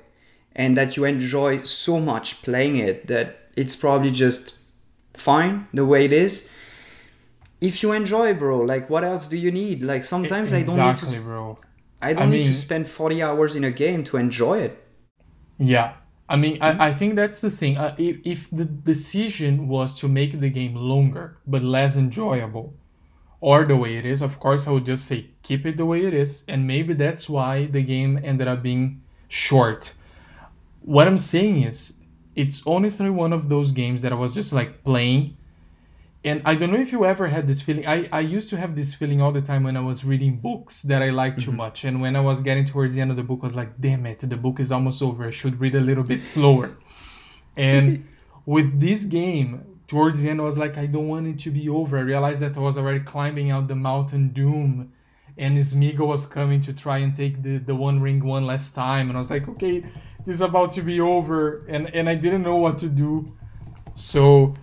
and 0.55 0.77
that 0.77 0.95
you 0.95 1.05
enjoy 1.05 1.63
so 1.63 1.99
much 1.99 2.41
playing 2.43 2.75
it 2.77 3.07
that 3.07 3.49
it's 3.55 3.75
probably 3.75 4.11
just 4.11 4.55
fine 5.13 5.67
the 5.73 5.85
way 5.85 6.05
it 6.05 6.13
is 6.13 6.51
if 7.61 7.81
you 7.83 7.91
enjoy 7.91 8.33
bro 8.33 8.59
like 8.59 8.89
what 8.89 9.03
else 9.03 9.27
do 9.27 9.37
you 9.37 9.51
need 9.51 9.83
like 9.83 10.03
sometimes 10.03 10.51
exactly, 10.51 10.73
i 10.73 10.85
don't 10.85 11.03
need 11.03 11.13
to 11.13 11.21
bro. 11.21 11.59
i 12.01 12.13
don't 12.13 12.23
I 12.23 12.25
need 12.25 12.37
mean, 12.37 12.45
to 12.47 12.53
spend 12.53 12.87
40 12.87 13.23
hours 13.23 13.55
in 13.55 13.63
a 13.63 13.71
game 13.71 14.03
to 14.05 14.17
enjoy 14.17 14.59
it 14.59 14.83
yeah 15.57 15.93
I 16.29 16.35
mean, 16.35 16.57
I, 16.61 16.71
mm-hmm. 16.71 16.81
I 16.81 16.93
think 16.93 17.15
that's 17.15 17.41
the 17.41 17.51
thing. 17.51 17.77
Uh, 17.77 17.95
if, 17.97 18.17
if 18.23 18.49
the 18.49 18.65
decision 18.65 19.67
was 19.67 19.93
to 19.99 20.07
make 20.07 20.39
the 20.39 20.49
game 20.49 20.73
longer 20.75 21.37
but 21.45 21.61
less 21.61 21.95
enjoyable, 21.95 22.73
or 23.41 23.65
the 23.65 23.75
way 23.75 23.97
it 23.97 24.05
is, 24.05 24.21
of 24.21 24.39
course, 24.39 24.67
I 24.67 24.71
would 24.71 24.85
just 24.85 25.05
say 25.05 25.27
keep 25.43 25.65
it 25.65 25.75
the 25.75 25.85
way 25.85 26.05
it 26.05 26.13
is. 26.13 26.45
And 26.47 26.65
maybe 26.65 26.93
that's 26.93 27.27
why 27.27 27.65
the 27.65 27.83
game 27.83 28.19
ended 28.23 28.47
up 28.47 28.63
being 28.63 29.03
short. 29.27 29.93
What 30.83 31.07
I'm 31.07 31.17
saying 31.17 31.63
is, 31.63 31.99
it's 32.35 32.65
honestly 32.65 33.09
one 33.09 33.33
of 33.33 33.49
those 33.49 33.71
games 33.71 34.01
that 34.01 34.11
I 34.11 34.15
was 34.15 34.33
just 34.33 34.53
like 34.53 34.83
playing 34.83 35.37
and 36.25 36.41
I 36.45 36.55
don't 36.55 36.71
know 36.71 36.79
if 36.79 36.93
you 36.93 37.05
ever 37.05 37.27
had 37.27 37.47
this 37.47 37.61
feeling. 37.61 37.85
I, 37.85 38.07
I 38.11 38.21
used 38.21 38.49
to 38.49 38.57
have 38.57 38.75
this 38.77 38.93
feeling 38.93 39.21
all 39.21 39.33
the 39.33 39.41
time 39.41 39.63
when 39.63 39.75
I 39.75 39.81
was 39.81 40.05
reading 40.05 40.37
books 40.37 40.81
that 40.83 41.01
I 41.01 41.09
liked 41.09 41.39
mm-hmm. 41.39 41.51
too 41.51 41.57
much. 41.57 41.83
And 41.83 42.01
when 42.01 42.15
I 42.15 42.21
was 42.21 42.41
getting 42.41 42.63
towards 42.63 42.95
the 42.95 43.01
end 43.01 43.11
of 43.11 43.17
the 43.17 43.23
book, 43.23 43.39
I 43.43 43.47
was 43.47 43.57
like, 43.57 43.79
damn 43.81 44.05
it, 44.05 44.19
the 44.19 44.37
book 44.37 44.61
is 44.61 44.71
almost 44.71 45.01
over. 45.01 45.27
I 45.27 45.31
should 45.31 45.59
read 45.59 45.75
a 45.75 45.81
little 45.81 46.03
bit 46.03 46.25
slower. 46.25 46.77
And 47.55 48.07
with 48.47 48.79
this 48.79 49.05
game, 49.05 49.63
towards 49.85 50.23
the 50.23 50.29
end, 50.31 50.41
I 50.41 50.43
was 50.43 50.57
like, 50.57 50.75
I 50.75 50.87
don't 50.87 51.07
want 51.07 51.27
it 51.27 51.37
to 51.43 51.51
be 51.51 51.69
over. 51.69 51.99
I 51.99 52.01
realized 52.01 52.39
that 52.39 52.57
I 52.57 52.59
was 52.59 52.79
already 52.79 53.01
climbing 53.01 53.51
out 53.51 53.67
the 53.67 53.75
mountain 53.75 54.29
doom. 54.29 54.91
And 55.37 55.55
Smeagol 55.59 56.07
was 56.07 56.25
coming 56.25 56.61
to 56.61 56.73
try 56.73 56.97
and 56.97 57.15
take 57.15 57.43
the, 57.43 57.59
the 57.59 57.75
One 57.75 57.99
Ring 58.01 58.25
one 58.25 58.47
last 58.47 58.73
time. 58.73 59.09
And 59.09 59.17
I 59.17 59.19
was 59.19 59.29
like, 59.29 59.47
okay, 59.47 59.83
is 60.25 60.41
about 60.41 60.71
to 60.73 60.81
be 60.81 60.99
over. 60.99 61.65
And, 61.67 61.93
and 61.93 62.09
I 62.09 62.15
didn't 62.15 62.43
know 62.43 62.57
what 62.57 62.77
to 62.79 62.87
do. 62.87 63.25
So 63.95 64.53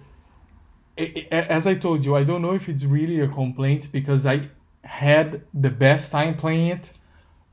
as 1.30 1.66
I 1.66 1.74
told 1.74 2.04
you, 2.04 2.14
I 2.14 2.24
don't 2.24 2.42
know 2.42 2.54
if 2.54 2.68
it's 2.68 2.84
really 2.84 3.20
a 3.20 3.28
complaint 3.28 3.88
because 3.92 4.26
I 4.26 4.48
had 4.84 5.42
the 5.54 5.70
best 5.70 6.12
time 6.12 6.36
playing 6.36 6.68
it, 6.68 6.92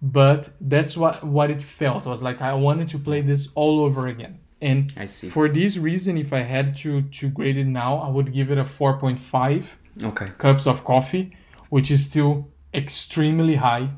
but 0.02 0.50
that's 0.62 0.98
what 0.98 1.24
what 1.24 1.50
it 1.50 1.62
felt. 1.62 2.06
It 2.06 2.10
was 2.10 2.24
like 2.24 2.42
I 2.42 2.54
wanted 2.54 2.90
to 2.90 3.00
play 3.00 3.22
this 3.22 3.50
all 3.56 3.82
over 3.82 4.08
again. 4.08 4.40
And 4.60 4.92
I 4.98 5.06
see. 5.06 5.30
for 5.30 5.48
this 5.48 5.78
reason, 5.78 6.18
if 6.18 6.34
I 6.34 6.40
had 6.40 6.76
to 6.78 7.04
to 7.04 7.30
grade 7.30 7.58
it 7.58 7.68
now, 7.68 7.98
I 7.98 8.10
would 8.10 8.34
give 8.34 8.52
it 8.52 8.58
a 8.58 8.64
4.5 8.64 9.66
okay. 10.04 10.28
cups 10.38 10.66
of 10.66 10.84
coffee, 10.84 11.36
which 11.70 11.92
is 11.92 12.06
still 12.06 12.48
extremely 12.74 13.56
high 13.56 13.90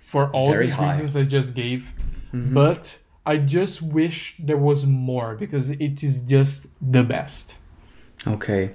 for 0.00 0.30
all 0.30 0.50
Very 0.50 0.66
these 0.66 0.74
high. 0.74 0.86
reasons 0.86 1.16
I 1.16 1.24
just 1.24 1.54
gave. 1.54 1.92
Mm-hmm. 2.32 2.54
But 2.54 2.98
I 3.28 3.36
just 3.36 3.82
wish 3.82 4.34
there 4.38 4.56
was 4.56 4.86
more 4.86 5.34
because 5.34 5.68
it 5.68 6.02
is 6.02 6.22
just 6.22 6.68
the 6.80 7.02
best. 7.02 7.58
Okay. 8.26 8.70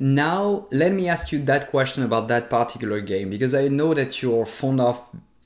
Now, 0.00 0.66
let 0.72 0.90
me 0.90 1.08
ask 1.08 1.30
you 1.30 1.38
that 1.44 1.70
question 1.70 2.02
about 2.02 2.26
that 2.26 2.50
particular 2.50 3.00
game 3.00 3.30
because 3.30 3.54
I 3.54 3.68
know 3.68 3.94
that 3.94 4.20
you're 4.20 4.44
fond 4.44 4.80
of 4.80 5.00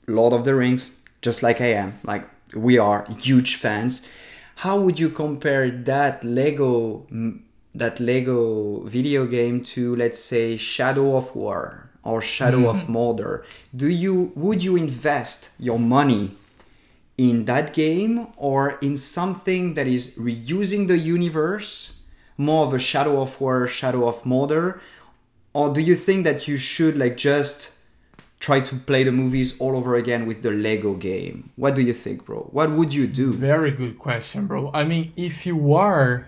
Lord 0.07 0.33
of 0.33 0.43
the 0.43 0.55
Rings, 0.55 0.99
just 1.21 1.43
like 1.43 1.61
I 1.61 1.73
am. 1.73 1.99
Like, 2.03 2.27
we 2.55 2.79
are 2.79 3.05
huge 3.19 3.57
fans. 3.57 4.07
How 4.55 4.79
would 4.79 4.99
you 4.99 5.09
compare 5.09 5.69
that 5.69 6.23
Lego 6.23 7.05
that 7.75 7.99
Lego 7.99 8.81
video 8.87 9.27
game 9.27 9.61
to 9.61 9.95
let's 9.95 10.17
say 10.17 10.57
Shadow 10.57 11.15
of 11.15 11.35
War 11.35 11.91
or 12.01 12.23
Shadow 12.23 12.61
mm. 12.61 12.69
of 12.69 12.77
mm-hmm. 12.77 12.95
Mordor? 12.95 13.43
Do 13.75 13.87
you 13.87 14.31
would 14.33 14.63
you 14.63 14.75
invest 14.75 15.51
your 15.59 15.77
money 15.77 16.31
in 17.17 17.45
that 17.45 17.73
game 17.73 18.27
or 18.37 18.77
in 18.79 18.95
something 18.95 19.73
that 19.73 19.87
is 19.87 20.17
reusing 20.17 20.87
the 20.87 20.97
universe 20.97 22.03
more 22.37 22.65
of 22.65 22.73
a 22.73 22.79
Shadow 22.79 23.19
of 23.21 23.41
War, 23.41 23.67
Shadow 23.67 24.07
of 24.07 24.21
Mordor, 24.23 24.79
or 25.53 25.73
do 25.73 25.81
you 25.81 25.95
think 25.95 26.23
that 26.23 26.47
you 26.47 26.55
should 26.55 26.95
like 26.95 27.17
just 27.17 27.73
try 28.39 28.59
to 28.59 28.75
play 28.75 29.03
the 29.03 29.11
movies 29.11 29.59
all 29.59 29.75
over 29.75 29.95
again 29.95 30.27
with 30.27 30.43
the 30.43 30.51
Lego 30.51 30.93
game? 30.93 31.49
What 31.55 31.73
do 31.73 31.81
you 31.81 31.93
think, 31.93 32.25
bro? 32.25 32.41
What 32.51 32.71
would 32.71 32.93
you 32.93 33.07
do? 33.07 33.33
Very 33.33 33.71
good 33.71 33.97
question, 33.97 34.45
bro. 34.45 34.69
I 34.71 34.83
mean, 34.83 35.13
if 35.15 35.47
you 35.47 35.73
are 35.73 36.27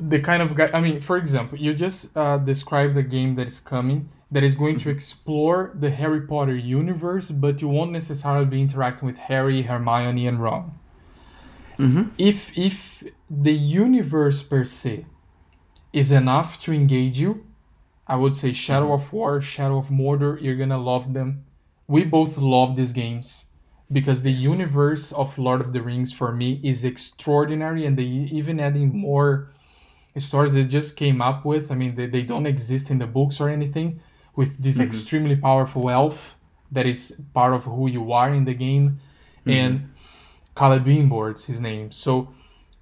the 0.00 0.18
kind 0.18 0.42
of 0.42 0.56
guy, 0.56 0.70
I 0.72 0.80
mean, 0.80 1.00
for 1.00 1.16
example, 1.16 1.56
you 1.56 1.72
just 1.74 2.16
uh, 2.16 2.38
described 2.38 2.96
a 2.96 3.02
game 3.04 3.36
that 3.36 3.46
is 3.46 3.60
coming 3.60 4.08
that 4.30 4.44
is 4.44 4.54
going 4.54 4.76
to 4.78 4.88
mm-hmm. 4.88 4.96
explore 4.96 5.72
the 5.74 5.90
Harry 5.90 6.20
Potter 6.20 6.56
universe, 6.56 7.30
but 7.30 7.62
you 7.62 7.68
won't 7.68 7.92
necessarily 7.92 8.44
be 8.44 8.60
interacting 8.60 9.06
with 9.06 9.18
Harry, 9.18 9.62
Hermione, 9.62 10.26
and 10.26 10.42
Ron. 10.42 10.78
Mm-hmm. 11.78 12.08
If 12.18 12.56
if 12.58 13.04
the 13.30 13.52
universe 13.52 14.42
per 14.42 14.64
se 14.64 15.06
is 15.92 16.10
enough 16.10 16.58
to 16.60 16.72
engage 16.72 17.18
you, 17.18 17.46
I 18.06 18.16
would 18.16 18.34
say 18.34 18.52
Shadow 18.52 18.86
mm-hmm. 18.86 19.06
of 19.06 19.12
War, 19.12 19.40
Shadow 19.40 19.78
of 19.78 19.88
Mordor, 19.88 20.40
you're 20.42 20.56
gonna 20.56 20.78
love 20.78 21.14
them. 21.14 21.44
We 21.86 22.04
both 22.04 22.36
love 22.36 22.76
these 22.76 22.92
games 22.92 23.46
because 23.90 24.22
the 24.22 24.32
yes. 24.32 24.42
universe 24.42 25.12
of 25.12 25.38
Lord 25.38 25.60
of 25.60 25.72
the 25.72 25.80
Rings 25.80 26.12
for 26.12 26.32
me 26.32 26.60
is 26.62 26.84
extraordinary, 26.84 27.86
and 27.86 27.96
they 27.96 28.02
even 28.02 28.60
adding 28.60 28.96
more 28.96 29.52
stories 30.16 30.52
they 30.52 30.64
just 30.64 30.96
came 30.96 31.22
up 31.22 31.44
with. 31.44 31.70
I 31.70 31.74
mean, 31.76 31.94
they, 31.94 32.06
they 32.06 32.22
don't 32.22 32.46
exist 32.46 32.90
in 32.90 32.98
the 32.98 33.06
books 33.06 33.40
or 33.40 33.48
anything. 33.48 34.00
With 34.38 34.50
this 34.64 34.76
mm-hmm. 34.76 34.86
extremely 34.86 35.36
powerful 35.48 35.84
elf 35.90 36.18
that 36.70 36.86
is 36.86 37.00
part 37.38 37.52
of 37.58 37.62
who 37.64 37.84
you 37.96 38.04
are 38.20 38.30
in 38.38 38.44
the 38.50 38.54
game, 38.66 38.86
mm-hmm. 39.40 39.50
and 39.50 39.72
Celebrimbor, 40.54 41.08
boards 41.08 41.46
his 41.50 41.60
name. 41.60 41.90
So 41.90 42.12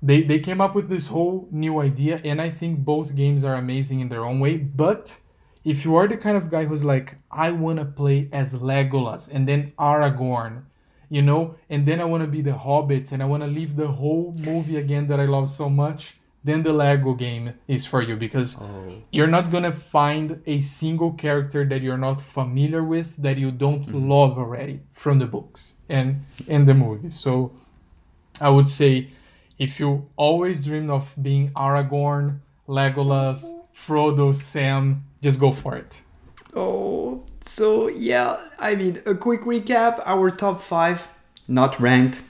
they, 0.02 0.20
they 0.30 0.40
came 0.48 0.60
up 0.60 0.74
with 0.74 0.88
this 0.88 1.06
whole 1.14 1.48
new 1.50 1.80
idea, 1.80 2.20
and 2.24 2.40
I 2.40 2.50
think 2.50 2.72
both 2.80 3.14
games 3.22 3.44
are 3.44 3.54
amazing 3.54 4.00
in 4.00 4.08
their 4.08 4.24
own 4.24 4.38
way. 4.40 4.54
But 4.84 5.18
if 5.64 5.84
you 5.84 5.96
are 5.96 6.06
the 6.06 6.16
kind 6.16 6.36
of 6.36 6.50
guy 6.50 6.64
who's 6.64 6.84
like, 6.84 7.16
I 7.30 7.50
want 7.50 7.78
to 7.78 7.84
play 7.84 8.28
as 8.32 8.54
Legolas 8.54 9.30
and 9.32 9.48
then 9.48 9.72
Aragorn, 9.78 10.62
you 11.08 11.22
know, 11.22 11.56
and 11.70 11.86
then 11.86 12.00
I 12.00 12.04
want 12.04 12.22
to 12.22 12.28
be 12.36 12.42
the 12.42 12.58
Hobbits 12.66 13.12
and 13.12 13.22
I 13.22 13.26
want 13.26 13.42
to 13.42 13.48
live 13.60 13.76
the 13.76 13.88
whole 13.88 14.34
movie 14.44 14.76
again 14.76 15.06
that 15.08 15.20
I 15.20 15.26
love 15.26 15.48
so 15.50 15.68
much, 15.68 16.16
then 16.46 16.62
the 16.62 16.72
Lego 16.72 17.12
game 17.14 17.54
is 17.66 17.84
for 17.84 18.00
you 18.02 18.16
because 18.16 18.56
Oh. 18.60 19.02
you're 19.10 19.32
not 19.36 19.50
gonna 19.50 19.72
find 19.72 20.40
a 20.46 20.60
single 20.60 21.12
character 21.12 21.64
that 21.64 21.82
you're 21.82 22.02
not 22.08 22.20
familiar 22.20 22.82
with 22.82 23.16
that 23.24 23.36
you 23.36 23.50
don't 23.50 23.86
mm-hmm. 23.86 24.08
love 24.08 24.38
already 24.38 24.80
from 24.92 25.18
the 25.18 25.26
books 25.26 25.60
and 25.88 26.24
and 26.48 26.66
the 26.68 26.74
movies. 26.74 27.14
So 27.14 27.52
I 28.40 28.50
would 28.50 28.68
say 28.68 29.08
if 29.58 29.80
you 29.80 30.06
always 30.16 30.64
dreamed 30.64 30.90
of 30.90 31.14
being 31.20 31.50
Aragorn, 31.52 32.40
Legolas, 32.68 33.38
Frodo, 33.74 34.34
Sam, 34.34 35.04
just 35.22 35.40
go 35.40 35.50
for 35.52 35.76
it. 35.76 36.02
Oh, 36.54 37.22
so 37.44 37.88
yeah, 37.88 38.38
I 38.58 38.74
mean, 38.74 39.02
a 39.06 39.14
quick 39.14 39.42
recap 39.42 40.02
our 40.04 40.30
top 40.30 40.60
five, 40.60 41.08
not 41.48 41.80
ranked. 41.80 42.22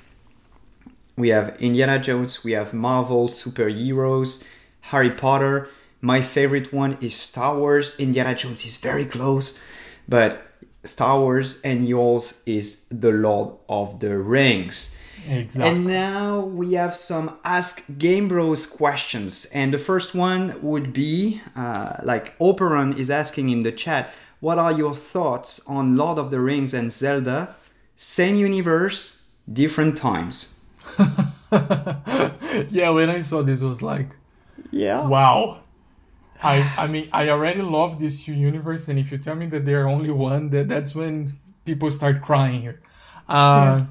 We 1.17 1.29
have 1.31 1.57
Indiana 1.61 1.99
Jones, 1.99 2.45
we 2.45 2.53
have 2.53 2.75
Marvel 2.75 3.29
superheroes, 3.29 4.45
Harry 4.83 5.11
Potter. 5.11 5.69
My 6.01 6.21
favorite 6.21 6.73
one 6.73 6.99
is 7.01 7.15
Star 7.17 7.59
Wars. 7.59 7.99
Indiana 7.99 8.35
Jones 8.35 8.67
is 8.67 8.77
very 8.77 9.07
close, 9.07 9.59
but 10.07 10.43
Star 10.85 11.19
Wars 11.19 11.61
and 11.63 11.89
yours 11.89 12.43
is 12.47 12.87
The 12.91 13.13
Lord 13.13 13.57
of 13.69 13.99
the 14.01 14.19
Rings. 14.19 14.97
Exactly. 15.29 15.71
And 15.71 15.87
now 15.87 16.41
we 16.41 16.75
have 16.75 16.95
some 16.95 17.39
Ask 17.45 17.99
Game 17.99 18.29
Bros 18.29 18.67
questions. 18.67 19.47
And 19.47 19.75
the 19.75 19.79
first 19.79 20.15
one 20.15 20.55
would 20.63 20.93
be 20.93 21.41
uh, 21.57 21.97
like 22.03 22.39
Operon 22.39 22.97
is 22.97 23.11
asking 23.11 23.49
in 23.49 23.63
the 23.63 23.73
chat, 23.73 24.13
what 24.41 24.59
are 24.59 24.71
your 24.71 24.95
thoughts 24.95 25.67
on 25.67 25.97
Lord 25.97 26.19
of 26.19 26.31
the 26.31 26.41
Rings 26.41 26.75
and 26.75 26.93
Zelda? 26.93 27.57
Same 27.97 28.37
universe, 28.37 29.29
different 29.51 29.97
times. 29.97 30.56
yeah, 32.71 32.91
when 32.91 33.11
I 33.11 33.21
saw 33.21 33.43
this 33.43 33.63
was 33.63 33.83
like 33.83 34.11
Yeah. 34.71 35.07
Wow. 35.07 35.61
I 36.43 36.71
I 36.77 36.87
mean 36.87 37.09
I 37.13 37.31
already 37.31 37.63
love 37.63 37.99
this 37.99 38.29
universe, 38.29 38.89
and 38.89 38.99
if 38.99 39.11
you 39.13 39.19
tell 39.19 39.35
me 39.37 39.47
that 39.47 39.65
they're 39.67 39.89
only 39.89 40.11
one, 40.11 40.51
that 40.51 40.69
that's 40.69 40.95
when 40.95 41.39
people 41.65 41.91
start 41.91 42.23
crying 42.23 42.63
here. 42.63 42.81
Uh, 43.29 43.87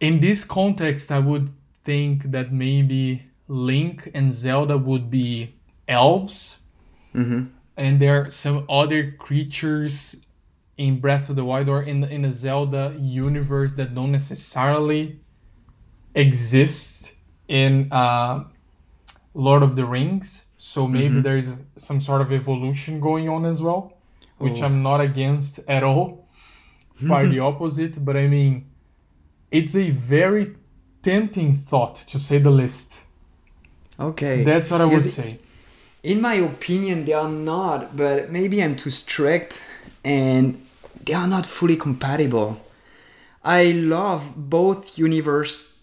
In 0.00 0.20
this 0.20 0.44
context, 0.44 1.10
I 1.10 1.18
would 1.20 1.50
think 1.84 2.24
that 2.32 2.52
maybe 2.52 3.26
Link 3.48 4.10
and 4.14 4.32
Zelda 4.32 4.76
would 4.78 5.10
be 5.10 5.54
elves, 5.88 6.60
and 7.76 8.00
there 8.00 8.24
are 8.26 8.30
some 8.30 8.64
other 8.68 9.12
creatures 9.12 10.26
in 10.84 10.92
Breath 11.04 11.26
of 11.30 11.36
the 11.40 11.44
Wild 11.50 11.68
or 11.74 11.80
in 11.92 11.96
in 12.16 12.22
the 12.28 12.32
Zelda 12.44 12.84
universe 13.26 13.70
that 13.78 13.88
don't 13.96 14.12
necessarily 14.20 15.02
exist 16.14 17.14
in. 17.48 17.72
Uh, 17.92 18.44
Lord 19.32 19.62
of 19.62 19.76
the 19.76 19.84
Rings. 19.84 20.44
So 20.58 20.88
maybe 20.88 21.20
there's 21.20 21.48
some 21.76 22.00
sort 22.00 22.20
of 22.20 22.32
evolution 22.32 23.00
going 23.00 23.28
on 23.28 23.42
as 23.46 23.62
well, 23.62 23.82
which 24.38 24.60
Oh. 24.60 24.64
I'm 24.66 24.82
not 24.82 25.00
against 25.00 25.60
at 25.68 25.82
all. 25.82 26.26
Far 27.08 27.26
the 27.26 27.38
opposite. 27.50 28.04
But 28.04 28.16
I 28.16 28.26
mean, 28.26 28.52
it's 29.50 29.74
a 29.76 29.90
very 29.90 30.56
tempting 31.02 31.54
thought 31.54 31.94
to 32.12 32.18
say 32.18 32.38
the 32.38 32.50
least. 32.50 33.00
Okay. 33.98 34.42
That's 34.44 34.68
what 34.72 34.80
I 34.80 34.84
would 34.84 35.04
Yes, 35.04 35.14
say. 35.14 35.38
In 36.02 36.20
my 36.20 36.34
opinion, 36.34 37.04
they 37.04 37.12
are 37.12 37.28
not, 37.30 37.96
but 37.96 38.30
maybe 38.30 38.56
I'm 38.64 38.74
too 38.74 38.90
strict 38.90 39.62
and 40.04 40.60
they 41.04 41.14
are 41.14 41.26
not 41.26 41.46
fully 41.46 41.76
compatible. 41.76 42.60
I 43.42 43.72
love 43.72 44.34
both 44.36 44.98
universe 44.98 45.78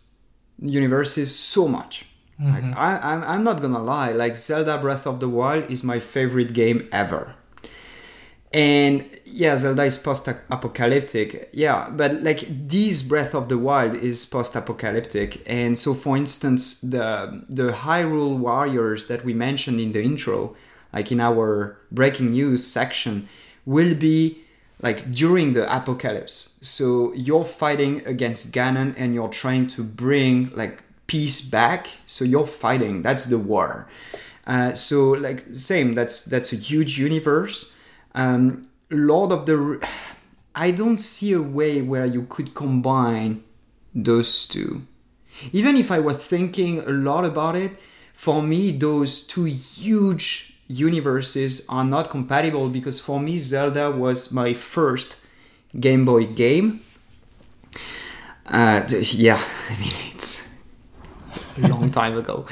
universes 0.59 1.37
so 1.37 1.67
much. 1.67 2.05
Like, 2.39 2.63
mm-hmm. 2.63 2.77
I, 2.77 2.99
I'm, 3.13 3.23
I'm 3.23 3.43
not 3.43 3.61
gonna 3.61 3.81
lie, 3.81 4.11
like 4.11 4.35
Zelda 4.35 4.77
Breath 4.77 5.07
of 5.07 5.19
the 5.19 5.27
Wild 5.29 5.71
is 5.71 5.83
my 5.83 5.99
favorite 5.99 6.53
game 6.53 6.87
ever. 6.91 7.33
And 8.53 9.09
yeah, 9.25 9.57
Zelda 9.57 9.83
is 9.83 9.97
post 9.97 10.27
apocalyptic. 10.27 11.49
Yeah, 11.51 11.89
but 11.89 12.21
like 12.21 12.45
this 12.67 13.01
Breath 13.01 13.33
of 13.33 13.49
the 13.49 13.57
Wild 13.57 13.95
is 13.95 14.25
post 14.25 14.55
apocalyptic. 14.55 15.41
And 15.47 15.77
so, 15.77 15.95
for 15.95 16.15
instance, 16.15 16.79
the, 16.81 17.43
the 17.49 17.71
Hyrule 17.71 18.37
Warriors 18.37 19.07
that 19.07 19.25
we 19.25 19.33
mentioned 19.33 19.79
in 19.79 19.91
the 19.91 20.03
intro, 20.03 20.55
like 20.93 21.11
in 21.11 21.19
our 21.19 21.79
breaking 21.91 22.31
news 22.31 22.65
section, 22.65 23.27
will 23.65 23.95
be 23.95 24.43
like 24.79 25.11
during 25.11 25.53
the 25.53 25.63
apocalypse. 25.75 26.59
So 26.61 27.13
you're 27.13 27.43
fighting 27.43 28.05
against 28.05 28.53
Ganon 28.53 28.93
and 28.97 29.13
you're 29.13 29.29
trying 29.29 29.67
to 29.67 29.83
bring 29.83 30.51
like 30.55 30.79
peace 31.07 31.41
back. 31.41 31.87
So 32.05 32.25
you're 32.25 32.45
fighting. 32.45 33.01
That's 33.01 33.25
the 33.25 33.37
war. 33.37 33.87
Uh, 34.45 34.73
so 34.73 35.11
like 35.11 35.45
same. 35.53 35.93
That's 35.93 36.25
that's 36.25 36.53
a 36.53 36.55
huge 36.55 36.99
universe. 36.99 37.75
Um, 38.15 38.69
Lord 38.89 39.31
of 39.31 39.45
the. 39.45 39.85
I 40.55 40.71
don't 40.71 40.97
see 40.97 41.33
a 41.33 41.41
way 41.41 41.83
where 41.83 42.07
you 42.07 42.23
could 42.23 42.55
combine 42.55 43.43
those 43.93 44.47
two. 44.47 44.87
Even 45.51 45.75
if 45.75 45.91
I 45.91 45.99
was 45.99 46.17
thinking 46.17 46.79
a 46.79 46.89
lot 46.89 47.25
about 47.25 47.55
it, 47.55 47.77
for 48.11 48.41
me 48.41 48.71
those 48.71 49.21
two 49.21 49.43
huge 49.43 50.56
universes 50.67 51.65
are 51.69 51.85
not 51.85 52.09
compatible 52.09 52.69
because 52.69 52.99
for 52.99 53.19
me 53.19 53.37
Zelda 53.37 53.91
was 53.91 54.31
my 54.31 54.53
first 54.53 55.17
Game 55.79 56.05
Boy 56.05 56.25
game. 56.25 56.81
Uh, 58.45 58.87
yeah, 58.89 59.43
I 59.69 59.79
mean 59.79 59.91
it's 60.13 60.47
a 61.57 61.67
long 61.67 61.91
time 62.01 62.17
ago, 62.17 62.45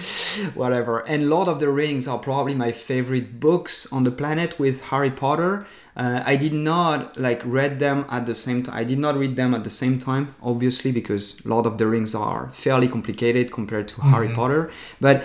whatever. 0.53 0.99
And 0.99 1.29
Lord 1.29 1.47
of 1.47 1.59
the 1.59 1.69
Rings 1.69 2.07
are 2.07 2.19
probably 2.19 2.55
my 2.55 2.71
favorite 2.71 3.39
books 3.39 3.91
on 3.91 4.03
the 4.03 4.11
planet 4.11 4.59
with 4.59 4.81
Harry 4.85 5.11
Potter. 5.11 5.65
Uh, 5.95 6.21
I 6.25 6.35
did 6.35 6.53
not 6.53 7.17
like 7.17 7.41
read 7.45 7.79
them 7.79 8.05
at 8.09 8.25
the 8.25 8.35
same 8.35 8.63
time. 8.63 8.75
I 8.75 8.83
did 8.83 8.99
not 8.99 9.15
read 9.15 9.37
them 9.37 9.53
at 9.53 9.63
the 9.63 9.69
same 9.69 9.99
time, 9.99 10.35
obviously, 10.41 10.91
because 10.91 11.45
Lord 11.45 11.65
of 11.65 11.77
the 11.77 11.87
Rings 11.87 12.13
are 12.13 12.49
fairly 12.51 12.89
complicated 12.89 13.51
compared 13.51 13.87
to 13.89 14.01
Harry 14.01 14.29
Potter. 14.29 14.71
But 14.99 15.23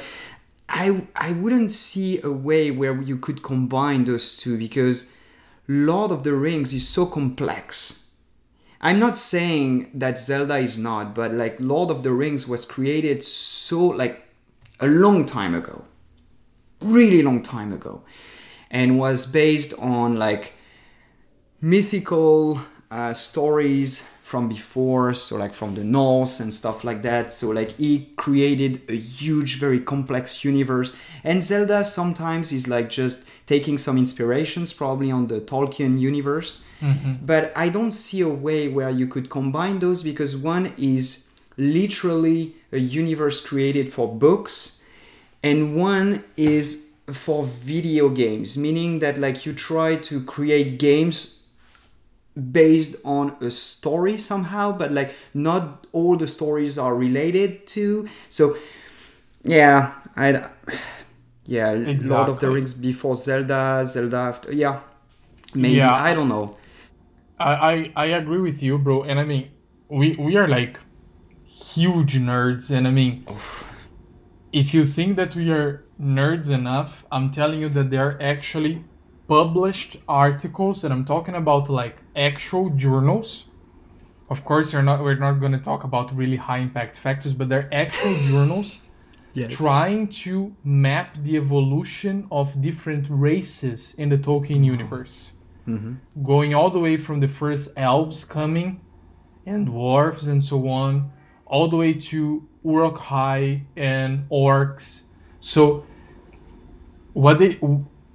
I 0.71 1.07
I 1.17 1.33
wouldn't 1.33 1.73
see 1.73 2.23
a 2.23 2.31
way 2.31 2.71
where 2.71 3.03
you 3.03 3.19
could 3.19 3.43
combine 3.43 4.05
those 4.05 4.37
two 4.37 4.57
because 4.57 5.17
Lord 5.67 6.13
of 6.13 6.23
the 6.23 6.35
Rings 6.35 6.73
is 6.73 6.89
so 6.89 7.07
complex. 7.07 8.13
I'm 8.81 8.99
not 8.99 9.17
saying 9.17 9.91
that 9.95 10.19
Zelda 10.19 10.59
is 10.59 10.79
not, 10.79 11.15
but 11.15 11.35
like 11.35 11.57
Lord 11.59 11.91
of 11.91 12.03
the 12.03 12.13
Rings 12.13 12.49
was 12.49 12.65
created 12.65 13.23
so 13.23 13.89
like 13.89 14.27
a 14.79 14.87
long 14.87 15.27
time 15.27 15.55
ago. 15.55 15.85
Really 16.81 17.21
long 17.23 17.43
time 17.43 17.73
ago. 17.73 18.03
And 18.71 18.99
was 18.99 19.31
based 19.31 19.75
on 19.79 20.17
like 20.17 20.55
mythical 21.61 22.61
uh, 22.91 23.13
stories 23.13 24.09
from 24.31 24.49
before, 24.49 25.13
so 25.13 25.37
like 25.37 25.53
from 25.53 25.75
the 25.75 25.83
Norse 25.83 26.39
and 26.39 26.55
stuff 26.55 26.85
like 26.85 27.03
that. 27.03 27.33
So 27.33 27.51
like 27.51 27.73
he 27.79 28.11
created 28.15 28.81
a 28.89 28.95
huge, 28.95 29.59
very 29.59 29.81
complex 29.81 30.45
universe. 30.45 30.97
And 31.25 31.43
Zelda 31.43 31.85
sometimes 31.85 32.53
is 32.53 32.69
like 32.69 32.89
just 32.89 33.29
taking 33.47 33.77
some 33.77 33.99
inspirations 33.99 34.73
probably 34.73 35.11
on 35.11 35.27
the 35.27 35.41
Tolkien 35.41 35.99
universe. 35.99 36.63
Mm-hmm. 36.81 37.27
But 37.27 37.53
I 37.57 37.71
don't 37.71 37.91
see 37.91 38.21
a 38.21 38.29
way 38.29 38.69
where 38.69 38.91
you 38.91 39.09
could 39.09 39.31
combine 39.31 39.81
those 39.81 40.05
because 40.05 40.37
one 40.37 40.75
is 40.79 41.33
literally 41.57 42.55
a 42.71 42.79
universe 42.79 43.45
created 43.45 43.93
for 43.93 44.07
books 44.07 44.87
and 45.43 45.75
one 45.75 46.23
is 46.37 46.95
for 47.09 47.43
video 47.45 48.09
games 48.09 48.57
meaning 48.57 49.01
that 49.01 49.19
like 49.19 49.45
you 49.45 49.53
try 49.53 49.97
to 49.97 50.23
create 50.23 50.79
games 50.79 51.40
based 52.35 52.97
on 53.05 53.37
a 53.41 53.51
story 53.51 54.17
somehow 54.17 54.71
but 54.73 54.93
like 54.93 55.15
not 55.35 55.87
all 55.93 56.17
the 56.17 56.29
stories 56.29 56.79
are 56.79 56.95
related 56.95 57.67
to 57.67 58.09
so 58.29 58.57
yeah 59.45 59.93
i 60.17 60.49
yeah 61.45 61.73
lord 61.73 62.29
of 62.29 62.41
the 62.41 62.51
rings 62.51 62.75
before 62.75 63.17
zelda 63.17 63.83
zelda 63.87 64.17
after 64.17 64.53
yeah 64.53 64.81
maybe 65.55 65.77
Yeah. 65.77 65.95
i 65.95 66.15
don't 66.15 66.29
know 66.29 66.57
I, 67.39 67.93
I 67.97 68.05
I 68.05 68.07
agree 68.21 68.41
with 68.41 68.63
you, 68.63 68.79
bro. 68.79 69.03
And 69.05 69.19
I 69.19 69.25
mean, 69.25 69.51
we 69.89 70.15
we 70.17 70.37
are 70.37 70.47
like 70.47 70.79
huge 71.47 72.15
nerds, 72.19 72.71
and 72.71 72.87
I 72.87 72.91
mean, 72.91 73.25
if 74.53 74.75
you 74.75 74.85
think 74.85 75.17
that 75.17 75.35
we 75.37 75.51
are 75.51 75.85
nerds 76.01 76.51
enough, 76.51 77.05
I'm 77.13 77.31
telling 77.31 77.61
you 77.61 77.69
that 77.71 77.91
there 77.91 78.07
are 78.09 78.19
actually 78.23 78.85
published 79.31 79.97
articles, 80.09 80.83
and 80.83 80.93
I'm 80.93 81.05
talking 81.05 81.37
about 81.37 81.71
like 81.71 81.99
actual 82.17 82.69
journals. 82.71 83.47
Of 84.29 84.45
course, 84.45 84.73
you're 84.73 84.83
not. 84.83 85.05
We're 85.05 85.15
not 85.29 85.35
going 85.35 85.53
to 85.53 85.65
talk 85.71 85.85
about 85.85 86.15
really 86.17 86.37
high 86.37 86.59
impact 86.59 86.99
factors, 86.99 87.33
but 87.33 87.49
they're 87.49 87.69
actual 87.73 88.15
journals 88.33 88.81
yes 89.33 89.55
trying 89.55 90.09
to 90.09 90.53
map 90.65 91.17
the 91.23 91.37
evolution 91.37 92.27
of 92.33 92.61
different 92.61 93.07
races 93.09 93.95
in 93.95 94.09
the 94.09 94.19
Tolkien 94.19 94.65
universe. 94.65 95.33
Mm-hmm. 95.69 96.25
Going 96.25 96.53
all 96.53 96.71
the 96.71 96.81
way 96.81 96.97
from 96.97 97.21
the 97.21 97.29
first 97.29 97.71
elves 97.77 98.25
coming 98.25 98.81
and 99.47 99.69
dwarves 99.69 100.29
and 100.29 100.43
so 100.43 100.69
on, 100.69 101.13
all 101.47 101.69
the 101.69 101.77
way 101.77 101.93
to 102.11 102.49
Uruk-hai 102.65 103.63
and 103.77 104.29
orcs. 104.29 105.05
So 105.39 105.87
what 107.13 107.39
they 107.39 107.61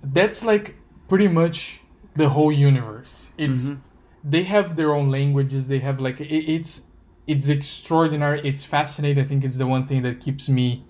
that's 0.04 0.44
like 0.44 0.75
pretty 1.08 1.28
much 1.28 1.82
the 2.16 2.30
whole 2.30 2.52
universe. 2.52 3.32
It's 3.38 3.70
mm-hmm. 3.70 3.80
they 4.24 4.44
have 4.44 4.76
their 4.76 4.94
own 4.94 5.10
languages. 5.10 5.68
They 5.68 5.80
have 5.80 6.00
like 6.00 6.22
it, 6.22 6.34
it's 6.34 6.92
it's 7.28 7.50
extraordinary. 7.50 8.42
It's 8.44 8.64
fascinating. 8.64 9.24
I 9.24 9.28
think 9.28 9.44
it's 9.44 9.58
the 9.58 9.68
one 9.68 9.86
thing 9.86 10.02
that 10.04 10.20
keeps 10.20 10.48
me, 10.50 10.86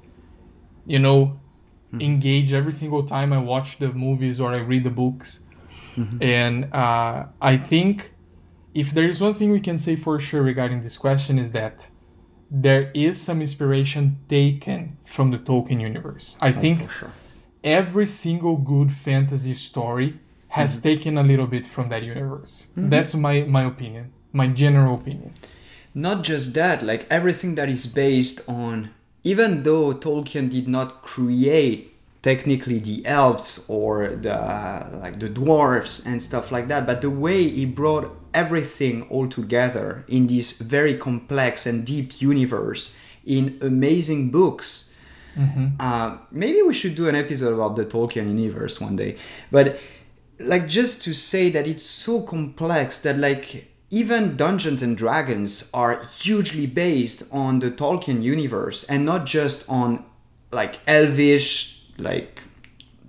you 0.86 1.00
know, 1.00 1.40
mm-hmm. 1.88 2.02
engaged 2.02 2.54
every 2.54 2.72
single 2.72 3.04
time 3.04 3.34
I 3.34 3.38
watch 3.38 3.80
the 3.80 3.92
movies 3.94 4.42
or 4.42 4.54
I 4.54 4.60
read 4.60 4.84
the 4.84 4.90
books. 4.90 5.44
Mm-hmm. 5.96 6.24
And 6.24 6.74
uh, 6.74 7.28
I 7.42 7.58
think 7.58 8.14
if 8.74 8.92
there 8.92 9.08
is 9.08 9.22
one 9.22 9.34
thing 9.34 9.52
we 9.52 9.62
can 9.62 9.78
say 9.78 9.96
for 9.96 10.20
sure 10.20 10.44
regarding 10.44 10.82
this 10.82 10.98
question 10.98 11.40
is 11.40 11.52
that 11.54 11.90
there 12.52 12.92
is 12.94 13.20
some 13.20 13.42
inspiration 13.42 14.20
taken 14.28 14.98
from 15.06 15.32
the 15.32 15.38
Tolkien 15.38 15.82
universe. 15.82 16.38
I 16.42 16.50
oh, 16.50 16.52
think 16.52 16.92
sure. 16.92 17.12
Every 17.66 18.06
single 18.06 18.56
good 18.56 18.94
fantasy 18.94 19.56
story 19.56 20.20
has 20.50 20.78
mm-hmm. 20.78 20.84
taken 20.84 21.18
a 21.18 21.24
little 21.24 21.48
bit 21.48 21.66
from 21.66 21.90
that 21.90 22.04
universe. 22.04 22.68
Mm-hmm. 22.72 22.90
That's 22.90 23.14
my 23.16 23.44
my 23.44 23.64
opinion, 23.66 24.14
my 24.32 24.48
general 24.48 24.96
opinion. 24.96 25.34
Not 25.94 26.24
just 26.24 26.54
that, 26.54 26.82
like 26.82 27.06
everything 27.10 27.56
that 27.56 27.68
is 27.68 27.88
based 27.88 28.48
on 28.48 28.92
even 29.24 29.64
though 29.64 29.94
Tolkien 29.94 30.50
did 30.50 30.68
not 30.68 31.02
create 31.02 31.92
technically 32.22 32.80
the 32.80 33.06
elves 33.06 33.66
or 33.68 34.16
the 34.16 34.38
like 34.94 35.20
the 35.20 35.30
dwarfs 35.30 36.06
and 36.06 36.22
stuff 36.22 36.52
like 36.52 36.68
that, 36.68 36.86
but 36.86 37.02
the 37.02 37.10
way 37.10 37.50
he 37.50 37.66
brought 37.66 38.16
everything 38.34 39.04
all 39.10 39.28
together 39.28 40.06
in 40.08 40.28
this 40.28 40.62
very 40.62 40.96
complex 40.96 41.66
and 41.66 41.86
deep 41.86 42.22
universe 42.22 42.96
in 43.26 43.58
amazing 43.62 44.32
books. 44.32 44.95
Mm-hmm. 45.36 45.68
Uh, 45.80 46.18
maybe 46.32 46.62
we 46.62 46.74
should 46.74 46.96
do 46.96 47.08
an 47.08 47.16
episode 47.16 47.54
about 47.54 47.76
the 47.76 47.86
Tolkien 47.86 48.38
universe 48.38 48.80
one 48.80 48.96
day. 48.96 49.18
But 49.52 49.80
like 50.40 50.68
just 50.68 51.02
to 51.04 51.14
say 51.14 51.50
that 51.50 51.68
it's 51.68 51.86
so 51.86 52.22
complex 52.22 53.00
that 53.02 53.18
like 53.18 53.72
even 53.90 54.36
Dungeons 54.36 54.82
and 54.82 54.98
Dragons 54.98 55.70
are 55.74 56.04
hugely 56.20 56.66
based 56.66 57.32
on 57.32 57.60
the 57.60 57.72
Tolkien 57.72 58.22
universe 58.22 58.84
and 58.86 59.06
not 59.06 59.26
just 59.26 59.70
on 59.70 60.04
like 60.52 60.80
elvish 60.88 61.84
like 61.98 62.42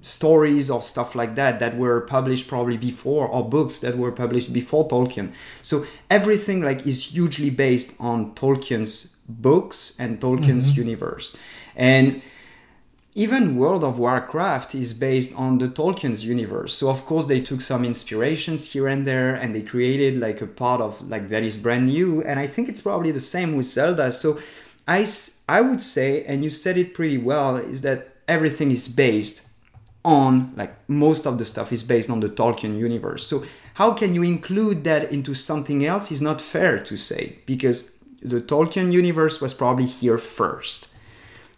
stories 0.03 0.71
or 0.71 0.81
stuff 0.83 1.17
like 1.17 1.35
that 1.35 1.59
that 1.59 1.77
were 1.77 2.03
published 2.03 2.47
probably 2.47 2.77
before 2.77 3.27
or 3.27 3.49
books 3.49 3.81
that 3.81 3.99
were 3.99 4.13
published 4.13 4.53
before 4.53 4.87
Tolkien. 4.87 5.33
So 5.63 5.85
everything 6.09 6.61
like 6.61 6.87
is 6.87 7.13
hugely 7.13 7.51
based 7.51 8.01
on 8.01 8.35
Tolkien's 8.35 9.25
books 9.29 9.99
and 9.99 10.21
Tolkien's 10.21 10.71
mm-hmm. 10.71 10.83
universe. 10.83 11.37
And 11.77 12.23
even 13.15 13.57
World 13.57 13.83
of 13.83 13.99
Warcraft 13.99 14.75
is 14.75 14.93
based 14.93 15.35
on 15.39 15.57
the 15.57 15.69
Tolkien's 15.69 16.25
universe. 16.25 16.75
So 16.75 16.91
of 16.91 17.07
course 17.07 17.27
they 17.27 17.41
took 17.41 17.63
some 17.63 17.85
inspirations 17.85 18.73
here 18.73 18.89
and 18.89 19.07
there 19.07 19.35
and 19.35 19.55
they 19.55 19.63
created 19.63 20.19
like 20.19 20.43
a 20.43 20.47
part 20.47 20.81
of 20.83 21.09
like 21.09 21.29
that 21.29 21.43
is 21.43 21.57
brand 21.57 21.87
new 21.87 22.23
and 22.23 22.39
I 22.39 22.47
think 22.47 22.69
it's 22.69 22.83
probably 22.83 23.13
the 23.13 23.21
same 23.21 23.57
with 23.57 23.67
Zelda. 23.67 24.13
So 24.13 24.39
I 24.87 25.07
I 25.49 25.63
would 25.63 25.81
say 25.81 26.25
and 26.25 26.45
you 26.45 26.51
said 26.51 26.77
it 26.77 26.93
pretty 26.93 27.17
well 27.17 27.57
is 27.57 27.81
that 27.81 28.17
everything 28.29 28.71
is 28.71 28.87
based 28.87 29.49
on 30.05 30.53
like 30.55 30.75
most 30.87 31.27
of 31.27 31.39
the 31.39 31.47
stuff 31.47 31.73
is 31.73 31.83
based 31.83 32.11
on 32.11 32.21
the 32.21 32.29
Tolkien 32.29 32.79
universe. 32.79 33.27
So 33.27 33.47
how 33.75 33.95
can 33.95 34.15
you 34.15 34.23
include 34.23 34.85
that 34.85 35.11
into 35.11 35.33
something 35.33 35.87
else 35.87 36.13
is 36.13 36.21
not 36.21 36.43
fair 36.43 36.79
to 36.85 36.99
say 36.99 37.39
because 37.47 37.97
the 38.21 38.43
Tolkien 38.43 38.93
universe 38.93 39.41
was 39.41 39.55
probably 39.55 39.87
here 39.87 40.19
first. 40.19 40.89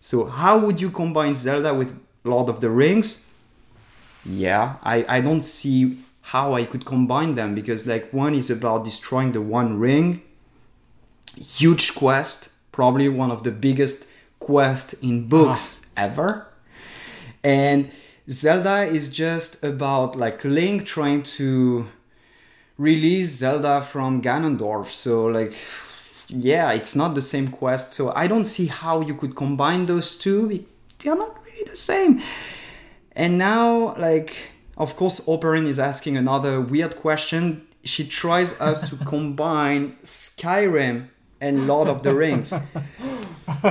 So 0.00 0.26
how 0.26 0.58
would 0.58 0.80
you 0.80 0.90
combine 0.90 1.34
Zelda 1.34 1.74
with 1.74 1.98
Lord 2.24 2.48
of 2.48 2.60
the 2.60 2.70
Rings? 2.70 3.26
Yeah, 4.24 4.76
I, 4.82 5.04
I 5.08 5.20
don't 5.20 5.42
see 5.42 5.98
how 6.20 6.54
I 6.54 6.64
could 6.64 6.84
combine 6.84 7.34
them 7.34 7.54
because 7.54 7.86
like 7.86 8.12
one 8.12 8.34
is 8.34 8.50
about 8.50 8.84
destroying 8.84 9.32
the 9.32 9.40
one 9.40 9.78
ring. 9.78 10.22
Huge 11.36 11.94
quest, 11.94 12.52
probably 12.72 13.08
one 13.08 13.30
of 13.30 13.44
the 13.44 13.50
biggest 13.50 14.08
quest 14.38 15.02
in 15.02 15.28
books 15.28 15.90
ah. 15.96 16.02
ever. 16.02 16.46
And 17.42 17.90
Zelda 18.28 18.84
is 18.84 19.12
just 19.12 19.64
about 19.64 20.16
like 20.16 20.44
Link 20.44 20.84
trying 20.84 21.22
to 21.38 21.86
release 22.76 23.30
Zelda 23.30 23.80
from 23.80 24.20
Ganondorf. 24.20 24.86
So 24.86 25.26
like 25.26 25.54
yeah, 26.28 26.72
it's 26.72 26.94
not 26.94 27.14
the 27.14 27.22
same 27.22 27.48
quest. 27.48 27.94
So 27.94 28.12
I 28.14 28.26
don't 28.26 28.44
see 28.44 28.66
how 28.66 29.00
you 29.00 29.14
could 29.14 29.34
combine 29.34 29.86
those 29.86 30.16
two. 30.16 30.64
They're 30.98 31.16
not 31.16 31.42
really 31.44 31.64
the 31.68 31.76
same. 31.76 32.22
And 33.12 33.38
now 33.38 33.96
like 33.96 34.36
of 34.76 34.96
course 34.96 35.20
Operin 35.26 35.66
is 35.66 35.78
asking 35.78 36.16
another 36.16 36.60
weird 36.60 36.96
question. 36.96 37.66
She 37.84 38.06
tries 38.06 38.60
us 38.60 38.88
to 38.90 38.96
combine 39.04 39.96
Skyrim 40.02 41.08
and 41.40 41.66
Lord 41.66 41.88
of 41.88 42.02
the 42.02 42.14
Rings. 42.14 42.52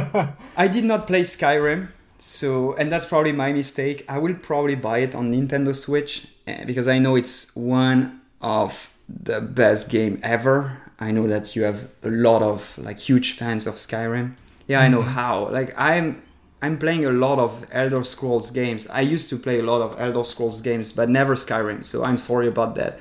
I 0.58 0.68
did 0.68 0.84
not 0.84 1.08
play 1.08 1.22
Skyrim. 1.22 1.90
So, 2.20 2.74
and 2.74 2.92
that's 2.92 3.06
probably 3.06 3.32
my 3.32 3.54
mistake. 3.54 4.04
I 4.10 4.18
will 4.18 4.34
probably 4.34 4.76
buy 4.76 5.00
it 5.00 5.14
on 5.14 5.32
Nintendo 5.32 5.76
Switch 5.76 6.28
eh, 6.48 6.66
because 6.66 6.88
I 6.88 6.98
know 6.98 7.16
it's 7.16 7.56
one 7.56 8.22
of 8.42 8.92
the 9.08 9.40
best 9.40 9.90
game 9.92 10.20
ever. 10.24 10.87
I 11.00 11.12
know 11.12 11.28
that 11.28 11.56
you 11.56 11.64
have 11.64 11.90
a 12.04 12.10
lot 12.10 12.42
of 12.42 12.78
like 12.78 13.00
huge 13.00 13.34
fans 13.34 13.68
of 13.68 13.76
Skyrim. 13.76 14.34
Yeah, 14.68 14.82
I 14.82 14.88
know 14.88 15.02
mm-hmm. 15.02 15.10
how. 15.12 15.50
Like 15.50 15.74
I'm 15.78 16.24
I'm 16.62 16.78
playing 16.78 17.06
a 17.06 17.12
lot 17.12 17.40
of 17.40 17.68
Elder 17.72 18.04
Scrolls 18.04 18.50
games. 18.50 18.88
I 18.88 19.02
used 19.02 19.30
to 19.30 19.38
play 19.38 19.60
a 19.60 19.64
lot 19.64 19.82
of 19.82 20.00
Elder 20.00 20.24
Scrolls 20.24 20.62
games, 20.62 20.92
but 20.92 21.10
never 21.10 21.36
Skyrim. 21.36 21.86
So 21.86 22.04
I'm 22.04 22.18
sorry 22.18 22.48
about 22.48 22.76
that. 22.76 23.00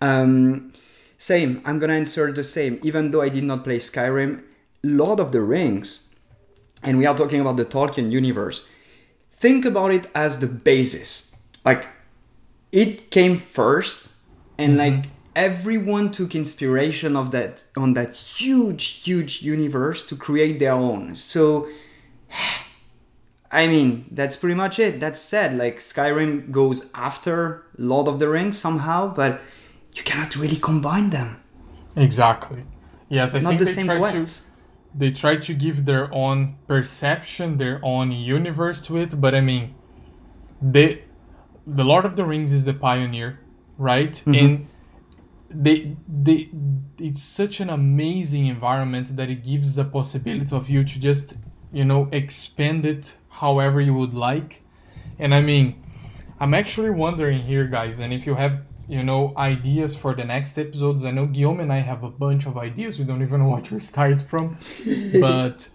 Um, 0.00 0.72
same. 1.18 1.60
I'm 1.64 1.78
gonna 1.78 1.94
answer 1.94 2.32
the 2.32 2.44
same. 2.44 2.78
Even 2.82 3.10
though 3.10 3.22
I 3.22 3.28
did 3.28 3.44
not 3.44 3.64
play 3.64 3.78
Skyrim, 3.78 4.42
Lord 4.82 5.20
of 5.20 5.32
the 5.32 5.42
Rings 5.42 6.14
and 6.82 6.96
we 6.96 7.06
are 7.06 7.16
talking 7.16 7.40
about 7.40 7.56
the 7.56 7.64
Tolkien 7.64 8.10
universe, 8.10 8.70
think 9.32 9.64
about 9.64 9.90
it 9.90 10.08
as 10.14 10.40
the 10.40 10.46
basis. 10.46 11.36
Like 11.64 11.86
it 12.72 13.10
came 13.10 13.36
first 13.36 14.10
and 14.56 14.78
mm-hmm. 14.78 14.96
like 14.96 15.10
everyone 15.34 16.10
took 16.10 16.34
inspiration 16.34 17.16
of 17.16 17.30
that 17.30 17.64
on 17.76 17.92
that 17.94 18.14
huge 18.14 18.84
huge 19.04 19.42
universe 19.42 20.06
to 20.06 20.16
create 20.16 20.58
their 20.58 20.72
own. 20.72 21.14
So 21.16 21.68
I 23.52 23.66
mean, 23.66 24.06
that's 24.12 24.36
pretty 24.36 24.54
much 24.54 24.78
it. 24.78 25.00
That's 25.00 25.20
said, 25.20 25.58
like 25.58 25.80
Skyrim 25.80 26.52
goes 26.52 26.92
after 26.94 27.64
Lord 27.76 28.06
of 28.06 28.20
the 28.20 28.28
Rings 28.28 28.56
somehow, 28.56 29.12
but 29.12 29.40
you 29.92 30.04
cannot 30.04 30.36
really 30.36 30.56
combine 30.56 31.10
them. 31.10 31.42
Exactly. 31.96 32.62
Yes, 33.08 33.34
I 33.34 33.40
not 33.40 33.50
think 33.50 33.60
the 33.60 33.66
same 33.66 33.86
quests. 33.86 34.44
To 34.44 34.50
they 34.94 35.10
try 35.10 35.36
to 35.36 35.54
give 35.54 35.84
their 35.84 36.12
own 36.12 36.56
perception, 36.66 37.56
their 37.56 37.80
own 37.82 38.12
universe 38.12 38.80
to 38.82 38.96
it. 38.96 39.20
But 39.20 39.34
I 39.34 39.40
mean, 39.40 39.74
they, 40.62 41.04
the 41.66 41.84
Lord 41.84 42.04
of 42.04 42.16
the 42.16 42.24
Rings 42.24 42.52
is 42.52 42.64
the 42.64 42.74
pioneer, 42.74 43.40
right? 43.78 44.12
Mm-hmm. 44.12 44.34
And 44.34 44.68
they, 45.50 45.96
they, 46.08 46.48
it's 46.98 47.22
such 47.22 47.60
an 47.60 47.70
amazing 47.70 48.46
environment 48.46 49.16
that 49.16 49.28
it 49.28 49.44
gives 49.44 49.74
the 49.74 49.84
possibility 49.84 50.54
of 50.54 50.70
you 50.70 50.84
to 50.84 51.00
just, 51.00 51.34
you 51.72 51.84
know, 51.84 52.08
expand 52.12 52.86
it 52.86 53.16
however 53.28 53.80
you 53.80 53.94
would 53.94 54.14
like. 54.14 54.62
And 55.18 55.34
I 55.34 55.40
mean, 55.40 55.82
I'm 56.38 56.54
actually 56.54 56.90
wondering 56.90 57.40
here, 57.40 57.66
guys, 57.66 57.98
and 57.98 58.12
if 58.12 58.26
you 58.26 58.34
have 58.34 58.62
you 58.90 59.04
know, 59.04 59.32
ideas 59.36 59.94
for 59.94 60.14
the 60.14 60.24
next 60.24 60.58
episodes. 60.58 61.04
I 61.04 61.12
know 61.12 61.24
Guillaume 61.24 61.60
and 61.60 61.72
I 61.72 61.78
have 61.78 62.02
a 62.02 62.10
bunch 62.10 62.46
of 62.46 62.58
ideas. 62.58 62.98
We 62.98 63.04
don't 63.04 63.22
even 63.22 63.40
know 63.40 63.48
what 63.48 63.66
to 63.66 63.78
start 63.78 64.20
from. 64.20 64.58
but 65.20 65.68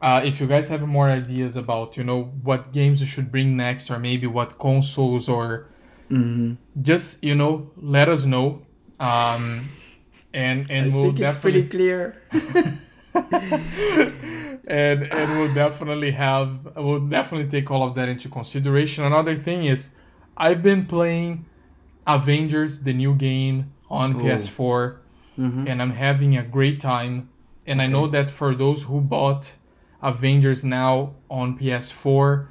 uh, 0.00 0.22
if 0.24 0.40
you 0.40 0.46
guys 0.46 0.68
have 0.68 0.82
more 0.82 1.10
ideas 1.10 1.56
about, 1.56 1.96
you 1.96 2.04
know, 2.04 2.32
what 2.44 2.72
games 2.72 3.00
we 3.00 3.06
should 3.06 3.32
bring 3.32 3.56
next, 3.56 3.90
or 3.90 3.98
maybe 3.98 4.28
what 4.28 4.60
consoles, 4.60 5.28
or 5.28 5.70
mm-hmm. 6.08 6.54
just, 6.80 7.22
you 7.24 7.34
know, 7.34 7.72
let 7.76 8.08
us 8.08 8.24
know. 8.26 8.62
Um, 9.02 9.68
and 10.32 10.70
and 10.70 10.92
I 10.92 10.94
we'll 10.94 11.06
think 11.06 11.20
it's 11.20 11.36
pretty 11.36 11.64
clear. 11.64 12.22
and 14.66 15.12
and 15.12 15.38
we'll 15.38 15.52
definitely 15.52 16.12
have 16.12 16.76
we'll 16.76 17.00
definitely 17.00 17.48
take 17.50 17.70
all 17.70 17.86
of 17.86 17.96
that 17.96 18.08
into 18.08 18.28
consideration. 18.28 19.04
Another 19.04 19.34
thing 19.36 19.64
is, 19.64 19.90
I've 20.36 20.62
been 20.62 20.86
playing 20.86 21.46
Avengers, 22.06 22.82
the 22.82 22.92
new 22.92 23.14
game 23.16 23.72
on 23.90 24.14
Ooh. 24.14 24.20
PS4, 24.20 24.98
mm-hmm. 25.36 25.66
and 25.66 25.82
I'm 25.82 25.92
having 25.92 26.36
a 26.36 26.44
great 26.44 26.80
time. 26.80 27.28
And 27.66 27.80
okay. 27.80 27.86
I 27.86 27.90
know 27.90 28.06
that 28.06 28.30
for 28.30 28.54
those 28.54 28.84
who 28.84 29.00
bought 29.00 29.54
Avengers 30.00 30.64
now 30.64 31.14
on 31.28 31.58
PS4, 31.58 32.46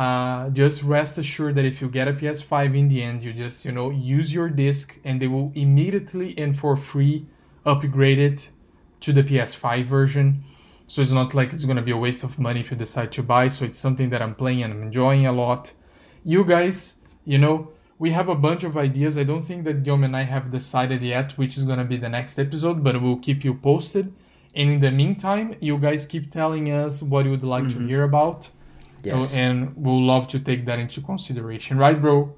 uh, 0.00 0.48
just 0.48 0.82
rest 0.82 1.18
assured 1.18 1.54
that 1.56 1.66
if 1.66 1.82
you 1.82 1.88
get 1.90 2.08
a 2.08 2.14
PS5 2.14 2.74
in 2.74 2.88
the 2.88 3.02
end, 3.02 3.22
you 3.22 3.34
just 3.34 3.66
you 3.66 3.72
know 3.72 3.90
use 3.90 4.32
your 4.32 4.48
disc, 4.48 4.98
and 5.04 5.20
they 5.20 5.26
will 5.26 5.52
immediately 5.54 6.28
and 6.38 6.58
for 6.58 6.74
free 6.74 7.26
upgrade 7.66 8.18
it 8.18 8.48
to 9.00 9.12
the 9.12 9.22
PS5 9.22 9.84
version. 9.84 10.42
So 10.86 11.02
it's 11.02 11.10
not 11.10 11.34
like 11.34 11.52
it's 11.52 11.66
gonna 11.66 11.82
be 11.82 11.90
a 11.90 11.98
waste 11.98 12.24
of 12.24 12.38
money 12.38 12.60
if 12.60 12.70
you 12.70 12.78
decide 12.78 13.12
to 13.12 13.22
buy. 13.22 13.48
So 13.48 13.66
it's 13.66 13.78
something 13.78 14.08
that 14.08 14.22
I'm 14.22 14.34
playing 14.34 14.62
and 14.62 14.72
I'm 14.72 14.82
enjoying 14.84 15.26
a 15.26 15.32
lot. 15.32 15.72
You 16.24 16.46
guys, 16.46 17.00
you 17.26 17.36
know, 17.36 17.68
we 17.98 18.08
have 18.12 18.30
a 18.30 18.34
bunch 18.34 18.64
of 18.64 18.78
ideas. 18.78 19.18
I 19.18 19.24
don't 19.24 19.42
think 19.42 19.64
that 19.64 19.82
Guillaume 19.82 20.04
and 20.04 20.16
I 20.16 20.22
have 20.22 20.50
decided 20.50 21.02
yet 21.02 21.32
which 21.32 21.58
is 21.58 21.64
gonna 21.66 21.84
be 21.84 21.98
the 21.98 22.08
next 22.08 22.38
episode, 22.38 22.82
but 22.82 23.02
we'll 23.02 23.18
keep 23.28 23.44
you 23.44 23.52
posted. 23.52 24.14
And 24.54 24.70
in 24.70 24.80
the 24.80 24.90
meantime, 24.90 25.56
you 25.60 25.76
guys 25.76 26.06
keep 26.06 26.30
telling 26.30 26.72
us 26.72 27.02
what 27.02 27.26
you 27.26 27.32
would 27.32 27.44
like 27.44 27.64
mm-hmm. 27.64 27.80
to 27.80 27.86
hear 27.86 28.04
about. 28.04 28.50
Yes. 29.02 29.36
And 29.36 29.74
we'll 29.76 30.04
love 30.04 30.28
to 30.28 30.38
take 30.38 30.64
that 30.66 30.78
into 30.78 31.00
consideration, 31.00 31.78
right, 31.78 32.00
bro? 32.00 32.34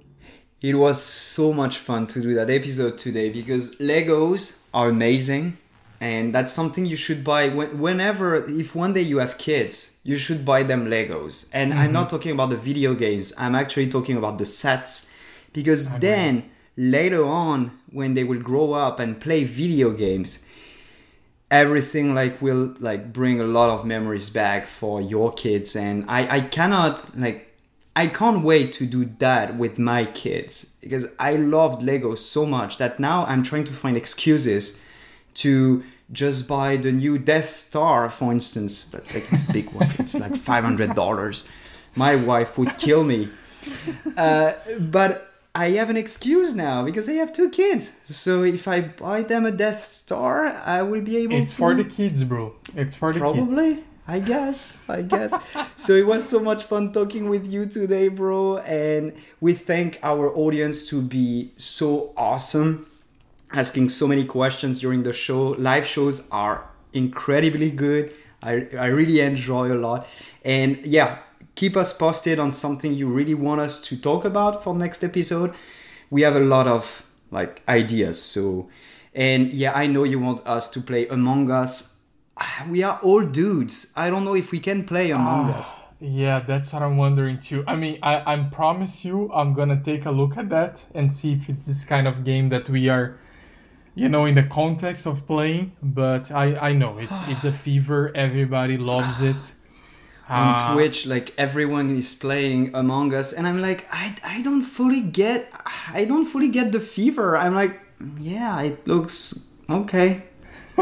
It 0.61 0.75
was 0.75 1.03
so 1.03 1.53
much 1.53 1.79
fun 1.79 2.07
to 2.09 2.23
do 2.23 2.35
that 2.35 2.49
episode 2.49 2.99
today 2.99 3.31
because 3.31 3.77
Legos 3.77 4.65
are 4.73 4.89
amazing 4.89 5.59
and 6.03 6.35
that's 6.35 6.51
something 6.51 6.85
you 6.85 6.97
should 6.97 7.23
buy 7.23 7.49
whenever 7.49 8.45
if 8.51 8.75
one 8.75 8.93
day 8.93 9.01
you 9.01 9.19
have 9.19 9.39
kids 9.39 9.99
you 10.03 10.17
should 10.17 10.45
buy 10.45 10.65
them 10.65 10.87
legos 10.87 11.49
and 11.55 11.71
mm-hmm. 11.71 11.81
i'm 11.81 11.93
not 11.93 12.11
talking 12.11 12.33
about 12.33 12.51
the 12.51 12.57
video 12.57 12.93
games 12.93 13.33
i'm 13.39 13.55
actually 13.55 13.89
talking 13.89 14.17
about 14.17 14.37
the 14.37 14.45
sets 14.45 15.15
because 15.53 16.01
then 16.01 16.51
later 16.77 17.25
on 17.25 17.71
when 17.93 18.15
they 18.15 18.25
will 18.25 18.43
grow 18.43 18.73
up 18.73 18.99
and 18.99 19.21
play 19.21 19.45
video 19.45 19.93
games 19.93 20.45
everything 21.53 22.15
like 22.15 22.43
will 22.43 22.75
like 22.81 23.13
bring 23.13 23.41
a 23.41 23.45
lot 23.45 23.69
of 23.71 23.87
memories 23.87 24.31
back 24.31 24.67
for 24.67 25.01
your 25.01 25.33
kids 25.33 25.77
and 25.77 26.05
i 26.09 26.37
i 26.37 26.41
cannot 26.41 27.17
like 27.17 27.53
I 27.95 28.07
can't 28.07 28.43
wait 28.43 28.73
to 28.75 28.87
do 28.87 29.05
that 29.19 29.57
with 29.57 29.79
my 29.79 30.07
kids 30.07 30.75
because 30.81 31.07
I 31.19 31.35
loved 31.35 31.83
Lego 31.83 32.15
so 32.15 32.47
much 32.47 32.79
that 32.79 32.99
now 32.99 33.27
I'm 33.27 33.43
trying 33.43 33.65
to 33.65 33.73
find 33.73 33.97
excuses 33.97 34.83
to 35.35 35.85
just 36.11 36.49
buy 36.49 36.77
the 36.77 36.93
new 36.93 37.19
Death 37.19 37.49
Star, 37.49 38.09
for 38.09 38.33
instance. 38.33 38.91
But 38.91 39.13
like 39.13 39.31
it's 39.31 39.49
a 39.49 39.53
big 39.53 39.71
one. 39.73 39.91
It's 39.99 40.19
like 40.19 40.37
five 40.37 40.65
hundred 40.65 40.95
dollars. 40.95 41.49
My 41.95 42.17
wife 42.17 42.57
would 42.57 42.79
kill 42.79 43.05
me. 43.05 43.29
Uh, 44.17 44.53
but 44.81 45.32
I 45.55 45.71
have 45.71 45.91
an 45.91 45.97
excuse 45.99 46.55
now 46.55 46.83
because 46.85 47.09
I 47.09 47.13
have 47.15 47.33
two 47.33 47.51
kids. 47.51 48.01
So 48.07 48.43
if 48.43 48.67
I 48.67 48.81
buy 48.81 49.23
them 49.23 49.45
a 49.45 49.51
Death 49.51 49.85
Star, 49.85 50.47
I 50.47 50.83
will 50.83 51.03
be 51.03 51.19
able. 51.19 51.37
To 51.37 51.43
It's 51.43 51.51
to... 51.51 51.57
for 51.59 51.75
the 51.75 51.85
kids, 51.85 52.25
bro. 52.25 52.55
It's 52.75 52.95
for 52.95 53.13
the 53.13 53.21
Probably. 53.21 53.43
kids. 53.45 53.55
Probably. 53.55 53.85
I 54.09 54.19
guess. 54.19 54.79
I 54.89 55.03
guess. 55.03 55.33
so 55.75 55.93
it 55.93 56.07
was 56.07 56.29
so 56.29 56.41
much 56.41 56.65
fun 56.65 56.93
talking 56.93 57.29
with 57.29 57.47
you 57.47 57.67
today, 57.67 58.09
bro. 58.09 58.59
And 58.59 59.13
we 59.41 59.53
thank 59.53 60.01
our 60.03 60.35
audience 60.35 60.87
to 60.89 61.01
be 61.03 61.53
so 61.57 62.13
awesome 62.17 62.87
asking 63.53 63.91
so 63.91 64.07
many 64.07 64.25
questions 64.25 64.81
during 64.81 65.03
the 65.03 65.13
show. 65.13 65.51
Live 65.51 65.87
shows 65.87 66.29
are 66.31 66.67
incredibly 66.93 67.71
good. 67.71 68.13
I, 68.43 68.67
I 68.77 68.87
really 68.87 69.21
enjoy 69.21 69.73
a 69.73 69.77
lot. 69.77 70.09
And 70.45 70.79
yeah, 70.85 71.19
keep 71.63 71.77
us 71.77 71.93
posted 71.97 72.41
on 72.41 72.53
something 72.53 72.93
you 72.93 73.07
really 73.07 73.35
want 73.35 73.61
us 73.61 73.81
to 73.81 73.97
talk 73.97 74.25
about 74.25 74.65
for 74.65 74.75
next 74.75 75.05
episode. 75.05 75.55
We 76.11 76.23
have 76.23 76.35
a 76.35 76.41
lot 76.41 76.67
of 76.67 77.07
like 77.31 77.63
ideas. 77.69 78.21
So, 78.21 78.69
and 79.15 79.53
yeah, 79.53 79.73
I 79.73 79.87
know 79.87 80.03
you 80.03 80.19
want 80.19 80.45
us 80.45 80.69
to 80.71 80.81
play 80.81 81.07
Among 81.07 81.53
Us. 81.53 82.01
We 82.69 82.83
are 82.83 82.99
all 83.05 83.25
dudes. 83.25 83.93
I 83.95 84.11
don't 84.11 84.25
know 84.25 84.35
if 84.35 84.51
we 84.51 84.59
can 84.59 84.83
play 84.85 85.13
Among 85.13 85.51
uh, 85.51 85.59
Us. 85.59 85.73
Yeah, 86.01 86.41
that's 86.41 86.73
what 86.73 86.83
I'm 86.83 86.97
wondering 86.97 87.39
too. 87.39 87.63
I 87.69 87.77
mean, 87.77 88.01
I, 88.03 88.15
I 88.33 88.37
promise 88.61 89.05
you, 89.05 89.31
I'm 89.33 89.55
gonna 89.55 89.81
take 89.81 90.05
a 90.05 90.11
look 90.11 90.37
at 90.37 90.49
that 90.49 90.85
and 90.97 91.15
see 91.15 91.35
if 91.35 91.49
it's 91.49 91.69
this 91.69 91.85
kind 91.85 92.09
of 92.09 92.25
game 92.25 92.49
that 92.49 92.69
we 92.71 92.89
are 92.89 93.21
you 93.95 94.09
know 94.09 94.25
in 94.25 94.35
the 94.35 94.43
context 94.61 95.07
of 95.07 95.27
playing 95.27 95.71
but 95.83 96.31
i 96.31 96.47
i 96.69 96.73
know 96.73 96.97
it's 96.97 97.21
it's 97.29 97.45
a 97.45 97.53
fever 97.53 98.11
everybody 98.15 98.79
loves 98.79 99.21
it 99.21 99.53
on 100.33 100.49
uh, 100.55 100.75
twitch 100.75 101.07
like 101.07 101.33
everyone 101.37 101.97
is 101.97 102.15
playing 102.15 102.75
among 102.75 103.15
us 103.15 103.33
and 103.33 103.47
i'm 103.47 103.61
like 103.61 103.87
i 103.93 104.15
i 104.25 104.43
don't 104.43 104.65
fully 104.65 105.01
get 105.01 105.53
i 105.93 106.05
don't 106.05 106.27
fully 106.27 106.49
get 106.49 106.73
the 106.73 106.81
fever 106.81 107.37
i'm 107.37 107.55
like 107.55 107.81
yeah 108.19 108.61
it 108.63 108.87
looks 108.87 109.57
okay 109.69 110.23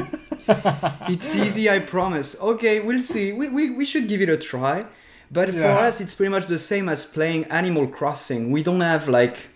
it's 1.08 1.34
easy 1.34 1.68
i 1.68 1.78
promise 1.78 2.40
okay 2.40 2.80
we'll 2.80 3.02
see 3.02 3.32
we, 3.32 3.48
we, 3.48 3.70
we 3.70 3.84
should 3.84 4.08
give 4.08 4.20
it 4.20 4.28
a 4.28 4.36
try 4.36 4.86
but 5.30 5.52
yeah. 5.52 5.60
for 5.60 5.84
us 5.86 6.00
it's 6.00 6.14
pretty 6.14 6.30
much 6.30 6.46
the 6.46 6.58
same 6.58 6.88
as 6.88 7.04
playing 7.04 7.44
animal 7.44 7.86
crossing 7.86 8.50
we 8.50 8.62
don't 8.62 8.80
have 8.80 9.08
like 9.08 9.50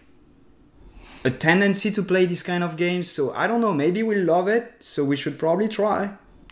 a 1.24 1.30
tendency 1.30 1.90
to 1.90 2.02
play 2.02 2.26
this 2.26 2.42
kind 2.42 2.62
of 2.62 2.76
games. 2.76 3.10
So 3.10 3.32
I 3.32 3.46
don't 3.46 3.60
know. 3.60 3.72
Maybe 3.72 4.02
we 4.02 4.16
love 4.16 4.46
it. 4.46 4.74
So 4.80 5.04
we 5.04 5.16
should 5.16 5.38
probably 5.38 5.68
try. 5.68 6.10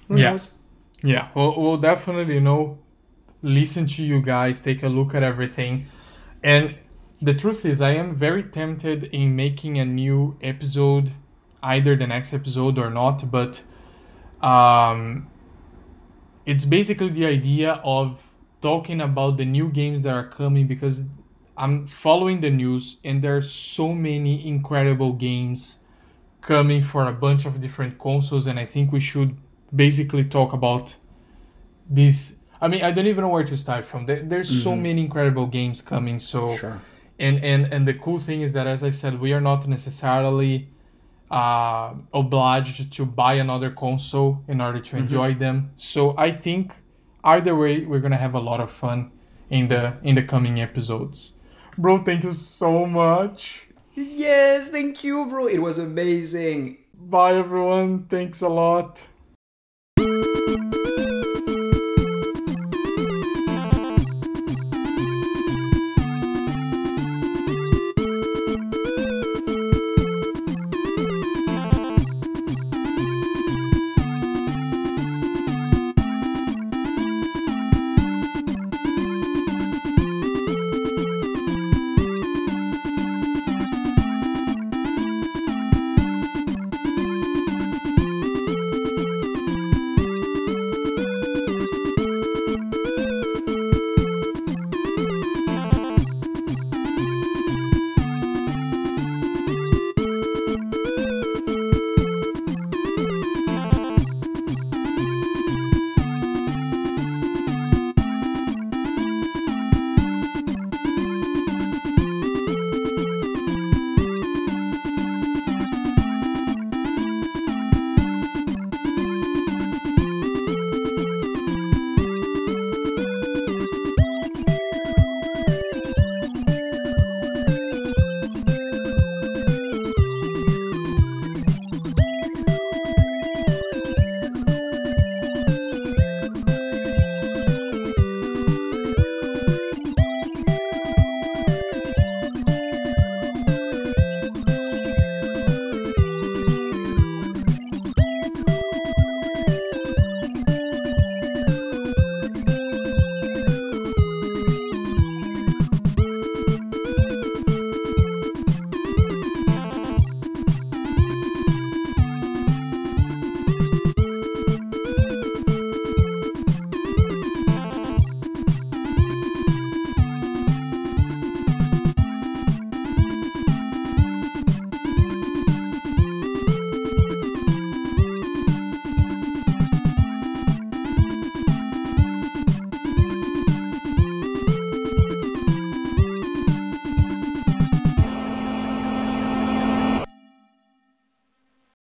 Who 0.08 0.16
yeah. 0.16 0.30
knows? 0.30 0.54
Yeah. 1.02 1.28
We'll, 1.34 1.60
we'll 1.60 1.76
definitely 1.76 2.40
know 2.40 2.78
listen 3.42 3.86
to 3.86 4.02
you 4.02 4.22
guys, 4.22 4.60
take 4.60 4.82
a 4.82 4.88
look 4.88 5.14
at 5.14 5.22
everything, 5.22 5.86
and 6.42 6.76
the 7.22 7.34
truth 7.34 7.64
is, 7.64 7.80
I 7.80 7.92
am 7.92 8.16
very 8.16 8.42
tempted 8.42 9.04
in 9.04 9.36
making 9.36 9.78
a 9.78 9.84
new 9.84 10.36
episode, 10.42 11.12
either 11.62 11.94
the 11.94 12.08
next 12.08 12.34
episode 12.34 12.78
or 12.78 12.90
not. 12.90 13.30
But 13.30 13.62
um, 14.42 15.28
it's 16.44 16.64
basically 16.64 17.10
the 17.10 17.26
idea 17.26 17.80
of 17.84 18.28
talking 18.60 19.00
about 19.00 19.36
the 19.36 19.44
new 19.44 19.68
games 19.68 20.02
that 20.02 20.14
are 20.14 20.26
coming 20.26 20.66
because 20.66 21.04
I'm 21.56 21.86
following 21.86 22.40
the 22.40 22.50
news, 22.50 22.96
and 23.04 23.22
there 23.22 23.36
are 23.36 23.42
so 23.42 23.94
many 23.94 24.44
incredible 24.44 25.12
games 25.12 25.78
coming 26.40 26.82
for 26.82 27.06
a 27.06 27.12
bunch 27.12 27.46
of 27.46 27.60
different 27.60 28.00
consoles, 28.00 28.48
and 28.48 28.58
I 28.58 28.64
think 28.64 28.90
we 28.90 28.98
should 28.98 29.36
basically 29.74 30.24
talk 30.24 30.52
about 30.52 30.96
these. 31.88 32.40
I 32.62 32.68
mean, 32.68 32.82
I 32.84 32.92
don't 32.92 33.08
even 33.08 33.22
know 33.22 33.28
where 33.28 33.44
to 33.44 33.56
start 33.56 33.84
from. 33.84 34.06
There's 34.06 34.22
mm-hmm. 34.48 34.62
so 34.62 34.76
many 34.76 35.02
incredible 35.02 35.48
games 35.48 35.82
coming. 35.82 36.20
So, 36.20 36.56
sure. 36.56 36.80
and 37.18 37.42
and 37.44 37.62
and 37.74 37.88
the 37.88 37.94
cool 37.94 38.20
thing 38.20 38.40
is 38.40 38.52
that, 38.52 38.66
as 38.68 38.84
I 38.84 38.90
said, 38.90 39.20
we 39.20 39.32
are 39.32 39.40
not 39.40 39.66
necessarily 39.66 40.68
uh, 41.28 41.94
obliged 42.14 42.92
to 42.92 43.04
buy 43.04 43.34
another 43.34 43.70
console 43.70 44.44
in 44.46 44.60
order 44.60 44.78
to 44.78 44.92
mm-hmm. 44.94 45.04
enjoy 45.04 45.34
them. 45.34 45.72
So 45.76 46.14
I 46.16 46.30
think 46.30 46.76
either 47.24 47.56
way, 47.56 47.84
we're 47.84 48.04
gonna 48.06 48.24
have 48.26 48.34
a 48.34 48.44
lot 48.50 48.60
of 48.60 48.70
fun 48.70 49.10
in 49.50 49.66
the 49.66 49.96
in 50.04 50.14
the 50.14 50.22
coming 50.22 50.60
episodes. 50.60 51.38
Bro, 51.76 52.04
thank 52.04 52.22
you 52.22 52.32
so 52.32 52.86
much. 52.86 53.66
Yes, 53.94 54.68
thank 54.68 55.02
you, 55.02 55.26
bro. 55.26 55.48
It 55.48 55.60
was 55.60 55.78
amazing. 55.78 56.78
Bye, 56.94 57.34
everyone. 57.34 58.04
Thanks 58.04 58.40
a 58.40 58.48
lot. 58.48 59.08